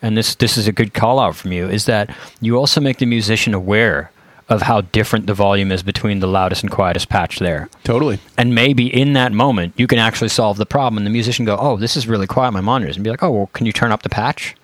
and 0.00 0.16
this 0.16 0.34
this 0.36 0.56
is 0.56 0.66
a 0.66 0.72
good 0.72 0.94
call 0.94 1.20
out 1.20 1.36
from 1.36 1.52
you, 1.52 1.68
is 1.68 1.84
that 1.84 2.16
you 2.40 2.56
also 2.56 2.80
make 2.80 2.96
the 2.96 3.06
musician 3.06 3.52
aware 3.52 4.10
of 4.48 4.62
how 4.62 4.80
different 4.80 5.26
the 5.26 5.34
volume 5.34 5.70
is 5.70 5.82
between 5.82 6.20
the 6.20 6.26
loudest 6.26 6.62
and 6.62 6.70
quietest 6.72 7.08
patch 7.10 7.38
there. 7.38 7.68
Totally. 7.84 8.18
And 8.38 8.54
maybe 8.54 8.86
in 8.86 9.12
that 9.12 9.32
moment 9.32 9.74
you 9.76 9.86
can 9.86 9.98
actually 9.98 10.28
solve 10.30 10.56
the 10.56 10.64
problem 10.66 10.96
and 10.96 11.06
the 11.06 11.10
musician 11.10 11.44
go, 11.44 11.56
Oh, 11.60 11.76
this 11.76 11.96
is 11.96 12.06
really 12.08 12.26
quiet 12.26 12.52
my 12.52 12.60
monitors 12.62 12.96
and 12.96 13.04
be 13.04 13.10
like, 13.10 13.22
Oh 13.22 13.30
well 13.30 13.50
can 13.52 13.66
you 13.66 13.72
turn 13.72 13.92
up 13.92 14.02
the 14.02 14.08
patch? 14.08 14.54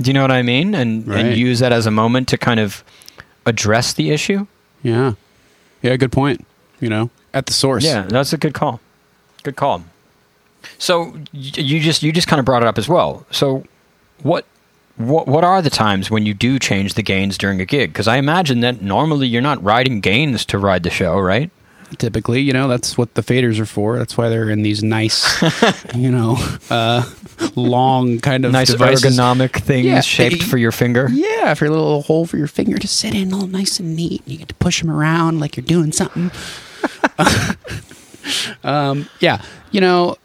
Do 0.00 0.08
you 0.08 0.14
know 0.14 0.22
what 0.22 0.32
I 0.32 0.42
mean? 0.42 0.74
And 0.74 1.06
Right. 1.06 1.24
and 1.26 1.36
use 1.36 1.60
that 1.60 1.72
as 1.72 1.86
a 1.86 1.90
moment 1.90 2.26
to 2.28 2.38
kind 2.38 2.58
of 2.60 2.82
address 3.46 3.92
the 3.92 4.10
issue. 4.10 4.46
Yeah. 4.82 5.12
Yeah. 5.82 5.96
Good 5.96 6.12
point. 6.12 6.44
You 6.80 6.88
know, 6.88 7.10
at 7.34 7.46
the 7.46 7.52
source. 7.52 7.84
Yeah, 7.84 8.02
that's 8.02 8.32
a 8.32 8.36
good 8.38 8.54
call. 8.54 8.80
Good 9.42 9.56
call. 9.56 9.84
So 10.78 11.14
you 11.32 11.80
just 11.80 12.02
you 12.02 12.12
just 12.12 12.26
kind 12.28 12.38
of 12.40 12.46
brought 12.46 12.62
it 12.62 12.66
up 12.68 12.78
as 12.78 12.88
well. 12.88 13.24
So 13.30 13.64
what 14.22 14.44
what 14.98 15.26
what 15.26 15.44
are 15.44 15.62
the 15.62 15.70
times 15.70 16.10
when 16.10 16.26
you 16.26 16.34
do 16.34 16.58
change 16.58 16.94
the 16.94 17.02
gains 17.02 17.38
during 17.38 17.60
a 17.60 17.64
gig? 17.64 17.90
Because 17.92 18.08
I 18.08 18.16
imagine 18.16 18.60
that 18.60 18.82
normally 18.82 19.26
you're 19.28 19.42
not 19.42 19.62
riding 19.62 20.00
gains 20.00 20.44
to 20.46 20.58
ride 20.58 20.82
the 20.82 20.90
show, 20.90 21.18
right? 21.18 21.50
typically. 21.96 22.42
You 22.42 22.52
know, 22.52 22.68
that's 22.68 22.98
what 22.98 23.14
the 23.14 23.22
faders 23.22 23.58
are 23.58 23.64
for. 23.64 23.96
That's 23.96 24.14
why 24.18 24.28
they're 24.28 24.50
in 24.50 24.60
these 24.60 24.82
nice, 24.84 25.40
you 25.94 26.10
know, 26.10 26.36
uh, 26.68 27.02
long 27.56 28.18
kind 28.18 28.44
of 28.44 28.52
Nice 28.52 28.68
devices. 28.68 29.16
ergonomic 29.18 29.52
things 29.62 29.86
Yeah, 29.86 30.02
shaped 30.02 30.40
they- 30.40 30.44
for 30.44 30.58
your 30.58 30.70
finger. 30.70 31.08
Yeah, 31.10 31.54
for 31.54 31.64
a 31.64 31.70
little 31.70 32.02
hole 32.02 32.26
for 32.26 32.36
your 32.36 32.46
finger 32.46 32.76
to 32.76 32.86
sit 32.86 33.14
in, 33.14 33.32
all 33.32 33.46
nice 33.46 33.80
and 33.80 33.96
neat. 33.96 34.20
You 34.26 34.36
get 34.36 34.48
to 34.48 34.54
push 34.56 34.82
them 34.82 34.90
around 34.90 35.40
like 35.40 35.56
you're 35.56 35.64
doing 35.64 35.92
something. 35.92 36.30
um, 38.64 39.08
yeah, 39.20 39.40
you 39.70 39.80
know, 39.80 40.16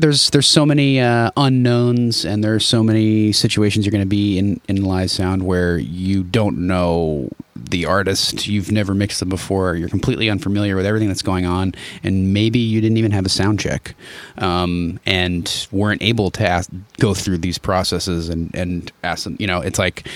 there's 0.00 0.30
there's 0.30 0.46
so 0.46 0.64
many 0.64 1.00
uh, 1.00 1.30
unknowns, 1.36 2.24
and 2.24 2.42
there's 2.42 2.66
so 2.66 2.82
many 2.82 3.32
situations 3.32 3.84
you're 3.84 3.92
going 3.92 4.02
to 4.02 4.08
be 4.08 4.38
in 4.38 4.60
in 4.68 4.82
live 4.84 5.10
sound 5.10 5.44
where 5.44 5.78
you 5.78 6.22
don't 6.22 6.58
know 6.58 7.28
the 7.54 7.84
artist, 7.84 8.48
you've 8.48 8.72
never 8.72 8.94
mixed 8.94 9.20
them 9.20 9.28
before, 9.28 9.76
you're 9.76 9.88
completely 9.88 10.30
unfamiliar 10.30 10.74
with 10.74 10.86
everything 10.86 11.08
that's 11.08 11.22
going 11.22 11.46
on, 11.46 11.74
and 12.02 12.32
maybe 12.32 12.58
you 12.58 12.80
didn't 12.80 12.96
even 12.96 13.12
have 13.12 13.26
a 13.26 13.28
sound 13.28 13.60
check, 13.60 13.94
um, 14.38 14.98
and 15.06 15.68
weren't 15.70 16.02
able 16.02 16.30
to 16.30 16.46
ask, 16.46 16.70
go 16.98 17.14
through 17.14 17.38
these 17.38 17.58
processes 17.58 18.28
and 18.28 18.54
and 18.54 18.90
ask 19.04 19.24
them. 19.24 19.36
You 19.38 19.46
know, 19.46 19.60
it's 19.60 19.78
like 19.78 20.06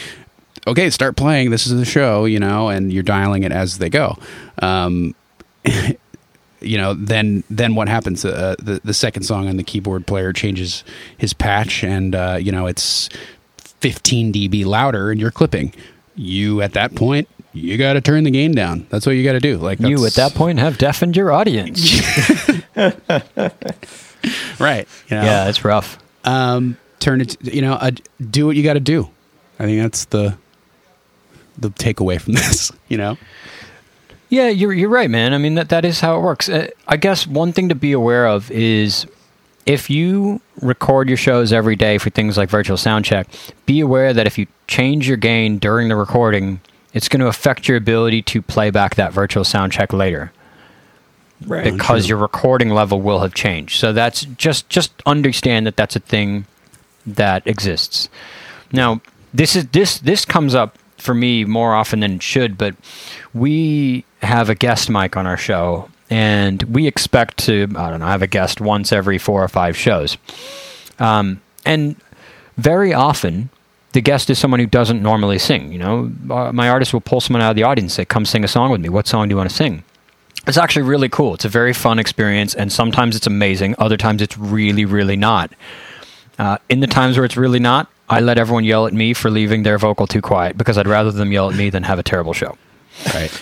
okay, 0.66 0.90
start 0.90 1.16
playing. 1.16 1.50
This 1.50 1.66
is 1.66 1.76
the 1.76 1.84
show, 1.84 2.24
you 2.24 2.40
know, 2.40 2.68
and 2.68 2.92
you're 2.92 3.02
dialing 3.02 3.42
it 3.42 3.52
as 3.52 3.78
they 3.78 3.90
go. 3.90 4.16
Um, 4.60 5.14
you 6.66 6.76
know, 6.78 6.94
then 6.94 7.44
then 7.50 7.74
what 7.74 7.88
happens? 7.88 8.24
Uh, 8.24 8.54
the 8.58 8.80
the 8.84 8.94
second 8.94 9.22
song 9.24 9.48
on 9.48 9.56
the 9.56 9.62
keyboard 9.64 10.06
player 10.06 10.32
changes 10.32 10.84
his 11.18 11.32
patch, 11.32 11.84
and 11.84 12.14
uh, 12.14 12.38
you 12.40 12.50
know 12.52 12.66
it's 12.66 13.08
15 13.58 14.32
dB 14.32 14.64
louder, 14.64 15.10
and 15.10 15.20
you're 15.20 15.30
clipping. 15.30 15.72
You 16.16 16.62
at 16.62 16.72
that 16.74 16.94
point, 16.94 17.28
you 17.52 17.76
got 17.76 17.94
to 17.94 18.00
turn 18.00 18.24
the 18.24 18.30
gain 18.30 18.52
down. 18.52 18.86
That's 18.90 19.04
what 19.06 19.12
you 19.12 19.24
got 19.24 19.32
to 19.32 19.40
do. 19.40 19.56
Like 19.58 19.80
You 19.80 20.06
at 20.06 20.14
that 20.14 20.34
point 20.34 20.58
have 20.60 20.78
deafened 20.78 21.16
your 21.16 21.32
audience. 21.32 22.00
right? 24.58 24.86
You 25.08 25.16
know? 25.16 25.24
yeah, 25.24 25.48
it's 25.48 25.64
rough. 25.64 25.98
um, 26.24 26.76
turn 27.00 27.20
it. 27.20 27.36
You 27.44 27.62
know, 27.62 27.74
uh, 27.74 27.90
do 28.30 28.46
what 28.46 28.56
you 28.56 28.62
got 28.62 28.74
to 28.74 28.80
do. 28.80 29.08
I 29.58 29.64
think 29.66 29.82
that's 29.82 30.06
the 30.06 30.36
the 31.58 31.70
takeaway 31.70 32.20
from 32.20 32.32
this. 32.34 32.72
You 32.88 32.96
know. 32.98 33.18
Yeah, 34.34 34.48
you're 34.48 34.72
you're 34.72 34.88
right, 34.88 35.08
man. 35.08 35.32
I 35.32 35.38
mean 35.38 35.54
that 35.54 35.68
that 35.68 35.84
is 35.84 36.00
how 36.00 36.16
it 36.18 36.22
works. 36.22 36.48
Uh, 36.48 36.68
I 36.88 36.96
guess 36.96 37.24
one 37.24 37.52
thing 37.52 37.68
to 37.68 37.76
be 37.76 37.92
aware 37.92 38.26
of 38.26 38.50
is 38.50 39.06
if 39.64 39.88
you 39.88 40.40
record 40.60 41.06
your 41.08 41.16
shows 41.16 41.52
every 41.52 41.76
day 41.76 41.98
for 41.98 42.10
things 42.10 42.36
like 42.36 42.50
virtual 42.50 42.76
sound 42.76 43.04
check, 43.04 43.28
be 43.64 43.78
aware 43.78 44.12
that 44.12 44.26
if 44.26 44.36
you 44.36 44.48
change 44.66 45.06
your 45.06 45.16
gain 45.16 45.58
during 45.58 45.88
the 45.88 45.94
recording, 45.94 46.60
it's 46.92 47.08
going 47.08 47.20
to 47.20 47.28
affect 47.28 47.68
your 47.68 47.76
ability 47.76 48.22
to 48.22 48.42
play 48.42 48.70
back 48.70 48.96
that 48.96 49.12
virtual 49.12 49.44
sound 49.44 49.70
check 49.70 49.92
later 49.92 50.32
Right. 51.46 51.64
because 51.72 52.08
your 52.08 52.18
recording 52.18 52.70
level 52.70 53.00
will 53.00 53.20
have 53.20 53.34
changed. 53.34 53.78
So 53.78 53.92
that's 53.92 54.22
just 54.22 54.68
just 54.68 54.92
understand 55.06 55.64
that 55.68 55.76
that's 55.76 55.94
a 55.94 56.00
thing 56.00 56.46
that 57.06 57.46
exists. 57.46 58.08
Now, 58.72 59.00
this 59.32 59.54
is 59.54 59.68
this 59.68 59.98
this 60.00 60.24
comes 60.24 60.56
up 60.56 60.76
for 60.98 61.14
me 61.14 61.44
more 61.44 61.72
often 61.74 62.00
than 62.00 62.14
it 62.14 62.22
should, 62.22 62.58
but 62.58 62.74
we 63.32 64.04
have 64.24 64.50
a 64.50 64.54
guest 64.54 64.90
mic 64.90 65.16
on 65.16 65.26
our 65.26 65.36
show 65.36 65.88
and 66.10 66.62
we 66.64 66.86
expect 66.86 67.38
to 67.38 67.68
I 67.76 67.90
don't 67.90 68.00
know, 68.00 68.06
have 68.06 68.22
a 68.22 68.26
guest 68.26 68.60
once 68.60 68.92
every 68.92 69.18
4 69.18 69.44
or 69.44 69.48
5 69.48 69.76
shows. 69.76 70.16
Um, 70.98 71.40
and 71.64 71.96
very 72.56 72.92
often 72.92 73.50
the 73.92 74.00
guest 74.00 74.28
is 74.28 74.38
someone 74.38 74.60
who 74.60 74.66
doesn't 74.66 75.02
normally 75.02 75.38
sing, 75.38 75.72
you 75.72 75.78
know. 75.78 76.10
Uh, 76.28 76.52
my 76.52 76.68
artist 76.68 76.92
will 76.92 77.00
pull 77.00 77.20
someone 77.20 77.42
out 77.42 77.50
of 77.50 77.56
the 77.56 77.62
audience 77.62 77.92
and 77.92 77.96
say, 77.96 78.04
"Come 78.04 78.24
sing 78.24 78.42
a 78.42 78.48
song 78.48 78.70
with 78.72 78.80
me. 78.80 78.88
What 78.88 79.06
song 79.06 79.28
do 79.28 79.32
you 79.32 79.36
want 79.36 79.50
to 79.50 79.54
sing?" 79.54 79.84
It's 80.48 80.58
actually 80.58 80.82
really 80.82 81.08
cool. 81.08 81.34
It's 81.34 81.44
a 81.44 81.48
very 81.48 81.72
fun 81.72 82.00
experience, 82.00 82.54
and 82.54 82.72
sometimes 82.72 83.14
it's 83.14 83.26
amazing. 83.26 83.76
Other 83.78 83.96
times 83.96 84.20
it's 84.20 84.36
really, 84.36 84.84
really 84.84 85.16
not. 85.16 85.52
Uh, 86.38 86.58
in 86.68 86.80
the 86.80 86.88
times 86.88 87.16
where 87.16 87.24
it's 87.24 87.36
really 87.36 87.60
not, 87.60 87.88
I 88.10 88.20
let 88.20 88.36
everyone 88.36 88.64
yell 88.64 88.86
at 88.86 88.92
me 88.92 89.14
for 89.14 89.30
leaving 89.30 89.62
their 89.62 89.78
vocal 89.78 90.06
too 90.06 90.20
quiet 90.20 90.58
because 90.58 90.76
I'd 90.76 90.88
rather 90.88 91.12
them 91.12 91.32
yell 91.32 91.48
at 91.48 91.56
me 91.56 91.70
than 91.70 91.84
have 91.84 91.98
a 91.98 92.02
terrible 92.02 92.32
show 92.32 92.58
Right. 93.14 93.32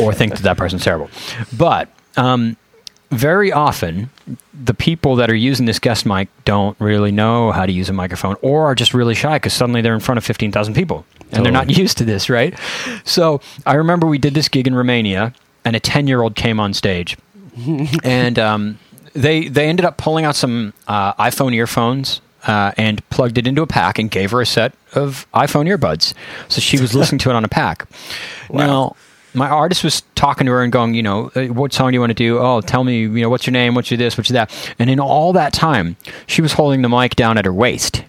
Or 0.00 0.12
think 0.12 0.34
that 0.34 0.42
that 0.42 0.56
person's 0.56 0.84
terrible. 0.84 1.10
But 1.56 1.88
um, 2.16 2.56
very 3.10 3.52
often, 3.52 4.10
the 4.52 4.74
people 4.74 5.16
that 5.16 5.30
are 5.30 5.34
using 5.34 5.66
this 5.66 5.78
guest 5.78 6.04
mic 6.04 6.28
don't 6.44 6.78
really 6.78 7.12
know 7.12 7.52
how 7.52 7.64
to 7.64 7.72
use 7.72 7.88
a 7.88 7.92
microphone 7.92 8.36
or 8.42 8.66
are 8.66 8.74
just 8.74 8.92
really 8.92 9.14
shy 9.14 9.36
because 9.36 9.54
suddenly 9.54 9.80
they're 9.80 9.94
in 9.94 10.00
front 10.00 10.18
of 10.18 10.24
15,000 10.24 10.74
people 10.74 11.06
and 11.32 11.44
they're 11.44 11.52
not 11.52 11.70
used 11.70 11.98
to 11.98 12.04
this, 12.04 12.28
right? 12.28 12.58
So 13.04 13.40
I 13.64 13.74
remember 13.74 14.06
we 14.06 14.18
did 14.18 14.34
this 14.34 14.48
gig 14.48 14.66
in 14.66 14.74
Romania 14.74 15.32
and 15.64 15.74
a 15.74 15.80
10 15.80 16.06
year 16.06 16.22
old 16.22 16.34
came 16.34 16.60
on 16.60 16.74
stage 16.74 17.16
and 18.04 18.38
um, 18.38 18.78
they, 19.14 19.48
they 19.48 19.68
ended 19.68 19.86
up 19.86 19.96
pulling 19.96 20.24
out 20.24 20.36
some 20.36 20.74
uh, 20.86 21.14
iPhone 21.14 21.54
earphones. 21.54 22.20
Uh, 22.46 22.72
and 22.78 23.06
plugged 23.10 23.36
it 23.36 23.48
into 23.48 23.62
a 23.62 23.66
pack 23.66 23.98
and 23.98 24.12
gave 24.12 24.30
her 24.30 24.40
a 24.40 24.46
set 24.46 24.72
of 24.94 25.26
iPhone 25.34 25.68
earbuds. 25.68 26.14
So 26.46 26.60
she 26.60 26.80
was 26.80 26.94
listening 26.94 27.18
to 27.18 27.30
it 27.30 27.34
on 27.34 27.44
a 27.44 27.48
pack. 27.48 27.86
Now, 28.48 28.94
my 29.38 29.48
artist 29.48 29.84
was 29.84 30.02
talking 30.14 30.46
to 30.46 30.52
her 30.52 30.62
and 30.62 30.72
going, 30.72 30.94
you 30.94 31.02
know, 31.02 31.30
"Uh, 31.34 31.44
what 31.46 31.72
song 31.72 31.90
do 31.90 31.94
you 31.94 32.00
want 32.00 32.10
to 32.10 32.14
do? 32.14 32.38
Oh, 32.38 32.60
tell 32.60 32.84
me, 32.84 33.00
you 33.00 33.08
know, 33.08 33.28
what's 33.28 33.46
your 33.46 33.52
name? 33.52 33.74
What's 33.74 33.90
your 33.90 33.98
this? 33.98 34.18
What's 34.18 34.30
your 34.30 34.34
that? 34.34 34.74
And 34.78 34.90
in 34.90 35.00
all 35.00 35.32
that 35.32 35.52
time, 35.52 35.96
she 36.26 36.42
was 36.42 36.52
holding 36.54 36.82
the 36.82 36.88
mic 36.88 37.16
down 37.16 37.38
at 37.38 37.44
her 37.44 37.52
waist. 37.52 38.04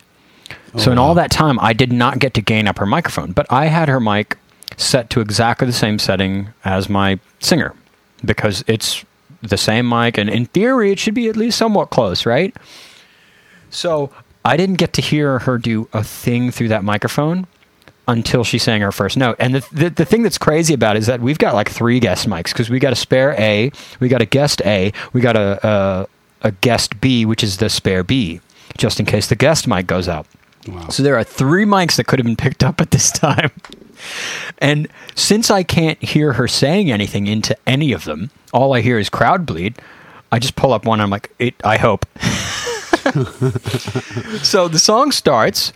So 0.77 0.91
in 0.91 0.99
all 0.99 1.15
that 1.15 1.31
time, 1.31 1.57
I 1.59 1.73
did 1.73 1.91
not 1.91 2.19
get 2.19 2.35
to 2.35 2.41
gain 2.41 2.67
up 2.67 2.77
her 2.77 2.85
microphone, 2.85 3.31
but 3.31 3.47
I 3.49 3.65
had 3.65 3.89
her 3.89 3.99
mic 3.99 4.37
set 4.77 5.09
to 5.09 5.19
exactly 5.19 5.65
the 5.65 5.73
same 5.73 5.97
setting 5.97 6.49
as 6.63 6.89
my 6.89 7.19
singer 7.39 7.73
because 8.23 8.63
it's 8.67 9.03
the 9.41 9.57
same 9.57 9.89
mic, 9.89 10.17
and 10.17 10.29
in 10.29 10.45
theory, 10.45 10.91
it 10.91 10.99
should 10.99 11.13
be 11.13 11.27
at 11.27 11.35
least 11.35 11.57
somewhat 11.57 11.89
close, 11.89 12.25
right? 12.25 12.55
So 13.69 14.11
I 14.45 14.57
didn't 14.57 14.75
get 14.75 14.93
to 14.93 15.01
hear 15.01 15.39
her 15.39 15.57
do 15.57 15.87
a 15.93 16.03
thing 16.03 16.51
through 16.51 16.69
that 16.69 16.83
microphone 16.83 17.47
until 18.09 18.43
she 18.43 18.57
sang 18.57 18.81
her 18.81 18.91
first 18.91 19.17
note. 19.17 19.35
And 19.39 19.55
the, 19.55 19.67
the, 19.71 19.89
the 19.89 20.05
thing 20.05 20.23
that's 20.23 20.37
crazy 20.37 20.73
about 20.73 20.95
it 20.95 20.99
is 20.99 21.05
that 21.05 21.21
we've 21.21 21.37
got 21.37 21.53
like 21.53 21.69
three 21.69 21.99
guest 21.99 22.27
mics 22.27 22.51
because 22.51 22.69
we 22.69 22.79
got 22.79 22.91
a 22.91 22.95
spare 22.95 23.35
A, 23.39 23.71
we 23.99 24.07
got 24.09 24.21
a 24.21 24.25
guest 24.25 24.61
A, 24.65 24.91
we 25.13 25.21
got 25.21 25.37
a, 25.37 25.59
a, 25.67 26.07
a 26.47 26.51
guest 26.51 26.99
B, 26.99 27.25
which 27.25 27.43
is 27.43 27.57
the 27.57 27.69
spare 27.69 28.03
B, 28.03 28.41
just 28.77 28.99
in 28.99 29.05
case 29.05 29.27
the 29.27 29.35
guest 29.35 29.67
mic 29.67 29.85
goes 29.85 30.09
out. 30.09 30.25
Wow. 30.67 30.89
So 30.89 31.03
there 31.03 31.15
are 31.17 31.23
three 31.23 31.65
mics 31.65 31.95
that 31.97 32.05
could 32.05 32.19
have 32.19 32.25
been 32.25 32.35
picked 32.35 32.63
up 32.63 32.81
at 32.81 32.91
this 32.91 33.11
time. 33.11 33.51
And 34.57 34.87
since 35.13 35.51
I 35.51 35.63
can't 35.63 36.01
hear 36.01 36.33
her 36.33 36.47
saying 36.47 36.91
anything 36.91 37.27
into 37.27 37.55
any 37.67 37.91
of 37.91 38.05
them, 38.05 38.31
all 38.51 38.73
I 38.73 38.81
hear 38.81 38.97
is 38.97 39.09
crowd 39.09 39.45
bleed. 39.45 39.75
I 40.31 40.39
just 40.39 40.55
pull 40.55 40.73
up 40.73 40.85
one. 40.85 40.99
I'm 40.99 41.09
like, 41.09 41.31
it, 41.39 41.55
I 41.63 41.77
hope. 41.77 42.05
so 44.43 44.67
the 44.67 44.79
song 44.79 45.11
starts, 45.11 45.73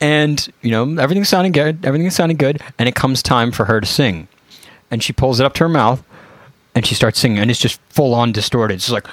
and 0.00 0.48
you 0.62 0.70
know 0.70 1.00
everything's 1.00 1.28
sounding 1.28 1.52
good. 1.52 1.84
Everything's 1.84 2.16
sounding 2.16 2.36
good, 2.36 2.62
and 2.78 2.88
it 2.88 2.94
comes 2.94 3.22
time 3.22 3.52
for 3.52 3.66
her 3.66 3.80
to 3.80 3.86
sing, 3.86 4.28
and 4.90 5.02
she 5.02 5.12
pulls 5.12 5.40
it 5.40 5.46
up 5.46 5.54
to 5.54 5.64
her 5.64 5.68
mouth, 5.68 6.02
and 6.74 6.86
she 6.86 6.94
starts 6.94 7.18
singing, 7.18 7.38
and 7.38 7.50
it's 7.50 7.60
just 7.60 7.80
full 7.90 8.14
on 8.14 8.32
distorted. 8.32 8.74
It's 8.74 8.90
like, 8.90 9.06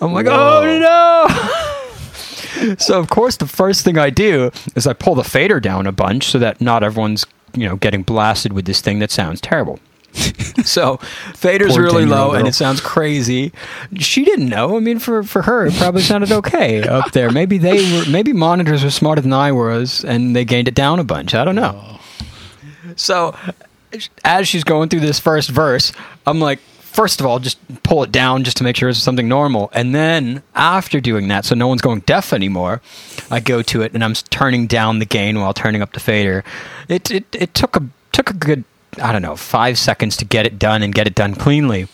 I'm 0.00 0.12
like, 0.12 0.26
oh 0.26 0.78
no. 0.78 2.76
so 2.78 2.98
of 2.98 3.08
course 3.08 3.36
the 3.36 3.46
first 3.46 3.84
thing 3.84 3.98
I 3.98 4.10
do 4.10 4.50
is 4.76 4.86
I 4.86 4.92
pull 4.92 5.14
the 5.14 5.24
fader 5.24 5.60
down 5.60 5.86
a 5.86 5.92
bunch 5.92 6.30
so 6.30 6.38
that 6.38 6.60
not 6.60 6.82
everyone's 6.82 7.26
you 7.54 7.68
know 7.68 7.76
getting 7.76 8.02
blasted 8.02 8.52
with 8.52 8.64
this 8.64 8.80
thing 8.80 8.98
that 9.00 9.10
sounds 9.10 9.40
terrible. 9.40 9.78
so 10.64 10.98
fader's 11.34 11.72
Poor 11.72 11.82
really 11.82 12.04
10-year-old 12.04 12.32
low 12.32 12.34
and 12.34 12.46
it 12.46 12.54
sounds 12.54 12.80
crazy. 12.80 13.52
She 13.98 14.24
didn't 14.24 14.48
know. 14.48 14.76
I 14.76 14.80
mean, 14.80 14.98
for 14.98 15.22
for 15.22 15.42
her, 15.42 15.66
it 15.66 15.74
probably 15.74 16.02
sounded 16.02 16.32
okay 16.32 16.82
up 16.88 17.12
there. 17.12 17.30
Maybe 17.30 17.58
they 17.58 17.92
were. 17.92 18.04
Maybe 18.10 18.32
monitors 18.32 18.84
were 18.84 18.90
smarter 18.90 19.22
than 19.22 19.32
I 19.32 19.52
was, 19.52 20.04
and 20.04 20.36
they 20.36 20.44
gained 20.44 20.68
it 20.68 20.74
down 20.74 20.98
a 20.98 21.04
bunch. 21.04 21.34
I 21.34 21.44
don't 21.44 21.56
know. 21.56 21.98
So 22.96 23.34
as 24.24 24.48
she's 24.48 24.64
going 24.64 24.88
through 24.88 25.00
this 25.00 25.18
first 25.18 25.50
verse, 25.50 25.92
I'm 26.26 26.40
like, 26.40 26.58
first 26.80 27.20
of 27.20 27.26
all, 27.26 27.38
just 27.38 27.58
pull 27.82 28.02
it 28.02 28.12
down 28.12 28.44
just 28.44 28.56
to 28.58 28.64
make 28.64 28.76
sure 28.76 28.88
it's 28.88 28.98
something 28.98 29.28
normal. 29.28 29.70
And 29.72 29.94
then 29.94 30.42
after 30.54 31.00
doing 31.00 31.28
that, 31.28 31.44
so 31.44 31.54
no 31.54 31.68
one's 31.68 31.80
going 31.80 32.00
deaf 32.00 32.32
anymore, 32.32 32.80
I 33.30 33.40
go 33.40 33.62
to 33.62 33.82
it 33.82 33.92
and 33.94 34.04
I'm 34.04 34.14
turning 34.14 34.66
down 34.66 34.98
the 34.98 35.06
gain 35.06 35.40
while 35.40 35.54
turning 35.54 35.82
up 35.82 35.92
the 35.92 36.00
fader. 36.00 36.44
It 36.88 37.10
it, 37.10 37.24
it 37.32 37.54
took 37.54 37.76
a 37.76 37.88
took 38.12 38.30
a 38.30 38.34
good 38.34 38.64
I 39.00 39.12
don't 39.12 39.22
know 39.22 39.36
five 39.36 39.78
seconds 39.78 40.16
to 40.18 40.24
get 40.24 40.46
it 40.46 40.58
done 40.58 40.82
and 40.82 40.94
get 40.94 41.06
it 41.06 41.14
done 41.14 41.34
cleanly. 41.34 41.88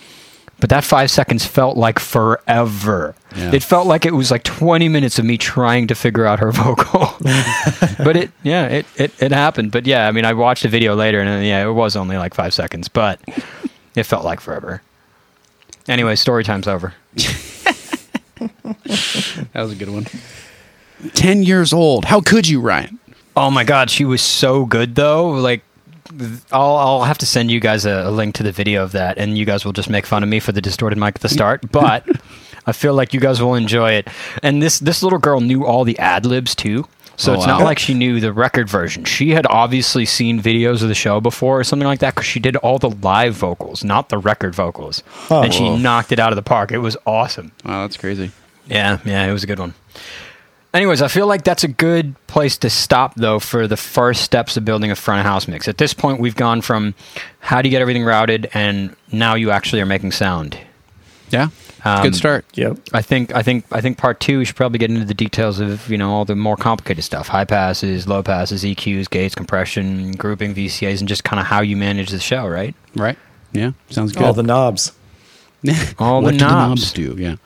But 0.61 0.71
that 0.71 0.83
five 0.83 1.09
seconds 1.09 1.45
felt 1.45 1.77
like 1.77 2.01
forever. 2.01 3.15
Yeah. 3.37 3.53
It 3.53 3.63
felt 3.63 3.87
like 3.87 4.05
it 4.05 4.13
was 4.13 4.33
like 4.33 4.43
20 4.43 4.89
minutes 4.89 5.17
of 5.21 5.25
me 5.25 5.39
trying 5.39 5.87
to 5.87 5.95
figure 5.95 6.27
out 6.27 6.41
her 6.41 6.51
vocal. 6.53 7.15
but 7.99 8.17
it, 8.17 8.31
yeah, 8.43 8.67
it, 8.67 8.87
it, 8.97 9.23
it 9.23 9.31
happened. 9.31 9.71
But 9.71 9.87
yeah, 9.87 10.09
I 10.09 10.11
mean, 10.11 10.25
I 10.25 10.33
watched 10.33 10.65
the 10.65 10.69
video 10.69 10.97
later 10.97 11.21
and 11.21 11.29
uh, 11.29 11.47
yeah, 11.47 11.65
it 11.65 11.73
was 11.73 11.95
only 11.95 12.17
like 12.17 12.35
five 12.35 12.53
seconds, 12.53 12.89
but 12.89 13.21
it 13.95 14.03
felt 14.03 14.25
like 14.25 14.41
forever. 14.41 14.83
Anyway, 15.87 16.17
story 16.17 16.43
time's 16.43 16.67
over. 16.67 16.95
That 19.53 19.63
was 19.63 19.73
a 19.73 19.75
good 19.75 19.91
one. 19.91 20.07
10 21.15 21.43
years 21.43 21.73
old. 21.73 22.05
How 22.05 22.21
could 22.21 22.47
you, 22.49 22.61
Ryan? 22.61 22.99
Oh 23.37 23.51
my 23.51 23.65
God, 23.65 23.91
she 23.91 24.05
was 24.05 24.21
so 24.21 24.65
good 24.65 24.95
though. 24.95 25.31
Like, 25.31 25.63
I'll, 26.53 26.77
I'll 26.77 27.03
have 27.05 27.19
to 27.19 27.27
send 27.27 27.51
you 27.51 27.61
guys 27.61 27.85
a, 27.85 28.05
a 28.09 28.11
link 28.11 28.35
to 28.37 28.43
the 28.43 28.53
video 28.53 28.83
of 28.83 28.93
that, 28.93 29.19
and 29.19 29.37
you 29.37 29.45
guys 29.45 29.65
will 29.65 29.73
just 29.73 29.91
make 29.91 30.07
fun 30.07 30.23
of 30.23 30.29
me 30.29 30.41
for 30.41 30.53
the 30.53 30.61
distorted 30.63 30.99
mic 30.99 31.17
at 31.17 31.21
the 31.23 31.29
start. 31.29 31.63
But 31.73 32.07
I 32.67 32.73
feel 32.73 32.95
like 32.95 33.15
you 33.15 33.21
guys 33.21 33.41
will 33.43 33.55
enjoy 33.55 33.93
it. 33.93 34.09
And 34.43 34.63
this 34.63 34.79
this 34.79 35.03
little 35.03 35.19
girl 35.19 35.41
knew 35.41 35.65
all 35.65 35.85
the 35.85 35.99
ad 35.99 36.27
libs 36.27 36.55
too. 36.55 36.87
So 37.17 37.33
Oh, 37.33 37.35
it's 37.35 37.47
wow. 37.47 37.59
not 37.59 37.65
like 37.65 37.79
she 37.81 37.95
knew 37.95 38.21
the 38.21 38.33
record 38.33 38.69
version. 38.69 39.05
She 39.05 39.31
had 39.31 39.45
obviously 39.47 40.05
seen 40.05 40.41
videos 40.41 40.83
of 40.83 40.89
the 40.89 40.95
show 40.95 41.21
before 41.21 41.59
or 41.59 41.65
something 41.65 41.87
like 41.89 41.99
that 42.01 42.15
because 42.15 42.27
she 42.27 42.39
did 42.41 42.55
all 42.57 42.79
the 42.79 42.91
live 42.91 43.35
vocals, 43.35 43.83
not 43.83 44.09
the 44.09 44.19
record 44.19 44.55
vocals. 44.55 45.03
Oh, 45.31 45.43
and 45.43 45.53
she 45.53 45.65
Whoa. 45.65 45.77
knocked 45.79 46.13
it 46.13 46.21
out 46.21 46.31
of 46.31 46.37
the 46.37 46.43
park. 46.43 46.71
It 46.71 46.79
was 46.79 46.97
awesome. 47.07 47.51
Wow, 47.65 47.83
that's 47.83 47.97
crazy. 47.97 48.31
Yeah, 48.67 48.99
yeah, 49.05 49.27
it 49.27 49.33
was 49.33 49.43
a 49.43 49.47
good 49.49 49.59
one. 49.59 49.75
Anyways, 50.75 51.01
I 51.01 51.09
feel 51.09 51.27
like 51.27 51.45
that's 51.45 51.65
a 51.65 51.69
good 51.69 52.15
place 52.27 52.59
to 52.59 52.69
stop, 52.69 53.15
though, 53.15 53.39
for 53.39 53.67
the 53.67 53.77
first 53.77 54.23
steps 54.23 54.57
of 54.59 54.65
building 54.67 54.91
a 54.91 54.95
front 54.97 55.21
of 55.21 55.27
house 55.27 55.49
mix. 55.49 55.67
At 55.67 55.79
this 55.79 55.95
point, 55.95 56.21
we've 56.21 56.37
gone 56.37 56.61
from 56.61 56.95
how 57.41 57.63
do 57.63 57.69
you 57.69 57.71
get 57.71 57.81
everything 57.81 58.05
routed, 58.05 58.51
and 58.53 58.95
now 59.11 59.35
you 59.35 59.51
actually 59.51 59.81
are 59.81 59.87
making 59.87 60.13
sound. 60.13 60.59
Yeah, 61.31 61.49
Um, 61.85 62.03
good 62.03 62.15
start. 62.15 62.45
Yep. 62.55 62.79
I 62.93 63.01
think, 63.03 63.35
I 63.35 63.43
think, 63.43 63.65
I 63.73 63.81
think 63.81 63.97
part 63.99 64.21
two, 64.21 64.39
we 64.39 64.45
should 64.45 64.57
probably 64.57 64.79
get 64.79 64.91
into 64.91 65.05
the 65.07 65.15
details 65.15 65.59
of 65.61 65.89
you 65.91 65.97
know 65.99 66.11
all 66.11 66.25
the 66.25 66.37
more 66.37 66.57
complicated 66.57 67.05
stuff: 67.05 67.29
high 67.29 67.45
passes, 67.45 68.07
low 68.09 68.23
passes, 68.23 68.63
EQs, 68.65 69.09
gates, 69.11 69.35
compression, 69.35 70.13
grouping, 70.13 70.55
VCAs, 70.55 71.01
and 71.01 71.09
just 71.09 71.25
kind 71.25 71.39
of 71.41 71.47
how 71.47 71.61
you 71.63 71.77
manage 71.77 72.11
the 72.11 72.19
show, 72.19 72.47
right? 72.47 72.75
Right? 72.95 73.19
Yeah, 73.53 73.73
sounds 73.91 74.13
good. 74.13 74.23
All 74.27 74.33
the 74.35 74.43
knobs. 74.43 74.93
All 75.99 76.23
what 76.23 76.33
the 76.33 76.39
do 76.39 76.45
the 76.45 76.51
knobs. 76.51 76.81
knobs 76.83 76.93
do? 76.93 77.17
Yeah. 77.19 77.37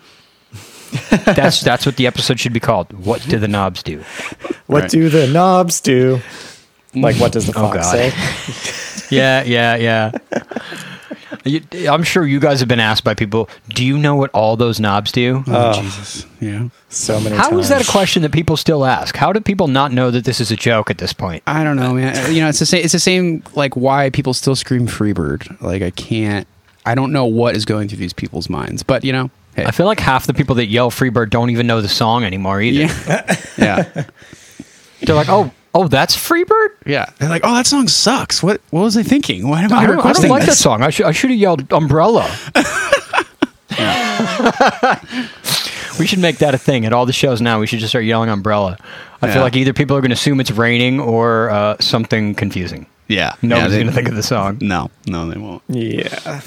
That's 1.25 1.61
that's 1.61 1.87
what 1.87 1.97
the 1.97 2.07
episode 2.07 2.39
should 2.41 2.53
be 2.53 2.61
called. 2.61 2.93
What 2.93 3.23
do 3.23 3.39
the 3.39 3.49
knobs 3.49 3.83
do? 3.83 4.03
What 4.67 4.83
Right. 4.83 4.91
do 4.91 5.09
the 5.09 5.27
knobs 5.27 5.81
do? 5.81 6.21
Like, 6.95 7.17
what 7.17 7.33
does 7.33 7.47
the 7.47 7.53
Oh, 7.57 7.71
fox 7.71 7.77
God. 7.79 7.91
say? 8.13 8.79
Yeah, 9.11 9.43
yeah, 9.43 9.77
yeah. 9.77 10.13
You- 11.45 11.61
I'm 11.91 12.03
sure 12.03 12.25
you 12.27 12.41
guys 12.41 12.61
have 12.61 12.69
been 12.69 12.81
asked 12.81 13.05
by 13.05 13.13
people, 13.15 13.49
do 13.69 13.85
you 13.85 13.99
know 13.99 14.15
what 14.15 14.31
all 14.33 14.57
those 14.57 14.79
knobs 14.81 15.13
do? 15.13 15.45
Oh, 15.49 15.73
oh. 15.77 15.83
Jesus. 15.83 16.25
Yeah. 16.41 16.69
So 16.89 17.21
many 17.21 17.37
How 17.37 17.51
times. 17.51 17.65
is 17.65 17.69
that 17.69 17.87
a 17.87 17.91
question 17.91 18.23
that 18.23 18.33
people 18.33 18.57
still 18.57 18.85
ask? 18.87 19.15
How 19.17 19.33
do 19.33 19.41
people 19.41 19.69
not 19.69 19.93
know 19.93 20.11
that 20.11 20.25
this 20.25 20.41
is 20.41 20.51
a 20.51 20.57
joke 20.57 20.91
at 20.91 20.97
this 20.99 21.13
point? 21.13 21.43
I 21.47 21.63
don't 21.65 21.77
know, 21.77 21.93
man. 21.95 22.17
Uh, 22.17 22.29
you 22.29 22.41
know, 22.41 22.49
it's 22.49 22.59
the 22.59 22.65
same. 22.67 22.85
It's 22.85 22.93
the 22.93 22.99
same. 23.01 23.43
Like 23.55 23.75
why 23.77 24.09
people 24.11 24.33
still 24.35 24.57
scream 24.57 24.87
"Freebird." 24.87 25.61
Like 25.61 25.83
I 25.83 25.91
can't. 25.91 26.47
I 26.87 26.95
don't 26.95 27.13
know 27.13 27.27
what 27.27 27.55
is 27.57 27.65
going 27.65 27.89
through 27.89 27.99
these 27.99 28.13
people's 28.15 28.49
minds. 28.49 28.83
But 28.83 29.05
you 29.05 29.13
know, 29.13 29.31
hey, 29.57 29.65
I 29.65 29.71
feel 29.71 29.87
like 29.87 30.01
half 30.01 30.27
the 30.27 30.35
people 30.35 30.57
that 30.57 30.67
yell 30.67 30.91
Freebird 30.91 31.31
don't 31.31 31.51
even 31.51 31.67
know 31.67 31.81
the 31.81 31.89
song 31.89 32.25
anymore 32.25 32.61
either. 32.61 32.93
yeah, 33.07 33.37
yeah, 33.59 34.05
They're 35.03 35.17
like, 35.17 35.29
oh, 35.29 35.51
oh, 35.75 35.89
that's 35.89 36.17
Freebird? 36.17 36.69
yeah. 36.87 37.07
They're 37.19 37.29
like, 37.29 37.43
"Oh, 37.45 37.55
that 37.55 37.67
song 37.67 37.89
sucks." 37.89 38.43
What? 38.43 38.61
What 38.71 38.83
was 38.83 38.97
I 38.97 39.03
thinking? 39.03 39.49
Why 39.49 39.63
am 39.63 39.73
I, 39.73 39.77
I 39.77 39.81
don't, 39.81 39.83
I 39.83 39.87
don't 39.87 39.97
requesting 39.97 40.31
like 40.31 40.47
that 40.47 40.57
song. 40.57 40.83
I, 40.83 40.91
should 40.91 41.07
I 41.07 41.13
should 41.13 41.31
have 41.31 41.39
yelled 41.39 41.73
Umbrella. 41.73 42.31
we 45.99 46.07
should 46.07 46.19
make 46.19 46.39
that 46.39 46.55
a 46.55 46.59
thing 46.59 46.85
at 46.85 46.93
all 46.93 47.07
the 47.07 47.13
shows 47.13 47.41
now. 47.41 47.61
We 47.61 47.67
should 47.67 47.79
just 47.81 47.91
start 47.91 48.05
yelling 48.05 48.31
Umbrella. 48.31 48.79
I 49.21 49.29
Yeah. 49.29 49.35
feel 49.35 49.43
like 49.43 49.57
either 49.57 49.73
people 49.73 49.97
are 49.97 50.01
going 50.01 50.11
to 50.11 50.15
assume 50.15 50.41
it's 50.41 50.51
raining 50.51 51.01
or 51.01 51.51
uh, 51.51 51.77
something 51.81 52.35
confusing. 52.35 52.87
Yeah. 53.09 53.35
No 53.43 53.57
yeah, 53.57 53.63
one's 53.63 53.75
going 53.75 53.87
to 53.87 53.93
think 53.93 54.09
of 54.09 54.15
the 54.15 54.23
song. 54.23 54.59
No, 54.61 54.91
no, 55.07 55.29
they 55.29 55.39
won't. 55.39 55.63
Yeah. 55.69 56.41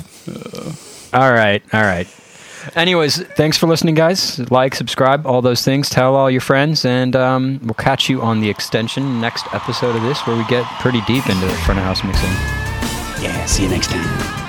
All 1.14 1.32
right, 1.32 1.62
all 1.74 1.82
right. 1.82 2.08
Anyways, 2.76 3.22
thanks 3.36 3.58
for 3.58 3.68
listening, 3.68 3.96
guys. 3.96 4.40
Like, 4.52 4.76
subscribe, 4.76 5.26
all 5.26 5.42
those 5.42 5.64
things. 5.64 5.90
Tell 5.90 6.16
all 6.16 6.32
your 6.32 6.42
friends, 6.42 6.86
and 6.86 7.16
um, 7.16 7.60
we'll 7.64 7.74
catch 7.76 8.10
you 8.10 8.22
on 8.22 8.42
the 8.42 8.50
extension 8.50 9.22
next 9.22 9.46
episode 9.54 9.96
of 9.96 10.02
this, 10.04 10.26
where 10.26 10.36
we 10.36 10.46
get 10.46 10.66
pretty 10.80 11.02
deep 11.02 11.28
into 11.30 11.48
front 11.66 11.80
of 11.80 11.86
house 11.86 12.04
mixing. 12.04 12.30
Yeah. 13.24 13.46
See 13.46 13.64
you 13.64 13.70
next 13.70 13.92
time. 13.92 14.45